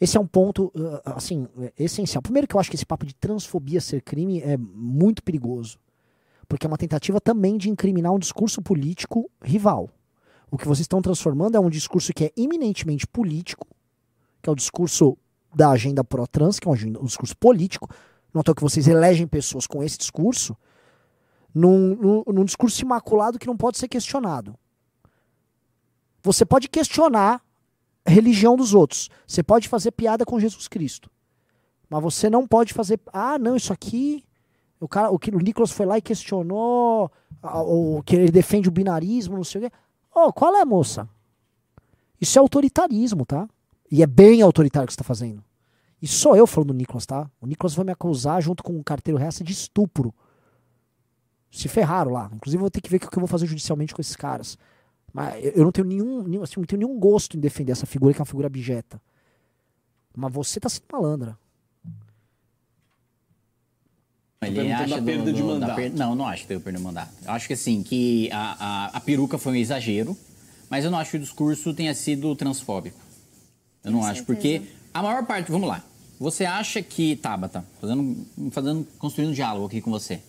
Esse 0.02 0.16
é 0.16 0.20
um 0.20 0.26
ponto, 0.26 0.64
uh, 0.74 1.00
assim, 1.04 1.46
é 1.76 1.84
essencial. 1.84 2.20
Primeiro 2.20 2.48
que 2.48 2.56
eu 2.56 2.58
acho 2.58 2.68
que 2.68 2.74
esse 2.74 2.84
papo 2.84 3.06
de 3.06 3.14
transfobia 3.14 3.80
ser 3.80 4.02
crime 4.02 4.40
é 4.40 4.56
muito 4.56 5.22
perigoso. 5.22 5.78
Porque 6.48 6.66
é 6.66 6.68
uma 6.68 6.76
tentativa 6.76 7.20
também 7.20 7.56
de 7.56 7.70
incriminar 7.70 8.12
um 8.12 8.18
discurso 8.18 8.60
político 8.60 9.30
rival. 9.40 9.88
O 10.50 10.58
que 10.58 10.66
vocês 10.66 10.80
estão 10.80 11.00
transformando 11.00 11.56
é 11.56 11.60
um 11.60 11.70
discurso 11.70 12.12
que 12.12 12.24
é 12.24 12.32
eminentemente 12.36 13.06
político, 13.06 13.64
que 14.42 14.50
é 14.50 14.52
o 14.52 14.56
discurso 14.56 15.16
da 15.54 15.70
agenda 15.70 16.02
pró-trans, 16.02 16.58
que 16.58 16.66
é 16.66 16.70
um, 16.72 17.04
discurso 17.04 17.36
político. 17.36 17.88
Não 18.34 18.40
é 18.40 18.54
que 18.54 18.60
vocês 18.60 18.88
elegem 18.88 19.28
pessoas 19.28 19.68
com 19.68 19.84
esse 19.84 19.98
discurso, 19.98 20.56
num, 21.54 21.94
num, 21.94 22.24
num 22.26 22.44
discurso 22.44 22.82
imaculado 22.82 23.38
que 23.38 23.46
não 23.46 23.56
pode 23.56 23.78
ser 23.78 23.86
questionado. 23.86 24.58
Você 26.24 26.44
pode 26.44 26.68
questionar 26.68 27.40
religião 28.10 28.56
dos 28.56 28.74
outros. 28.74 29.08
Você 29.26 29.42
pode 29.42 29.68
fazer 29.68 29.92
piada 29.92 30.24
com 30.24 30.40
Jesus 30.40 30.68
Cristo. 30.68 31.10
Mas 31.88 32.02
você 32.02 32.30
não 32.30 32.46
pode 32.46 32.72
fazer. 32.72 33.00
Ah, 33.12 33.38
não, 33.38 33.56
isso 33.56 33.72
aqui. 33.72 34.24
O, 34.80 34.88
cara, 34.88 35.12
o, 35.12 35.16
o 35.16 35.38
Nicolas 35.38 35.70
foi 35.70 35.86
lá 35.86 35.98
e 35.98 36.02
questionou 36.02 37.10
o 37.42 38.02
que 38.02 38.16
ele 38.16 38.30
defende 38.30 38.68
o 38.68 38.72
binarismo, 38.72 39.36
não 39.36 39.44
sei 39.44 39.60
o 39.60 39.70
quê. 39.70 39.76
Ô, 40.14 40.32
qual 40.32 40.56
é, 40.56 40.64
moça? 40.64 41.08
Isso 42.20 42.38
é 42.38 42.40
autoritarismo, 42.40 43.24
tá? 43.24 43.48
E 43.90 44.02
é 44.02 44.06
bem 44.06 44.42
autoritário 44.42 44.86
que 44.86 44.92
você 44.92 44.98
tá 44.98 45.04
fazendo. 45.04 45.44
E 46.00 46.06
sou 46.08 46.34
eu 46.34 46.46
falando 46.46 46.68
do 46.68 46.74
Nicolas, 46.74 47.06
tá? 47.06 47.30
O 47.40 47.46
Nicolas 47.46 47.74
vai 47.74 47.84
me 47.84 47.92
acusar 47.92 48.42
junto 48.42 48.62
com 48.62 48.78
o 48.78 48.82
carteiro 48.82 49.18
resto 49.18 49.44
de 49.44 49.52
estupro. 49.52 50.12
Se 51.50 51.68
ferraram 51.68 52.10
lá. 52.10 52.30
Inclusive, 52.32 52.60
vou 52.60 52.70
ter 52.70 52.80
que 52.80 52.90
ver 52.90 52.96
o 52.96 53.00
que 53.00 53.06
eu 53.06 53.20
vou 53.20 53.28
fazer 53.28 53.46
judicialmente 53.46 53.94
com 53.94 54.00
esses 54.00 54.16
caras. 54.16 54.58
Mas 55.12 55.44
eu 55.54 55.64
não 55.64 55.72
tenho 55.72 55.86
nenhum, 55.86 56.22
nenhum, 56.26 56.42
assim, 56.42 56.54
não 56.56 56.64
tenho 56.64 56.86
nenhum 56.86 56.98
gosto 56.98 57.36
em 57.36 57.40
defender 57.40 57.72
essa 57.72 57.84
figura 57.86 58.14
que 58.14 58.20
é 58.20 58.22
uma 58.22 58.26
figura 58.26 58.46
abjeta. 58.46 59.00
Mas 60.16 60.32
você 60.32 60.58
tá 60.58 60.68
sendo 60.68 60.84
malandra. 60.92 61.38
Ele 64.40 64.72
acha 64.72 64.88
da 64.88 64.96
do- 64.98 65.04
perda 65.04 65.24
do- 65.24 65.32
de 65.32 65.40
da 65.40 65.46
mandato. 65.46 65.76
per- 65.76 65.92
Não, 65.94 66.14
não 66.16 66.26
acho 66.26 66.42
que 66.42 66.48
teve 66.48 66.60
perda 66.62 66.78
de 66.78 66.84
mandato. 66.84 67.12
Eu 67.24 67.30
acho 67.32 67.46
que 67.46 67.52
assim, 67.52 67.82
que 67.82 68.28
a, 68.32 68.56
a, 68.58 68.96
a 68.96 69.00
peruca 69.00 69.38
foi 69.38 69.52
um 69.52 69.56
exagero, 69.56 70.16
mas 70.68 70.84
eu 70.84 70.90
não 70.90 70.98
acho 70.98 71.12
que 71.12 71.16
o 71.16 71.20
discurso 71.20 71.72
tenha 71.72 71.94
sido 71.94 72.34
transfóbico. 72.34 72.98
Eu 73.84 73.92
não 73.92 74.00
Com 74.00 74.06
acho, 74.06 74.24
certeza. 74.24 74.24
porque 74.58 74.62
a 74.92 75.02
maior 75.02 75.24
parte. 75.26 75.50
Vamos 75.52 75.68
lá. 75.68 75.82
Você 76.18 76.44
acha 76.44 76.82
que. 76.82 77.16
Tabata, 77.16 77.64
fazendo, 77.80 78.26
fazendo, 78.50 78.86
construindo 78.98 79.30
um 79.30 79.34
diálogo 79.34 79.66
aqui 79.66 79.80
com 79.80 79.90
você. 79.92 80.20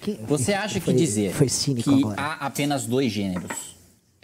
Que- 0.00 0.14
Você 0.26 0.52
acha 0.52 0.74
que 0.78 0.84
foi- 0.86 0.94
dizer 0.94 1.32
Foi 1.32 1.48
cínico 1.48 1.90
que 1.90 1.98
agora. 2.02 2.20
há 2.20 2.46
apenas 2.46 2.86
dois 2.86 3.10
gêneros 3.12 3.73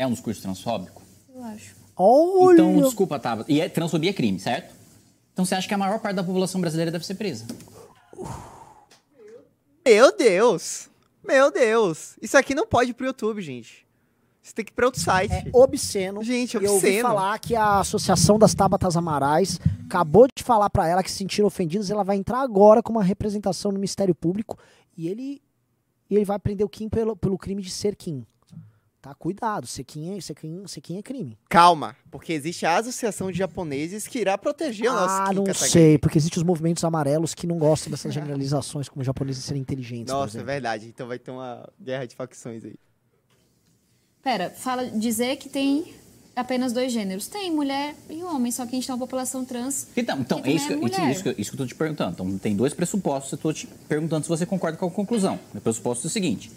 é 0.01 0.07
um 0.07 0.13
discurso 0.13 0.41
transfóbico? 0.41 1.03
Eu 1.35 1.45
acho. 1.45 1.77
Olha! 1.95 2.55
Então, 2.55 2.81
desculpa, 2.81 3.19
Tabata. 3.19 3.53
E 3.53 3.61
é, 3.61 3.69
transfobia 3.69 4.11
é 4.11 4.13
crime, 4.13 4.39
certo? 4.39 4.75
Então 5.33 5.45
você 5.45 5.55
acha 5.55 5.69
que 5.69 5.75
a 5.75 5.79
maior 5.79 5.99
parte 6.01 6.17
da 6.17 6.25
população 6.25 6.61
brasileira 6.61 6.91
deve 6.91 7.05
ser 7.05 7.15
presa? 7.15 7.45
Meu 9.87 10.17
Deus! 10.17 10.89
Meu 11.27 11.51
Deus! 11.53 12.17
Isso 12.21 12.37
aqui 12.39 12.55
não 12.55 12.67
pode 12.67 12.91
ir 12.91 12.95
pro 12.95 13.07
YouTube, 13.07 13.41
gente. 13.43 13.87
Isso 14.43 14.55
tem 14.55 14.65
que 14.65 14.73
ir 14.73 14.75
pra 14.75 14.87
outro 14.87 15.01
site. 15.01 15.33
É 15.33 15.51
obsceno. 15.53 16.23
Gente, 16.23 16.55
E 16.57 16.65
eu 16.65 16.73
ouvi 16.73 16.87
obsceno. 16.87 17.09
falar 17.09 17.39
que 17.39 17.55
a 17.55 17.81
Associação 17.81 18.39
das 18.39 18.55
Tabatas 18.55 18.97
Amarais 18.97 19.61
acabou 19.85 20.27
de 20.35 20.43
falar 20.43 20.71
pra 20.71 20.89
ela 20.89 21.03
que 21.03 21.11
se 21.11 21.19
sentiram 21.19 21.47
ofendidas. 21.47 21.91
Ela 21.91 22.03
vai 22.03 22.17
entrar 22.17 22.41
agora 22.41 22.83
com 22.83 22.91
uma 22.93 23.03
representação 23.03 23.71
no 23.71 23.79
Ministério 23.79 24.15
Público 24.15 24.59
e 24.97 25.09
ele, 25.09 25.43
ele 26.11 26.25
vai 26.25 26.39
prender 26.39 26.67
o 26.67 26.71
Kim 26.71 26.89
pelo, 26.89 27.15
pelo 27.15 27.37
crime 27.37 27.61
de 27.63 27.71
ser 27.71 27.95
Kim. 27.95 28.27
Tá? 29.01 29.15
Cuidado, 29.15 29.67
Kim 29.87 30.15
é, 30.15 30.21
ser 30.21 30.35
Kim 30.35 30.99
é 30.99 31.03
crime. 31.03 31.39
Calma, 31.49 31.97
porque 32.11 32.35
existe 32.35 32.67
a 32.67 32.77
Associação 32.77 33.33
de 33.33 33.39
Japoneses 33.39 34.07
que 34.07 34.19
irá 34.19 34.37
proteger 34.37 34.91
o 34.91 34.93
nosso 34.93 35.15
Ah, 35.15 35.33
não 35.33 35.55
sei, 35.55 35.97
porque 35.97 36.19
existem 36.19 36.39
os 36.39 36.47
movimentos 36.47 36.85
amarelos 36.85 37.35
que 37.35 37.47
não 37.47 37.57
gostam 37.57 37.91
dessas 37.91 38.13
generalizações 38.13 38.91
como 38.91 39.03
japoneses 39.03 39.43
serem 39.43 39.63
inteligentes. 39.63 40.13
por 40.13 40.21
Nossa, 40.21 40.41
é 40.41 40.45
verdade. 40.45 40.87
Então 40.87 41.09
vai 41.09 41.19
ter 41.19 41.31
uma 41.31 41.67
guerra 41.81 42.05
de 42.07 42.15
facções 42.15 42.63
aí. 42.63 42.75
Pera, 44.23 44.51
fala 44.51 44.85
dizer 44.91 45.37
que 45.37 45.49
tem 45.49 45.95
apenas 46.37 46.73
dois 46.73 46.93
gêneros. 46.93 47.27
Tem 47.27 47.51
mulher 47.51 47.95
e 48.11 48.23
homem, 48.23 48.53
só 48.53 48.65
que 48.65 48.73
a 48.73 48.75
gente 48.75 48.87
tem 48.87 48.95
uma 48.95 49.01
população 49.01 49.47
trans. 49.47 49.89
Então, 49.97 50.21
então 50.21 50.43
é 50.45 50.53
isso 50.53 50.69
que, 50.69 50.75
também 50.75 50.91
isso, 50.91 51.01
mulher. 51.01 51.13
isso, 51.13 51.23
que, 51.23 51.41
isso 51.41 51.51
que 51.51 51.55
eu 51.55 51.59
tô 51.59 51.67
te 51.67 51.75
perguntando. 51.75 52.13
Então, 52.13 52.39
tem 52.39 52.55
dois 52.55 52.75
pressupostos. 52.75 53.33
Eu 53.33 53.39
tô 53.39 53.51
te 53.51 53.67
perguntando 53.89 54.25
se 54.25 54.29
você 54.29 54.45
concorda 54.45 54.77
com 54.77 54.87
a 54.87 54.91
conclusão. 54.91 55.41
O 55.55 55.61
pressuposto 55.61 56.07
é 56.07 56.09
o 56.09 56.11
seguinte: 56.11 56.51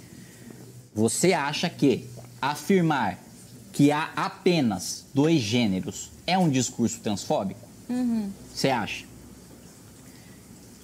você 0.94 1.32
acha 1.34 1.70
que 1.70 2.10
afirmar 2.52 3.20
que 3.72 3.92
há 3.92 4.12
apenas 4.16 5.06
dois 5.14 5.42
gêneros 5.42 6.12
é 6.26 6.38
um 6.38 6.50
discurso 6.50 7.00
transfóbico? 7.00 7.62
Uhum. 7.90 8.30
Você 8.54 8.70
acha? 8.70 9.06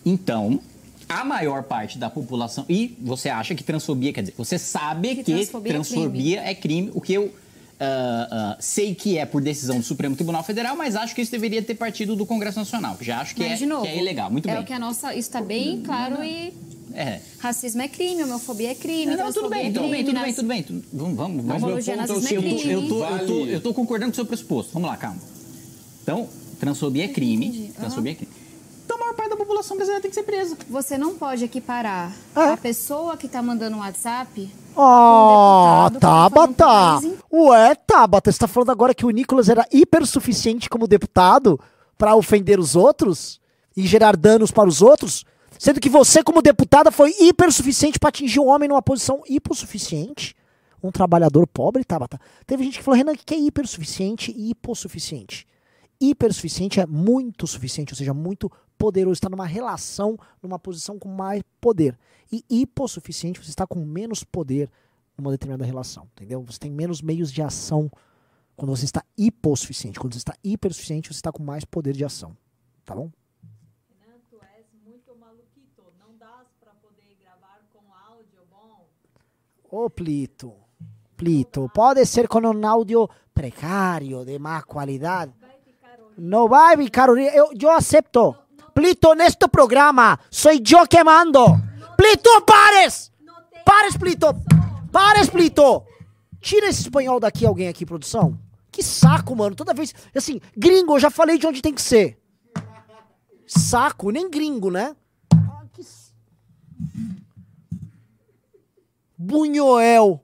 Então, 0.06 0.60
a 1.08 1.24
maior 1.24 1.64
parte 1.64 1.98
da 1.98 2.10
população. 2.10 2.66
E 2.70 2.98
você 3.02 3.30
acha 3.30 3.56
que 3.56 3.64
transfobia, 3.64 4.14
quer 4.14 4.22
dizer, 4.22 4.34
você 4.38 4.58
sabe 4.58 5.16
que, 5.16 5.24
Que 5.24 5.34
transfobia 5.34 5.72
é 5.72 5.74
transfobia 5.74 6.42
é 6.42 6.56
crime, 6.56 6.92
o 6.94 7.02
que 7.02 7.14
eu 7.14 7.34
ah, 7.80 8.28
ah, 8.30 8.58
sei 8.60 8.94
que 8.94 9.18
é 9.18 9.26
por 9.26 9.42
decisão 9.42 9.78
do 9.78 9.84
Supremo 9.84 10.14
Tribunal 10.14 10.44
Federal, 10.44 10.76
mas 10.76 10.98
acho 10.98 11.16
que 11.16 11.22
isso 11.22 11.32
deveria 11.32 11.62
ter 11.62 11.76
partido 11.76 12.14
do 12.14 12.26
Congresso 12.26 12.60
Nacional. 12.60 12.98
que 12.98 13.06
Já 13.06 13.22
acho 13.22 13.34
que, 13.34 13.42
Mas, 13.42 13.54
é, 13.54 13.56
de 13.56 13.66
novo, 13.66 13.84
que 13.84 13.88
é 13.88 13.98
ilegal. 13.98 14.30
Muito 14.30 14.50
é 14.50 14.54
bem. 14.54 14.62
o 14.62 14.66
que 14.66 14.74
a 14.74 14.80
nossa. 14.80 15.16
Isso 15.16 15.32
tá 15.32 15.42
bem 15.42 15.82
claro 15.82 16.22
e. 16.24 16.54
É. 16.94 17.20
Racismo 17.40 17.82
é 17.82 17.88
crime, 17.88 18.24
homofobia 18.24 18.72
é 18.72 18.76
crime, 18.76 19.16
Não, 19.16 19.26
não, 19.26 19.34
tudo 19.34 19.50
bem, 19.50 19.68
é 19.68 19.72
tudo 19.72 19.82
bem, 19.90 20.04
crime, 20.04 20.04
tudo 20.06 20.14
bem, 20.16 20.26
nas- 20.28 20.36
tudo 20.36 20.48
bem. 20.48 20.64
tudo- 20.64 20.84
Vamos, 20.92 21.16
vamos, 21.16 21.36
vamos. 21.38 21.46
Mas 21.46 21.58
meu 21.62 21.66
Apologia 21.70 21.98
ponto 21.98 22.12
é 22.12 22.16
o 22.16 22.18
é 22.18 22.22
seguinte. 22.22 22.70
Eu 22.70 22.88
tô, 22.88 23.06
eu, 23.06 23.28
tô, 23.28 23.46
eu 23.46 23.62
tô 23.62 23.74
concordando 23.74 24.12
com 24.12 24.14
o 24.14 24.16
seu 24.16 24.26
pressuposto. 24.26 24.74
Vamos 24.74 24.90
lá, 24.90 24.98
calma. 24.98 25.18
Então, 26.04 26.28
transfobia 26.60 27.06
é 27.06 27.08
crime. 27.08 27.48
Entendi. 27.48 27.72
Transfobia 27.74 28.12
é 28.12 28.16
crime. 28.16 28.32
Então, 28.86 28.98
a 28.98 29.00
maior 29.02 29.14
parte 29.14 29.30
da 29.30 29.38
população 29.38 29.78
brasileira 29.78 30.02
tem 30.02 30.10
que 30.10 30.16
ser 30.16 30.24
presa. 30.24 30.58
Você 30.68 30.98
não 30.98 31.14
pode 31.16 31.46
equiparar 31.46 32.12
É. 32.36 32.54
a 32.54 32.58
pessoa 32.58 33.16
que 33.16 33.28
tá 33.28 33.42
mandando 33.42 33.78
um 33.78 33.80
WhatsApp. 33.82 34.50
Ah, 34.76 35.90
Um 35.94 36.00
tá 36.00 36.30
Tabata! 36.30 37.00
Ué, 37.32 37.76
Tabata, 37.76 38.32
você 38.32 38.40
tá 38.40 38.48
falando 38.48 38.72
agora 38.72 38.96
que 38.96 39.06
o 39.06 39.10
Nicolas 39.12 39.48
era 39.50 39.68
hipersuficiente 39.72 40.68
como 40.70 40.88
deputado 40.88 41.60
pra 41.98 42.16
ofender 42.16 42.60
os 42.60 42.76
outros 42.76 43.40
e 43.78 43.86
gerar 43.86 44.16
danos 44.18 44.50
para 44.52 44.68
os 44.68 44.82
outros? 44.82 45.24
Sendo 45.60 45.80
que 45.80 45.90
você, 45.90 46.24
como 46.24 46.42
deputada, 46.42 46.90
foi 46.90 47.14
hipersuficiente 47.20 48.00
pra 48.00 48.10
atingir 48.10 48.40
um 48.40 48.48
homem 48.48 48.68
numa 48.68 48.82
posição 48.82 49.22
hipossuficiente? 49.28 50.36
Um 50.82 50.90
trabalhador 50.90 51.46
pobre, 51.46 51.84
Tabata? 51.84 52.20
Teve 52.48 52.64
gente 52.64 52.80
que 52.80 52.84
falou, 52.84 52.98
Renan, 52.98 53.12
o 53.12 53.18
que 53.18 53.36
é 53.36 53.38
hipersuficiente 53.38 54.32
e 54.32 54.52
hipossuficiente? 54.52 55.46
hipersuficiente 56.00 56.80
é 56.80 56.86
muito 56.86 57.46
suficiente, 57.46 57.94
ou 57.94 57.98
seja, 57.98 58.14
muito 58.14 58.50
poderoso, 58.78 59.14
está 59.14 59.30
numa 59.30 59.46
relação, 59.46 60.18
numa 60.42 60.58
posição 60.58 60.98
com 60.98 61.10
mais 61.10 61.44
poder. 61.60 61.98
E 62.32 62.44
hipossuficiente, 62.50 63.44
você 63.44 63.50
está 63.50 63.68
com 63.68 63.84
menos 63.84 64.24
poder 64.24 64.72
numa 65.18 65.32
determinada 65.32 65.66
relação, 65.66 66.08
entendeu? 66.16 66.42
Você 66.44 66.58
tem 66.58 66.72
menos 66.72 67.02
meios 67.02 67.32
de 67.32 67.42
ação 67.42 67.92
quando 68.56 68.76
você 68.76 68.86
está 68.86 69.04
hipossuficiente. 69.18 70.00
Quando 70.00 70.14
você 70.14 70.20
está 70.20 70.36
hipersuficiente, 70.42 71.10
você 71.10 71.20
está 71.20 71.32
com 71.32 71.44
mais 71.44 71.66
poder 71.66 71.94
de 71.94 72.06
ação, 72.06 72.36
tá 72.86 72.96
bom? 72.96 73.12
Ô 79.72 79.88
Plito, 79.88 80.52
Plito, 81.16 81.70
pode 81.72 82.04
ser 82.04 82.28
com 82.28 82.40
um 82.40 82.68
áudio 82.68 83.08
precário, 83.36 84.26
de 84.26 84.40
má 84.40 84.64
qualidade. 84.64 85.32
Não 86.18 86.48
vai 86.48 86.76
ficar. 86.76 87.10
Eu, 87.10 87.52
eu 87.54 87.72
acepto. 87.72 88.36
Plito, 88.74 89.14
neste 89.14 89.48
programa, 89.48 90.20
sou 90.32 90.52
eu 90.52 90.88
que 90.88 91.04
mando. 91.04 91.46
Plito, 91.96 92.42
pares! 92.48 93.12
Pares, 93.64 93.96
Plito! 93.96 94.28
Pares, 94.92 95.30
Plito! 95.30 95.84
Tira 96.42 96.68
esse 96.68 96.82
espanhol 96.82 97.20
daqui, 97.20 97.46
alguém 97.46 97.68
aqui, 97.68 97.86
produção. 97.86 98.40
Que 98.72 98.82
saco, 98.82 99.36
mano. 99.36 99.56
Toda 99.56 99.74
vez. 99.74 99.94
Assim, 100.16 100.42
gringo, 100.58 100.96
eu 100.96 101.00
já 101.00 101.12
falei 101.12 101.38
de 101.38 101.46
onde 101.46 101.62
tem 101.62 101.74
que 101.74 101.82
ser. 101.82 102.18
Saco, 103.46 104.10
nem 104.10 104.30
gringo, 104.32 104.72
né? 104.72 104.96
Ah, 109.20 109.24
Bunhoel. 109.24 110.22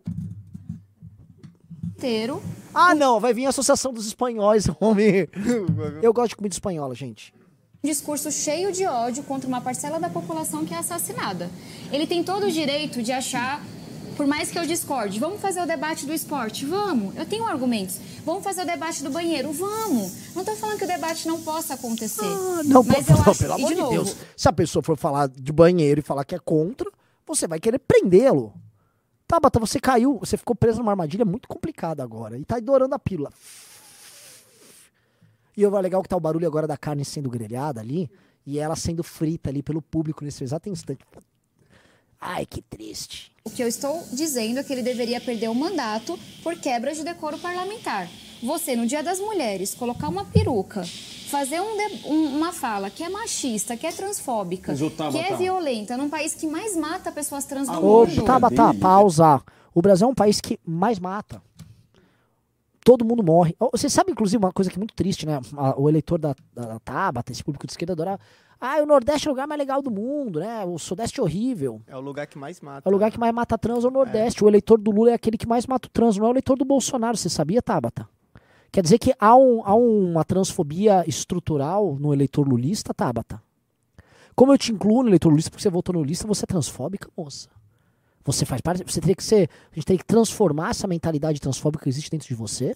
Inteiro. 1.84 2.42
Ah, 2.74 2.96
não, 2.96 3.20
vai 3.20 3.34
vir 3.34 3.46
a 3.46 3.50
Associação 3.50 3.94
dos 3.94 4.08
Espanhóis, 4.08 4.66
homem. 4.80 5.28
Eu 6.02 6.14
gosto 6.14 6.30
de 6.30 6.36
comida 6.38 6.54
espanhola, 6.54 6.96
gente. 6.96 7.34
Um 7.84 7.88
discurso 7.88 8.32
cheio 8.32 8.72
de 8.72 8.86
ódio 8.86 9.24
contra 9.24 9.48
uma 9.48 9.62
parcela 9.62 10.00
da 10.00 10.10
população 10.10 10.66
que 10.66 10.74
é 10.74 10.78
assassinada. 10.78 11.50
Ele 11.92 12.08
tem 12.08 12.24
todo 12.24 12.48
o 12.48 12.52
direito 12.52 13.04
de 13.04 13.12
achar, 13.12 13.64
por 14.18 14.26
mais 14.26 14.50
que 14.50 14.58
eu 14.58 14.66
discorde, 14.66 15.20
vamos 15.20 15.40
fazer 15.40 15.62
o 15.62 15.68
debate 15.68 16.06
do 16.06 16.14
esporte? 16.14 16.66
Vamos. 16.66 17.16
Eu 17.16 17.26
tenho 17.26 17.46
argumentos. 17.46 18.00
Vamos 18.26 18.44
fazer 18.44 18.64
o 18.64 18.66
debate 18.66 19.04
do 19.04 19.12
banheiro? 19.12 19.52
Vamos. 19.52 20.34
Não 20.34 20.42
estou 20.42 20.56
falando 20.56 20.80
que 20.80 20.84
o 20.86 20.88
debate 20.88 21.28
não 21.28 21.42
possa 21.42 21.76
acontecer. 21.76 22.26
Não, 22.66 22.84
mas 22.84 23.08
eu 23.08 23.16
não, 23.18 23.24
acho, 23.24 23.40
pelo 23.40 23.54
amor 23.54 23.74
de 23.74 23.84
de 23.84 23.90
Deus. 23.90 24.16
Se 24.36 24.50
a 24.50 24.54
pessoa 24.54 24.82
for 24.82 24.98
falar 24.98 25.30
de 25.30 25.54
banheiro 25.54 26.00
e 26.00 26.04
falar 26.04 26.26
que 26.26 26.34
é 26.34 26.40
contra, 26.40 26.90
você 27.26 27.48
vai 27.48 27.60
querer 27.60 27.80
prendê-lo. 27.80 28.52
Tabata, 29.28 29.60
você 29.60 29.80
caiu, 29.80 30.20
você 30.20 30.38
ficou 30.38 30.56
preso 30.56 30.80
numa 30.80 30.92
armadilha 30.92 31.26
muito 31.26 31.48
complicada 31.48 32.04
agora. 32.04 32.38
E 32.38 32.46
tá 32.46 32.58
adorando 32.58 32.94
a 32.94 33.00
pílula. 33.00 33.32
E 35.58 35.62
eu, 35.62 35.72
legal 35.80 36.04
que 36.04 36.10
tá 36.10 36.18
o 36.18 36.20
barulho 36.20 36.48
agora 36.48 36.68
da 36.68 36.78
carne 36.78 37.04
sendo 37.04 37.30
grelhada 37.30 37.80
ali. 37.80 38.10
E 38.46 38.60
ela 38.60 38.76
sendo 38.76 39.04
frita 39.04 39.50
ali 39.50 39.64
pelo 39.64 39.82
público 39.82 40.24
nesse 40.24 40.44
exato 40.44 40.70
instante. 40.70 41.04
Ai, 42.22 42.46
que 42.46 42.62
triste. 42.62 43.32
O 43.44 43.50
que 43.50 43.64
eu 43.64 43.68
estou 43.68 44.04
dizendo 44.12 44.60
é 44.60 44.64
que 44.64 44.72
ele 44.72 44.84
deveria 44.84 45.20
perder 45.20 45.50
o 45.50 45.56
mandato 45.56 46.20
por 46.44 46.56
quebra 46.56 46.94
de 46.94 47.04
decoro 47.04 47.38
parlamentar. 47.40 48.08
Você, 48.44 48.76
no 48.76 48.86
Dia 48.86 49.02
das 49.02 49.20
Mulheres, 49.20 49.74
colocar 49.74 50.08
uma 50.08 50.26
peruca, 50.26 50.84
fazer 51.30 51.60
um 51.62 51.76
de- 51.78 52.08
um- 52.08 52.38
uma 52.38 52.52
fala 52.52 52.90
que 52.90 53.04
é 53.04 53.10
machista, 53.10 53.76
que 53.76 53.88
é 53.88 53.92
transfóbica, 53.92 54.76
Tabata. 54.96 55.12
que 55.12 55.18
é 55.20 55.36
violenta, 55.36 55.98
num 55.98 56.10
país 56.10 56.36
que 56.36 56.46
mais 56.46 56.76
mata 56.76 57.12
pessoas 57.12 57.46
trans 57.46 57.68
do 57.68 57.84
Ô, 57.86 58.06
mundo. 58.06 58.24
Tabata, 58.24 58.74
pausa. 58.76 59.42
O 59.74 59.82
Brasil 59.82 60.08
é 60.08 60.10
um 60.12 60.16
país 60.16 60.40
que 60.40 60.60
mais 60.66 61.00
mata. 61.00 61.42
Todo 62.84 63.04
mundo 63.04 63.24
morre. 63.24 63.56
Você 63.72 63.90
sabe, 63.90 64.12
inclusive, 64.12 64.38
uma 64.38 64.52
coisa 64.54 64.70
que 64.70 64.78
é 64.78 64.80
muito 64.80 64.94
triste, 64.94 65.26
né? 65.26 65.40
O 65.76 65.90
eleitor 65.90 66.20
da, 66.20 66.36
da, 66.54 66.66
da 66.74 66.80
Tabata, 66.80 67.32
esse 67.32 67.44
público 67.44 67.66
de 67.66 67.74
esquerda, 67.74 67.94
adora. 67.94 68.20
Ah, 68.62 68.78
o 68.82 68.86
Nordeste 68.86 69.28
é 69.28 69.32
o 69.32 69.34
lugar 69.34 69.48
mais 69.48 69.58
legal 69.60 69.82
do 69.82 69.90
mundo, 69.92 70.40
né? 70.40 70.64
O 70.64 70.78
Sudeste 70.78 71.20
é 71.20 71.24
horrível. 71.24 71.82
É 71.88 71.98
o 71.98 72.00
lugar 72.00 72.28
que 72.28 72.38
mais 72.38 72.62
mata. 72.62 72.88
É 72.88 72.90
o 72.90 72.94
lugar 72.94 73.12
que 73.12 73.20
mais 73.20 73.34
mata 73.34 73.58
trans 73.58 73.84
é 73.84 73.88
o 73.88 73.92
Nordeste. 73.92 74.44
O 74.44 74.48
eleitor 74.48 74.78
do 74.80 74.92
Lula 74.92 75.12
é 75.12 75.14
aquele 75.16 75.38
que 75.38 75.48
mais 75.48 75.66
mata 75.66 75.88
o 75.88 75.92
trans, 75.92 76.16
não 76.16 76.26
é 76.26 76.30
o 76.30 76.32
eleitor 76.34 76.56
do 76.56 76.64
Bolsonaro. 76.64 77.18
Você 77.18 77.28
sabia, 77.28 77.60
Tabata? 77.62 78.08
Quer 78.72 78.82
dizer 78.82 79.00
que 79.00 79.14
há, 79.20 79.36
um, 79.36 79.62
há 79.66 79.74
uma 79.74 80.24
transfobia 80.26 81.04
estrutural 81.08 81.98
no 82.00 82.14
eleitor 82.14 82.48
lulista, 82.48 82.94
Tabata? 82.94 83.42
Como 84.36 84.54
eu 84.54 84.58
te 84.58 84.72
incluo 84.72 85.02
no 85.02 85.10
eleitor 85.10 85.30
lulista 85.30 85.50
porque 85.50 85.64
você 85.64 85.70
votou 85.70 85.96
no 85.96 86.04
lista, 86.04 86.28
você 86.28 86.44
é 86.44 86.48
transfóbica, 86.48 87.10
moça. 87.16 87.48
Você 88.26 88.44
faz 88.44 88.60
parte. 88.60 88.84
Você 88.84 89.00
teria 89.00 89.16
que 89.16 89.24
ser. 89.24 89.50
A 89.72 89.76
gente 89.76 89.86
teria 89.86 90.00
que 90.00 90.06
transformar 90.06 90.72
essa 90.72 90.88
mentalidade 90.88 91.40
transfóbica 91.40 91.84
que 91.84 91.90
existe 91.90 92.10
dentro 92.10 92.28
de 92.28 92.34
você. 92.34 92.76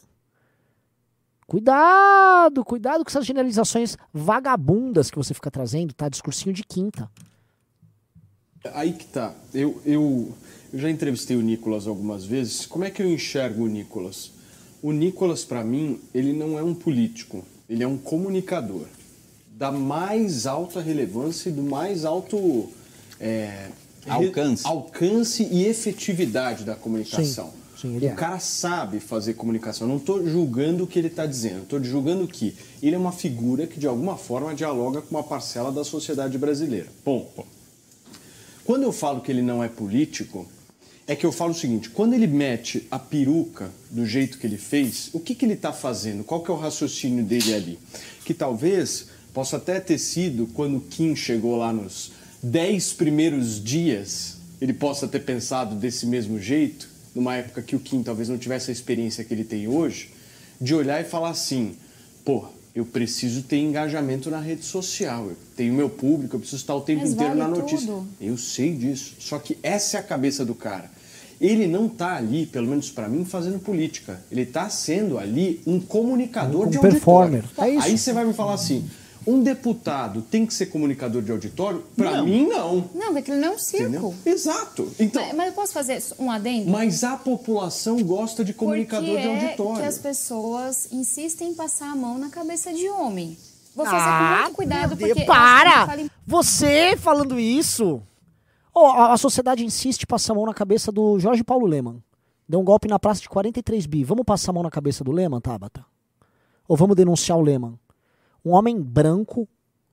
Cuidado, 1.48 2.64
cuidado 2.64 3.04
com 3.04 3.10
essas 3.10 3.26
generalizações 3.26 3.98
vagabundas 4.14 5.10
que 5.10 5.18
você 5.18 5.34
fica 5.34 5.50
trazendo, 5.50 5.94
tá? 5.94 6.08
Discursinho 6.08 6.54
de 6.54 6.64
quinta. 6.64 7.10
Aí 8.74 8.94
que 8.94 9.06
tá. 9.06 9.34
Eu, 9.52 9.82
eu, 9.84 10.32
eu 10.72 10.80
já 10.80 10.90
entrevistei 10.90 11.36
o 11.36 11.42
Nicolas 11.42 11.88
algumas 11.88 12.24
vezes. 12.24 12.68
Como 12.68 12.86
é 12.86 12.92
que 12.92 13.02
eu 13.02 13.12
enxergo 13.12 13.64
o 13.64 13.68
Nicolas? 13.68 14.32
O 14.82 14.92
Nicolas, 14.92 15.44
para 15.44 15.64
mim, 15.64 16.00
ele 16.14 16.34
não 16.34 16.58
é 16.58 16.64
um 16.64 16.74
político. 16.74 17.44
Ele 17.70 17.84
é 17.84 17.88
um 17.88 17.98
comunicador 17.98 18.86
da 19.52 19.72
mais 19.72 20.48
alta 20.48 20.82
relevância 20.82 21.50
e 21.50 21.52
do 21.52 21.62
mais 21.62 22.06
alto 22.06 22.70
é, 23.20 23.68
Alcance. 24.08 24.66
alcance 24.66 25.44
e 25.52 25.66
efetividade 25.66 26.64
da 26.64 26.76
comunicação. 26.76 27.52
Sim, 27.78 28.00
sim, 28.00 28.06
o 28.06 28.10
é. 28.10 28.14
cara 28.14 28.40
sabe 28.40 29.00
fazer 29.00 29.34
comunicação. 29.34 29.86
Eu 29.86 29.90
não 29.90 29.98
estou 29.98 30.26
julgando 30.26 30.86
o 30.86 30.88
que 30.88 30.98
ele 30.98 31.10
está 31.10 31.26
dizendo. 31.26 31.64
Estou 31.64 31.84
julgando 31.84 32.28
que 32.28 32.56
ele 32.82 32.96
é 32.96 32.98
uma 32.98 33.12
figura 33.12 33.68
que 33.68 33.80
de 33.80 33.88
alguma 33.88 34.18
forma 34.18 34.56
dialoga 34.56 35.02
com 35.02 35.16
uma 35.16 35.24
parcela 35.24 35.72
da 35.72 35.84
sociedade 35.84 36.38
brasileira. 36.38 36.88
Ponto. 37.04 37.46
Quando 38.64 38.84
eu 38.84 38.92
falo 38.92 39.22
que 39.22 39.32
ele 39.32 39.42
não 39.42 39.64
é 39.64 39.68
político, 39.68 40.48
é 41.10 41.16
que 41.16 41.26
eu 41.26 41.32
falo 41.32 41.52
o 41.52 41.56
seguinte: 41.56 41.90
quando 41.90 42.14
ele 42.14 42.28
mete 42.28 42.88
a 42.92 43.00
peruca 43.00 43.72
do 43.90 44.06
jeito 44.06 44.38
que 44.38 44.46
ele 44.46 44.60
fez, 44.60 45.10
o 45.12 45.20
que, 45.20 45.34
que 45.34 45.44
ele 45.44 45.56
está 45.56 45.74
fazendo? 45.74 46.24
Qual 46.24 46.44
que 46.44 46.52
é 46.52 46.54
o 46.54 46.58
raciocínio 46.58 47.26
dele 47.26 47.54
ali? 47.56 47.80
Que 48.24 48.32
talvez 48.32 49.08
possa 49.34 49.58
até 49.58 49.80
ter 49.80 49.98
sido 49.98 50.46
quando 50.54 50.78
o 50.78 50.82
Kim 50.82 51.16
chegou 51.16 51.58
lá 51.58 51.74
nos 51.74 52.12
10 52.44 52.94
primeiros 52.94 53.62
dias, 53.62 54.38
ele 54.62 54.72
possa 54.72 55.08
ter 55.08 55.22
pensado 55.22 55.76
desse 55.76 56.06
mesmo 56.06 56.40
jeito, 56.40 56.88
numa 57.16 57.36
época 57.36 57.64
que 57.64 57.76
o 57.76 57.80
Kim 57.80 58.04
talvez 58.04 58.30
não 58.30 58.38
tivesse 58.38 58.70
a 58.70 58.74
experiência 58.74 59.24
que 59.24 59.34
ele 59.34 59.44
tem 59.44 59.68
hoje, 59.68 60.12
de 60.62 60.76
olhar 60.76 61.02
e 61.02 61.06
falar 61.06 61.30
assim: 61.30 61.76
pô, 62.24 62.46
eu 62.76 62.86
preciso 62.86 63.42
ter 63.42 63.58
engajamento 63.58 64.30
na 64.30 64.40
rede 64.40 64.64
social, 64.64 65.30
eu 65.30 65.38
tenho 65.56 65.74
meu 65.74 65.90
público, 65.90 66.36
eu 66.36 66.40
preciso 66.40 66.62
estar 66.62 66.76
o 66.76 66.82
tempo 66.82 67.02
Mas 67.02 67.14
inteiro 67.14 67.36
vale 67.36 67.42
na 67.42 67.48
notícia. 67.48 67.88
tudo. 67.88 68.08
Eu 68.22 68.38
sei 68.38 68.76
disso. 68.76 69.16
Só 69.18 69.40
que 69.40 69.58
essa 69.64 69.98
é 69.98 70.00
a 70.00 70.04
cabeça 70.04 70.46
do 70.46 70.54
cara. 70.54 70.99
Ele 71.40 71.68
não 71.68 71.88
tá 71.88 72.16
ali, 72.18 72.46
pelo 72.46 72.68
menos 72.68 72.92
pra 72.92 73.08
mim, 73.08 73.24
fazendo 73.24 73.60
política. 73.60 74.20
Ele 74.32 74.46
tá 74.46 74.70
sendo 74.70 75.18
ali 75.18 75.62
um 75.66 75.80
comunicador 75.80 76.68
Um 76.68 76.70
de 76.70 76.80
performer. 76.80 77.44
auditório. 77.44 77.72
É 77.72 77.76
isso. 77.78 77.88
Aí 77.88 77.98
você 77.98 78.12
vai 78.14 78.26
me 78.26 78.34
falar 78.34 78.56
assim: 78.56 78.90
um 79.26 79.42
deputado 79.42 80.22
tem 80.22 80.46
que 80.46 80.54
ser 80.54 80.66
comunicador 80.66 81.22
de 81.22 81.32
auditório? 81.32 81.84
Pra 81.96 82.18
Não. 82.18 82.26
mim, 82.26 82.46
não. 82.48 82.90
Não, 82.94 83.14
porque 83.14 83.32
ele 83.32 83.40
não 83.40 83.50
é 83.50 83.56
um 83.56 83.60
circo. 83.60 83.84
Entendeu? 83.86 84.14
Exato. 84.26 84.92
Então, 85.00 85.24
Mas, 85.28 85.36
mas 85.36 85.48
eu 85.48 85.54
posso 85.54 85.72
fazer 85.74 86.04
um 86.20 86.30
adendo? 86.30 86.70
mas 86.70 87.04
a 87.06 87.16
população 87.16 88.04
gosta 88.04 88.44
de 88.44 88.54
comunicador 88.54 89.08
Porque 89.10 89.22
de 89.22 89.28
é 89.28 89.44
auditório. 89.46 89.82
que 89.82 89.88
as 89.88 89.98
pessoas 89.98 90.90
insistem 90.92 91.52
em 91.52 91.54
passar 91.54 91.92
a 91.92 91.96
mão 91.96 92.18
na 92.18 92.30
cabeça 92.30 92.74
de 92.74 92.90
homem. 92.90 93.38
Vou 93.76 93.86
fazer 93.86 93.98
Ah, 93.98 94.36
com 94.40 94.44
muito 94.44 94.56
cuidado, 94.58 94.98
porque... 94.98 95.22
para! 95.26 96.06
Você 96.28 96.98
falando 96.98 97.40
isso? 97.40 98.02
Ó, 98.74 98.92
a, 98.92 99.14
a 99.14 99.18
sociedade 99.18 99.64
insiste 99.64 100.04
em 100.04 100.08
passar 100.08 100.34
a 100.34 100.36
mão 100.36 100.46
na 100.46 100.54
cabeça 100.54 100.92
do 100.92 101.20
Jorge 101.20 101.44
Paulo 101.44 101.66
Leman. 101.66 102.02
Deu 102.48 102.60
um 102.60 102.64
golpe 102.64 102.88
na 102.88 102.98
praça 102.98 103.22
de 103.22 103.30
43 103.30 103.86
bi. 103.86 104.04
Vamos 104.04 104.26
passar 104.26 104.52
a 104.52 104.54
mão 104.54 104.64
na 104.64 104.72
cabeça 104.72 105.04
do 105.04 105.12
Leman, 105.12 105.40
Tabata? 105.40 105.86
Ou 106.68 106.76
vamos 106.76 106.96
denunciar 106.96 107.38
o 107.38 107.42
Leman? 107.42 107.80
Um 108.44 108.52
homem 108.52 108.82
branco, 108.82 109.48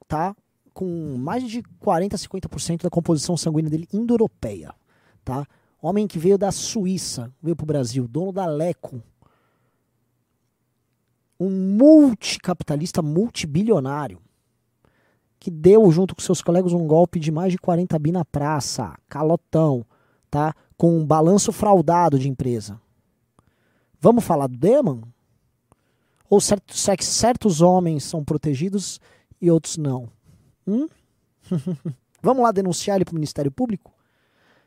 tá? 0.06 0.34
Com 0.72 1.16
mais 1.18 1.42
de 1.48 1.62
40, 1.80 2.16
50% 2.16 2.82
da 2.82 2.90
composição 2.90 3.36
sanguínea 3.36 3.70
dele 3.70 3.88
indo-europeia, 3.92 4.74
tá? 5.24 5.46
Homem 5.80 6.06
que 6.06 6.18
veio 6.18 6.38
da 6.38 6.50
Suíça, 6.50 7.32
veio 7.42 7.56
pro 7.56 7.66
Brasil, 7.66 8.08
dono 8.08 8.32
da 8.32 8.46
Leco. 8.46 9.02
Um 11.38 11.50
multicapitalista 11.50 13.02
multibilionário 13.02 14.20
que 15.46 15.50
deu, 15.52 15.88
junto 15.92 16.12
com 16.12 16.20
seus 16.20 16.42
colegas, 16.42 16.72
um 16.72 16.88
golpe 16.88 17.20
de 17.20 17.30
mais 17.30 17.52
de 17.52 17.58
40 17.58 17.96
bi 18.00 18.10
na 18.10 18.24
praça, 18.24 18.92
calotão, 19.08 19.86
tá? 20.28 20.52
Com 20.76 20.98
um 20.98 21.06
balanço 21.06 21.52
fraudado 21.52 22.18
de 22.18 22.28
empresa. 22.28 22.80
Vamos 24.00 24.24
falar 24.24 24.48
do 24.48 24.56
Deman? 24.56 25.02
Ou 26.28 26.40
certos, 26.40 26.80
cer- 26.80 27.00
certos 27.00 27.60
homens 27.60 28.02
são 28.02 28.24
protegidos 28.24 29.00
e 29.40 29.48
outros 29.48 29.76
não? 29.76 30.08
Hum? 30.66 30.88
Vamos 32.20 32.42
lá 32.42 32.50
denunciar 32.50 32.96
ele 32.96 33.04
para 33.04 33.12
o 33.12 33.14
Ministério 33.14 33.52
Público? 33.52 33.92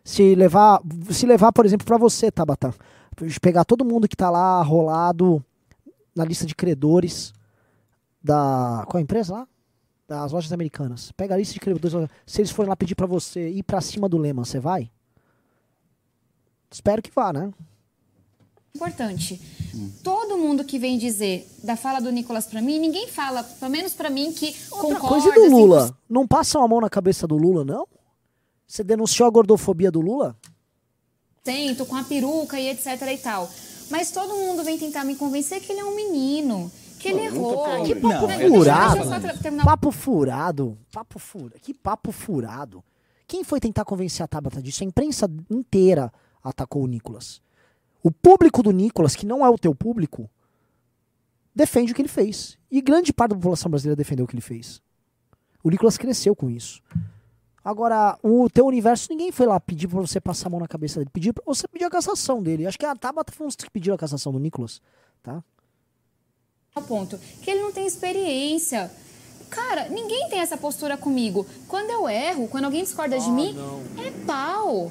Se 0.01 0.33
levar, 0.33 0.79
se 1.11 1.25
levar, 1.25 1.51
por 1.51 1.65
exemplo, 1.65 1.85
para 1.85 1.97
você, 1.97 2.31
Tabata, 2.31 2.73
pegar 3.41 3.65
todo 3.65 3.83
mundo 3.83 4.07
que 4.07 4.15
tá 4.15 4.29
lá 4.29 4.63
rolado 4.63 5.43
na 6.15 6.23
lista 6.23 6.45
de 6.45 6.55
credores, 6.55 7.33
da. 8.23 8.85
Qual 8.87 8.97
é 8.97 9.01
a 9.01 9.03
empresa 9.03 9.33
lá? 9.33 9.47
Das 10.09 10.31
lojas 10.31 10.51
americanas. 10.51 11.11
Pega 11.11 11.35
a 11.35 11.37
lista 11.37 11.53
de 11.53 11.59
credores. 11.59 12.09
Se 12.25 12.41
eles 12.41 12.49
forem 12.49 12.67
lá 12.67 12.75
pedir 12.75 12.95
pra 12.95 13.05
você 13.05 13.47
ir 13.49 13.61
pra 13.61 13.79
cima 13.79 14.09
do 14.09 14.17
Lehman, 14.17 14.43
você 14.43 14.59
vai? 14.59 14.89
Espero 16.71 17.01
que 17.01 17.11
vá, 17.13 17.31
né? 17.31 17.53
importante. 18.75 19.41
Todo 20.03 20.37
mundo 20.37 20.63
que 20.63 20.79
vem 20.79 20.97
dizer 20.97 21.45
da 21.63 21.75
fala 21.75 21.99
do 21.99 22.11
Nicolas 22.11 22.45
pra 22.45 22.61
mim, 22.61 22.79
ninguém 22.79 23.07
fala, 23.07 23.43
pelo 23.43 23.69
menos 23.71 23.93
pra 23.93 24.09
mim, 24.09 24.31
que 24.31 24.55
Outra 24.71 24.95
concorda. 24.95 25.07
coisa 25.07 25.31
do 25.31 25.41
100%. 25.41 25.49
Lula. 25.51 25.97
Não 26.09 26.25
passam 26.25 26.63
a 26.63 26.67
mão 26.67 26.79
na 26.79 26.89
cabeça 26.89 27.27
do 27.27 27.35
Lula, 27.35 27.65
não? 27.65 27.85
Você 28.65 28.83
denunciou 28.83 29.27
a 29.27 29.31
gordofobia 29.31 29.91
do 29.91 29.99
Lula? 29.99 30.35
Tento, 31.43 31.85
com 31.85 31.95
a 31.95 32.03
peruca 32.03 32.59
e 32.59 32.69
etc 32.69 33.01
e 33.11 33.17
tal. 33.17 33.49
Mas 33.89 34.11
todo 34.11 34.35
mundo 34.35 34.63
vem 34.63 34.77
tentar 34.77 35.03
me 35.03 35.15
convencer 35.15 35.59
que 35.59 35.71
ele 35.71 35.81
é 35.81 35.85
um 35.85 35.95
menino, 35.95 36.71
que 36.99 37.07
ele 37.09 37.17
não 37.17 37.25
errou. 37.25 37.85
Que 37.85 37.95
papo 37.95 38.31
eu 38.31 38.49
furado. 38.49 38.99
Papo 39.63 39.91
furado. 39.91 40.77
Papo 40.91 41.19
furado. 41.19 41.59
Que 41.61 41.73
papo 41.73 42.11
furado. 42.11 42.83
Quem 43.27 43.43
foi 43.43 43.59
tentar 43.59 43.85
convencer 43.85 44.23
a 44.23 44.27
Tabata 44.27 44.61
disso? 44.61 44.83
A 44.83 44.87
imprensa 44.87 45.29
inteira 45.49 46.11
atacou 46.43 46.83
o 46.83 46.87
Nicolas. 46.87 47.41
O 48.01 48.11
público 48.11 48.63
do 48.63 48.71
Nicolas, 48.71 49.15
que 49.15 49.25
não 49.25 49.45
é 49.45 49.49
o 49.49 49.57
teu 49.57 49.75
público, 49.75 50.29
defende 51.53 51.91
o 51.91 51.95
que 51.95 52.01
ele 52.01 52.09
fez. 52.09 52.57
E 52.71 52.81
grande 52.81 53.13
parte 53.13 53.31
da 53.31 53.35
população 53.35 53.69
brasileira 53.69 53.95
defendeu 53.95 54.25
o 54.25 54.27
que 54.27 54.35
ele 54.35 54.41
fez. 54.41 54.81
O 55.63 55.69
Nicolas 55.69 55.97
cresceu 55.97 56.35
com 56.35 56.49
isso. 56.49 56.81
Agora, 57.63 58.17
o 58.23 58.49
teu 58.49 58.65
universo, 58.65 59.07
ninguém 59.11 59.31
foi 59.31 59.45
lá 59.45 59.59
pedir 59.59 59.87
pra 59.87 59.99
você 59.99 60.19
passar 60.19 60.47
a 60.47 60.49
mão 60.49 60.59
na 60.59 60.67
cabeça 60.67 60.99
dele. 60.99 61.09
Pediu 61.11 61.33
pra 61.33 61.43
você 61.45 61.67
pedir 61.67 61.85
a 61.85 61.89
cassação 61.89 62.41
dele. 62.41 62.65
Acho 62.65 62.79
que 62.79 62.85
a 62.85 62.95
Tabata 62.95 63.31
foi 63.31 63.45
uns 63.45 63.55
que 63.55 63.69
pediram 63.69 63.95
a 63.95 63.97
cassação 63.97 64.31
do 64.31 64.39
Nicolas. 64.39 64.81
Tá? 65.21 65.43
Ponto 66.81 67.17
que 67.41 67.49
ele 67.51 67.61
não 67.61 67.71
tem 67.71 67.85
experiência. 67.85 68.91
Cara, 69.49 69.89
ninguém 69.89 70.29
tem 70.29 70.39
essa 70.39 70.55
postura 70.57 70.95
comigo. 70.97 71.45
Quando 71.67 71.89
eu 71.89 72.07
erro, 72.07 72.47
quando 72.47 72.65
alguém 72.65 72.83
discorda 72.83 73.17
de 73.19 73.29
mim, 73.31 73.55
é 73.97 74.11
pau. 74.25 74.89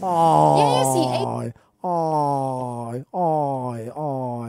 E 0.58 0.62
aí, 0.62 0.80
assim, 0.80 1.08
é 1.12 1.26
Ai, 1.36 1.52
ai, 1.84 3.04
ai, 3.14 3.92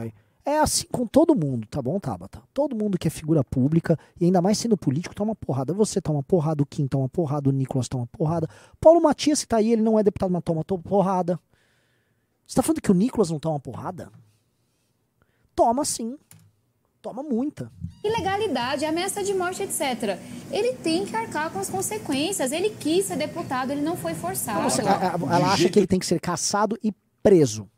ai. 0.02 0.12
É 0.44 0.58
assim 0.58 0.86
com 0.90 1.06
todo 1.06 1.34
mundo, 1.34 1.64
tá 1.68 1.80
bom, 1.80 2.00
Tabata? 2.00 2.42
Todo 2.52 2.74
mundo 2.74 2.98
que 2.98 3.06
é 3.06 3.10
figura 3.10 3.44
pública, 3.44 3.96
e 4.20 4.24
ainda 4.24 4.42
mais 4.42 4.58
sendo 4.58 4.76
político, 4.76 5.14
toma 5.14 5.36
porrada. 5.36 5.72
Você 5.74 6.00
toma 6.00 6.24
porrada, 6.24 6.60
o 6.62 6.66
Kim 6.66 6.88
toma 6.88 7.08
porrada, 7.08 7.48
o 7.48 7.52
Nicolas 7.52 7.88
toma 7.88 8.06
porrada. 8.08 8.48
Paulo 8.80 9.00
Matias, 9.00 9.42
que 9.42 9.48
tá 9.48 9.58
aí, 9.58 9.72
ele 9.72 9.82
não 9.82 9.96
é 9.96 10.02
deputado, 10.02 10.30
mas 10.32 10.42
toma 10.42 10.64
to- 10.64 10.78
porrada. 10.78 11.38
Você 12.44 12.56
tá 12.56 12.62
falando 12.62 12.80
que 12.80 12.90
o 12.90 12.94
Nicolas 12.94 13.30
não 13.30 13.38
toma 13.38 13.60
porrada? 13.60 14.10
Toma 15.54 15.84
sim. 15.84 16.18
Toma 17.02 17.22
muita. 17.22 17.70
ilegalidade, 18.04 18.84
ameaça 18.84 19.22
de 19.24 19.32
morte, 19.34 19.62
etc. 19.62 20.18
Ele 20.50 20.74
tem 20.74 21.04
que 21.06 21.14
arcar 21.16 21.50
com 21.50 21.58
as 21.58 21.68
consequências. 21.70 22.52
Ele 22.52 22.70
quis 22.70 23.06
ser 23.06 23.16
deputado, 23.16 23.70
ele 23.70 23.80
não 23.80 23.96
foi 23.96 24.14
forçado. 24.14 24.62
Você- 24.62 24.82
a- 24.82 25.14
a- 25.14 25.34
ela 25.34 25.52
acha 25.52 25.68
que 25.70 25.78
ele 25.78 25.86
tem 25.86 25.98
que 25.98 26.06
ser 26.06 26.20
caçado 26.20 26.78
e 26.82 26.92
preso. 27.22 27.68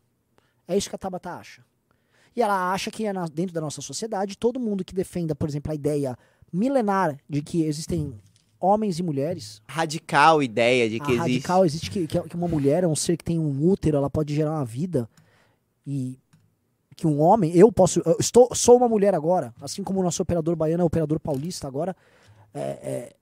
É 0.67 0.77
isso 0.77 0.89
que 0.89 0.95
a 0.97 0.99
Tabata 0.99 1.31
acha. 1.35 1.63
E 2.35 2.41
ela 2.43 2.73
acha 2.73 2.91
que 2.91 3.05
é 3.07 3.13
na- 3.13 3.27
dentro 3.27 3.53
da 3.55 3.61
nossa 3.61 3.81
sociedade, 3.83 4.37
todo 4.39 4.59
mundo 4.59 4.85
que 4.85 4.95
defenda, 4.95 5.35
por 5.35 5.49
exemplo, 5.49 5.71
a 5.71 5.75
ideia 5.75 6.17
milenar 6.53 7.17
de 7.29 7.43
que 7.43 7.63
existem 7.65 8.15
homens 8.59 8.99
e 8.99 9.03
mulheres. 9.03 9.61
Radical 9.69 10.43
ideia 10.43 10.89
de 10.89 10.99
que 10.99 11.11
a 11.11 11.15
existe. 11.15 11.19
radical 11.33 11.65
existe 11.65 11.91
que, 11.91 12.07
que 12.07 12.21
que 12.29 12.37
uma 12.37 12.49
mulher 12.49 12.85
é 12.85 12.89
um 12.89 12.97
ser 12.97 13.17
que 13.17 13.25
tem 13.25 13.39
um 13.39 13.69
útero, 13.69 13.97
ela 13.97 14.09
pode 14.11 14.35
gerar 14.35 14.53
uma 14.53 14.65
vida. 14.65 15.09
E 15.87 16.17
que 16.97 17.07
um 17.07 17.21
homem, 17.21 17.57
eu 17.57 17.71
posso. 17.73 18.01
Eu 18.05 18.17
estou, 18.19 18.55
sou 18.55 18.77
uma 18.77 18.89
mulher 18.89 19.15
agora, 19.15 19.55
assim 19.61 19.83
como 19.83 20.01
o 20.01 20.03
nosso 20.03 20.23
operador 20.23 20.57
baiano 20.57 20.83
é 20.83 20.85
o 20.85 20.87
operador 20.87 21.19
paulista 21.19 21.67
agora. 21.67 21.97
é, 22.55 22.61
é, 22.61 23.17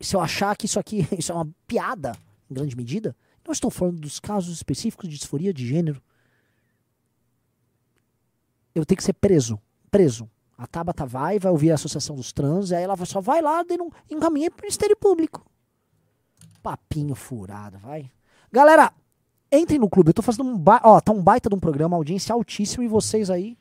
se 0.00 0.14
eu 0.14 0.20
achar 0.20 0.56
que 0.56 0.66
isso 0.66 0.78
aqui 0.78 1.06
isso 1.18 1.32
é 1.32 1.34
uma 1.34 1.48
piada, 1.66 2.12
em 2.50 2.54
grande 2.54 2.76
medida, 2.76 3.16
não 3.44 3.52
estou 3.52 3.70
falando 3.70 4.00
dos 4.00 4.18
casos 4.18 4.54
específicos 4.54 5.08
de 5.08 5.16
disforia 5.16 5.52
de 5.52 5.66
gênero. 5.66 6.02
Eu 8.74 8.84
tenho 8.84 8.96
que 8.96 9.04
ser 9.04 9.14
preso. 9.14 9.58
Preso. 9.90 10.28
A 10.58 10.66
Tabata 10.66 11.06
vai, 11.06 11.38
vai 11.38 11.52
ouvir 11.52 11.70
a 11.70 11.74
Associação 11.74 12.16
dos 12.16 12.32
Trans, 12.32 12.72
aí 12.72 12.82
ela 12.82 12.96
só 13.04 13.20
vai 13.20 13.40
lá 13.42 13.62
e 14.08 14.14
encaminha 14.14 14.50
pro 14.50 14.62
Ministério 14.62 14.96
Público. 14.96 15.44
Papinho 16.62 17.14
furado, 17.14 17.78
vai. 17.78 18.10
Galera, 18.50 18.92
entrem 19.52 19.78
no 19.78 19.88
clube. 19.88 20.10
Eu 20.10 20.14
tô 20.14 20.22
fazendo 20.22 20.44
um. 20.48 20.56
Ba... 20.58 20.80
Ó, 20.84 21.00
tá 21.00 21.12
um 21.12 21.22
baita 21.22 21.48
de 21.48 21.54
um 21.54 21.60
programa, 21.60 21.96
audiência 21.96 22.32
altíssima 22.34 22.84
e 22.84 22.88
vocês 22.88 23.30
aí. 23.30 23.56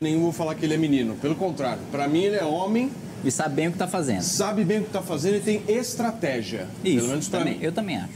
Nenhum 0.00 0.20
vou 0.22 0.32
falar 0.32 0.54
que 0.54 0.64
ele 0.64 0.74
é 0.74 0.76
menino. 0.76 1.14
Pelo 1.16 1.34
contrário, 1.36 1.80
pra 1.90 2.08
mim 2.08 2.22
ele 2.24 2.36
é 2.36 2.44
homem. 2.44 2.90
E 3.24 3.30
sabe 3.30 3.54
bem 3.54 3.68
o 3.68 3.72
que 3.72 3.78
tá 3.78 3.88
fazendo. 3.88 4.20
Sabe 4.22 4.64
bem 4.64 4.80
o 4.80 4.84
que 4.84 4.90
tá 4.90 5.00
fazendo 5.00 5.36
e 5.36 5.40
tem 5.40 5.62
estratégia. 5.68 6.68
Isso, 6.84 6.96
Pelo 6.98 7.08
menos 7.08 7.28
pra 7.28 7.38
também, 7.38 7.58
mim. 7.58 7.64
eu 7.64 7.72
também 7.72 7.96
acho. 7.96 8.12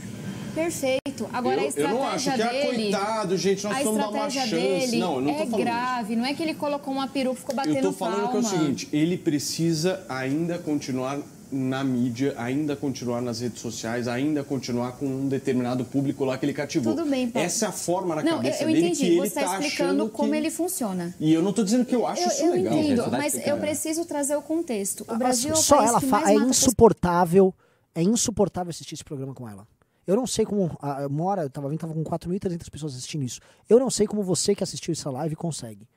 Perfeito. 0.53 1.27
Agora 1.33 1.55
Eu- 1.57 1.61
a 1.61 1.65
estratégia 1.67 1.95
eu 1.95 1.99
não 1.99 2.07
acho 2.07 2.31
que, 2.33 2.41
ah, 2.41 2.47
dele. 2.51 2.91
coitado, 2.91 3.37
gente, 3.37 3.63
nós 3.63 3.73
precisamos 3.73 3.99
dar 4.01 4.09
uma 4.11 4.29
chance. 4.29 4.49
dele 4.51 4.97
Não, 4.99 5.15
eu 5.15 5.21
não 5.21 5.33
tô 5.33 5.39
é 5.41 5.45
falando 5.45 5.61
grave. 5.63 6.15
Não 6.15 6.25
é 6.25 6.33
que 6.33 6.43
ele 6.43 6.53
colocou 6.53 6.93
uma 6.93 7.07
peruca 7.07 7.37
e 7.37 7.39
ficou 7.39 7.55
batendo 7.55 7.77
Eu 7.77 7.81
tô 7.83 7.91
falando 7.93 8.15
palma. 8.23 8.29
que 8.31 8.37
é 8.37 8.39
o 8.39 8.43
seguinte, 8.43 8.89
ele 8.93 9.17
precisa 9.17 10.05
ainda 10.09 10.59
continuar 10.59 11.19
na 11.51 11.83
mídia, 11.83 12.33
ainda 12.37 12.75
continuar 12.75 13.21
nas 13.21 13.39
redes 13.39 13.59
sociais, 13.61 14.07
ainda 14.07 14.43
continuar 14.43 14.93
com 14.93 15.05
um 15.05 15.27
determinado 15.27 15.83
público 15.85 16.23
lá 16.25 16.37
que 16.37 16.45
ele 16.45 16.53
cativou. 16.53 16.95
Tudo 16.95 17.09
bem, 17.09 17.29
Paulo. 17.29 17.45
Essa 17.45 17.65
é 17.65 17.69
a 17.69 17.71
forma 17.71 18.15
na 18.15 18.21
Não, 18.23 18.31
eu, 18.31 18.37
cabeça 18.37 18.63
eu 18.63 18.67
dele 18.67 18.79
entendi. 18.79 18.99
que 18.99 19.05
ele 19.07 19.15
Você 19.17 19.27
está 19.27 19.41
tá 19.41 19.59
explicando 19.59 19.89
achando 20.03 20.09
como 20.09 20.31
que... 20.31 20.37
ele 20.37 20.49
funciona. 20.51 21.15
E 21.19 21.33
eu 21.33 21.41
não 21.41 21.51
tô 21.53 21.63
dizendo 21.63 21.85
que 21.85 21.95
eu 21.95 22.05
acho 22.05 22.21
Eu, 22.21 22.27
isso 22.27 22.43
eu 22.43 22.51
legal. 22.51 22.73
entendo, 22.77 22.97
Você 23.03 23.09
tá 23.09 23.17
mas 23.17 23.21
eu 23.33 23.39
explicando. 23.39 23.61
preciso 23.61 24.05
trazer 24.05 24.35
o 24.35 24.41
contexto. 24.41 25.05
O 25.07 25.17
Brasil 25.17 25.49
é 25.51 25.53
o 25.53 25.55
Só 25.57 25.81
ela 25.83 25.99
que 25.99 26.05
fa... 26.07 26.21
mais 26.21 26.29
é 26.29 26.33
insuportável. 26.43 27.53
É 27.95 28.01
insuportável 28.03 28.69
assistir 28.69 28.93
esse 28.95 29.03
programa 29.03 29.33
com 29.33 29.47
ela. 29.49 29.67
Eu 30.05 30.15
não 30.15 30.25
sei 30.25 30.45
como. 30.45 30.75
ah, 30.81 31.05
Uma 31.07 31.23
hora 31.25 31.41
eu 31.43 31.49
tava 31.49 31.69
vendo, 31.69 31.79
tava 31.79 31.93
com 31.93 32.03
4.300 32.03 32.69
pessoas 32.71 32.95
assistindo 32.95 33.23
isso. 33.23 33.39
Eu 33.67 33.79
não 33.79 33.89
sei 33.89 34.07
como 34.07 34.23
você 34.23 34.55
que 34.55 34.63
assistiu 34.63 34.91
essa 34.91 35.09
live 35.11 35.35
consegue. 35.35 35.87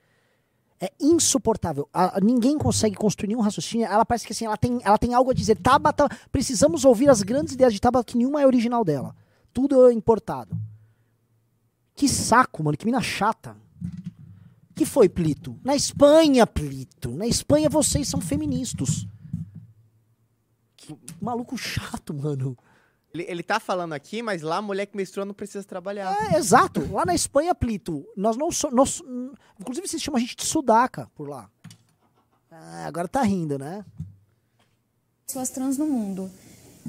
É 0.85 0.91
insuportável. 1.01 1.89
A- 1.95 2.19
ninguém 2.21 2.59
consegue 2.59 2.97
construir 2.97 3.29
nenhum 3.29 3.41
raciocínio. 3.41 3.87
Ela 3.87 4.05
parece 4.05 4.27
que 4.27 4.33
assim, 4.33 4.47
ela 4.47 4.57
tem, 4.57 4.81
ela 4.83 4.99
tem 4.99 5.15
algo 5.15 5.31
a 5.31 5.35
dizer. 5.35 5.57
Tabata, 5.57 6.09
precisamos 6.33 6.85
ouvir 6.85 7.09
as 7.09 7.23
grandes 7.23 7.55
ideias 7.55 7.73
de 7.73 7.81
Tabata, 7.81 8.05
que 8.05 8.19
nenhuma 8.19 8.43
é 8.43 8.47
original 8.47 8.85
dela. 8.85 9.15
Tudo 9.53 9.89
é 9.89 9.93
importado. 9.93 10.59
Que 11.95 12.09
saco, 12.09 12.65
mano. 12.65 12.77
Que 12.77 12.85
mina 12.85 13.01
chata. 13.01 13.57
Que 14.75 14.85
foi, 14.85 15.09
Plito? 15.09 15.57
Na 15.63 15.77
Espanha, 15.77 16.45
Plito. 16.49 17.11
Na 17.13 17.29
Espanha 17.29 17.69
vocês 17.71 18.09
são 18.09 18.21
feministas. 18.21 19.07
Que 20.77 20.97
maluco 21.21 21.57
chato, 21.57 22.13
mano. 22.13 22.59
Ele, 23.15 23.25
ele 23.29 23.43
tá 23.43 23.61
falando 23.61 23.93
aqui, 23.93 24.23
mas 24.23 24.41
lá 24.43 24.57
a 24.57 24.63
mulher 24.63 24.87
que 24.87 24.97
menstrua 24.97 25.25
não 25.27 25.35
precisa 25.35 25.63
trabalhar. 25.65 26.17
É, 26.33 26.37
exato. 26.39 26.91
Lá 26.91 27.05
na 27.05 27.15
Espanha, 27.15 27.55
Plito, 27.55 28.07
nós 28.17 28.37
não 28.37 28.51
somos. 28.51 29.03
Inclusive, 29.61 29.87
vocês 29.87 30.03
chamam 30.03 30.17
a 30.17 30.21
gente 30.21 30.35
de 30.37 30.45
sudaca 30.47 31.11
por 31.15 31.29
lá. 31.29 31.49
Ah, 32.51 32.87
agora 32.87 33.07
tá 33.09 33.23
rindo, 33.23 33.59
né? 33.59 33.85
pessoas 35.27 35.49
trans 35.51 35.79
no 35.79 35.87
mundo. 35.87 36.31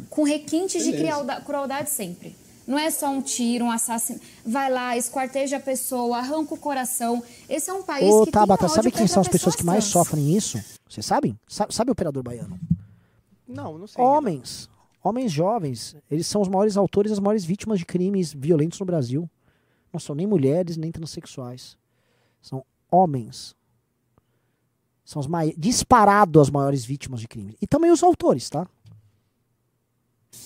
Com 0.09 0.23
requintes 0.23 0.83
de 0.83 0.91
Beleza. 0.91 0.97
crialda- 1.03 1.41
crueldade 1.41 1.89
sempre. 1.89 2.35
Não 2.67 2.77
é 2.77 2.89
só 2.91 3.09
um 3.09 3.21
tiro, 3.21 3.65
um 3.65 3.71
assassino. 3.71 4.19
Vai 4.45 4.69
lá, 4.71 4.97
esquarteja 4.97 5.57
a 5.57 5.59
pessoa, 5.61 6.17
arranca 6.17 6.53
o 6.53 6.57
coração. 6.57 7.23
Esse 7.47 7.69
é 7.69 7.73
um 7.73 7.83
país 7.83 8.09
Ô, 8.11 8.25
que 8.25 8.31
Tabata, 8.31 8.59
tem 8.59 8.65
ódio 8.65 8.75
sabe 8.75 8.91
quem 8.91 9.07
são 9.07 9.21
as 9.21 9.27
pessoas 9.29 9.55
que 9.55 9.63
mais 9.65 9.83
trans. 9.85 9.91
sofrem 9.93 10.35
isso? 10.35 10.61
Vocês 10.89 11.05
sabem? 11.05 11.37
Sa- 11.47 11.67
Sabe, 11.69 11.91
o 11.91 11.93
operador 11.93 12.21
baiano? 12.23 12.59
Não, 13.47 13.77
não 13.77 13.87
sei. 13.87 14.03
Homens. 14.03 14.69
Homens 15.03 15.31
jovens. 15.31 15.95
Eles 16.09 16.25
são 16.25 16.41
os 16.41 16.47
maiores 16.47 16.77
autores 16.77 17.11
e 17.11 17.13
as 17.13 17.19
maiores 17.19 17.43
vítimas 17.43 17.77
de 17.77 17.85
crimes 17.85 18.34
violentos 18.34 18.80
no 18.80 18.85
Brasil. 18.85 19.30
Não 19.91 19.99
são 19.99 20.15
nem 20.15 20.25
mulheres, 20.25 20.77
nem 20.77 20.91
transexuais. 20.91 21.77
São 22.41 22.65
homens. 22.89 23.55
São 25.03 25.19
os 25.19 25.27
mai... 25.27 25.53
disparado 25.57 26.39
as 26.39 26.49
maiores 26.49 26.85
vítimas 26.85 27.19
de 27.19 27.27
crimes. 27.27 27.55
E 27.61 27.67
também 27.67 27.91
os 27.91 28.01
autores, 28.01 28.49
tá? 28.49 28.65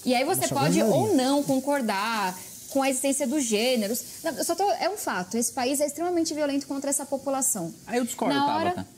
E 0.04 0.14
aí 0.16 0.26
você 0.26 0.42
Nossa, 0.42 0.56
pode 0.56 0.82
ou 0.82 1.16
não 1.16 1.44
concordar 1.44 2.38
com 2.72 2.82
a 2.82 2.90
existência 2.90 3.28
dos 3.28 3.44
gêneros. 3.44 4.24
Não, 4.24 4.32
eu 4.34 4.44
só 4.44 4.56
tô, 4.56 4.70
é 4.74 4.90
um 4.90 4.98
fato. 4.98 5.38
Esse 5.38 5.54
país 5.54 5.80
é 5.80 5.86
extremamente 5.86 6.34
violento 6.34 6.68
contra 6.68 6.90
essa 6.90 7.06
população. 7.06 7.74
Aí 7.86 8.00
eu 8.00 8.06
discordo, 8.06 8.34
Na 8.34 8.58
hora, 8.58 8.72
Tabata. 8.72 8.97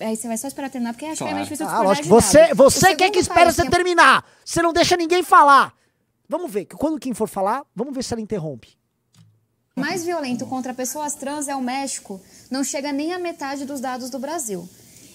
Aí 0.00 0.16
você 0.16 0.26
vai 0.28 0.36
só 0.36 0.48
esperar 0.48 0.70
terminar, 0.70 0.92
porque 0.92 1.04
acho 1.06 1.18
que 1.18 1.24
é 1.24 1.26
Claro. 1.26 1.36
mais 1.36 1.48
difícil 1.48 1.68
Ah, 1.68 1.82
lógico. 1.82 2.08
Você, 2.08 2.54
você 2.54 2.94
quer 2.94 3.10
que 3.10 3.22
segundo 3.22 3.30
espera 3.38 3.52
você 3.52 3.62
que 3.62 3.68
é- 3.68 3.70
terminar. 3.70 4.24
Você 4.44 4.62
não 4.62 4.72
deixa 4.72 4.96
ninguém 4.96 5.22
falar. 5.22 5.72
Vamos 6.28 6.50
ver. 6.50 6.64
que 6.64 6.74
Quando 6.76 6.98
quem 6.98 7.12
for 7.14 7.28
falar, 7.28 7.62
vamos 7.76 7.94
ver 7.94 8.02
se 8.02 8.12
ela 8.14 8.20
interrompe. 8.20 8.76
mais 9.76 10.04
violento 10.04 10.46
contra 10.46 10.72
pessoas 10.72 11.14
trans 11.14 11.48
é 11.48 11.56
o 11.56 11.60
México, 11.60 12.20
não 12.50 12.62
chega 12.62 12.92
nem 12.92 13.12
à 13.12 13.18
metade 13.18 13.64
dos 13.64 13.80
dados 13.80 14.08
do 14.08 14.18
Brasil. 14.20 14.68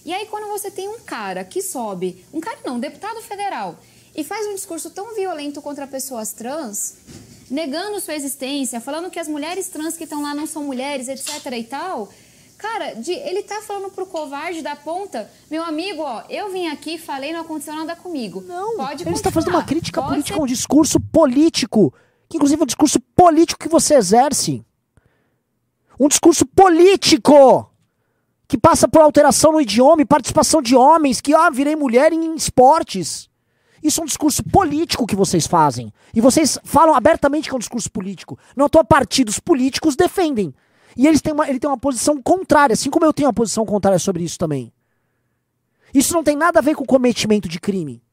E 0.06 0.14
aí, 0.14 0.26
quando 0.26 0.48
você 0.50 0.70
tem 0.70 0.88
um 0.90 1.00
cara 1.00 1.44
que 1.46 1.62
sobe, 1.62 2.26
um 2.34 2.40
cara 2.42 2.58
não, 2.66 2.76
um 2.76 2.80
deputado 2.80 3.22
federal, 3.22 3.78
e 4.16 4.22
faz 4.24 4.46
um 4.48 4.56
discurso 4.56 4.90
tão 4.90 5.16
violento 5.16 5.62
contra 5.62 5.88
pessoas 5.88 6.34
trans, 6.34 6.96
negando 7.50 8.00
sua 8.02 8.16
existência, 8.16 8.82
falando 8.82 9.10
que 9.10 9.18
as 9.20 9.28
mulheres 9.30 9.68
trans 9.70 9.96
que 9.96 10.04
estão 10.04 10.22
lá 10.22 10.36
não 10.36 10.46
são 10.46 10.64
mulheres, 10.66 11.08
etc 11.08 11.46
e 11.58 11.64
tal, 11.64 12.10
Cara, 12.60 12.94
de, 12.94 13.14
ele 13.14 13.42
tá 13.42 13.62
falando 13.62 13.90
pro 13.90 14.06
covarde 14.06 14.62
da 14.62 14.76
ponta, 14.76 15.32
meu 15.50 15.64
amigo, 15.64 16.02
ó, 16.02 16.24
eu 16.30 16.52
vim 16.52 16.68
aqui, 16.68 16.98
falei, 16.98 17.32
não 17.32 17.40
aconteceu 17.40 17.74
nada 17.74 17.96
comigo. 17.96 18.44
Não, 18.46 18.76
Pode 18.76 19.04
Ele 19.04 19.16
está 19.16 19.32
fazendo 19.32 19.52
uma 19.52 19.64
crítica 19.64 20.02
Pode 20.02 20.12
política, 20.12 20.36
ser 20.36 20.44
um 20.44 20.46
discurso 20.46 21.00
político. 21.00 21.94
Que 22.28 22.36
inclusive 22.36 22.62
é 22.62 22.64
um 22.64 22.68
discurso 22.68 23.00
político 23.16 23.62
que 23.62 23.70
você 23.70 23.96
exerce. 23.96 24.62
Um 25.98 26.10
discurso 26.10 26.46
político! 26.46 27.72
Que 28.46 28.58
passa 28.58 28.90
por 28.90 29.02
alteração 29.02 29.54
no 29.54 29.62
idioma 29.62 30.02
e 30.02 30.06
participação 30.06 30.62
de 30.62 30.76
homens, 30.76 31.22
que, 31.22 31.34
ah, 31.34 31.50
virei 31.50 31.78
mulher 31.78 32.12
em 32.12 32.36
esportes. 32.36 33.30
Isso 33.82 34.02
é 34.02 34.04
um 34.04 34.08
discurso 34.08 34.44
político 34.44 35.08
que 35.08 35.16
vocês 35.16 35.48
fazem. 35.48 35.94
E 36.14 36.20
vocês 36.20 36.60
falam 36.66 36.94
abertamente 36.94 37.48
que 37.48 37.56
é 37.56 37.56
um 37.56 37.60
discurso 37.60 37.90
político. 37.90 38.38
Não 38.54 38.66
à 38.66 38.70
toa 38.70 38.84
partidos 38.84 39.40
políticos 39.40 39.96
defendem. 39.96 40.54
E 41.00 41.08
eles 41.08 41.22
têm 41.22 41.32
uma, 41.32 41.50
ele 41.50 41.62
tem 41.62 41.70
uma 41.70 41.78
posição 41.78 42.22
contrária, 42.22 42.74
assim 42.74 42.90
como 42.90 43.06
eu 43.06 43.14
tenho 43.14 43.30
uma 43.30 43.34
posição 43.34 43.66
contrária 43.66 43.98
sobre 43.98 44.22
isso 44.22 44.38
também. 44.38 44.70
Isso 45.94 46.14
não 46.14 46.22
tem 46.22 46.36
nada 46.36 46.60
a 46.60 46.62
ver 46.62 46.76
com 46.76 46.86
cometimento 46.86 47.48
de 47.48 47.58
crime. 47.58 48.04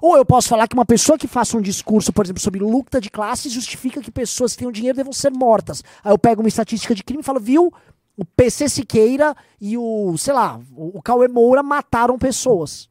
Ou 0.00 0.16
eu 0.16 0.24
posso 0.24 0.48
falar 0.48 0.68
que 0.68 0.76
uma 0.76 0.86
pessoa 0.86 1.18
que 1.18 1.26
faça 1.26 1.56
um 1.56 1.60
discurso, 1.60 2.12
por 2.12 2.24
exemplo, 2.24 2.40
sobre 2.40 2.60
luta 2.60 3.00
de 3.00 3.10
classes, 3.10 3.52
justifica 3.52 4.00
que 4.00 4.12
pessoas 4.12 4.52
que 4.52 4.58
tenham 4.58 4.70
dinheiro 4.70 4.96
devam 4.96 5.12
ser 5.12 5.32
mortas. 5.32 5.82
Aí 6.04 6.12
eu 6.12 6.18
pego 6.18 6.40
uma 6.40 6.46
estatística 6.46 6.94
de 6.94 7.02
crime 7.02 7.20
e 7.20 7.24
falo, 7.24 7.40
viu? 7.40 7.74
O 8.16 8.24
PC 8.24 8.68
Siqueira 8.68 9.36
e 9.60 9.76
o, 9.76 10.16
sei 10.16 10.34
lá, 10.34 10.60
o, 10.70 10.98
o 10.98 11.02
Cauê 11.02 11.26
Moura 11.26 11.64
mataram 11.64 12.16
pessoas. 12.16 12.88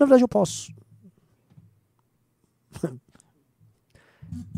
Na 0.00 0.04
verdade, 0.04 0.24
eu 0.24 0.28
posso. 0.28 0.72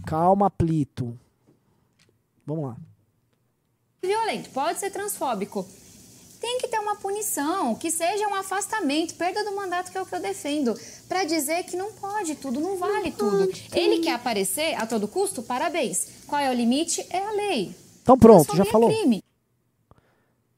Calma, 0.07 0.51
Plito. 0.51 1.19
Vamos 2.53 2.69
lá. 2.69 2.77
violento, 4.03 4.51
pode 4.51 4.79
ser 4.79 4.91
transfóbico. 4.91 5.67
Tem 6.39 6.59
que 6.59 6.69
ter 6.69 6.79
uma 6.81 6.97
punição, 6.97 7.75
que 7.75 7.91
seja 7.91 8.29
um 8.29 8.35
afastamento, 8.35 9.15
perda 9.15 9.43
do 9.45 9.57
mandato, 9.57 9.91
que 9.91 9.97
é 9.97 10.03
o 10.03 10.05
que 10.05 10.15
eu 10.15 10.21
defendo, 10.21 10.77
Pra 11.09 11.25
dizer 11.25 11.65
que 11.65 11.77
não 11.77 11.93
pode 11.93 12.35
tudo, 12.35 12.61
não 12.61 12.77
vale 12.77 13.13
tudo. 13.13 13.51
Ele 13.73 14.01
quer 14.01 14.15
aparecer 14.15 14.75
a 14.75 14.87
todo 14.87 15.07
custo? 15.07 15.43
Parabéns. 15.43 16.25
Qual 16.27 16.41
é 16.41 16.51
o 16.51 16.55
limite? 16.55 17.07
É 17.11 17.19
a 17.19 17.31
lei. 17.33 17.75
Então 18.03 18.19
pronto, 18.19 18.57
já 18.57 18.65
é 18.65 18.67
falou. 18.67 18.91
crime. 18.91 19.23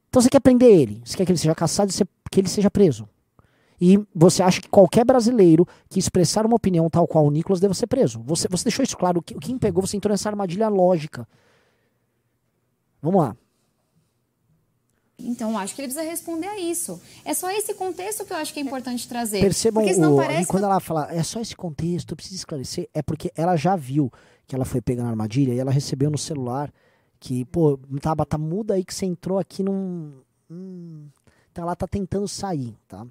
Então 0.09 0.23
você 0.23 0.31
quer 0.31 0.41
prender 0.41 0.71
ele, 0.71 1.03
você 1.05 1.17
quer 1.17 1.27
que 1.27 1.33
ele 1.33 1.39
seja 1.39 1.55
caçado 1.55 1.93
e 1.93 2.31
que 2.31 2.41
ele 2.41 2.49
seja 2.49 2.71
preso. 2.71 3.09
E 3.81 3.99
você 4.15 4.43
acha 4.43 4.61
que 4.61 4.69
qualquer 4.69 5.05
brasileiro 5.05 5.67
que 5.91 5.99
expressar 5.99 6.47
uma 6.47 6.57
opinião 6.57 6.89
tal 6.89 7.07
qual 7.07 7.27
o 7.27 7.31
Nicolas 7.31 7.61
deve 7.61 7.75
ser 7.75 7.89
preso. 7.89 8.23
Você, 8.25 8.49
você 8.49 8.65
deixou 8.65 8.83
isso 8.85 8.97
claro. 8.97 9.19
O 9.19 9.23
que, 9.23 9.37
o 9.37 9.41
que 9.41 9.53
me 9.53 9.59
pegou, 9.59 9.85
você 9.85 9.97
entrou 9.97 10.13
nessa 10.13 10.29
armadilha 10.29 10.69
lógica. 10.69 11.27
Vamos 13.05 13.21
lá. 13.21 13.37
Então, 15.19 15.59
acho 15.59 15.75
que 15.75 15.83
ele 15.83 15.89
precisa 15.89 16.11
responder 16.11 16.47
a 16.47 16.59
isso. 16.59 17.01
É 17.25 17.35
só 17.35 17.51
esse 17.51 17.75
contexto 17.75 18.25
que 18.25 18.33
eu 18.33 18.37
acho 18.39 18.53
que 18.53 18.61
é 18.61 18.63
importante 18.63 19.07
trazer. 19.07 19.41
Percebam 19.41 19.85
o, 19.85 20.17
parece 20.17 20.43
e 20.43 20.47
quando 20.47 20.65
ela 20.65 20.81
fala, 20.81 21.13
é 21.15 21.23
só 21.23 21.39
esse 21.41 21.55
contexto, 21.55 22.13
eu 22.13 22.17
preciso 22.17 22.37
esclarecer, 22.37 22.89
é 22.95 23.03
porque 23.03 23.31
ela 23.37 23.57
já 23.57 23.77
viu 23.77 24.11
que 24.47 24.55
ela 24.55 24.65
foi 24.65 24.81
pega 24.81 25.03
na 25.03 25.11
armadilha 25.11 25.53
e 25.53 25.59
ela 25.59 25.71
recebeu 25.71 26.11
no 26.11 26.17
celular 26.19 26.73
que, 27.21 27.45
pô, 27.45 27.79
Tabata, 28.01 28.37
muda 28.39 28.75
aí 28.75 28.85
que 28.85 28.93
você 28.95 29.05
entrou 29.07 29.39
aqui 29.39 29.63
num. 29.63 30.15
Hum, 30.51 31.07
então 31.53 31.65
ela 31.65 31.77
tá 31.77 31.87
tentando 31.87 32.27
sair, 32.27 32.75
tá? 32.89 33.07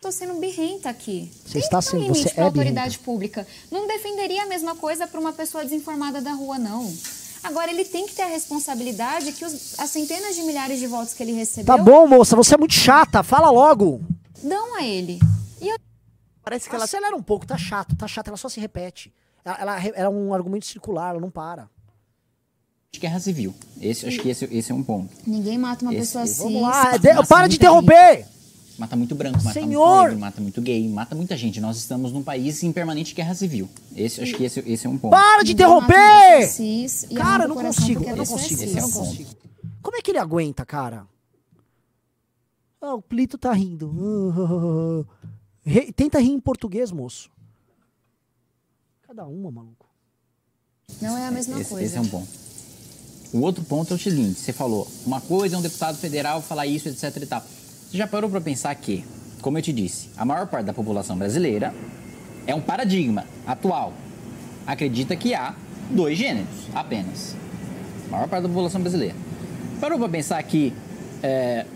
Tô 0.00 0.10
sendo 0.10 0.34
birrenta 0.40 0.88
aqui. 0.88 1.30
Você 1.44 1.52
Tem 1.52 1.62
está 1.62 1.80
sendo- 1.80 2.02
limite 2.02 2.28
você 2.30 2.40
é 2.40 2.42
autoridade 2.42 2.98
pública. 2.98 3.46
Não 3.70 3.86
defenderia 3.86 4.42
a 4.42 4.46
mesma 4.46 4.74
coisa 4.74 5.06
para 5.06 5.20
uma 5.20 5.32
pessoa 5.32 5.62
desinformada 5.64 6.20
da 6.20 6.32
rua, 6.32 6.58
não. 6.58 6.92
Agora, 7.44 7.70
ele 7.70 7.84
tem 7.84 8.06
que 8.06 8.14
ter 8.14 8.22
a 8.22 8.26
responsabilidade 8.26 9.32
que 9.32 9.44
os- 9.44 9.78
as 9.78 9.90
centenas 9.90 10.34
de 10.36 10.42
milhares 10.42 10.78
de 10.78 10.86
votos 10.86 11.12
que 11.14 11.22
ele 11.22 11.32
recebeu 11.32 11.76
Tá 11.76 11.82
bom, 11.82 12.06
moça, 12.06 12.36
você 12.36 12.54
é 12.54 12.58
muito 12.58 12.74
chata, 12.74 13.22
fala 13.22 13.50
logo. 13.50 14.00
dão 14.42 14.76
a 14.76 14.82
ele. 14.84 15.18
E 15.60 15.68
eu 15.68 15.76
Parece 16.44 16.68
que 16.68 16.74
ela. 16.74 16.84
Acelera 16.84 17.14
um 17.14 17.22
pouco, 17.22 17.46
tá 17.46 17.56
chato, 17.56 17.94
tá 17.94 18.06
chato, 18.08 18.28
ela 18.28 18.36
só 18.36 18.48
se 18.48 18.58
repete. 18.58 19.12
Ela, 19.44 19.56
ela, 19.60 19.80
ela 19.86 19.96
é 20.06 20.08
um 20.08 20.34
argumento 20.34 20.66
circular, 20.66 21.10
ela 21.10 21.20
não 21.20 21.30
para. 21.30 21.68
de 22.94 22.98
guerra 23.00 23.18
civil. 23.20 23.54
Esse, 23.80 24.06
acho 24.06 24.18
que 24.20 24.28
esse, 24.28 24.44
esse 24.54 24.70
é 24.70 24.74
um 24.74 24.82
ponto. 24.82 25.08
Ninguém 25.26 25.56
mata 25.56 25.82
uma 25.82 25.94
Esse- 25.94 26.00
pessoa 26.12 26.24
esse- 26.24 26.42
assim. 26.42 26.52
Vamos 26.52 26.62
lá, 26.62 26.96
de- 26.98 27.26
para 27.26 27.46
de 27.46 27.52
gente. 27.54 27.60
interromper! 27.62 28.26
Mata 28.82 28.96
muito 28.96 29.14
branco, 29.14 29.40
mata 29.44 29.52
Senhor! 29.52 29.86
muito 29.86 30.02
negro, 30.06 30.18
mata 30.18 30.40
muito 30.40 30.60
gay, 30.60 30.88
mata 30.88 31.14
muita 31.14 31.36
gente. 31.36 31.60
Nós 31.60 31.76
estamos 31.76 32.10
num 32.10 32.20
país 32.20 32.64
em 32.64 32.72
permanente 32.72 33.14
guerra 33.14 33.32
civil. 33.32 33.68
Esse, 33.94 34.20
acho 34.20 34.34
que 34.34 34.42
esse, 34.42 34.58
esse 34.66 34.88
é 34.88 34.90
um 34.90 34.98
ponto. 34.98 35.12
Para 35.12 35.44
de 35.44 35.52
interromper! 35.52 36.48
cis 36.48 37.06
Cara, 37.14 37.44
eu 37.44 37.48
não 37.48 37.54
consigo, 37.54 38.02
eu 38.02 38.16
não 38.16 38.24
é 38.24 38.26
consigo, 38.26 38.60
cis. 38.60 38.74
eu 38.74 38.82
não 38.82 38.90
consigo. 38.90 39.30
Como 39.80 39.96
é 39.96 40.02
que 40.02 40.10
ele 40.10 40.18
aguenta, 40.18 40.66
cara? 40.66 41.06
Ah, 42.80 42.94
o 42.94 43.00
Plito 43.00 43.38
tá 43.38 43.52
rindo. 43.52 45.06
Tenta 45.94 46.18
rir 46.18 46.32
em 46.32 46.40
português, 46.40 46.90
moço. 46.90 47.30
Cada 49.06 49.24
uma, 49.28 49.48
maluco. 49.52 49.86
Não 51.00 51.16
é 51.16 51.28
a 51.28 51.30
mesma 51.30 51.60
esse, 51.60 51.70
coisa. 51.70 51.86
esse 51.86 51.96
é 51.96 52.00
um 52.00 52.08
ponto. 52.08 52.28
O 53.32 53.42
outro 53.42 53.62
ponto 53.62 53.92
é 53.92 53.96
o 53.96 53.98
seguinte: 54.00 54.40
você 54.40 54.52
falou, 54.52 54.90
uma 55.06 55.20
coisa 55.20 55.54
é 55.54 55.58
um 55.60 55.62
deputado 55.62 55.96
federal 55.96 56.42
falar 56.42 56.66
isso, 56.66 56.88
etc 56.88 57.16
e 57.22 57.26
tal. 57.26 57.44
Você 57.92 57.98
já 57.98 58.06
parou 58.06 58.30
para 58.30 58.40
pensar 58.40 58.74
que, 58.74 59.04
como 59.42 59.58
eu 59.58 59.62
te 59.62 59.70
disse, 59.70 60.08
a 60.16 60.24
maior 60.24 60.46
parte 60.46 60.64
da 60.64 60.72
população 60.72 61.14
brasileira 61.14 61.74
é 62.46 62.54
um 62.54 62.60
paradigma 62.62 63.26
atual. 63.46 63.92
Acredita 64.66 65.14
que 65.14 65.34
há 65.34 65.54
dois 65.90 66.16
gêneros 66.16 66.70
apenas. 66.74 67.36
A 68.06 68.12
maior 68.12 68.28
parte 68.28 68.44
da 68.44 68.48
população 68.48 68.80
brasileira. 68.80 69.14
Parou 69.78 69.98
para 69.98 70.08
pensar 70.08 70.42
que 70.42 70.72
é, 71.22 71.66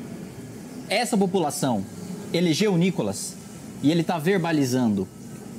essa 0.89 1.19
população 1.19 1.85
elegeu 2.33 2.73
o 2.73 2.79
Nicolas 2.79 3.35
e 3.83 3.91
ele 3.91 4.01
está 4.01 4.17
verbalizando 4.19 5.07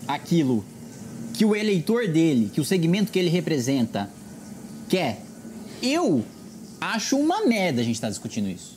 aquilo 0.07 0.65
que 1.35 1.45
o 1.45 1.55
eleitor 1.55 2.07
dele, 2.07 2.49
que 2.51 2.59
o 2.59 2.65
segmento 2.65 3.11
que 3.11 3.19
ele 3.19 3.29
representa, 3.29 4.09
quer. 4.89 5.21
Eu 5.83 6.25
acho 6.81 7.15
uma 7.15 7.45
merda 7.45 7.81
a 7.81 7.83
gente 7.83 7.93
estar 7.93 8.09
discutindo 8.09 8.49
isso. 8.49 8.76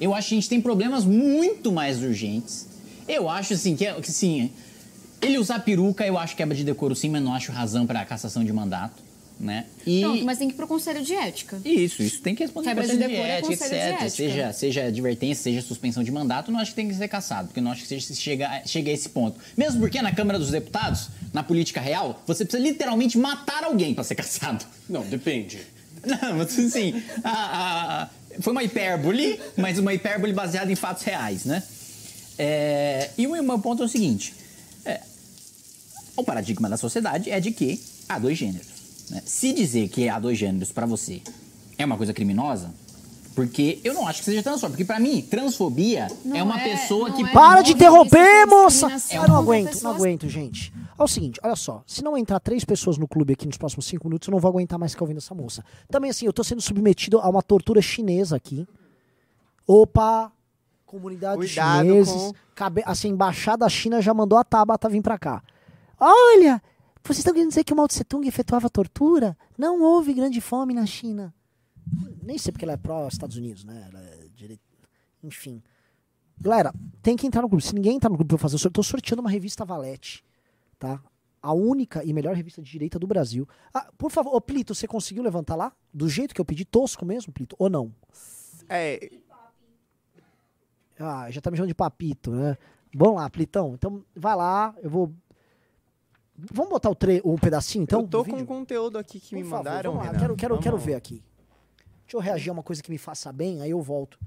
Eu 0.00 0.14
acho 0.14 0.28
que 0.28 0.34
a 0.34 0.36
gente 0.38 0.48
tem 0.48 0.60
problemas 0.60 1.04
muito 1.04 1.72
mais 1.72 2.02
urgentes. 2.02 2.66
Eu 3.08 3.28
acho 3.28 3.54
assim 3.54 3.74
que, 3.74 3.90
que 3.94 4.12
sim, 4.12 4.50
ele 5.20 5.38
usar 5.38 5.60
peruca 5.60 6.06
eu 6.06 6.16
acho 6.18 6.36
quebra 6.36 6.54
de 6.54 6.62
decoro 6.64 6.94
sim, 6.94 7.08
mas 7.08 7.22
não 7.22 7.32
acho 7.34 7.50
razão 7.52 7.86
para 7.86 8.04
cassação 8.04 8.44
de 8.44 8.52
mandato, 8.52 9.02
né? 9.40 9.64
E 9.86 10.00
Pronto, 10.02 10.24
mas 10.24 10.38
tem 10.38 10.46
que 10.48 10.54
ir 10.54 10.56
pro 10.56 10.66
conselho 10.68 11.02
de 11.02 11.14
ética. 11.14 11.58
isso, 11.64 12.02
isso 12.02 12.20
tem 12.20 12.34
que 12.34 12.42
responder 12.42 12.68
Quebra 12.68 12.84
de 12.84 12.90
conselho 12.90 13.08
de 13.08 13.14
decoro 13.14 13.28
é 13.28 13.32
ética, 13.38 13.48
conselho 13.48 13.70
de 13.70 13.76
etc. 13.76 13.92
ética. 13.92 14.10
Seja, 14.10 14.52
seja 14.52 14.84
advertência, 14.84 15.42
seja 15.42 15.62
suspensão 15.62 16.02
de 16.04 16.10
mandato, 16.12 16.52
não 16.52 16.60
acho 16.60 16.70
que 16.72 16.76
tem 16.76 16.88
que 16.88 16.94
ser 16.94 17.08
cassado, 17.08 17.48
porque 17.48 17.60
não 17.60 17.70
acho 17.72 17.82
que 17.82 17.88
seja, 17.88 18.14
chega, 18.14 18.62
chega 18.66 18.90
a 18.90 18.94
esse 18.94 19.08
ponto. 19.08 19.38
Mesmo 19.56 19.80
porque 19.80 20.02
na 20.02 20.12
Câmara 20.12 20.38
dos 20.38 20.50
Deputados, 20.50 21.08
na 21.32 21.42
política 21.42 21.80
real, 21.80 22.22
você 22.26 22.44
precisa 22.44 22.62
literalmente 22.62 23.16
matar 23.16 23.64
alguém 23.64 23.94
para 23.94 24.04
ser 24.04 24.14
cassado. 24.16 24.64
Não, 24.88 25.02
depende. 25.02 25.58
Não, 26.04 26.36
mas 26.36 26.56
assim, 26.58 26.94
a- 27.24 28.02
a- 28.04 28.08
foi 28.40 28.52
uma 28.52 28.62
hipérbole, 28.62 29.40
mas 29.56 29.78
uma 29.78 29.92
hipérbole 29.94 30.32
baseada 30.32 30.70
em 30.70 30.76
fatos 30.76 31.02
reais, 31.02 31.44
né? 31.44 31.62
É, 32.38 33.10
e 33.18 33.26
o 33.26 33.42
meu 33.42 33.58
ponto 33.58 33.82
é 33.82 33.86
o 33.86 33.88
seguinte: 33.88 34.34
é, 34.84 35.00
o 36.16 36.22
paradigma 36.22 36.68
da 36.68 36.76
sociedade 36.76 37.30
é 37.30 37.40
de 37.40 37.50
que 37.50 37.80
há 38.08 38.18
dois 38.18 38.38
gêneros. 38.38 38.66
né? 39.10 39.22
Se 39.24 39.52
dizer 39.52 39.88
que 39.88 40.08
há 40.08 40.18
dois 40.18 40.38
gêneros 40.38 40.72
pra 40.72 40.86
você 40.86 41.20
é 41.76 41.84
uma 41.84 41.96
coisa 41.96 42.12
criminosa, 42.12 42.70
porque 43.44 43.80
eu 43.84 43.94
não 43.94 44.06
acho 44.08 44.18
que 44.20 44.24
seja 44.24 44.42
transfobia. 44.42 44.70
Porque 44.70 44.84
pra 44.84 44.98
mim, 44.98 45.22
transfobia 45.22 46.08
Não 46.24 46.36
é 46.36 46.42
uma 46.42 46.60
é- 46.60 46.64
pessoa 46.76 47.10
que. 47.12 47.22
é 47.24 47.32
Para 47.32 47.62
de 47.62 47.72
interromper, 47.72 48.44
disso, 48.44 48.56
moça! 48.56 48.88
Eu 49.14 49.28
não 49.28 49.36
aguento, 49.36 49.82
não 49.82 49.90
aguento, 49.92 50.28
gente. 50.28 50.72
É 50.98 51.02
o 51.02 51.06
seguinte, 51.06 51.38
olha 51.44 51.54
só. 51.54 51.82
Se 51.86 52.02
não 52.02 52.16
entrar 52.18 52.40
três 52.40 52.64
pessoas 52.64 52.98
no 52.98 53.06
clube 53.06 53.32
aqui 53.32 53.46
nos 53.46 53.56
próximos 53.56 53.86
cinco 53.86 54.08
minutos, 54.08 54.26
eu 54.26 54.32
não 54.32 54.40
vou 54.40 54.48
aguentar 54.48 54.78
mais 54.78 54.92
ficar 54.92 55.04
ouvindo 55.04 55.18
essa 55.18 55.34
moça. 55.34 55.64
Também, 55.88 56.10
assim, 56.10 56.26
eu 56.26 56.32
tô 56.32 56.42
sendo 56.42 56.60
submetido 56.60 57.20
a 57.20 57.28
uma 57.28 57.42
tortura 57.42 57.80
chinesa 57.80 58.34
aqui. 58.36 58.66
Opa! 59.66 60.32
Comunidade 60.86 61.36
Cuidado 61.36 61.82
chineses. 61.86 62.12
com- 62.12 62.32
Cabe... 62.54 62.82
Assim, 62.84 63.08
a 63.08 63.10
embaixada 63.12 63.58
da 63.58 63.68
China 63.68 64.00
já 64.02 64.12
mandou 64.12 64.38
a 64.38 64.42
Tabata 64.42 64.88
vir 64.88 65.02
pra 65.02 65.18
cá. 65.18 65.42
Olha! 66.00 66.60
Vocês 67.04 67.18
estão 67.18 67.32
querendo 67.32 67.50
dizer 67.50 67.64
que 67.64 67.72
o 67.72 67.76
Mao 67.76 67.86
Tse 67.86 68.02
Tung 68.04 68.26
efetuava 68.26 68.68
tortura? 68.68 69.36
Não 69.56 69.80
houve 69.82 70.12
grande 70.12 70.40
fome 70.40 70.74
na 70.74 70.84
China. 70.84 71.32
Nem 72.22 72.36
sei 72.38 72.52
porque 72.52 72.64
ela 72.64 72.72
é 72.74 72.76
pró-Estados 72.76 73.36
Unidos, 73.36 73.64
né? 73.64 73.86
Ela 73.90 74.00
é 74.00 74.28
direi- 74.34 74.60
Enfim. 75.22 75.62
Galera, 76.40 76.72
tem 77.02 77.16
que 77.16 77.26
entrar 77.26 77.42
no 77.42 77.48
grupo. 77.48 77.64
Se 77.64 77.74
ninguém 77.74 77.96
entrar 77.96 78.10
no 78.10 78.16
grupo 78.16 78.28
pra 78.28 78.38
fazer 78.38 78.54
o 78.56 78.58
sorteio, 78.58 78.70
eu 78.70 78.74
tô 78.74 78.82
sorteando 78.82 79.20
uma 79.22 79.30
revista 79.30 79.64
Valete, 79.64 80.24
tá? 80.78 81.02
A 81.42 81.52
única 81.52 82.04
e 82.04 82.12
melhor 82.12 82.34
revista 82.34 82.60
de 82.62 82.70
direita 82.70 82.98
do 82.98 83.06
Brasil. 83.06 83.48
Ah, 83.72 83.90
por 83.96 84.10
favor, 84.10 84.34
ô 84.34 84.40
Plito, 84.40 84.74
você 84.74 84.86
conseguiu 84.86 85.22
levantar 85.22 85.56
lá? 85.56 85.72
Do 85.92 86.08
jeito 86.08 86.34
que 86.34 86.40
eu 86.40 86.44
pedi, 86.44 86.64
tosco 86.64 87.04
mesmo, 87.06 87.32
Plito? 87.32 87.56
Ou 87.58 87.68
não? 87.70 87.92
É, 88.68 89.10
Ah, 90.98 91.30
já 91.30 91.40
tá 91.40 91.50
me 91.50 91.56
chamando 91.56 91.68
de 91.68 91.74
papito, 91.74 92.30
né? 92.32 92.56
Vamos 92.94 93.16
lá, 93.16 93.30
Plitão. 93.30 93.74
Então, 93.74 94.04
vai 94.16 94.34
lá, 94.36 94.74
eu 94.82 94.90
vou... 94.90 95.12
Vamos 96.52 96.70
botar 96.70 96.90
o 96.90 96.94
tre... 96.94 97.20
um 97.24 97.36
pedacinho, 97.36 97.82
então? 97.82 98.00
eu 98.02 98.08
tô 98.08 98.24
com 98.24 98.32
vídeo? 98.32 98.46
conteúdo 98.46 98.96
aqui 98.98 99.18
que 99.20 99.30
Por 99.30 99.36
me 99.36 99.42
favor, 99.44 99.58
mandaram. 99.64 99.90
vamos 99.92 100.06
lá, 100.06 100.12
Renan. 100.12 100.20
quero, 100.22 100.36
quero, 100.36 100.54
Vamos 100.54 100.64
quero 100.64 100.78
ver 100.78 100.94
aqui. 100.94 101.22
Deixa 102.08 102.16
eu 102.16 102.20
reagir 102.22 102.48
a 102.48 102.54
uma 102.54 102.62
coisa 102.62 102.82
que 102.82 102.90
me 102.90 102.96
faça 102.96 103.30
bem, 103.30 103.60
aí 103.60 103.68
eu 103.68 103.82
volto. 103.82 104.18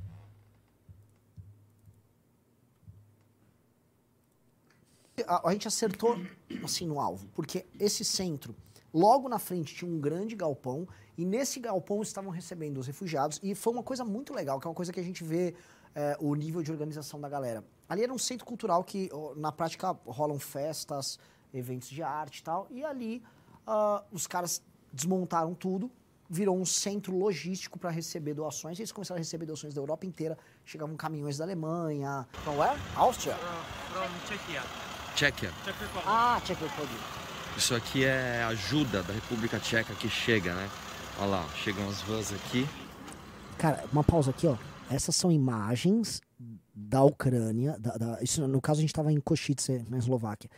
A, 5.26 5.50
a 5.50 5.52
gente 5.52 5.68
acertou 5.68 6.16
assim 6.64 6.86
no 6.86 7.00
alvo, 7.00 7.28
porque 7.34 7.66
esse 7.80 8.06
centro, 8.06 8.56
logo 8.94 9.28
na 9.28 9.40
frente 9.40 9.74
tinha 9.74 9.90
um 9.90 10.00
grande 10.00 10.36
galpão 10.36 10.88
e 11.18 11.26
nesse 11.26 11.60
galpão 11.60 12.04
estavam 12.04 12.30
recebendo 12.30 12.78
os 12.78 12.86
refugiados 12.86 13.40
e 13.42 13.56
foi 13.56 13.74
uma 13.74 13.82
coisa 13.82 14.06
muito 14.06 14.32
legal, 14.32 14.60
que 14.60 14.68
é 14.68 14.70
uma 14.70 14.76
coisa 14.76 14.94
que 14.94 15.00
a 15.00 15.04
gente 15.04 15.24
vê 15.24 15.56
é, 15.96 16.16
o 16.20 16.36
nível 16.36 16.62
de 16.62 16.72
organização 16.72 17.20
da 17.20 17.28
galera. 17.28 17.66
Ali 17.90 18.04
era 18.04 18.14
um 18.14 18.20
centro 18.20 18.46
cultural 18.46 18.84
que 18.84 19.10
na 19.36 19.52
prática 19.52 19.92
rolam 20.06 20.38
festas, 20.38 21.18
eventos 21.52 21.90
de 21.90 22.04
arte 22.04 22.42
e 22.42 22.44
tal, 22.44 22.68
e 22.70 22.86
ali 22.86 23.24
ah, 23.66 24.04
os 24.12 24.28
caras 24.28 24.62
desmontaram 24.94 25.56
tudo, 25.56 25.90
virou 26.32 26.58
um 26.58 26.64
centro 26.66 27.14
logístico 27.18 27.78
para 27.78 27.90
receber 27.90 28.34
doações. 28.34 28.80
E 28.80 28.82
eles 28.82 28.92
começaram 28.94 29.18
a 29.18 29.20
receber 29.20 29.46
doações 29.46 29.74
da 29.74 29.82
Europa 29.82 30.06
inteira. 30.06 30.38
Chegavam 30.66 30.96
caminhões 30.96 31.38
da 31.38 31.44
Alemanha. 31.44 32.26
From 32.44 32.58
where? 32.58 32.80
Áustria? 32.96 33.36
Tchequia. 35.16 35.52
Ah, 36.06 36.40
Czech 36.46 36.62
Republic. 36.64 37.00
Isso 37.58 37.76
aqui 37.76 38.06
é 38.06 38.44
ajuda 38.44 39.04
da 39.04 39.14
República 39.14 39.60
Tcheca 39.60 39.94
que 39.96 40.10
chega, 40.10 40.56
né? 40.56 40.70
Olha 41.20 41.28
lá, 41.28 41.50
chegam 41.56 41.88
as 41.90 42.02
vans 42.04 42.32
aqui. 42.32 42.66
Cara, 43.58 43.84
uma 43.92 44.04
pausa 44.04 44.32
aqui, 44.32 44.48
ó. 44.48 44.56
Essas 44.90 45.16
são 45.16 45.30
imagens 45.32 46.22
da 46.74 47.04
Ucrânia. 47.04 47.78
Da, 47.78 47.98
da- 47.98 48.20
isso, 48.22 48.48
no 48.48 48.62
caso, 48.62 48.80
a 48.80 48.82
gente 48.82 48.90
estava 48.92 49.12
em 49.12 49.20
Košice, 49.20 49.86
na 49.90 49.98
Eslováquia. 49.98 50.50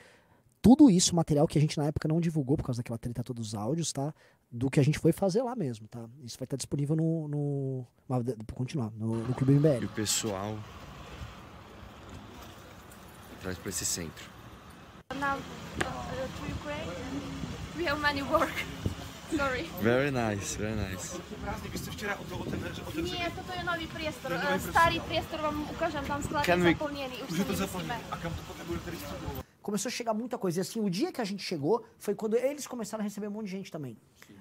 Tudo 0.61 0.89
isso, 0.89 1.15
material 1.15 1.47
que 1.47 1.57
a 1.57 1.61
gente 1.61 1.77
na 1.77 1.85
época 1.85 2.07
não 2.07 2.21
divulgou 2.21 2.55
por 2.55 2.63
causa 2.63 2.77
daquela 2.81 2.97
treta 2.97 3.23
todos 3.23 3.47
os 3.47 3.55
áudios, 3.55 3.91
tá? 3.91 4.13
Do 4.55 4.69
que 4.69 4.79
a 4.79 4.83
gente 4.83 4.99
foi 4.99 5.11
fazer 5.11 5.41
lá 5.41 5.55
mesmo, 5.55 5.87
tá? 5.87 6.07
Isso 6.21 6.37
vai 6.37 6.45
estar 6.45 6.57
disponível 6.57 6.95
no. 6.95 7.27
no 7.27 7.87
mas, 8.07 8.23
continuar, 8.53 8.91
no, 8.91 9.15
no 9.27 9.33
Clube 9.33 9.53
E 9.53 9.55
MBL. 9.55 9.85
o 9.85 9.89
pessoal 9.89 10.59
traz 13.41 13.57
pra 13.57 13.69
esse 13.69 13.83
centro. 13.83 14.29
Now, 15.15 15.37
uh, 15.37 15.41
to 15.81 16.45
Ukraine, 16.51 16.91
we 17.75 17.87
have 17.87 17.99
many 17.99 18.21
work. 18.21 18.53
Sorry. 19.35 19.63
Very 19.81 20.11
nice, 20.11 20.55
very 20.55 20.75
nice. 20.75 21.19
Nie, 22.95 23.31
to 23.31 23.87
priestor. 23.93 24.31
Priestor 25.07 25.39
tam 25.39 26.21
to. 26.21 26.33
Começou 29.61 29.89
a 29.89 29.91
chegar 29.91 30.13
muita 30.13 30.37
coisa. 30.37 30.59
E 30.59 30.61
assim, 30.61 30.81
o 30.81 30.89
dia 30.89 31.11
que 31.11 31.21
a 31.21 31.23
gente 31.23 31.41
chegou 31.41 31.83
foi 31.97 32.13
quando 32.13 32.35
eles 32.35 32.67
começaram 32.67 33.01
a 33.01 33.05
receber 33.05 33.27
um 33.27 33.31
monte 33.31 33.45
de 33.45 33.51
gente 33.51 33.71
também. 33.71 33.97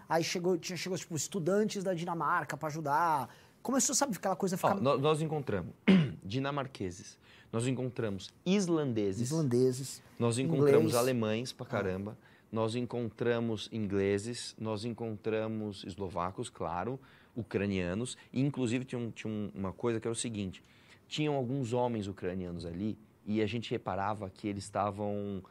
Aí 0.08 0.22
chegou, 0.24 0.56
tinha, 0.58 0.76
chegou, 0.76 0.96
tipo, 0.98 1.14
estudantes 1.16 1.82
da 1.84 1.94
Dinamarca 1.94 2.56
pra 2.56 2.68
ajudar. 2.68 3.28
Começou, 3.62 3.94
sabe, 3.94 4.16
aquela 4.16 4.36
coisa 4.36 4.56
Ó, 4.56 4.58
ficar. 4.58 4.74
nó- 4.80 4.98
nós 4.98 5.20
encontramos 5.22 5.72
dinamarqueses, 6.24 7.16
nós 7.52 7.66
encontramos 7.66 8.30
islandeses, 8.44 9.30
Islandeses, 9.30 10.02
nós 10.18 10.38
encontramos 10.38 10.78
inglês. 10.86 10.94
alemães 10.96 11.52
pra 11.52 11.64
caramba, 11.66 12.16
nós 12.50 12.74
encontramos 12.74 13.68
ingleses, 13.72 14.54
nós 14.58 14.84
encontramos 14.84 15.84
eslovacos, 15.84 16.50
claro, 16.50 16.98
ucranianos, 17.36 18.16
e 18.32 18.40
inclusive 18.40 18.84
tinha, 18.84 18.98
um- 19.00 19.10
tinha 19.10 19.32
um- 19.32 19.50
uma 19.54 19.72
coisa 19.72 20.00
que 20.00 20.06
era 20.06 20.12
o 20.12 20.16
seguinte, 20.16 20.62
tinham 21.06 21.34
alguns 21.34 21.72
homens 21.72 22.06
ucranianos 22.08 22.66
ali 22.66 22.98
e 23.24 23.40
a 23.40 23.46
gente 23.46 23.70
reparava 23.70 24.28
que 24.28 24.48
eles 24.48 24.64
estavam 24.64 25.42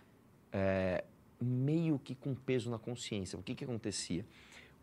é, 0.53 1.03
meio 1.41 1.97
que 1.99 2.15
com 2.15 2.35
peso 2.35 2.69
na 2.69 2.77
consciência. 2.77 3.37
O 3.37 3.43
que, 3.43 3.55
que 3.55 3.63
acontecia? 3.63 4.25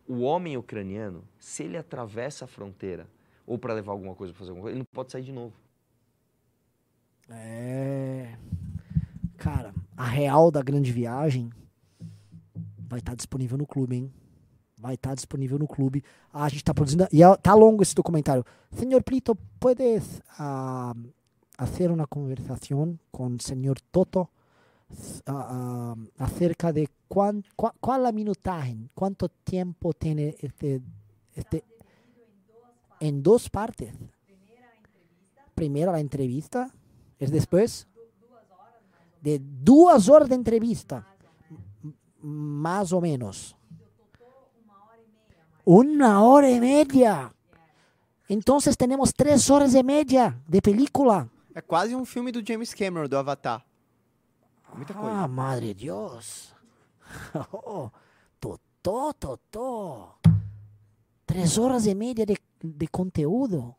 O 0.06 0.20
homem 0.20 0.56
ucraniano, 0.56 1.22
se 1.39 1.62
ele 1.64 1.76
atravessa 1.76 2.44
a 2.44 2.48
fronteira 2.48 3.06
ou 3.47 3.59
para 3.59 3.74
levar 3.74 3.93
alguma 3.93 4.14
coisa, 4.14 4.32
para 4.32 4.39
fazer 4.40 4.51
alguma 4.51 4.64
coisa, 4.64 4.74
ele 4.74 4.80
não 4.80 4.94
pode 4.94 5.12
sair 5.12 5.22
de 5.22 5.32
novo. 5.32 5.55
É. 7.30 8.36
Cara, 9.36 9.74
a 9.97 10.06
real 10.06 10.51
da 10.51 10.62
grande 10.62 10.90
viagem 10.90 11.51
vai 12.78 12.98
estar 12.98 13.14
disponível 13.14 13.59
no 13.59 13.66
clube, 13.66 13.97
hein? 13.97 14.12
Vai 14.76 14.94
estar 14.94 15.14
disponível 15.14 15.59
no 15.59 15.66
clube. 15.66 16.02
Ah, 16.32 16.44
a 16.44 16.48
gente 16.48 16.64
tá 16.64 16.72
produzindo. 16.72 17.06
E 17.12 17.20
tá 17.43 17.55
longo 17.55 17.82
esse 17.82 17.94
documentário. 17.94 18.44
Senhor 18.72 19.02
Plito, 19.02 19.36
puedes 19.60 20.22
ah, 20.39 20.94
hacer 21.59 21.90
una 21.90 22.06
conversación 22.06 22.98
con 23.10 23.39
señor 23.40 23.80
Toto 23.90 24.30
ah, 25.27 25.94
acerca 26.19 26.73
de 26.73 26.89
cuán, 27.09 27.43
cua- 27.56 27.74
cuál 27.81 28.02
la 28.05 28.12
minutaje, 28.12 28.77
cuánto 28.94 29.28
tiempo 29.28 29.93
tiene 29.93 30.35
este, 30.40 30.81
este 31.35 31.65
en 33.01 33.23
dos 33.23 33.48
partes. 33.48 33.94
Primero 35.55 35.90
la 35.93 36.01
entrevista, 36.01 36.73
es 37.19 37.31
después 37.31 37.86
de 39.20 39.40
duas 39.43 40.09
horas 40.09 40.28
de 40.28 40.36
entrevista, 40.36 41.06
más 42.23 42.93
o 42.93 43.01
menos. 43.01 43.55
Una 45.65 46.23
hora 46.23 46.51
y 46.51 46.60
media. 46.60 47.32
Entonces 48.28 48.77
tenemos 48.77 49.12
tres 49.12 49.51
horas 49.51 49.74
y 49.74 49.82
media 49.82 50.39
de 50.47 50.60
película. 50.62 51.28
É 51.55 51.60
quase 51.60 51.94
um 51.94 52.05
filme 52.05 52.31
do 52.31 52.40
James 52.47 52.73
Cameron, 52.73 53.09
do 53.09 53.16
Avatar. 53.19 53.65
Muita 54.74 54.95
coisa. 54.95 55.11
Ah, 55.11 55.28
madre 55.28 55.74
Dios. 55.74 56.55
Oh, 57.53 57.90
totó, 58.39 59.15
totó. 59.15 60.19
Tres 61.24 61.57
horas 61.57 61.86
y 61.86 61.95
media 61.95 62.27
de, 62.27 62.36
de 62.62 62.89
conteúdo. 62.89 63.74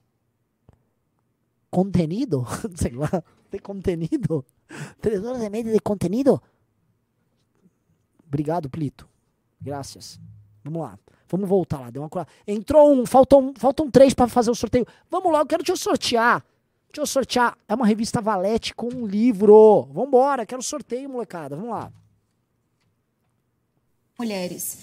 Contenido, 1.70 2.46
sei 2.76 2.92
lá, 2.92 3.24
de 3.52 3.60
contenido. 3.60 4.44
Três 5.00 5.24
horas 5.24 5.42
e 5.42 5.50
meia 5.50 5.64
de 5.64 5.80
contenido. 5.80 6.42
Obrigado, 8.28 8.70
Plito. 8.70 9.08
Graças. 9.62 10.20
Vamos 10.64 10.82
lá. 10.82 11.00
Vamos 11.28 11.48
voltar 11.48 11.80
lá. 11.80 11.90
Deu 11.90 12.02
uma 12.02 12.28
Entrou 12.48 12.94
um, 12.94 13.06
faltam, 13.06 13.54
faltam 13.56 13.90
três 13.90 14.14
para 14.14 14.28
fazer 14.28 14.52
o 14.52 14.56
sorteio. 14.56 14.86
Vamos 15.10 15.32
lá, 15.32 15.40
eu 15.40 15.46
quero 15.46 15.64
te 15.64 15.76
sortear. 15.78 16.44
Deixa 16.92 17.02
eu 17.02 17.06
sortear. 17.06 17.56
É 17.68 17.76
uma 17.76 17.86
revista 17.86 18.20
Valete 18.22 18.74
com 18.74 18.88
um 18.88 19.06
livro. 19.06 19.88
Vambora, 19.94 20.46
quero 20.46 20.62
sorteio, 20.64 21.08
molecada. 21.10 21.56
Vamos 21.56 21.72
lá. 21.72 21.92
mulheres. 24.18 24.78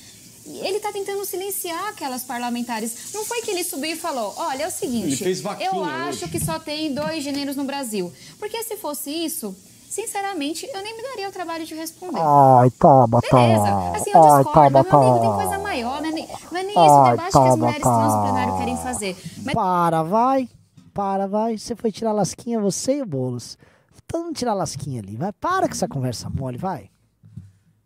Ele 0.47 0.79
tá 0.79 0.93
tentando 0.93 1.25
silenciar 1.25 1.89
aquelas 1.89 2.23
parlamentares. 2.23 3.13
Não 3.13 3.25
foi 3.25 3.43
que 3.43 3.51
ele 3.51 3.65
subiu 3.65 3.93
e 3.93 3.97
falou: 3.97 4.33
olha, 4.37 4.63
é 4.63 4.67
o 4.69 4.71
seguinte, 4.71 5.07
Ele 5.09 5.17
fez 5.17 5.41
vaquinha 5.41 5.69
eu 5.71 5.85
acho 5.85 6.25
hoje. 6.25 6.29
que 6.29 6.39
só 6.45 6.59
tem 6.61 6.95
dois 6.95 7.23
gêneros 7.25 7.57
no 7.57 7.65
Brasil. 7.65 8.13
Porque 8.39 8.63
se 8.63 8.77
fosse 8.77 9.11
isso, 9.11 9.55
sinceramente, 9.91 10.65
eu 10.73 10.81
nem 10.83 10.97
me 10.97 11.03
daria 11.03 11.29
o 11.29 11.33
trabalho 11.33 11.67
de 11.67 11.75
responder. 11.75 12.21
Ai, 12.23 12.71
toma, 12.79 13.21
Beleza. 13.21 13.91
Assim, 13.97 14.11
eu 14.15 14.23
Ai, 14.23 14.45
discordo, 14.45 14.71
mas, 14.71 14.87
meu 14.87 15.01
amigo, 15.01 15.15
tem 15.21 15.29
toma. 15.31 15.43
coisa 15.43 15.59
maior, 15.59 16.01
né? 16.01 16.11
Nem- 16.13 16.29
Não 16.53 16.59
é 16.61 16.63
nem 16.63 16.71
esse 16.71 16.79
o 16.79 17.03
Ai, 17.03 17.11
debate 17.11 17.33
que 17.33 17.39
as 17.39 17.57
mulheres 17.57 17.83
trans 17.83 18.15
no 18.15 18.23
plenário 18.23 18.57
querem 18.59 18.77
fazer. 18.77 19.17
Mas 19.45 19.55
Para, 19.55 20.03
vai. 20.05 20.49
Para, 20.97 21.27
vai. 21.27 21.59
Você 21.59 21.77
foi 21.77 21.93
tirar 21.93 22.13
lasquinha, 22.13 22.59
você 22.59 22.97
e 22.97 23.03
o 23.03 23.07
Boulos. 23.07 23.59
Todo 24.07 24.25
mundo 24.25 24.37
tirar 24.37 24.55
lasquinha 24.55 25.03
ali. 25.03 25.15
Vai, 25.15 25.31
para 25.31 25.69
com 25.69 25.75
essa 25.75 25.87
conversa 25.87 26.31
mole, 26.31 26.57
vai. 26.57 26.91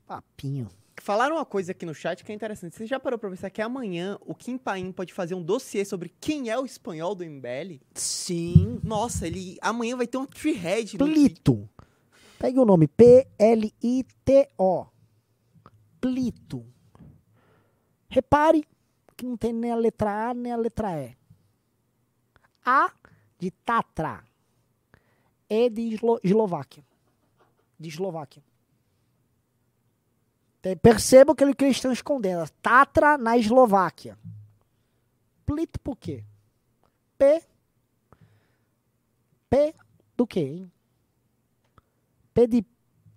Papinho. 0.07 0.69
Falaram 1.03 1.35
uma 1.35 1.45
coisa 1.45 1.73
aqui 1.73 1.85
no 1.85 1.93
chat 1.93 2.23
que 2.23 2.31
é 2.31 2.35
interessante. 2.35 2.77
Você 2.77 2.87
já 2.87 3.01
parou 3.01 3.19
pra 3.19 3.29
pensar 3.29 3.51
que 3.51 3.61
amanhã 3.61 4.17
o 4.21 4.33
Kim 4.33 4.57
Paim 4.57 4.93
pode 4.93 5.13
fazer 5.13 5.35
um 5.35 5.43
dossiê 5.43 5.85
sobre 5.85 6.15
quem 6.21 6.51
é 6.51 6.57
o 6.57 6.65
espanhol 6.65 7.17
do 7.17 7.25
MBL? 7.25 7.81
Sim. 7.95 8.79
Nossa, 8.85 9.27
ele 9.27 9.59
amanhã 9.61 9.97
vai 9.97 10.07
ter 10.07 10.17
um 10.17 10.21
no 10.21 11.07
Plito. 11.07 11.69
Pegue 12.39 12.61
o 12.61 12.65
nome 12.65 12.87
P-L-I-T-O. 12.87 14.87
Plito. 16.01 16.65
Repare 18.09 18.65
que 19.17 19.27
não 19.27 19.37
tem 19.37 19.53
nem 19.53 19.73
a 19.73 19.77
letra 19.77 20.31
A 20.31 20.35
nem 20.35 20.53
a 20.53 20.57
letra 20.57 20.93
E. 20.93 21.17
A 22.65 22.93
de 23.41 23.51
Tatra. 23.51 24.23
E 25.49 25.69
de 25.71 25.95
Eslo- 25.95 26.21
Eslováquia. 26.23 26.85
De 27.79 27.89
Eslováquia. 27.89 28.43
Te- 30.63 30.77
Perceba 30.77 31.35
que 31.35 31.43
eles 31.43 31.57
estão 31.77 31.91
escondendo. 31.91 32.49
Tatra 32.63 33.17
na 33.19 33.37
Eslováquia. 33.37 34.19
Plito 35.47 35.81
por 35.81 35.97
quê? 35.97 36.23
P. 37.19 37.43
P 39.49 39.75
do 40.17 40.27
quê, 40.27 40.41
hein? 40.41 40.73
P 42.33 42.47
de 42.47 42.65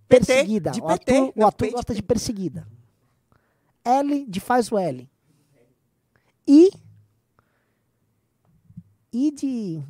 perseguida. 0.08 0.72
de 0.72 0.82
o 0.82 0.88
PT, 0.88 1.34
o 1.36 1.52
P 1.52 1.66
de 1.68 1.72
gosta 1.74 1.94
de 1.94 2.02
perseguida. 2.02 2.68
L 3.86 4.26
de 4.26 4.40
faz 4.40 4.72
o 4.72 4.78
L. 4.80 5.08
I. 6.48 6.70
I 9.12 9.32
de 9.32 9.84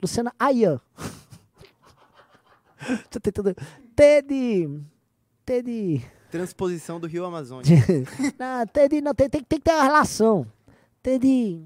Luciana 0.00 0.32
Ayan. 0.38 0.80
Tô 3.10 3.20
tentando. 3.20 3.54
T 3.96 4.22
de. 4.22 4.80
T 5.44 5.62
de. 5.62 6.02
Transposição 6.30 7.00
do 7.00 7.06
Rio 7.06 7.24
Amazônia. 7.24 7.64
não, 8.38 8.66
T 8.66 8.88
de. 8.88 9.00
Não, 9.00 9.14
tem, 9.14 9.28
tem, 9.28 9.42
tem 9.42 9.58
que 9.58 9.64
ter 9.64 9.72
uma 9.72 9.82
relação. 9.82 10.46
T 11.02 11.18
de. 11.18 11.62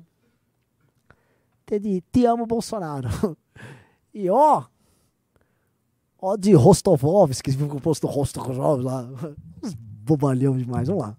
Entendi. 1.63 2.03
Te 2.13 2.27
amo, 2.27 2.47
Bolsonaro. 2.47 3.09
E 4.15 4.29
ó, 4.29 4.65
ó 6.19 6.37
de 6.37 6.53
Rostovovs, 6.53 7.41
que 7.41 7.51
ficou 7.51 7.81
posto 7.81 8.07
Rostovovs 8.07 8.85
lá. 8.85 9.09
Uns 9.63 9.73
bobalhão 9.73 10.55
demais, 10.55 10.89
vamos 10.89 11.03
lá. 11.03 11.17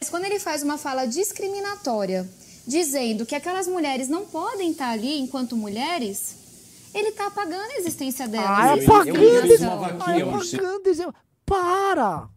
Mas 0.00 0.08
quando 0.08 0.24
ele 0.24 0.38
faz 0.38 0.62
uma 0.62 0.78
fala 0.78 1.04
discriminatória, 1.04 2.24
dizendo 2.66 3.24
que 3.24 3.34
aquelas 3.34 3.68
mulheres 3.68 4.08
não 4.08 4.26
podem 4.26 4.72
estar 4.72 4.90
ali 4.90 5.20
enquanto 5.20 5.56
mulheres, 5.56 6.90
ele 6.92 7.08
está 7.08 7.28
apagando 7.28 7.70
a 7.70 7.76
existência 7.76 8.26
delas. 8.26 8.48
Ah, 8.48 8.76
é 8.76 8.78
Isso 8.78 8.92
apagando, 8.92 9.18
é 11.02 11.12
para! 11.44 12.28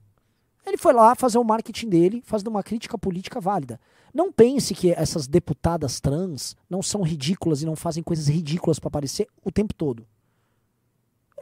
Ele 0.66 0.78
foi 0.78 0.94
lá 0.94 1.16
fazer 1.16 1.40
o 1.40 1.44
marketing 1.44 1.90
dele, 1.90 2.22
fazendo 2.26 2.50
uma 2.50 2.62
crítica 2.62 2.98
política 2.98 3.40
válida. 3.40 3.80
Não 4.14 4.32
pense 4.32 4.76
que 4.76 4.92
essas 4.92 5.28
deputadas 5.28 6.00
trans 6.00 6.56
não 6.70 6.82
são 6.82 7.02
ridículas 7.02 7.62
e 7.62 7.66
não 7.66 7.76
fazem 7.76 8.04
coisas 8.04 8.28
ridículas 8.28 8.80
para 8.80 8.90
aparecer 8.90 9.28
o 9.44 9.52
tempo 9.52 9.74
todo. 9.74 10.06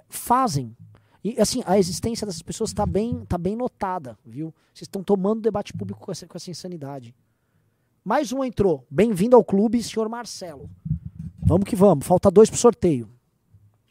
Fazem. 0.10 0.76
E 1.24 1.40
assim, 1.42 1.62
a 1.66 1.78
existência 1.78 2.26
dessas 2.26 2.42
pessoas 2.42 2.70
está 2.70 2.86
bem, 2.86 3.26
tá 3.26 3.38
bem 3.38 3.56
notada, 3.56 4.18
viu? 4.26 4.54
Vocês 4.74 4.86
estão 4.86 5.04
tomando 5.04 5.42
debate 5.42 5.74
público 5.74 6.00
com 6.00 6.12
essa, 6.12 6.26
com 6.26 6.38
essa 6.38 6.52
insanidade. 6.52 7.14
Mais 8.08 8.32
um 8.32 8.42
entrou. 8.42 8.86
Bem-vindo 8.90 9.36
ao 9.36 9.44
clube, 9.44 9.84
senhor 9.84 10.08
Marcelo. 10.08 10.70
Vamos 11.44 11.66
que 11.68 11.76
vamos. 11.76 12.08
Falta 12.08 12.32
dois 12.32 12.50
pro 12.50 12.58
sorteio. 12.58 13.10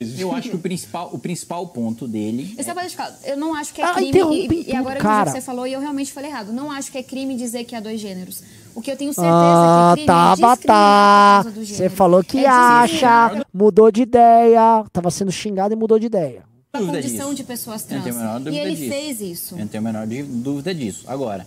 Eu 0.01 0.33
acho 0.35 0.49
que 0.49 0.57
o 0.57 0.59
principal, 0.59 1.11
o 1.13 1.19
principal 1.19 1.69
ponto 1.69 2.09
dele. 2.09 2.55
Eu, 2.57 2.65
só 2.65 2.73
pra 2.73 2.81
deixar 2.85 2.97
claro, 3.09 3.15
eu 3.27 3.37
não 3.37 3.53
acho 3.55 3.75
que 3.75 3.83
é 3.83 3.85
Ah, 3.85 3.93
crime. 3.93 4.09
interrompe 4.09 4.65
E, 4.67 4.71
e 4.71 4.75
agora 4.75 4.99
cara. 5.01 5.31
que 5.31 5.37
você 5.37 5.43
falou, 5.43 5.67
e 5.67 5.75
eu 5.75 5.81
realmente 5.81 6.11
falei 6.15 6.31
errado. 6.31 6.51
Não 6.51 6.73
acho 6.73 6.91
que 6.91 6.97
é 6.97 7.03
crime 7.03 7.37
dizer 7.37 7.65
que 7.65 7.77
há 7.77 7.81
dois 7.81 8.01
gêneros. 8.01 8.43
O 8.75 8.81
que 8.81 8.91
eu 8.91 8.97
tenho 8.97 9.13
certeza 9.13 9.35
Ah, 9.35 9.93
é 9.93 10.01
que 10.01 10.05
crime 10.05 10.07
tá, 10.07 10.33
é 10.33 10.57
por 10.57 10.65
tá. 10.67 11.41
causa 11.45 11.51
do 11.51 11.67
Você 11.67 11.91
falou 11.91 12.25
que 12.25 12.39
É 12.43 12.49
acha, 12.49 13.45
mudou 13.53 13.91
de 13.91 14.01
ideia, 14.01 14.83
tava 14.95 15.11
sendo 15.11 15.31
xingado 15.31 15.75
e 15.75 15.77
mudou 15.77 15.99
de 15.99 16.07
ideia. 16.07 16.43
a 16.73 16.79
condição 16.79 17.29
disso. 17.31 17.35
de 17.35 17.45
pessoas 17.45 17.83
Eu 17.83 17.89
trans. 17.89 18.05
não 18.07 18.13
tenho 18.13 18.17
a 18.17 18.21
menor 18.25 18.41
E 18.41 18.45
dúvida 18.45 18.63
ele 18.63 18.77
disso. 18.77 18.89
fez 18.91 19.21
isso. 19.21 19.55
Eu 19.57 19.59
não 19.59 19.67
tenho 19.69 19.87
a 19.87 19.93
menor 19.93 20.07
dúvida 20.07 20.75
disso. 20.75 21.05
Agora, 21.07 21.47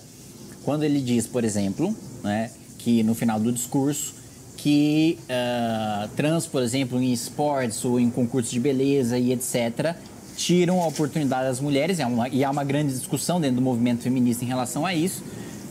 quando 0.63 0.83
ele 0.83 1.01
diz, 1.01 1.25
por 1.27 1.43
exemplo, 1.43 1.95
né, 2.23 2.49
que 2.89 3.03
no 3.03 3.13
final 3.13 3.39
do 3.39 3.51
discurso 3.51 4.15
que 4.57 5.17
ah, 5.29 6.09
trans, 6.15 6.45
por 6.47 6.61
exemplo, 6.63 6.99
em 7.01 7.13
esportes 7.13 7.85
ou 7.85 7.99
em 7.99 8.09
concursos 8.09 8.51
de 8.51 8.59
beleza 8.59 9.17
e 9.17 9.31
etc., 9.31 9.95
tiram 10.35 10.81
a 10.81 10.87
oportunidade 10.87 11.43
das 11.47 11.59
mulheres, 11.59 11.99
é 11.99 12.05
uma- 12.05 12.27
e 12.29 12.43
há 12.43 12.49
uma 12.49 12.63
grande 12.63 12.91
discussão 12.93 13.39
dentro 13.39 13.57
do 13.57 13.61
movimento 13.61 14.01
feminista 14.01 14.43
em 14.43 14.47
relação 14.47 14.85
a 14.85 14.93
isso, 14.93 15.23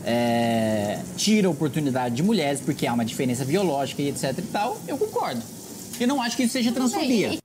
é, 0.05 0.99
tira 1.17 1.47
a 1.47 1.51
oportunidade 1.51 2.15
de 2.15 2.23
mulheres 2.23 2.61
porque 2.61 2.87
há 2.87 2.93
uma 2.93 3.03
diferença 3.05 3.43
biológica 3.45 4.01
e 4.01 4.09
etc 4.09 4.37
e 4.37 4.41
tal, 4.43 4.79
eu 4.87 4.97
concordo. 4.97 5.41
Eu 5.99 6.07
não 6.07 6.21
acho 6.21 6.35
que 6.37 6.43
isso 6.43 6.53
seja 6.53 6.71
transfobia. 6.71 7.37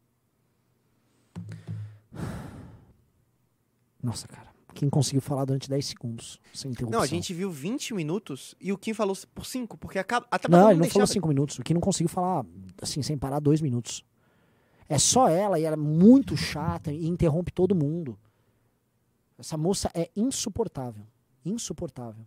Nossa, 4.03 4.29
cara. 4.29 4.44
Quem 4.75 4.91
conseguiu 4.91 5.21
falar 5.23 5.45
durante 5.45 5.69
10 5.69 5.87
segundos, 5.87 6.39
sem 6.53 6.71
interrupção. 6.73 6.99
Não, 6.99 7.05
a 7.05 7.07
gente 7.09 7.33
viu 7.33 7.51
20 7.51 7.95
minutos 7.95 8.55
e 8.61 8.73
o 8.73 8.77
Kim 8.79 8.93
falou 8.93 9.17
por 9.35 9.47
5, 9.47 9.79
porque 9.79 9.99
acaba, 9.99 10.27
até 10.31 10.49
Não, 10.49 10.59
ele 10.59 10.65
não 10.65 10.71
falou 10.71 10.81
deixava- 10.83 11.07
5 11.07 11.29
minutos. 11.29 11.59
O 11.59 11.63
que 11.63 11.73
não 11.73 11.81
conseguiu 11.81 12.09
falar, 12.09 12.45
assim, 12.83 13.01
sem 13.03 13.17
parar, 13.17 13.39
dois 13.41 13.61
minutos. 13.61 14.05
É 14.89 14.99
só 14.99 15.29
ela 15.29 15.59
e 15.59 15.65
ela 15.65 15.75
é 15.75 15.79
muito 15.79 16.37
chata 16.37 16.93
e 16.93 17.07
interrompe 17.07 17.51
todo 17.53 17.75
mundo. 17.75 18.19
Essa 19.39 19.57
moça 19.57 19.91
é 19.95 20.11
insuportável. 20.15 21.07
Insuportável. 21.45 22.27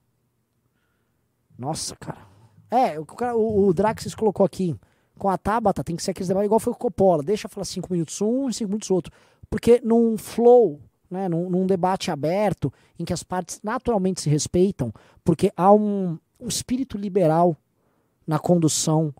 Nossa, 1.57 1.95
cara. 1.95 2.25
É, 2.69 2.99
o, 2.99 3.05
o, 3.35 3.67
o 3.67 3.73
Draxis 3.73 4.13
colocou 4.15 4.45
aqui. 4.45 4.75
Com 5.17 5.29
a 5.29 5.37
Tabata 5.37 5.83
tem 5.83 5.95
que 5.95 6.03
ser 6.03 6.11
aqueles 6.11 6.27
debates 6.27 6.45
igual 6.45 6.59
foi 6.59 6.73
com 6.73 6.77
o 6.77 6.81
Coppola. 6.81 7.23
Deixa 7.23 7.47
falar 7.49 7.65
5 7.65 7.91
minutos 7.91 8.21
um 8.21 8.49
e 8.49 8.53
5 8.53 8.67
minutos 8.69 8.91
outro. 8.91 9.11
Porque 9.49 9.81
num 9.83 10.17
flow, 10.17 10.79
né, 11.09 11.27
num, 11.29 11.49
num 11.49 11.65
debate 11.65 12.11
aberto, 12.11 12.71
em 12.99 13.05
que 13.05 13.13
as 13.13 13.23
partes 13.23 13.59
naturalmente 13.63 14.21
se 14.21 14.29
respeitam, 14.29 14.93
porque 15.23 15.51
há 15.55 15.71
um, 15.73 16.17
um 16.39 16.47
espírito 16.47 16.97
liberal 16.97 17.55
na 18.25 18.37
condução 18.39 19.13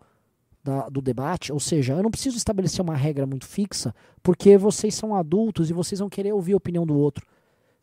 da- 0.63 0.89
do 0.89 1.01
debate, 1.01 1.51
ou 1.53 1.59
seja, 1.59 1.93
eu 1.93 2.03
não 2.03 2.11
preciso 2.11 2.35
estabelecer 2.35 2.81
uma 2.81 2.95
regra 2.95 3.25
muito 3.25 3.45
fixa, 3.45 3.95
porque 4.21 4.57
vocês 4.57 4.93
são 4.95 5.15
adultos 5.15 5.69
e 5.69 5.73
vocês 5.73 5.99
vão 5.99 6.09
querer 6.09 6.33
ouvir 6.33 6.53
a 6.53 6.57
opinião 6.57 6.85
do 6.85 6.97
outro. 6.97 7.25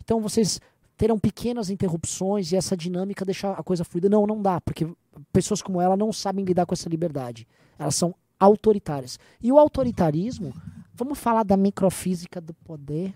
Então 0.02 0.20
vocês 0.20 0.60
terão 0.96 1.18
pequenas 1.18 1.70
interrupções 1.70 2.52
e 2.52 2.56
essa 2.56 2.76
dinâmica 2.76 3.24
deixar 3.24 3.52
a 3.52 3.62
coisa 3.62 3.84
fluida. 3.84 4.08
Não, 4.08 4.26
não 4.26 4.40
dá, 4.42 4.60
porque 4.60 4.86
pessoas 5.32 5.62
como 5.62 5.80
ela 5.80 5.96
não 5.96 6.12
sabem 6.12 6.44
lidar 6.44 6.66
com 6.66 6.74
essa 6.74 6.88
liberdade. 6.88 7.48
Elas 7.78 7.94
são 7.94 8.14
autoritárias. 8.38 9.18
E 9.42 9.50
o 9.50 9.58
autoritarismo, 9.58 10.52
vamos 10.92 11.18
falar 11.18 11.42
da 11.42 11.56
microfísica 11.56 12.40
do 12.40 12.52
poder, 12.52 13.14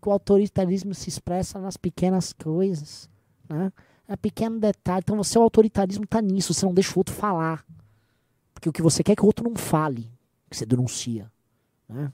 que 0.00 0.08
o 0.08 0.12
autoritarismo 0.12 0.94
se 0.94 1.08
expressa 1.08 1.58
nas 1.58 1.76
pequenas 1.76 2.32
coisas, 2.32 3.08
né? 3.48 3.72
É 4.06 4.16
pequeno 4.16 4.58
detalhe. 4.58 5.02
Então, 5.04 5.18
o 5.18 5.24
seu 5.24 5.42
autoritarismo 5.42 6.04
está 6.04 6.20
nisso. 6.22 6.54
Você 6.54 6.64
não 6.64 6.72
deixa 6.72 6.94
o 6.94 6.98
outro 6.98 7.14
falar. 7.14 7.62
Porque 8.54 8.68
o 8.68 8.72
que 8.72 8.80
você 8.80 9.02
quer 9.04 9.12
é 9.12 9.16
que 9.16 9.22
o 9.22 9.26
outro 9.26 9.44
não 9.46 9.54
fale. 9.54 10.10
Que 10.48 10.56
você 10.56 10.64
denuncia. 10.64 11.30
Né? 11.86 12.10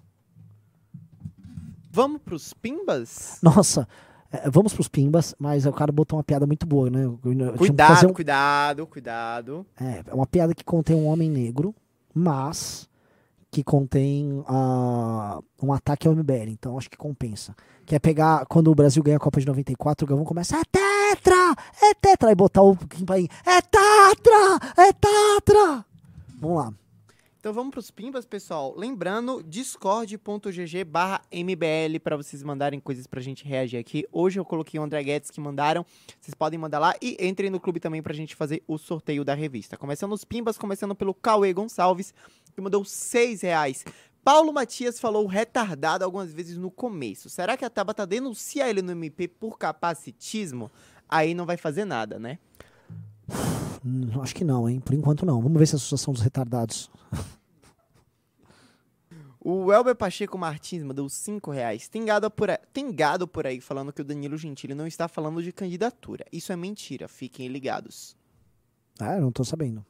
Vamos 1.91 2.21
pros 2.23 2.53
pimbas? 2.53 3.39
Nossa, 3.41 3.87
é, 4.33 4.51
vamos 4.51 4.73
pros 4.75 4.89
pimbas, 4.89 5.35
mas 5.39 5.65
o 5.67 5.73
cara 5.73 5.93
botou 5.93 6.17
uma 6.19 6.25
piada 6.25 6.47
muito 6.47 6.67
boa, 6.67 6.91
né? 6.91 7.05
Eu- 7.05 7.21
eu 7.25 7.53
Cuidado, 7.57 8.09
um- 8.09 8.13
cuidado, 8.13 8.87
cuidado. 8.89 9.67
É, 9.81 10.03
é 10.09 10.15
uma 10.15 10.27
piada 10.27 10.53
que 10.55 10.65
contém 10.65 10.97
um 10.97 11.07
homem 11.07 11.31
negro, 11.31 11.73
mas 12.13 12.89
que 13.53 13.63
contém 13.63 14.43
ah, 14.49 15.41
um 15.63 15.73
ataque 15.73 16.09
ao 16.09 16.15
MBL. 16.15 16.51
Então 16.51 16.77
acho 16.77 16.91
que 16.91 16.97
compensa. 16.97 17.55
Que 17.87 17.97
é 17.97 17.99
pegar, 17.99 18.47
quando 18.47 18.71
o 18.71 18.75
Brasil 18.75 19.03
ganha 19.03 19.17
a 19.17 19.21
Copa 19.21 19.41
de 19.41 19.47
94, 19.47 20.05
o 20.05 20.09
Gavão 20.09 20.25
começa, 20.25 20.57
é 20.57 20.63
tetra, 20.65 21.55
é 21.83 21.95
tetra, 21.95 22.33
e 22.33 22.35
botar 22.35 22.63
o 22.63 22.77
Kim 22.77 23.05
é 23.45 23.61
tatra, 23.61 24.73
é 24.77 24.93
tatra. 24.93 25.85
Vamos 26.41 26.57
lá. 26.57 26.75
Então 27.45 27.53
vamos 27.53 27.73
pros 27.73 27.91
pimbas, 27.91 28.25
pessoal. 28.25 28.75
Lembrando, 28.75 29.43
discord.gg 29.43 30.83
barra 30.83 31.21
mbl 31.31 32.01
para 32.03 32.17
vocês 32.17 32.43
mandarem 32.43 32.81
coisas 32.81 33.07
pra 33.07 33.21
gente 33.21 33.45
reagir 33.45 33.77
aqui. 33.77 34.09
Hoje 34.11 34.41
eu 34.41 34.47
coloquei 34.47 34.81
o 34.81 34.83
André 34.83 35.03
Guedes 35.03 35.31
que 35.31 35.43
mandaram. 35.43 35.85
Vocês 36.19 36.35
podem 36.35 36.59
mandar 36.59 36.79
lá 36.79 36.95
e 37.03 37.19
entrem 37.21 37.51
no 37.51 37.61
clube 37.61 37.81
também 37.81 38.03
pra 38.03 38.15
gente 38.15 38.35
fazer 38.35 38.63
o 38.67 38.79
sorteio 38.79 39.27
da 39.27 39.35
revista. 39.35 39.77
Começando 39.77 40.15
os 40.15 40.25
pimbas, 40.25 40.57
começando 40.57 40.95
pelo 40.95 41.13
Cauê 41.13 41.53
Gonçalves, 41.53 42.15
que 42.55 42.63
mandou 42.63 42.83
seis 42.83 43.43
reais. 43.43 43.85
Paulo 44.25 44.55
Matias 44.55 44.99
falou 44.99 45.27
retardado 45.27 46.03
algumas 46.03 46.33
vezes 46.33 46.57
no 46.57 46.71
começo. 46.71 47.29
Será 47.29 47.59
que 47.59 47.65
a 47.65 47.69
Tabata 47.69 48.07
denuncia 48.07 48.69
ele 48.69 48.81
no 48.81 48.93
MP 48.93 49.29
por 49.29 49.59
capacitismo? 49.59 50.71
Aí 51.07 51.35
não 51.35 51.45
vai 51.45 51.59
fazer 51.59 51.85
nada, 51.85 52.19
né? 52.19 52.39
Hum, 53.85 54.23
acho 54.23 54.35
que 54.35 54.43
não, 54.43 54.67
hein? 54.67 54.81
Por 54.81 54.95
enquanto 54.95 55.27
não. 55.27 55.43
Vamos 55.43 55.59
ver 55.59 55.67
se 55.67 55.75
a 55.75 55.77
Associação 55.77 56.15
dos 56.15 56.23
Retardados. 56.23 56.91
O 59.47 59.71
Elber 59.71 59.95
Pacheco 59.95 60.39
Martins 60.39 60.83
mandou 60.83 61.07
5 61.07 61.51
reais. 61.51 61.87
Tem 61.87 62.03
gado, 62.03 62.31
por 62.31 62.49
aí, 62.49 62.57
tem 62.73 62.91
gado 62.91 63.29
por 63.29 63.47
aí 63.47 63.61
falando 63.61 63.93
que 63.93 64.01
o 64.01 64.05
Danilo 64.05 64.39
Gentili 64.39 64.75
não 64.75 64.87
está 64.87 65.07
falando 65.07 65.43
de 65.43 65.53
candidatura. 65.53 66.25
Isso 66.33 66.51
é 66.51 66.57
mentira, 66.57 67.09
fiquem 67.09 67.49
ligados. 67.49 68.17
Ah, 68.99 69.17
eu 69.17 69.21
não 69.21 69.31
tô 69.31 69.45
sabendo. 69.45 69.85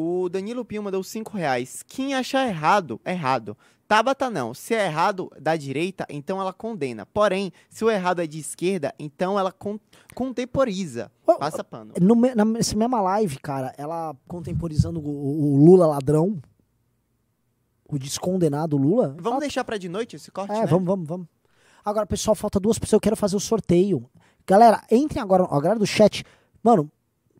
O 0.00 0.28
Danilo 0.28 0.64
Pio 0.64 0.80
mandou 0.80 1.02
5 1.02 1.36
reais. 1.36 1.82
Quem 1.84 2.14
achar 2.14 2.46
errado, 2.46 3.00
errado. 3.04 3.58
Tabata 3.88 4.30
não. 4.30 4.54
Se 4.54 4.72
é 4.72 4.86
errado 4.86 5.28
da 5.40 5.56
direita, 5.56 6.06
então 6.08 6.40
ela 6.40 6.52
condena. 6.52 7.04
Porém, 7.04 7.50
se 7.68 7.84
o 7.84 7.90
errado 7.90 8.22
é 8.22 8.26
de 8.28 8.38
esquerda, 8.38 8.94
então 8.96 9.36
ela 9.36 9.50
con 9.50 9.76
contemporiza. 10.14 11.10
Passa 11.40 11.64
pano. 11.64 11.94
No, 12.00 12.14
nessa 12.14 12.76
mesma 12.76 13.00
live, 13.00 13.40
cara, 13.40 13.74
ela 13.76 14.14
contemporizando 14.28 15.00
o, 15.00 15.54
o 15.56 15.64
Lula 15.64 15.88
ladrão, 15.88 16.40
o 17.88 17.98
descondenado 17.98 18.76
Lula. 18.76 19.16
Vamos 19.18 19.40
deixar 19.40 19.64
pra 19.64 19.78
de 19.78 19.88
noite 19.88 20.14
esse 20.14 20.30
corte, 20.30 20.52
É, 20.52 20.60
né? 20.60 20.66
vamos, 20.66 20.86
vamos, 20.86 21.08
vamos. 21.08 21.26
Agora, 21.84 22.06
pessoal, 22.06 22.36
falta 22.36 22.60
duas 22.60 22.78
pessoas. 22.78 22.98
Eu 22.98 23.00
quero 23.00 23.16
fazer 23.16 23.34
o 23.34 23.40
sorteio. 23.40 24.08
Galera, 24.46 24.80
entrem 24.92 25.20
agora, 25.20 25.42
a 25.42 25.60
galera 25.60 25.80
do 25.80 25.86
chat. 25.88 26.22
Mano, 26.62 26.88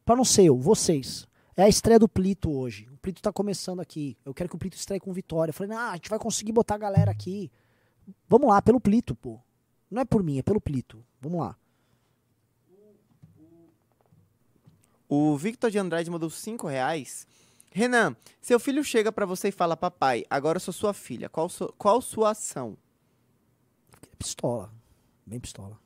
pra 0.05 0.17
não 0.17 0.25
ser 0.25 0.47
eu, 0.47 0.59
vocês. 0.59 1.28
É 1.59 1.65
a 1.65 1.69
estreia 1.69 1.99
do 1.99 2.09
Plito 2.09 2.57
hoje. 2.57 2.89
O 2.89 2.97
Plito 2.99 3.21
tá 3.21 3.33
começando 3.33 3.81
aqui. 3.81 4.17
Eu 4.25 4.33
quero 4.33 4.49
que 4.49 4.55
o 4.55 4.59
Plito 4.59 4.77
estreie 4.77 5.01
com 5.01 5.13
vitória. 5.13 5.51
Eu 5.51 5.55
falei, 5.55 5.77
ah, 5.77 5.91
a 5.91 5.97
gente 5.97 6.09
vai 6.09 6.17
conseguir 6.17 6.53
botar 6.53 6.77
a 6.77 6.79
galera 6.79 7.11
aqui. 7.11 7.51
Vamos 8.29 8.49
lá, 8.49 8.63
pelo 8.63 8.81
Plito, 8.81 9.13
pô. 9.17 9.41
Não 9.91 10.01
é 10.01 10.05
por 10.05 10.23
mim, 10.23 10.39
é 10.39 10.43
pelo 10.43 10.61
Plito. 10.61 11.05
Vamos 11.21 11.41
lá. 11.41 11.59
O 15.09 15.37
Victor 15.37 15.69
de 15.69 15.81
Andrade 15.81 16.09
mandou 16.09 16.31
5 16.31 16.65
reais. 16.69 17.27
Renan, 17.73 18.15
seu 18.41 18.61
filho 18.61 18.85
chega 18.85 19.11
pra 19.11 19.27
você 19.27 19.49
e 19.49 19.53
fala, 19.53 19.77
papai, 19.77 20.25
agora 20.31 20.59
eu 20.59 20.61
sou 20.61 20.73
sua 20.73 20.95
filha. 20.95 21.29
Qual, 21.29 21.49
qual 21.77 22.01
sua 22.01 22.31
ação? 22.31 22.79
Pistola. 24.17 24.73
Bem 25.27 25.41
pistola. 25.41 25.77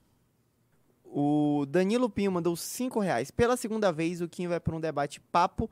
O 1.14 1.66
Danilo 1.68 2.08
Pinho 2.08 2.32
mandou 2.32 2.56
5 2.56 2.98
reais. 2.98 3.30
Pela 3.30 3.54
segunda 3.56 3.92
vez, 3.92 4.22
o 4.22 4.28
Kim 4.28 4.48
vai 4.48 4.58
para 4.58 4.74
um 4.74 4.80
debate 4.80 5.20
papo 5.20 5.70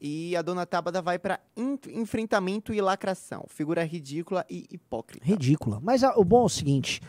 E 0.00 0.36
a 0.36 0.42
dona 0.42 0.64
Tabata 0.66 1.02
vai 1.02 1.18
en- 1.56 1.78
enfrentamento 2.00 2.72
e 2.72 2.80
lacração. 2.80 3.44
Figura 3.48 3.82
ridícula 3.82 4.44
e 4.48 4.64
hipócrita. 4.70 5.24
Ridícula. 5.26 5.80
Mas 5.82 6.04
ah, 6.04 6.12
o 6.16 6.24
bom 6.24 6.42
é 6.42 6.44
o 6.44 6.48
seguinte: 6.48 7.00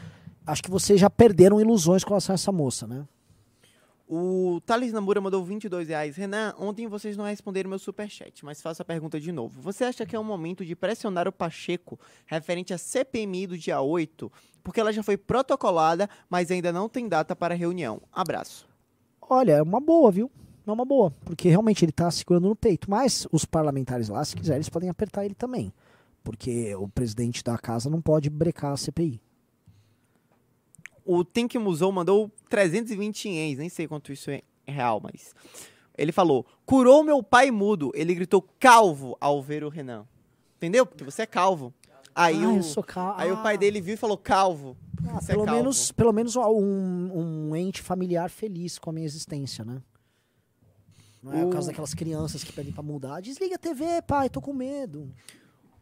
acho 0.46 0.64
que 0.64 0.72
vocês 0.72 1.00
já 1.00 1.10
perderam 1.10 1.60
ilusões 1.62 2.04
com 2.04 2.12
relação 2.12 2.34
a 2.34 2.36
essa 2.36 2.52
moça, 2.52 2.88
né? 2.88 3.06
O 4.10 4.62
Thales 4.66 4.94
Namura 4.94 5.20
mandou 5.20 5.44
22 5.44 5.90
reais. 5.90 6.16
Renan, 6.16 6.56
ontem 6.58 6.88
vocês 6.88 7.18
não 7.18 7.26
responderam 7.26 7.70
meu 7.70 7.78
superchat, 7.78 8.46
mas 8.46 8.62
faço 8.62 8.82
a 8.82 8.86
pergunta 8.86 9.20
de 9.20 9.34
novo. 9.34 9.60
Você 9.60 9.84
acha 9.84 10.06
que 10.06 10.16
é 10.16 10.20
o 10.20 10.24
momento 10.24 10.64
de 10.64 10.78
pressionar 10.78 11.28
o 11.28 11.32
Pacheco 11.32 12.00
referente 12.26 12.74
à 12.74 12.78
CPMI 12.78 13.48
do 13.48 13.58
dia 13.58 13.82
8? 13.82 14.32
Porque 14.64 14.80
ela 14.80 14.94
já 14.94 15.04
foi 15.04 15.18
protocolada, 15.18 16.10
mas 16.30 16.50
ainda 16.50 16.72
não 16.72 16.88
tem 16.88 17.10
data 17.10 17.36
para 17.36 17.54
reunião. 17.54 18.02
Abraço. 18.10 18.66
Olha, 19.22 19.54
é 19.54 19.62
uma 19.62 19.82
boa, 19.82 20.10
viu? 20.10 20.32
É 20.66 20.72
uma 20.72 20.86
boa, 20.86 21.12
porque 21.26 21.50
realmente 21.50 21.84
ele 21.84 21.92
tá 21.92 22.10
segurando 22.10 22.48
no 22.48 22.56
peito. 22.56 22.90
Mas 22.90 23.28
os 23.30 23.44
parlamentares 23.44 24.08
lá, 24.08 24.24
se 24.24 24.38
quiserem, 24.38 24.60
eles 24.60 24.70
podem 24.70 24.90
apertar 24.90 25.26
ele 25.26 25.36
também. 25.36 25.74
Porque 26.24 26.74
o 26.76 26.88
presidente 26.88 27.44
da 27.44 27.58
casa 27.58 27.90
não 27.90 28.02
pode 28.02 28.30
brecar 28.30 28.72
a 28.72 28.78
CPI. 28.78 29.22
O 31.08 31.24
Think 31.24 31.58
Musou 31.58 31.92
mandou 31.92 32.30
320 32.50 33.30
ienes, 33.30 33.58
nem 33.60 33.70
sei 33.70 33.88
quanto 33.88 34.12
isso 34.12 34.30
é 34.30 34.42
real, 34.68 35.00
mas. 35.02 35.34
Ele 35.98 36.12
falou: 36.12 36.46
curou 36.66 37.04
meu 37.04 37.24
pai 37.24 37.50
mudo. 37.50 37.92
Ele 37.96 38.14
gritou 38.14 38.42
calvo 38.60 39.16
ao 39.22 39.42
ver 39.42 39.64
o 39.64 39.70
Renan. 39.70 40.06
Entendeu? 40.58 40.86
Porque 40.86 41.04
você 41.04 41.22
é 41.22 41.26
calvo. 41.26 41.74
Aí, 42.14 42.44
Ah, 42.44 42.50
o, 42.50 42.56
eu 42.58 42.64
sou 42.64 42.84
cal- 42.84 43.14
aí 43.18 43.32
o 43.32 43.36
Ah. 43.36 43.44
pai 43.44 43.58
dele 43.58 43.80
viu 43.80 43.94
e 43.94 43.98
falou 43.98 44.18
calvo. 44.18 44.76
Ah, 45.08 45.20
é 45.22 45.26
pelo, 45.28 45.46
calvo. 45.46 45.60
menos, 45.60 45.92
pelo 45.92 46.12
menos 46.12 46.36
um, 46.36 47.12
um 47.50 47.56
ente 47.56 47.82
familiar 47.82 48.30
feliz 48.30 48.78
com 48.80 48.90
a 48.90 48.94
minha 48.94 49.06
existência, 49.06 49.64
né? 49.64 49.82
Não 51.22 51.34
é 51.34 51.42
O- 51.44 51.46
por 51.48 51.54
causa 51.54 51.68
daquelas 51.68 51.94
crianças 51.94 52.44
que 52.44 52.52
pedem 52.52 52.74
pra 52.74 52.82
mudar. 52.84 53.22
Desliga 53.22 53.56
a 53.56 53.60
TV, 53.60 54.02
pai, 54.08 54.30
tô 54.30 54.42
com 54.42 54.52
medo. 54.54 55.12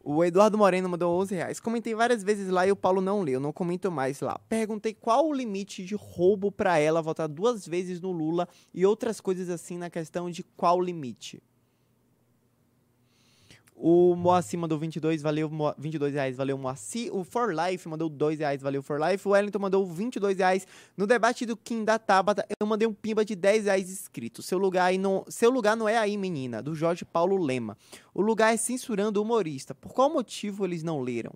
O 0.08 0.22
Eduardo 0.22 0.56
Moreno 0.56 0.88
mandou 0.88 1.20
11 1.20 1.34
reais. 1.34 1.58
Comentei 1.58 1.92
várias 1.92 2.22
vezes 2.22 2.48
lá 2.48 2.64
e 2.64 2.70
o 2.70 2.76
Paulo 2.76 3.00
não 3.00 3.22
leu, 3.22 3.40
não 3.40 3.52
comento 3.52 3.90
mais 3.90 4.20
lá. 4.20 4.38
Perguntei 4.48 4.94
qual 4.94 5.26
o 5.26 5.32
limite 5.32 5.84
de 5.84 5.96
roubo 5.96 6.52
pra 6.52 6.78
ela 6.78 7.02
votar 7.02 7.26
duas 7.26 7.66
vezes 7.66 8.00
no 8.00 8.12
Lula 8.12 8.48
e 8.72 8.86
outras 8.86 9.20
coisas 9.20 9.50
assim 9.50 9.76
na 9.76 9.90
questão 9.90 10.30
de 10.30 10.44
qual 10.44 10.80
limite. 10.80 11.42
O 13.78 14.16
Moacir 14.16 14.58
mandou 14.58 14.78
22, 14.78 15.20
valeu, 15.20 15.50
Mo- 15.50 15.74
22 15.76 16.14
reais, 16.14 16.34
valeu 16.34 16.56
Moacir. 16.56 17.14
O 17.14 17.22
For 17.22 17.52
Life 17.54 17.86
mandou 17.86 18.08
2 18.08 18.38
reais, 18.38 18.62
valeu 18.62 18.82
For 18.82 18.98
Life. 18.98 19.28
O 19.28 19.32
Wellington 19.32 19.58
mandou 19.58 19.84
22 19.86 20.38
reais. 20.38 20.66
No 20.96 21.06
debate 21.06 21.44
do 21.44 21.54
Kim 21.58 21.84
da 21.84 21.98
Tabata, 21.98 22.46
eu 22.58 22.66
mandei 22.66 22.88
um 22.88 22.94
pimba 22.94 23.22
de 23.22 23.36
10 23.36 23.66
reais 23.66 23.90
escrito. 23.90 24.42
Seu 24.42 24.56
lugar, 24.56 24.86
aí 24.86 24.96
não, 24.96 25.24
seu 25.28 25.50
lugar 25.50 25.76
não 25.76 25.86
é 25.86 25.98
aí, 25.98 26.16
menina, 26.16 26.62
do 26.62 26.74
Jorge 26.74 27.04
Paulo 27.04 27.36
Lema. 27.36 27.76
O 28.14 28.22
lugar 28.22 28.54
é 28.54 28.56
censurando 28.56 29.20
o 29.20 29.22
humorista. 29.22 29.74
Por 29.74 29.92
qual 29.92 30.08
motivo 30.08 30.64
eles 30.64 30.82
não 30.82 31.00
leram? 31.02 31.32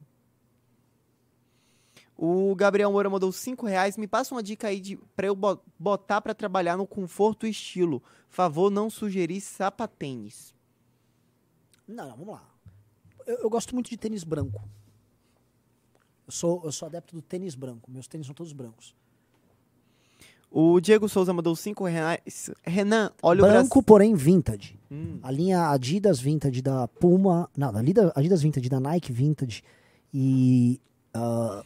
O 2.17 2.55
Gabriel 2.55 2.91
Moura 2.91 3.11
mandou 3.11 3.31
5 3.33 3.67
reais. 3.67 3.99
Me 3.99 4.07
passa 4.07 4.35
uma 4.35 4.43
dica 4.43 4.69
aí 4.69 4.81
de, 4.81 4.97
pra 5.15 5.27
eu 5.27 5.35
bo- 5.35 5.61
botar 5.79 6.23
pra 6.23 6.35
trabalhar 6.35 6.77
no 6.79 6.87
conforto 6.87 7.47
e 7.47 7.51
estilo. 7.51 8.03
Favor 8.31 8.71
não 8.71 8.89
sugerir 8.89 9.43
sapatênis. 9.43 10.55
Não, 11.95 12.09
não, 12.09 12.17
vamos 12.17 12.35
lá. 12.35 12.45
Eu, 13.27 13.37
eu 13.39 13.51
gosto 13.51 13.75
muito 13.75 13.91
de 13.91 13.97
tênis 13.97 14.25
branco. 14.25 14.63
Eu 16.27 16.33
sou, 16.33 16.63
eu 16.65 16.73
sou 16.73 16.87
adepto 16.87 17.15
do 17.15 17.23
tênis 17.23 17.55
branco. 17.55 17.91
Meus 17.91 18.07
tênis 18.07 18.27
são 18.27 18.35
todos 18.35 18.53
brancos. 18.53 18.95
O 20.51 20.81
Diego 20.81 21.09
Souza 21.09 21.33
mandou 21.33 21.55
5 21.55 21.85
reais. 21.85 22.51
Renan, 22.65 23.13
olha 23.23 23.45
o 23.45 23.47
branco, 23.47 23.83
porém 23.83 24.15
vintage. 24.15 24.79
Hum. 24.91 25.21
A 25.23 25.31
linha 25.31 25.69
Adidas 25.71 26.19
Vintage 26.19 26.61
da 26.61 26.89
Puma. 26.89 27.49
Não, 27.57 27.69
a 27.69 27.79
Adidas, 27.79 28.11
Adidas 28.17 28.43
Vintage 28.43 28.69
da 28.69 28.81
Nike 28.81 29.13
Vintage. 29.13 29.63
E. 30.13 30.81
ah, 31.15 31.63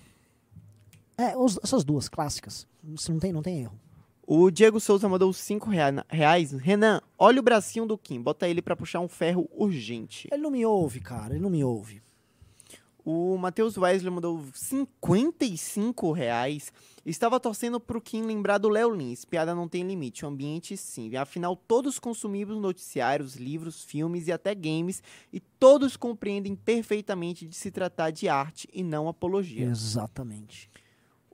é, 1.16 1.34
os- 1.36 1.58
essas 1.62 1.82
duas 1.84 2.08
clássicas. 2.10 2.66
Não 2.82 3.18
tem, 3.18 3.32
não 3.32 3.40
tem 3.42 3.60
erro. 3.62 3.78
O 4.26 4.50
Diego 4.50 4.80
Souza 4.80 5.08
mandou 5.08 5.32
5 5.32 5.68
rea- 5.68 6.04
reais. 6.08 6.52
Renan, 6.52 7.00
olha 7.18 7.40
o 7.40 7.42
bracinho 7.42 7.84
do 7.86 7.98
Kim. 7.98 8.22
Bota 8.22 8.48
ele 8.48 8.62
pra 8.62 8.74
puxar 8.76 9.00
um 9.00 9.08
ferro 9.08 9.48
urgente. 9.52 10.28
Ele 10.32 10.42
não 10.42 10.50
me 10.50 10.64
ouve, 10.64 11.00
cara. 11.00 11.34
Ele 11.34 11.42
não 11.42 11.50
me 11.50 11.62
ouve. 11.62 12.02
O 13.04 13.36
Matheus 13.36 13.76
Wesley 13.76 14.10
mandou 14.10 14.42
55 14.54 16.10
reais. 16.12 16.72
Estava 17.04 17.38
torcendo 17.38 17.78
pro 17.78 18.00
Kim 18.00 18.22
lembrar 18.22 18.56
do 18.56 18.70
Léo 18.70 18.94
Lins. 18.94 19.26
Piada 19.26 19.54
não 19.54 19.68
tem 19.68 19.82
limite, 19.86 20.24
o 20.24 20.28
ambiente 20.28 20.74
sim. 20.74 21.14
Afinal, 21.16 21.54
todos 21.54 21.98
consumimos 21.98 22.56
noticiários, 22.58 23.36
livros, 23.36 23.84
filmes 23.84 24.26
e 24.26 24.32
até 24.32 24.54
games. 24.54 25.02
E 25.30 25.38
todos 25.38 25.98
compreendem 25.98 26.54
perfeitamente 26.56 27.46
de 27.46 27.54
se 27.54 27.70
tratar 27.70 28.10
de 28.10 28.26
arte 28.26 28.66
e 28.72 28.82
não 28.82 29.06
apologia. 29.06 29.66
Exatamente. 29.66 30.70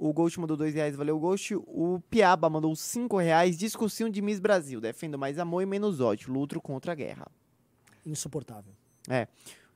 O 0.00 0.14
Ghost 0.14 0.40
mandou 0.40 0.56
2 0.56 0.74
reais, 0.74 0.96
valeu 0.96 1.18
Ghost. 1.18 1.54
O 1.54 2.00
Piaba 2.08 2.48
mandou 2.48 2.74
5 2.74 3.18
reais. 3.18 3.58
Discussão 3.58 4.08
de 4.08 4.22
Miss 4.22 4.40
Brasil. 4.40 4.80
Defendo 4.80 5.18
mais 5.18 5.38
amor 5.38 5.62
e 5.62 5.66
menos 5.66 6.00
ódio. 6.00 6.32
Luto 6.32 6.58
contra 6.58 6.92
a 6.92 6.94
guerra. 6.94 7.30
Insuportável. 8.06 8.72
É. 9.06 9.28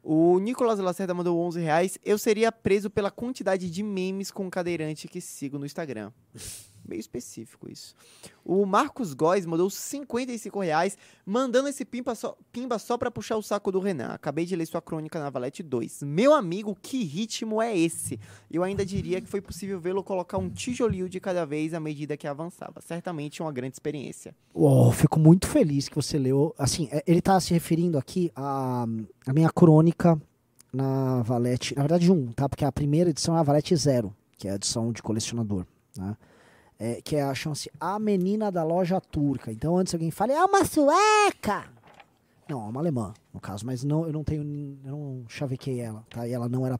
O 0.02 0.38
Nicolas 0.38 0.78
Lacerda 0.78 1.12
mandou 1.12 1.38
11 1.40 1.60
reais. 1.60 1.98
Eu 2.02 2.16
seria 2.16 2.50
preso 2.50 2.88
pela 2.88 3.10
quantidade 3.10 3.70
de 3.70 3.82
memes 3.82 4.30
com 4.30 4.48
cadeirante 4.48 5.08
que 5.08 5.20
sigo 5.20 5.58
no 5.58 5.66
Instagram. 5.66 6.10
Meio 6.86 7.00
específico 7.00 7.70
isso. 7.70 7.94
O 8.44 8.66
Marcos 8.66 9.14
Góes 9.14 9.46
mandou 9.46 9.70
55 9.70 10.60
reais, 10.60 10.98
mandando 11.24 11.68
esse 11.68 11.84
pimba 11.84 12.14
só, 12.14 12.36
pimba 12.52 12.78
só 12.78 12.98
pra 12.98 13.10
puxar 13.10 13.36
o 13.36 13.42
saco 13.42 13.72
do 13.72 13.80
Renan. 13.80 14.08
Acabei 14.08 14.44
de 14.44 14.54
ler 14.54 14.66
sua 14.66 14.82
crônica 14.82 15.18
na 15.18 15.30
Valete 15.30 15.62
2. 15.62 16.02
Meu 16.02 16.34
amigo, 16.34 16.76
que 16.80 17.02
ritmo 17.04 17.62
é 17.62 17.76
esse? 17.76 18.20
Eu 18.50 18.62
ainda 18.62 18.84
diria 18.84 19.20
que 19.20 19.28
foi 19.28 19.40
possível 19.40 19.80
vê-lo 19.80 20.04
colocar 20.04 20.36
um 20.38 20.50
tijolinho 20.50 21.08
de 21.08 21.18
cada 21.20 21.46
vez 21.46 21.72
à 21.72 21.80
medida 21.80 22.16
que 22.16 22.26
avançava. 22.26 22.80
Certamente 22.80 23.40
uma 23.40 23.52
grande 23.52 23.74
experiência. 23.74 24.34
Uou, 24.54 24.92
fico 24.92 25.18
muito 25.18 25.46
feliz 25.46 25.88
que 25.88 25.96
você 25.96 26.18
leu. 26.18 26.54
Assim, 26.58 26.88
é, 26.92 27.02
ele 27.06 27.22
tá 27.22 27.40
se 27.40 27.54
referindo 27.54 27.96
aqui 27.96 28.30
à, 28.36 28.84
à 29.26 29.32
minha 29.32 29.50
crônica 29.50 30.20
na 30.72 31.22
Valete. 31.22 31.74
Na 31.74 31.82
verdade, 31.82 32.10
um, 32.10 32.26
tá? 32.32 32.48
Porque 32.48 32.64
a 32.64 32.72
primeira 32.72 33.10
edição 33.10 33.36
é 33.36 33.40
a 33.40 33.42
Valete 33.42 33.74
Zero, 33.76 34.14
que 34.36 34.48
é 34.48 34.52
a 34.52 34.54
edição 34.56 34.92
de 34.92 35.02
colecionador, 35.02 35.64
né? 35.96 36.16
É, 36.78 37.00
que 37.00 37.16
é 37.16 37.22
a 37.22 37.34
chance 37.34 37.70
A 37.78 37.98
Menina 37.98 38.50
da 38.50 38.64
Loja 38.64 39.00
Turca. 39.00 39.52
Então, 39.52 39.76
antes 39.76 39.94
alguém 39.94 40.10
fale, 40.10 40.32
é 40.32 40.44
uma 40.44 40.64
sueca! 40.64 41.72
Não, 42.48 42.66
é 42.66 42.68
uma 42.68 42.80
alemã, 42.80 43.14
no 43.32 43.40
caso, 43.40 43.64
mas 43.64 43.82
não, 43.84 44.04
eu 44.06 44.12
não 44.12 44.22
tenho. 44.22 44.42
Eu 44.84 44.90
não 44.90 45.24
chavequei 45.28 45.80
ela, 45.80 46.04
tá? 46.10 46.28
E 46.28 46.32
ela 46.32 46.48
não 46.48 46.66
era 46.66 46.78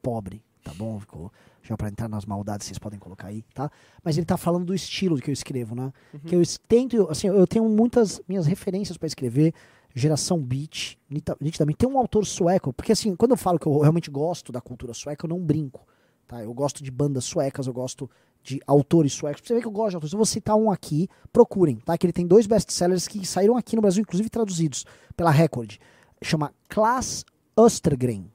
pobre, 0.00 0.42
tá 0.62 0.72
bom? 0.74 1.00
Ficou. 1.00 1.32
Já 1.62 1.76
pra 1.76 1.88
entrar 1.88 2.08
nas 2.08 2.24
maldades, 2.24 2.66
vocês 2.66 2.78
podem 2.78 2.98
colocar 2.98 3.28
aí, 3.28 3.42
tá? 3.52 3.70
Mas 4.02 4.16
ele 4.16 4.24
tá 4.24 4.36
falando 4.36 4.66
do 4.66 4.74
estilo 4.74 5.18
que 5.18 5.30
eu 5.30 5.32
escrevo, 5.32 5.74
né? 5.74 5.92
Que 6.26 6.36
eu 6.36 6.42
tento, 6.66 7.08
assim, 7.10 7.26
eu 7.26 7.46
tenho 7.46 7.68
muitas 7.68 8.20
minhas 8.28 8.46
referências 8.46 8.96
pra 8.96 9.06
escrever, 9.06 9.52
geração 9.94 10.38
beat, 10.38 10.96
nitidamente. 11.10 11.76
Tem 11.76 11.88
um 11.88 11.98
autor 11.98 12.24
sueco, 12.24 12.72
porque 12.72 12.92
assim, 12.92 13.16
quando 13.16 13.32
eu 13.32 13.36
falo 13.36 13.58
que 13.58 13.66
eu 13.66 13.80
realmente 13.80 14.10
gosto 14.10 14.52
da 14.52 14.60
cultura 14.60 14.94
sueca, 14.94 15.26
eu 15.26 15.28
não 15.28 15.40
brinco, 15.40 15.86
tá? 16.26 16.42
Eu 16.42 16.54
gosto 16.54 16.82
de 16.82 16.90
bandas 16.90 17.24
suecas, 17.24 17.66
eu 17.66 17.72
gosto 17.72 18.08
de 18.48 18.60
autores 18.66 19.12
suecos. 19.12 19.42
Você 19.44 19.54
ver 19.54 19.60
que 19.60 19.66
eu 19.66 19.72
gosto 19.72 19.90
de 19.90 19.96
autores. 19.96 20.12
Eu 20.12 20.18
vou 20.18 20.26
citar 20.26 20.56
um 20.56 20.70
aqui, 20.70 21.08
procurem, 21.32 21.76
tá? 21.76 21.96
Que 21.98 22.06
ele 22.06 22.12
tem 22.12 22.26
dois 22.26 22.46
best-sellers 22.46 23.06
que 23.06 23.26
saíram 23.26 23.56
aqui 23.56 23.76
no 23.76 23.82
Brasil, 23.82 24.00
inclusive 24.00 24.30
traduzidos 24.30 24.84
pela 25.16 25.30
Record. 25.30 25.76
Chama 26.22 26.52
Klaas 26.68 27.24
Ostergren. 27.54 28.30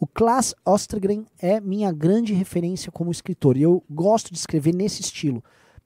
O 0.00 0.06
Klaas 0.06 0.54
Ostergren 0.64 1.26
é 1.38 1.60
minha 1.60 1.92
grande 1.92 2.32
referência 2.32 2.90
como 2.90 3.10
escritor. 3.10 3.56
E 3.56 3.62
eu 3.62 3.82
gosto 3.90 4.32
de 4.32 4.38
escrever 4.38 4.74
nesse 4.74 5.02
estilo. 5.02 5.42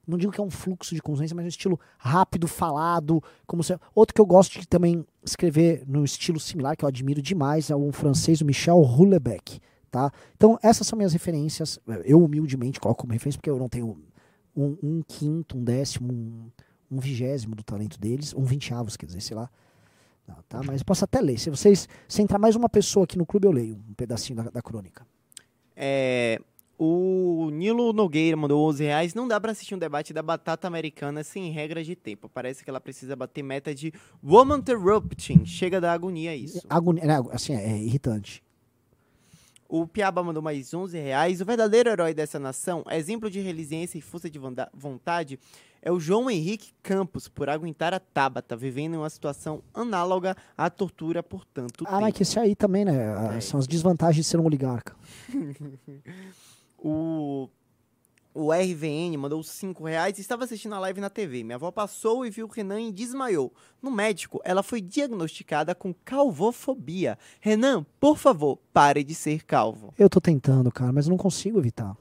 Não 0.07 0.17
digo 0.17 0.31
que 0.31 0.39
é 0.39 0.43
um 0.43 0.51
fluxo 0.51 0.93
de 0.93 1.01
consciência, 1.01 1.35
mas 1.35 1.45
um 1.45 1.49
estilo 1.49 1.79
rápido, 1.97 2.47
falado. 2.47 3.23
como 3.45 3.63
se... 3.63 3.77
Outro 3.95 4.13
que 4.13 4.21
eu 4.21 4.25
gosto 4.25 4.59
de 4.59 4.67
também 4.67 5.05
escrever 5.23 5.83
no 5.87 6.03
estilo 6.03 6.39
similar, 6.39 6.75
que 6.75 6.85
eu 6.85 6.89
admiro 6.89 7.21
demais, 7.21 7.69
é 7.69 7.75
um 7.75 7.91
francês, 7.91 8.41
o 8.41 8.45
Michel 8.45 8.77
Houellebecq. 8.77 9.59
Tá? 9.93 10.11
Então, 10.35 10.57
essas 10.63 10.87
são 10.87 10.97
minhas 10.97 11.13
referências. 11.13 11.79
Eu, 12.03 12.23
humildemente, 12.23 12.79
coloco 12.79 13.01
como 13.01 13.13
referência, 13.13 13.37
porque 13.37 13.49
eu 13.51 13.59
não 13.59 13.69
tenho 13.69 13.95
um, 14.57 14.75
um 14.81 15.03
quinto, 15.07 15.55
um 15.55 15.63
décimo, 15.63 16.11
um, 16.11 16.49
um 16.89 16.99
vigésimo 16.99 17.53
do 17.53 17.61
talento 17.61 17.99
deles, 17.99 18.33
um 18.33 18.43
vinteavos, 18.43 18.97
quer 18.97 19.05
dizer, 19.05 19.21
sei 19.21 19.37
lá. 19.37 19.47
Não, 20.27 20.35
tá? 20.49 20.61
Mas 20.65 20.81
eu 20.81 20.85
posso 20.85 21.05
até 21.05 21.21
ler. 21.21 21.37
Se 21.37 21.51
vocês, 21.51 21.87
se 22.07 22.21
entrar 22.23 22.39
mais 22.39 22.55
uma 22.55 22.67
pessoa 22.67 23.03
aqui 23.03 23.19
no 23.19 23.23
clube, 23.23 23.45
eu 23.45 23.51
leio 23.51 23.75
um 23.87 23.93
pedacinho 23.93 24.37
da, 24.37 24.49
da 24.49 24.63
crônica. 24.63 25.05
É, 25.75 26.41
o 26.75 27.51
Nilo 27.51 27.93
Nogueira 27.93 28.35
mandou 28.35 28.67
11 28.67 28.83
reais. 28.83 29.13
Não 29.13 29.27
dá 29.27 29.39
pra 29.39 29.51
assistir 29.51 29.75
um 29.75 29.79
debate 29.79 30.11
da 30.11 30.23
batata 30.23 30.67
americana 30.67 31.23
sem 31.23 31.51
regras 31.51 31.85
de 31.85 31.95
tempo. 31.95 32.27
Parece 32.27 32.63
que 32.63 32.69
ela 32.71 32.81
precisa 32.81 33.15
bater 33.15 33.43
meta 33.43 33.75
de 33.75 33.93
Woman 34.23 34.57
Interrupting. 34.57 35.45
Chega 35.45 35.79
da 35.79 35.93
agonia 35.93 36.35
isso. 36.35 36.65
Agonia, 36.67 37.05
né, 37.05 37.23
assim, 37.31 37.53
é 37.53 37.77
irritante. 37.77 38.41
O 39.75 39.87
Piaba 39.87 40.21
mandou 40.21 40.43
mais 40.43 40.71
11 40.71 40.99
reais. 40.99 41.41
O 41.41 41.45
verdadeiro 41.45 41.89
herói 41.89 42.13
dessa 42.13 42.37
nação, 42.37 42.83
exemplo 42.91 43.27
de 43.27 43.39
resiliência 43.39 43.97
e 43.97 44.01
força 44.01 44.29
de 44.29 44.39
vontade, 44.71 45.39
é 45.81 45.91
o 45.91 45.99
João 45.99 46.29
Henrique 46.29 46.75
Campos, 46.83 47.27
por 47.27 47.49
aguentar 47.49 47.91
a 47.91 47.99
Tabata, 47.99 48.55
vivendo 48.55 48.93
em 48.93 48.97
uma 48.97 49.09
situação 49.09 49.63
análoga 49.73 50.37
à 50.55 50.69
tortura 50.69 51.23
por 51.23 51.43
tanto 51.43 51.85
Ah, 51.87 51.99
mas 51.99 52.13
que 52.13 52.21
esse 52.21 52.37
aí 52.37 52.55
também, 52.55 52.85
né? 52.85 53.15
ah, 53.17 53.41
São 53.41 53.59
as 53.59 53.65
desvantagens 53.65 54.23
de 54.23 54.29
ser 54.29 54.39
um 54.39 54.45
oligarca. 54.45 54.95
o, 56.77 57.49
o 58.33 58.51
RVN 58.51 59.15
mandou 59.17 59.43
5 59.43 59.83
reais 59.83 60.17
e 60.17 60.21
estava 60.21 60.43
assistindo 60.43 60.73
a 60.73 60.79
live 60.79 60.99
na 60.99 61.09
TV. 61.09 61.43
Minha 61.43 61.55
avó 61.55 61.71
passou 61.71 62.25
e 62.25 62.29
viu 62.29 62.47
o 62.47 62.49
Renan 62.49 62.81
e 62.81 62.91
desmaiou. 62.91 63.53
No 63.81 63.91
médico, 63.91 64.41
ela 64.43 64.63
foi 64.63 64.81
diagnosticada 64.81 65.75
com 65.75 65.93
calvofobia. 65.93 67.17
Renan, 67.39 67.85
por 67.99 68.17
favor, 68.17 68.57
pare 68.73 69.03
de 69.03 69.13
ser 69.13 69.43
calvo. 69.43 69.93
Eu 69.97 70.09
tô 70.09 70.19
tentando, 70.19 70.71
cara, 70.71 70.91
mas 70.91 71.07
não 71.07 71.17
consigo 71.17 71.59
evitar. 71.59 71.95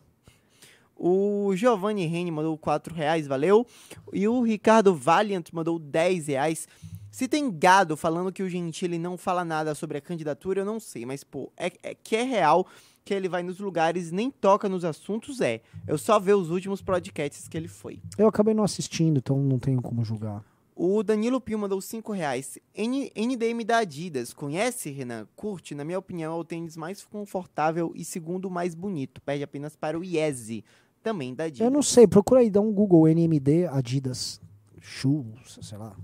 O 0.97 1.53
Giovanni 1.57 2.07
Reni 2.07 2.31
mandou 2.31 2.57
4 2.57 2.95
reais, 2.95 3.27
valeu. 3.27 3.67
E 4.13 4.27
o 4.27 4.41
Ricardo 4.43 4.95
Valiant 4.95 5.49
mandou 5.53 5.79
10 5.79 6.29
reais. 6.29 6.69
Se 7.11 7.29
tem 7.29 7.51
gado 7.51 7.95
falando 7.95 8.33
que 8.33 8.43
o 8.43 8.49
Gentili 8.49 8.99
não 8.99 9.19
fala 9.19 9.45
nada 9.45 9.75
sobre 9.75 9.99
a 9.99 10.01
candidatura, 10.01 10.61
eu 10.61 10.65
não 10.65 10.81
sei. 10.81 11.05
Mas, 11.05 11.23
pô, 11.23 11.53
é, 11.59 11.71
é 11.83 11.95
que 11.95 12.17
é 12.17 12.23
real 12.23 12.67
que 13.05 13.13
ele 13.13 13.29
vai 13.29 13.43
nos 13.43 13.59
lugares 13.59 14.11
nem 14.11 14.31
toca 14.31 14.69
nos 14.69 14.85
assuntos, 14.85 15.41
é. 15.41 15.61
Eu 15.87 15.99
só 15.99 16.19
ver 16.19 16.35
os 16.35 16.51
últimos 16.51 16.81
podcasts 16.81 17.49
que 17.49 17.57
ele 17.57 17.69
foi. 17.69 18.01
Eu 18.17 18.27
acabei 18.29 18.55
não 18.55 18.65
assistindo, 18.65 19.19
então 19.19 19.39
não 19.39 19.59
tenho 19.59 19.81
como 19.83 20.05
julgar. 20.05 20.45
O 20.75 21.03
Danilo 21.03 21.41
Pio 21.41 21.59
mandou 21.59 21.81
5 21.81 22.13
reais. 22.13 22.59
N 22.75 23.13
NDM 23.15 23.65
da 23.65 23.79
Adidas. 23.79 24.33
Conhece, 24.33 24.91
Renan? 24.91 25.29
Curte? 25.37 25.75
Na 25.75 25.85
minha 25.85 25.99
opinião, 25.99 26.33
é 26.33 26.37
o 26.37 26.45
tênis 26.45 26.77
mais 26.77 27.05
confortável 27.05 27.93
e 27.95 28.05
segundo 28.05 28.51
mais 28.51 28.75
bonito. 28.75 29.21
Perde 29.21 29.45
apenas 29.45 29.77
para 29.77 29.99
o 29.99 30.03
Yeezy, 30.03 30.65
também 31.03 31.35
da 31.35 31.45
Adidas. 31.45 31.67
Eu 31.67 31.71
não 31.71 31.83
sei, 31.83 32.07
procura 32.07 32.41
aí, 32.41 32.51
dá 32.51 32.61
um 32.61 32.73
Google 32.73 33.07
NMD 33.07 33.67
Adidas 33.67 34.41
Shoes, 34.81 35.59
sei 35.61 35.77
lá. 35.77 35.95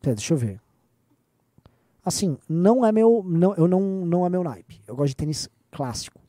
Pera, 0.00 0.14
deixa 0.14 0.34
eu 0.34 0.38
ver. 0.38 0.60
Assim, 2.04 2.36
não 2.48 2.84
é 2.84 2.92
meu, 2.92 3.22
não, 3.26 3.54
eu 3.54 3.66
não, 3.66 3.80
não 3.80 4.26
é 4.26 4.28
meu 4.28 4.44
naipe. 4.44 4.82
Eu 4.86 4.94
gosto 4.94 5.08
de 5.10 5.16
tênis 5.16 5.48
clássico. 5.70 6.20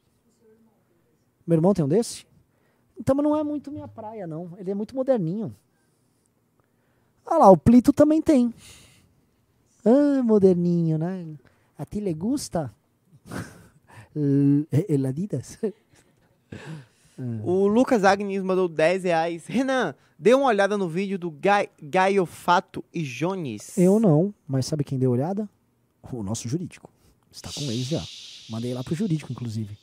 Meu 1.45 1.57
irmão 1.57 1.73
tem 1.73 1.83
um 1.83 1.87
desse? 1.87 2.25
Então 2.97 3.15
não 3.15 3.35
é 3.35 3.43
muito 3.43 3.71
minha 3.71 3.87
praia, 3.87 4.25
não. 4.25 4.51
Ele 4.57 4.71
é 4.71 4.73
muito 4.73 4.95
moderninho. 4.95 5.55
Ah 7.25 7.37
lá, 7.37 7.49
o 7.49 7.57
Plito 7.57 7.91
também 7.91 8.21
tem. 8.21 8.53
Ah, 9.83 10.23
moderninho, 10.23 10.97
né? 10.97 11.35
A 11.77 11.85
ti 11.85 11.99
le 11.99 12.13
gusta? 12.13 12.73
El 14.15 15.05
Adidas? 15.05 15.59
O 17.43 17.67
Lucas 17.67 18.03
Agnes 18.03 18.43
mandou 18.43 18.67
10 18.67 19.03
reais. 19.05 19.45
Renan, 19.47 19.95
dê 20.19 20.33
uma 20.33 20.47
olhada 20.47 20.77
no 20.77 20.87
vídeo 20.89 21.17
do 21.17 21.31
Gai, 21.31 21.69
Gaiofato 21.81 22.83
e 22.93 23.01
Jones. 23.03 23.77
Eu 23.77 23.99
não, 23.99 24.33
mas 24.47 24.65
sabe 24.65 24.83
quem 24.83 24.99
deu 24.99 25.11
olhada? 25.11 25.49
O 26.11 26.21
nosso 26.21 26.47
jurídico. 26.49 26.89
Está 27.31 27.49
com 27.53 27.61
eles 27.61 27.85
já. 27.87 28.01
Mandei 28.49 28.73
lá 28.73 28.83
pro 28.83 28.93
jurídico, 28.95 29.31
inclusive. 29.31 29.77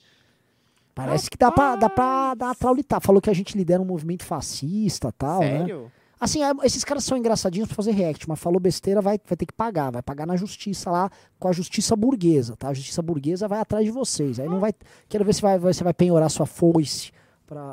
Parece 0.95 1.31
que 1.31 1.39
dá 1.39 1.51
pra, 1.51 1.75
dá 1.77 1.89
pra 1.89 2.35
dar 2.35 2.55
traulitar. 2.55 3.01
Falou 3.01 3.21
que 3.21 3.31
a 3.31 3.35
gente 3.35 3.57
lidera 3.57 3.81
um 3.81 3.85
movimento 3.85 4.25
fascista 4.25 5.09
e 5.09 5.13
tal, 5.13 5.41
né? 5.41 5.59
Sério? 5.61 5.91
Assim, 6.21 6.43
é- 6.45 6.53
esses 6.63 6.85
caras 6.85 7.03
são 7.03 7.17
engraçadinhos 7.19 7.67
pra 7.67 7.75
fazer 7.75 7.91
react, 7.93 8.29
mas 8.29 8.39
falou 8.39 8.61
besteira, 8.61 9.01
vai, 9.01 9.19
vai 9.27 9.37
ter 9.37 9.47
que 9.47 9.53
pagar. 9.53 9.91
Vai 9.91 10.03
pagar 10.03 10.27
na 10.27 10.37
justiça 10.37 10.91
lá, 10.91 11.11
com 11.39 11.49
a 11.49 11.53
justiça 11.53 11.97
burguesa, 11.97 12.57
tá? 12.57 12.69
A 12.69 12.75
justiça 12.75 13.03
burguesa 13.03 13.49
vai 13.49 13.59
atrás 13.59 13.85
de 13.85 13.91
vocês. 13.91 14.39
Aí 14.39 14.49
não 14.49 14.61
vai. 14.61 14.73
Quero 15.09 15.25
ver 15.25 15.35
se 15.35 15.43
vai, 15.43 15.59
você 15.59 15.83
vai 15.83 15.93
penhorar 15.95 16.29
sua 16.29 16.47
foice 16.47 17.11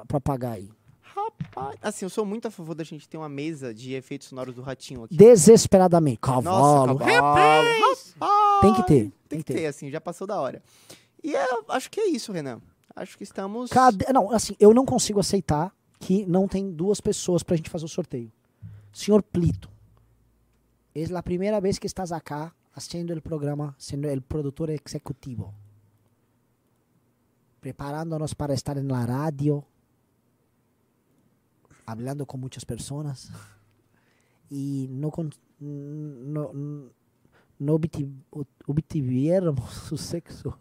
pra 0.07 0.19
pagar 0.19 0.53
aí. 0.53 0.69
Rapaz, 1.01 1.77
assim, 1.81 2.06
eu 2.06 2.10
sou 2.10 2.26
muito 2.26 2.47
a 2.47 2.51
favor 2.51 2.76
da 2.76 2.84
gente 2.84 3.07
ter 3.10 3.18
uma 3.18 3.30
mesa 3.30 3.73
de 3.73 3.93
efeitos 3.93 4.27
sonoros 4.27 4.53
do 4.53 4.61
ratinho 4.61 5.03
aqui. 5.03 5.15
Desesperadamente. 5.15 6.19
Cavalo. 6.22 6.93
Nossa, 6.93 7.06
cavalo. 7.06 7.68
Rapaz, 8.19 8.61
Tem 8.61 8.73
que 8.73 8.84
ter. 8.84 9.14
Tem 9.27 9.41
que 9.41 9.53
ter, 9.53 9.65
assim, 9.65 9.89
já 9.89 9.99
passou 9.99 10.27
da 10.27 10.39
hora. 10.39 10.61
E 11.23 11.34
eu 11.34 11.65
acho 11.69 11.89
que 11.89 11.99
é 11.99 12.07
isso, 12.07 12.31
Renan. 12.31 12.61
Acho 12.95 13.18
que 13.18 13.23
estamos. 13.23 13.69
Cadê? 13.69 14.06
Não, 14.14 14.31
assim, 14.31 14.56
eu 14.60 14.73
não 14.73 14.85
consigo 14.85 15.19
aceitar 15.19 15.73
que 15.99 16.26
não 16.26 16.47
tem 16.47 16.72
duas 16.72 17.01
pessoas 17.01 17.43
pra 17.43 17.56
gente 17.56 17.69
fazer 17.69 17.85
o 17.85 17.89
sorteio. 17.89 18.31
Senhor 18.91 19.22
Plito, 19.22 19.69
é 20.95 21.03
a 21.14 21.23
primeira 21.23 21.60
vez 21.61 21.77
que 21.77 21.88
estás 21.88 22.11
acá 22.11 22.53
haciendo 22.73 23.14
el 23.14 23.22
programa, 23.22 23.76
sendo 23.77 24.07
el 24.07 24.22
productor 24.22 24.69
executivo. 24.69 25.53
Preparándonos 27.60 28.34
para 28.34 28.53
estar 28.53 28.77
en 28.77 28.88
la 28.88 29.06
radio, 29.06 29.65
hablando 31.86 32.26
con 32.26 32.40
muchas 32.40 32.64
personas 32.64 33.30
y 34.49 34.88
no, 34.90 35.11
no, 35.60 36.52
no 37.60 37.73
obti- 37.77 38.10
obtiviéramos 38.65 39.91
o 39.91 39.98
sexo. 39.98 40.57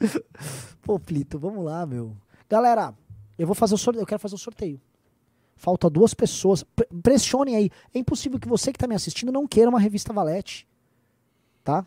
Pô, 0.82 0.98
Plito, 0.98 1.38
vamos 1.38 1.64
lá, 1.64 1.86
meu. 1.86 2.14
Galera, 2.48 2.94
eu 3.38 3.46
vou 3.46 3.54
fazer 3.54 3.74
o 3.74 3.78
sorteio, 3.78 4.02
eu 4.02 4.06
quero 4.06 4.20
fazer 4.20 4.34
o 4.34 4.38
sorteio. 4.38 4.80
Falta 5.56 5.88
duas 5.88 6.12
pessoas. 6.12 6.64
Pressionem 7.02 7.56
aí. 7.56 7.70
É 7.94 7.98
impossível 7.98 8.38
que 8.38 8.48
você 8.48 8.70
que 8.72 8.78
tá 8.78 8.86
me 8.86 8.94
assistindo 8.94 9.32
não 9.32 9.46
queira 9.46 9.70
uma 9.70 9.80
revista 9.80 10.12
Valete. 10.12 10.68
Tá? 11.62 11.86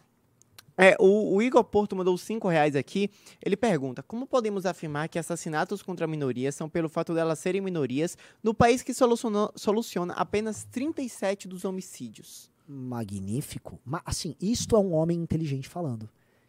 É, 0.77 0.95
o, 0.99 1.35
o 1.35 1.41
Igor 1.41 1.63
Porto 1.63 1.95
mandou 1.95 2.15
5 2.15 2.47
reais 2.47 2.75
aqui. 2.75 3.09
Ele 3.43 3.57
pergunta: 3.57 4.03
como 4.03 4.27
podemos 4.27 4.65
afirmar 4.65 5.09
que 5.09 5.17
assassinatos 5.17 5.81
contra 5.81 6.05
minorias 6.05 6.53
são 6.53 6.69
pelo 6.69 6.87
fato 6.87 7.13
delas 7.15 7.39
serem 7.39 7.61
minorias 7.61 8.15
no 8.43 8.53
país 8.53 8.83
que 8.83 8.93
soluciona 8.93 10.13
apenas 10.13 10.65
37 10.65 11.47
dos 11.47 11.65
homicídios? 11.65 12.51
Magnífico. 12.67 13.79
Ma- 13.83 14.01
assim, 14.05 14.35
isto 14.39 14.75
é 14.75 14.79
um 14.79 14.93
homem 14.93 15.19
inteligente 15.19 15.67
falando. 15.67 16.07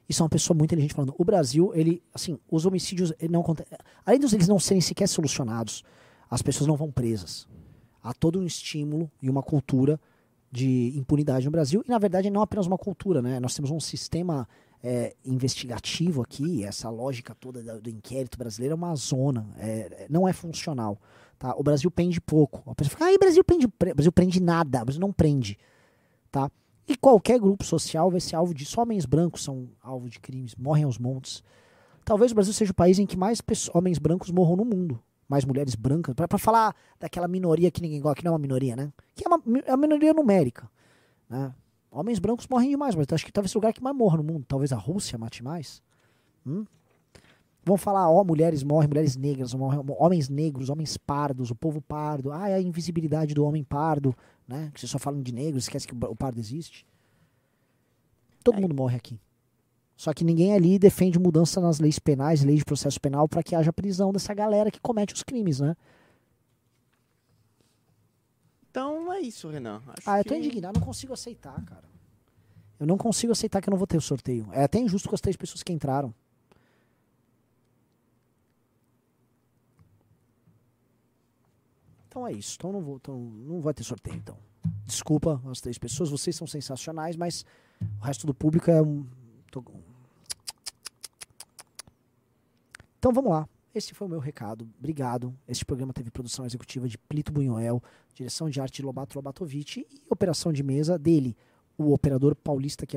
Isso 0.08 0.22
é 0.22 0.24
uma 0.24 0.30
pessoa 0.30 0.56
muito 0.56 0.70
inteligente 0.70 0.94
falando. 0.94 1.14
O 1.18 1.24
Brasil, 1.24 1.70
ele, 1.74 2.02
assim, 2.14 2.38
os 2.50 2.66
homicídios 2.66 3.12
não 3.30 3.44
além 4.04 4.18
dos 4.20 4.32
eles 4.32 4.48
não 4.48 4.58
serem 4.58 4.80
sequer 4.80 5.06
solucionados, 5.06 5.84
as 6.30 6.42
pessoas 6.42 6.66
não 6.66 6.76
vão 6.76 6.90
presas. 6.90 7.46
Há 8.02 8.12
todo 8.14 8.38
um 8.38 8.46
estímulo 8.46 9.10
e 9.22 9.28
uma 9.28 9.42
cultura 9.42 10.00
de 10.50 10.92
impunidade 10.96 11.44
no 11.44 11.50
Brasil 11.50 11.82
e 11.86 11.90
na 11.90 11.98
verdade 11.98 12.30
não 12.30 12.40
apenas 12.42 12.66
uma 12.66 12.78
cultura, 12.78 13.20
né? 13.20 13.38
Nós 13.40 13.54
temos 13.54 13.70
um 13.70 13.80
sistema 13.80 14.48
é, 14.82 15.14
investigativo 15.24 16.22
aqui, 16.22 16.64
essa 16.64 16.88
lógica 16.88 17.34
toda 17.34 17.62
da- 17.62 17.78
do 17.78 17.90
inquérito 17.90 18.38
brasileiro 18.38 18.72
é 18.72 18.76
uma 18.76 18.94
zona, 18.94 19.46
é, 19.58 20.06
não 20.08 20.26
é 20.28 20.32
funcional, 20.32 20.98
tá? 21.38 21.54
O 21.56 21.62
Brasil 21.62 21.90
prende 21.90 22.20
pouco. 22.20 22.62
A 22.70 22.74
pessoa 22.74 22.90
fica, 22.90 23.04
ah, 23.06 23.12
o 23.14 23.18
Brasil 23.18 23.42
prende, 23.42 23.66
Brasil 23.94 24.12
prende 24.12 24.40
nada, 24.40 24.82
o 24.82 24.84
Brasil 24.84 25.00
não 25.00 25.12
prende, 25.12 25.58
tá? 26.30 26.50
E 26.86 26.96
qualquer 26.96 27.38
grupo 27.38 27.64
social 27.64 28.10
vai 28.10 28.20
ser 28.20 28.36
alvo 28.36 28.54
disso. 28.54 28.80
Homens 28.80 29.04
brancos 29.04 29.44
são 29.44 29.68
alvo 29.82 30.08
de 30.08 30.18
crimes, 30.18 30.54
morrem 30.54 30.84
aos 30.84 30.96
montes. 30.96 31.42
Talvez 32.04 32.32
o 32.32 32.34
Brasil 32.34 32.54
seja 32.54 32.72
o 32.72 32.74
país 32.74 32.98
em 32.98 33.04
que 33.04 33.16
mais 33.16 33.42
homens 33.74 33.98
brancos 33.98 34.30
morram 34.30 34.56
no 34.56 34.64
mundo. 34.64 34.98
Mais 35.28 35.44
mulheres 35.44 35.74
brancas. 35.74 36.14
Pra, 36.14 36.26
pra 36.26 36.38
falar 36.38 36.74
daquela 36.98 37.28
minoria 37.28 37.70
que 37.70 37.82
ninguém 37.82 38.00
gosta, 38.00 38.16
que 38.16 38.24
não 38.24 38.30
é 38.30 38.32
uma 38.32 38.38
minoria, 38.38 38.74
né? 38.74 38.92
Que 39.14 39.24
é 39.26 39.28
uma, 39.28 39.42
é 39.66 39.70
uma 39.70 39.76
minoria 39.76 40.14
numérica. 40.14 40.70
Né? 41.28 41.54
Homens 41.90 42.18
brancos 42.18 42.46
morrem 42.46 42.70
demais, 42.70 42.94
mas 42.94 43.06
acho 43.12 43.24
que 43.24 43.32
talvez 43.32 43.54
o 43.54 43.58
lugar 43.58 43.72
que 43.72 43.82
mais 43.82 43.96
morra 43.96 44.16
no 44.16 44.24
mundo. 44.24 44.44
Talvez 44.46 44.72
a 44.72 44.76
Rússia 44.76 45.18
mate 45.18 45.42
mais. 45.42 45.82
Hum? 46.46 46.64
Vamos 47.64 47.82
falar, 47.82 48.10
ó, 48.10 48.24
mulheres 48.24 48.62
morrem, 48.62 48.88
mulheres 48.88 49.14
negras, 49.16 49.52
homens 49.54 50.28
negros, 50.30 50.70
homens 50.70 50.96
pardos, 50.96 51.50
o 51.50 51.54
povo 51.54 51.82
pardo. 51.82 52.32
Ah, 52.32 52.48
é 52.48 52.54
a 52.54 52.60
invisibilidade 52.60 53.34
do 53.34 53.44
homem 53.44 53.62
pardo, 53.62 54.16
né? 54.46 54.70
Que 54.72 54.80
vocês 54.80 54.90
só 54.90 54.98
falam 54.98 55.20
de 55.20 55.32
negros, 55.32 55.64
esquece 55.64 55.86
que 55.86 55.94
o 55.94 56.16
pardo 56.16 56.40
existe. 56.40 56.86
Todo 58.42 58.60
mundo 58.60 58.74
morre 58.74 58.96
aqui. 58.96 59.20
Só 59.98 60.14
que 60.14 60.22
ninguém 60.24 60.54
ali 60.54 60.78
defende 60.78 61.18
mudança 61.18 61.60
nas 61.60 61.80
leis 61.80 61.98
penais, 61.98 62.44
leis 62.44 62.60
de 62.60 62.64
processo 62.64 63.00
penal, 63.00 63.28
para 63.28 63.42
que 63.42 63.56
haja 63.56 63.72
prisão 63.72 64.12
dessa 64.12 64.32
galera 64.32 64.70
que 64.70 64.78
comete 64.80 65.12
os 65.12 65.24
crimes, 65.24 65.58
né? 65.58 65.76
Então 68.70 69.12
é 69.12 69.18
isso, 69.20 69.48
Renan. 69.48 69.82
Acho 69.88 70.08
Ah, 70.08 70.20
eu 70.20 70.24
tô 70.24 70.34
que- 70.34 70.36
indignado, 70.38 70.78
não 70.78 70.86
consigo 70.86 71.12
aceitar, 71.12 71.60
cara. 71.64 71.82
Eu 72.78 72.86
não 72.86 72.96
consigo 72.96 73.32
aceitar 73.32 73.60
que 73.60 73.68
eu 73.68 73.72
não 73.72 73.78
vou 73.78 73.88
ter 73.88 73.96
o 73.96 74.00
sorteio. 74.00 74.48
É 74.52 74.62
até 74.62 74.78
injusto 74.78 75.08
com 75.08 75.16
as 75.16 75.20
três 75.20 75.36
pessoas 75.36 75.64
que 75.64 75.72
entraram. 75.72 76.14
Então 82.08 82.26
é 82.26 82.32
isso. 82.32 82.56
Então 82.58 82.72
não 82.72 82.80
vou, 82.80 82.96
então 82.96 83.18
não 83.18 83.60
vai 83.60 83.74
ter 83.74 83.84
sorteio, 83.84 84.16
então. 84.16 84.36
Desculpa 84.84 85.40
as 85.50 85.60
três 85.60 85.78
pessoas, 85.78 86.10
vocês 86.10 86.34
são 86.34 86.46
sensacionais, 86.46 87.16
mas 87.16 87.44
o 88.00 88.04
resto 88.04 88.26
do 88.26 88.34
público 88.34 88.70
é 88.70 88.80
um. 88.82 89.06
tô- 89.50 89.64
Então 92.98 93.12
vamos 93.12 93.30
lá. 93.30 93.48
Esse 93.74 93.94
foi 93.94 94.06
o 94.06 94.10
meu 94.10 94.18
recado. 94.18 94.68
Obrigado. 94.78 95.32
Este 95.46 95.64
programa 95.64 95.92
teve 95.92 96.10
produção 96.10 96.44
executiva 96.44 96.88
de 96.88 96.98
Plito 96.98 97.30
Bunhoel, 97.30 97.82
direção 98.12 98.50
de 98.50 98.60
arte 98.60 98.76
de 98.76 98.82
Lobato 98.82 99.16
Lobatovic 99.16 99.86
e 99.88 100.02
operação 100.10 100.52
de 100.52 100.62
mesa 100.62 100.98
dele, 100.98 101.36
o 101.76 101.92
operador 101.92 102.34
paulista 102.34 102.84
que 102.84 102.96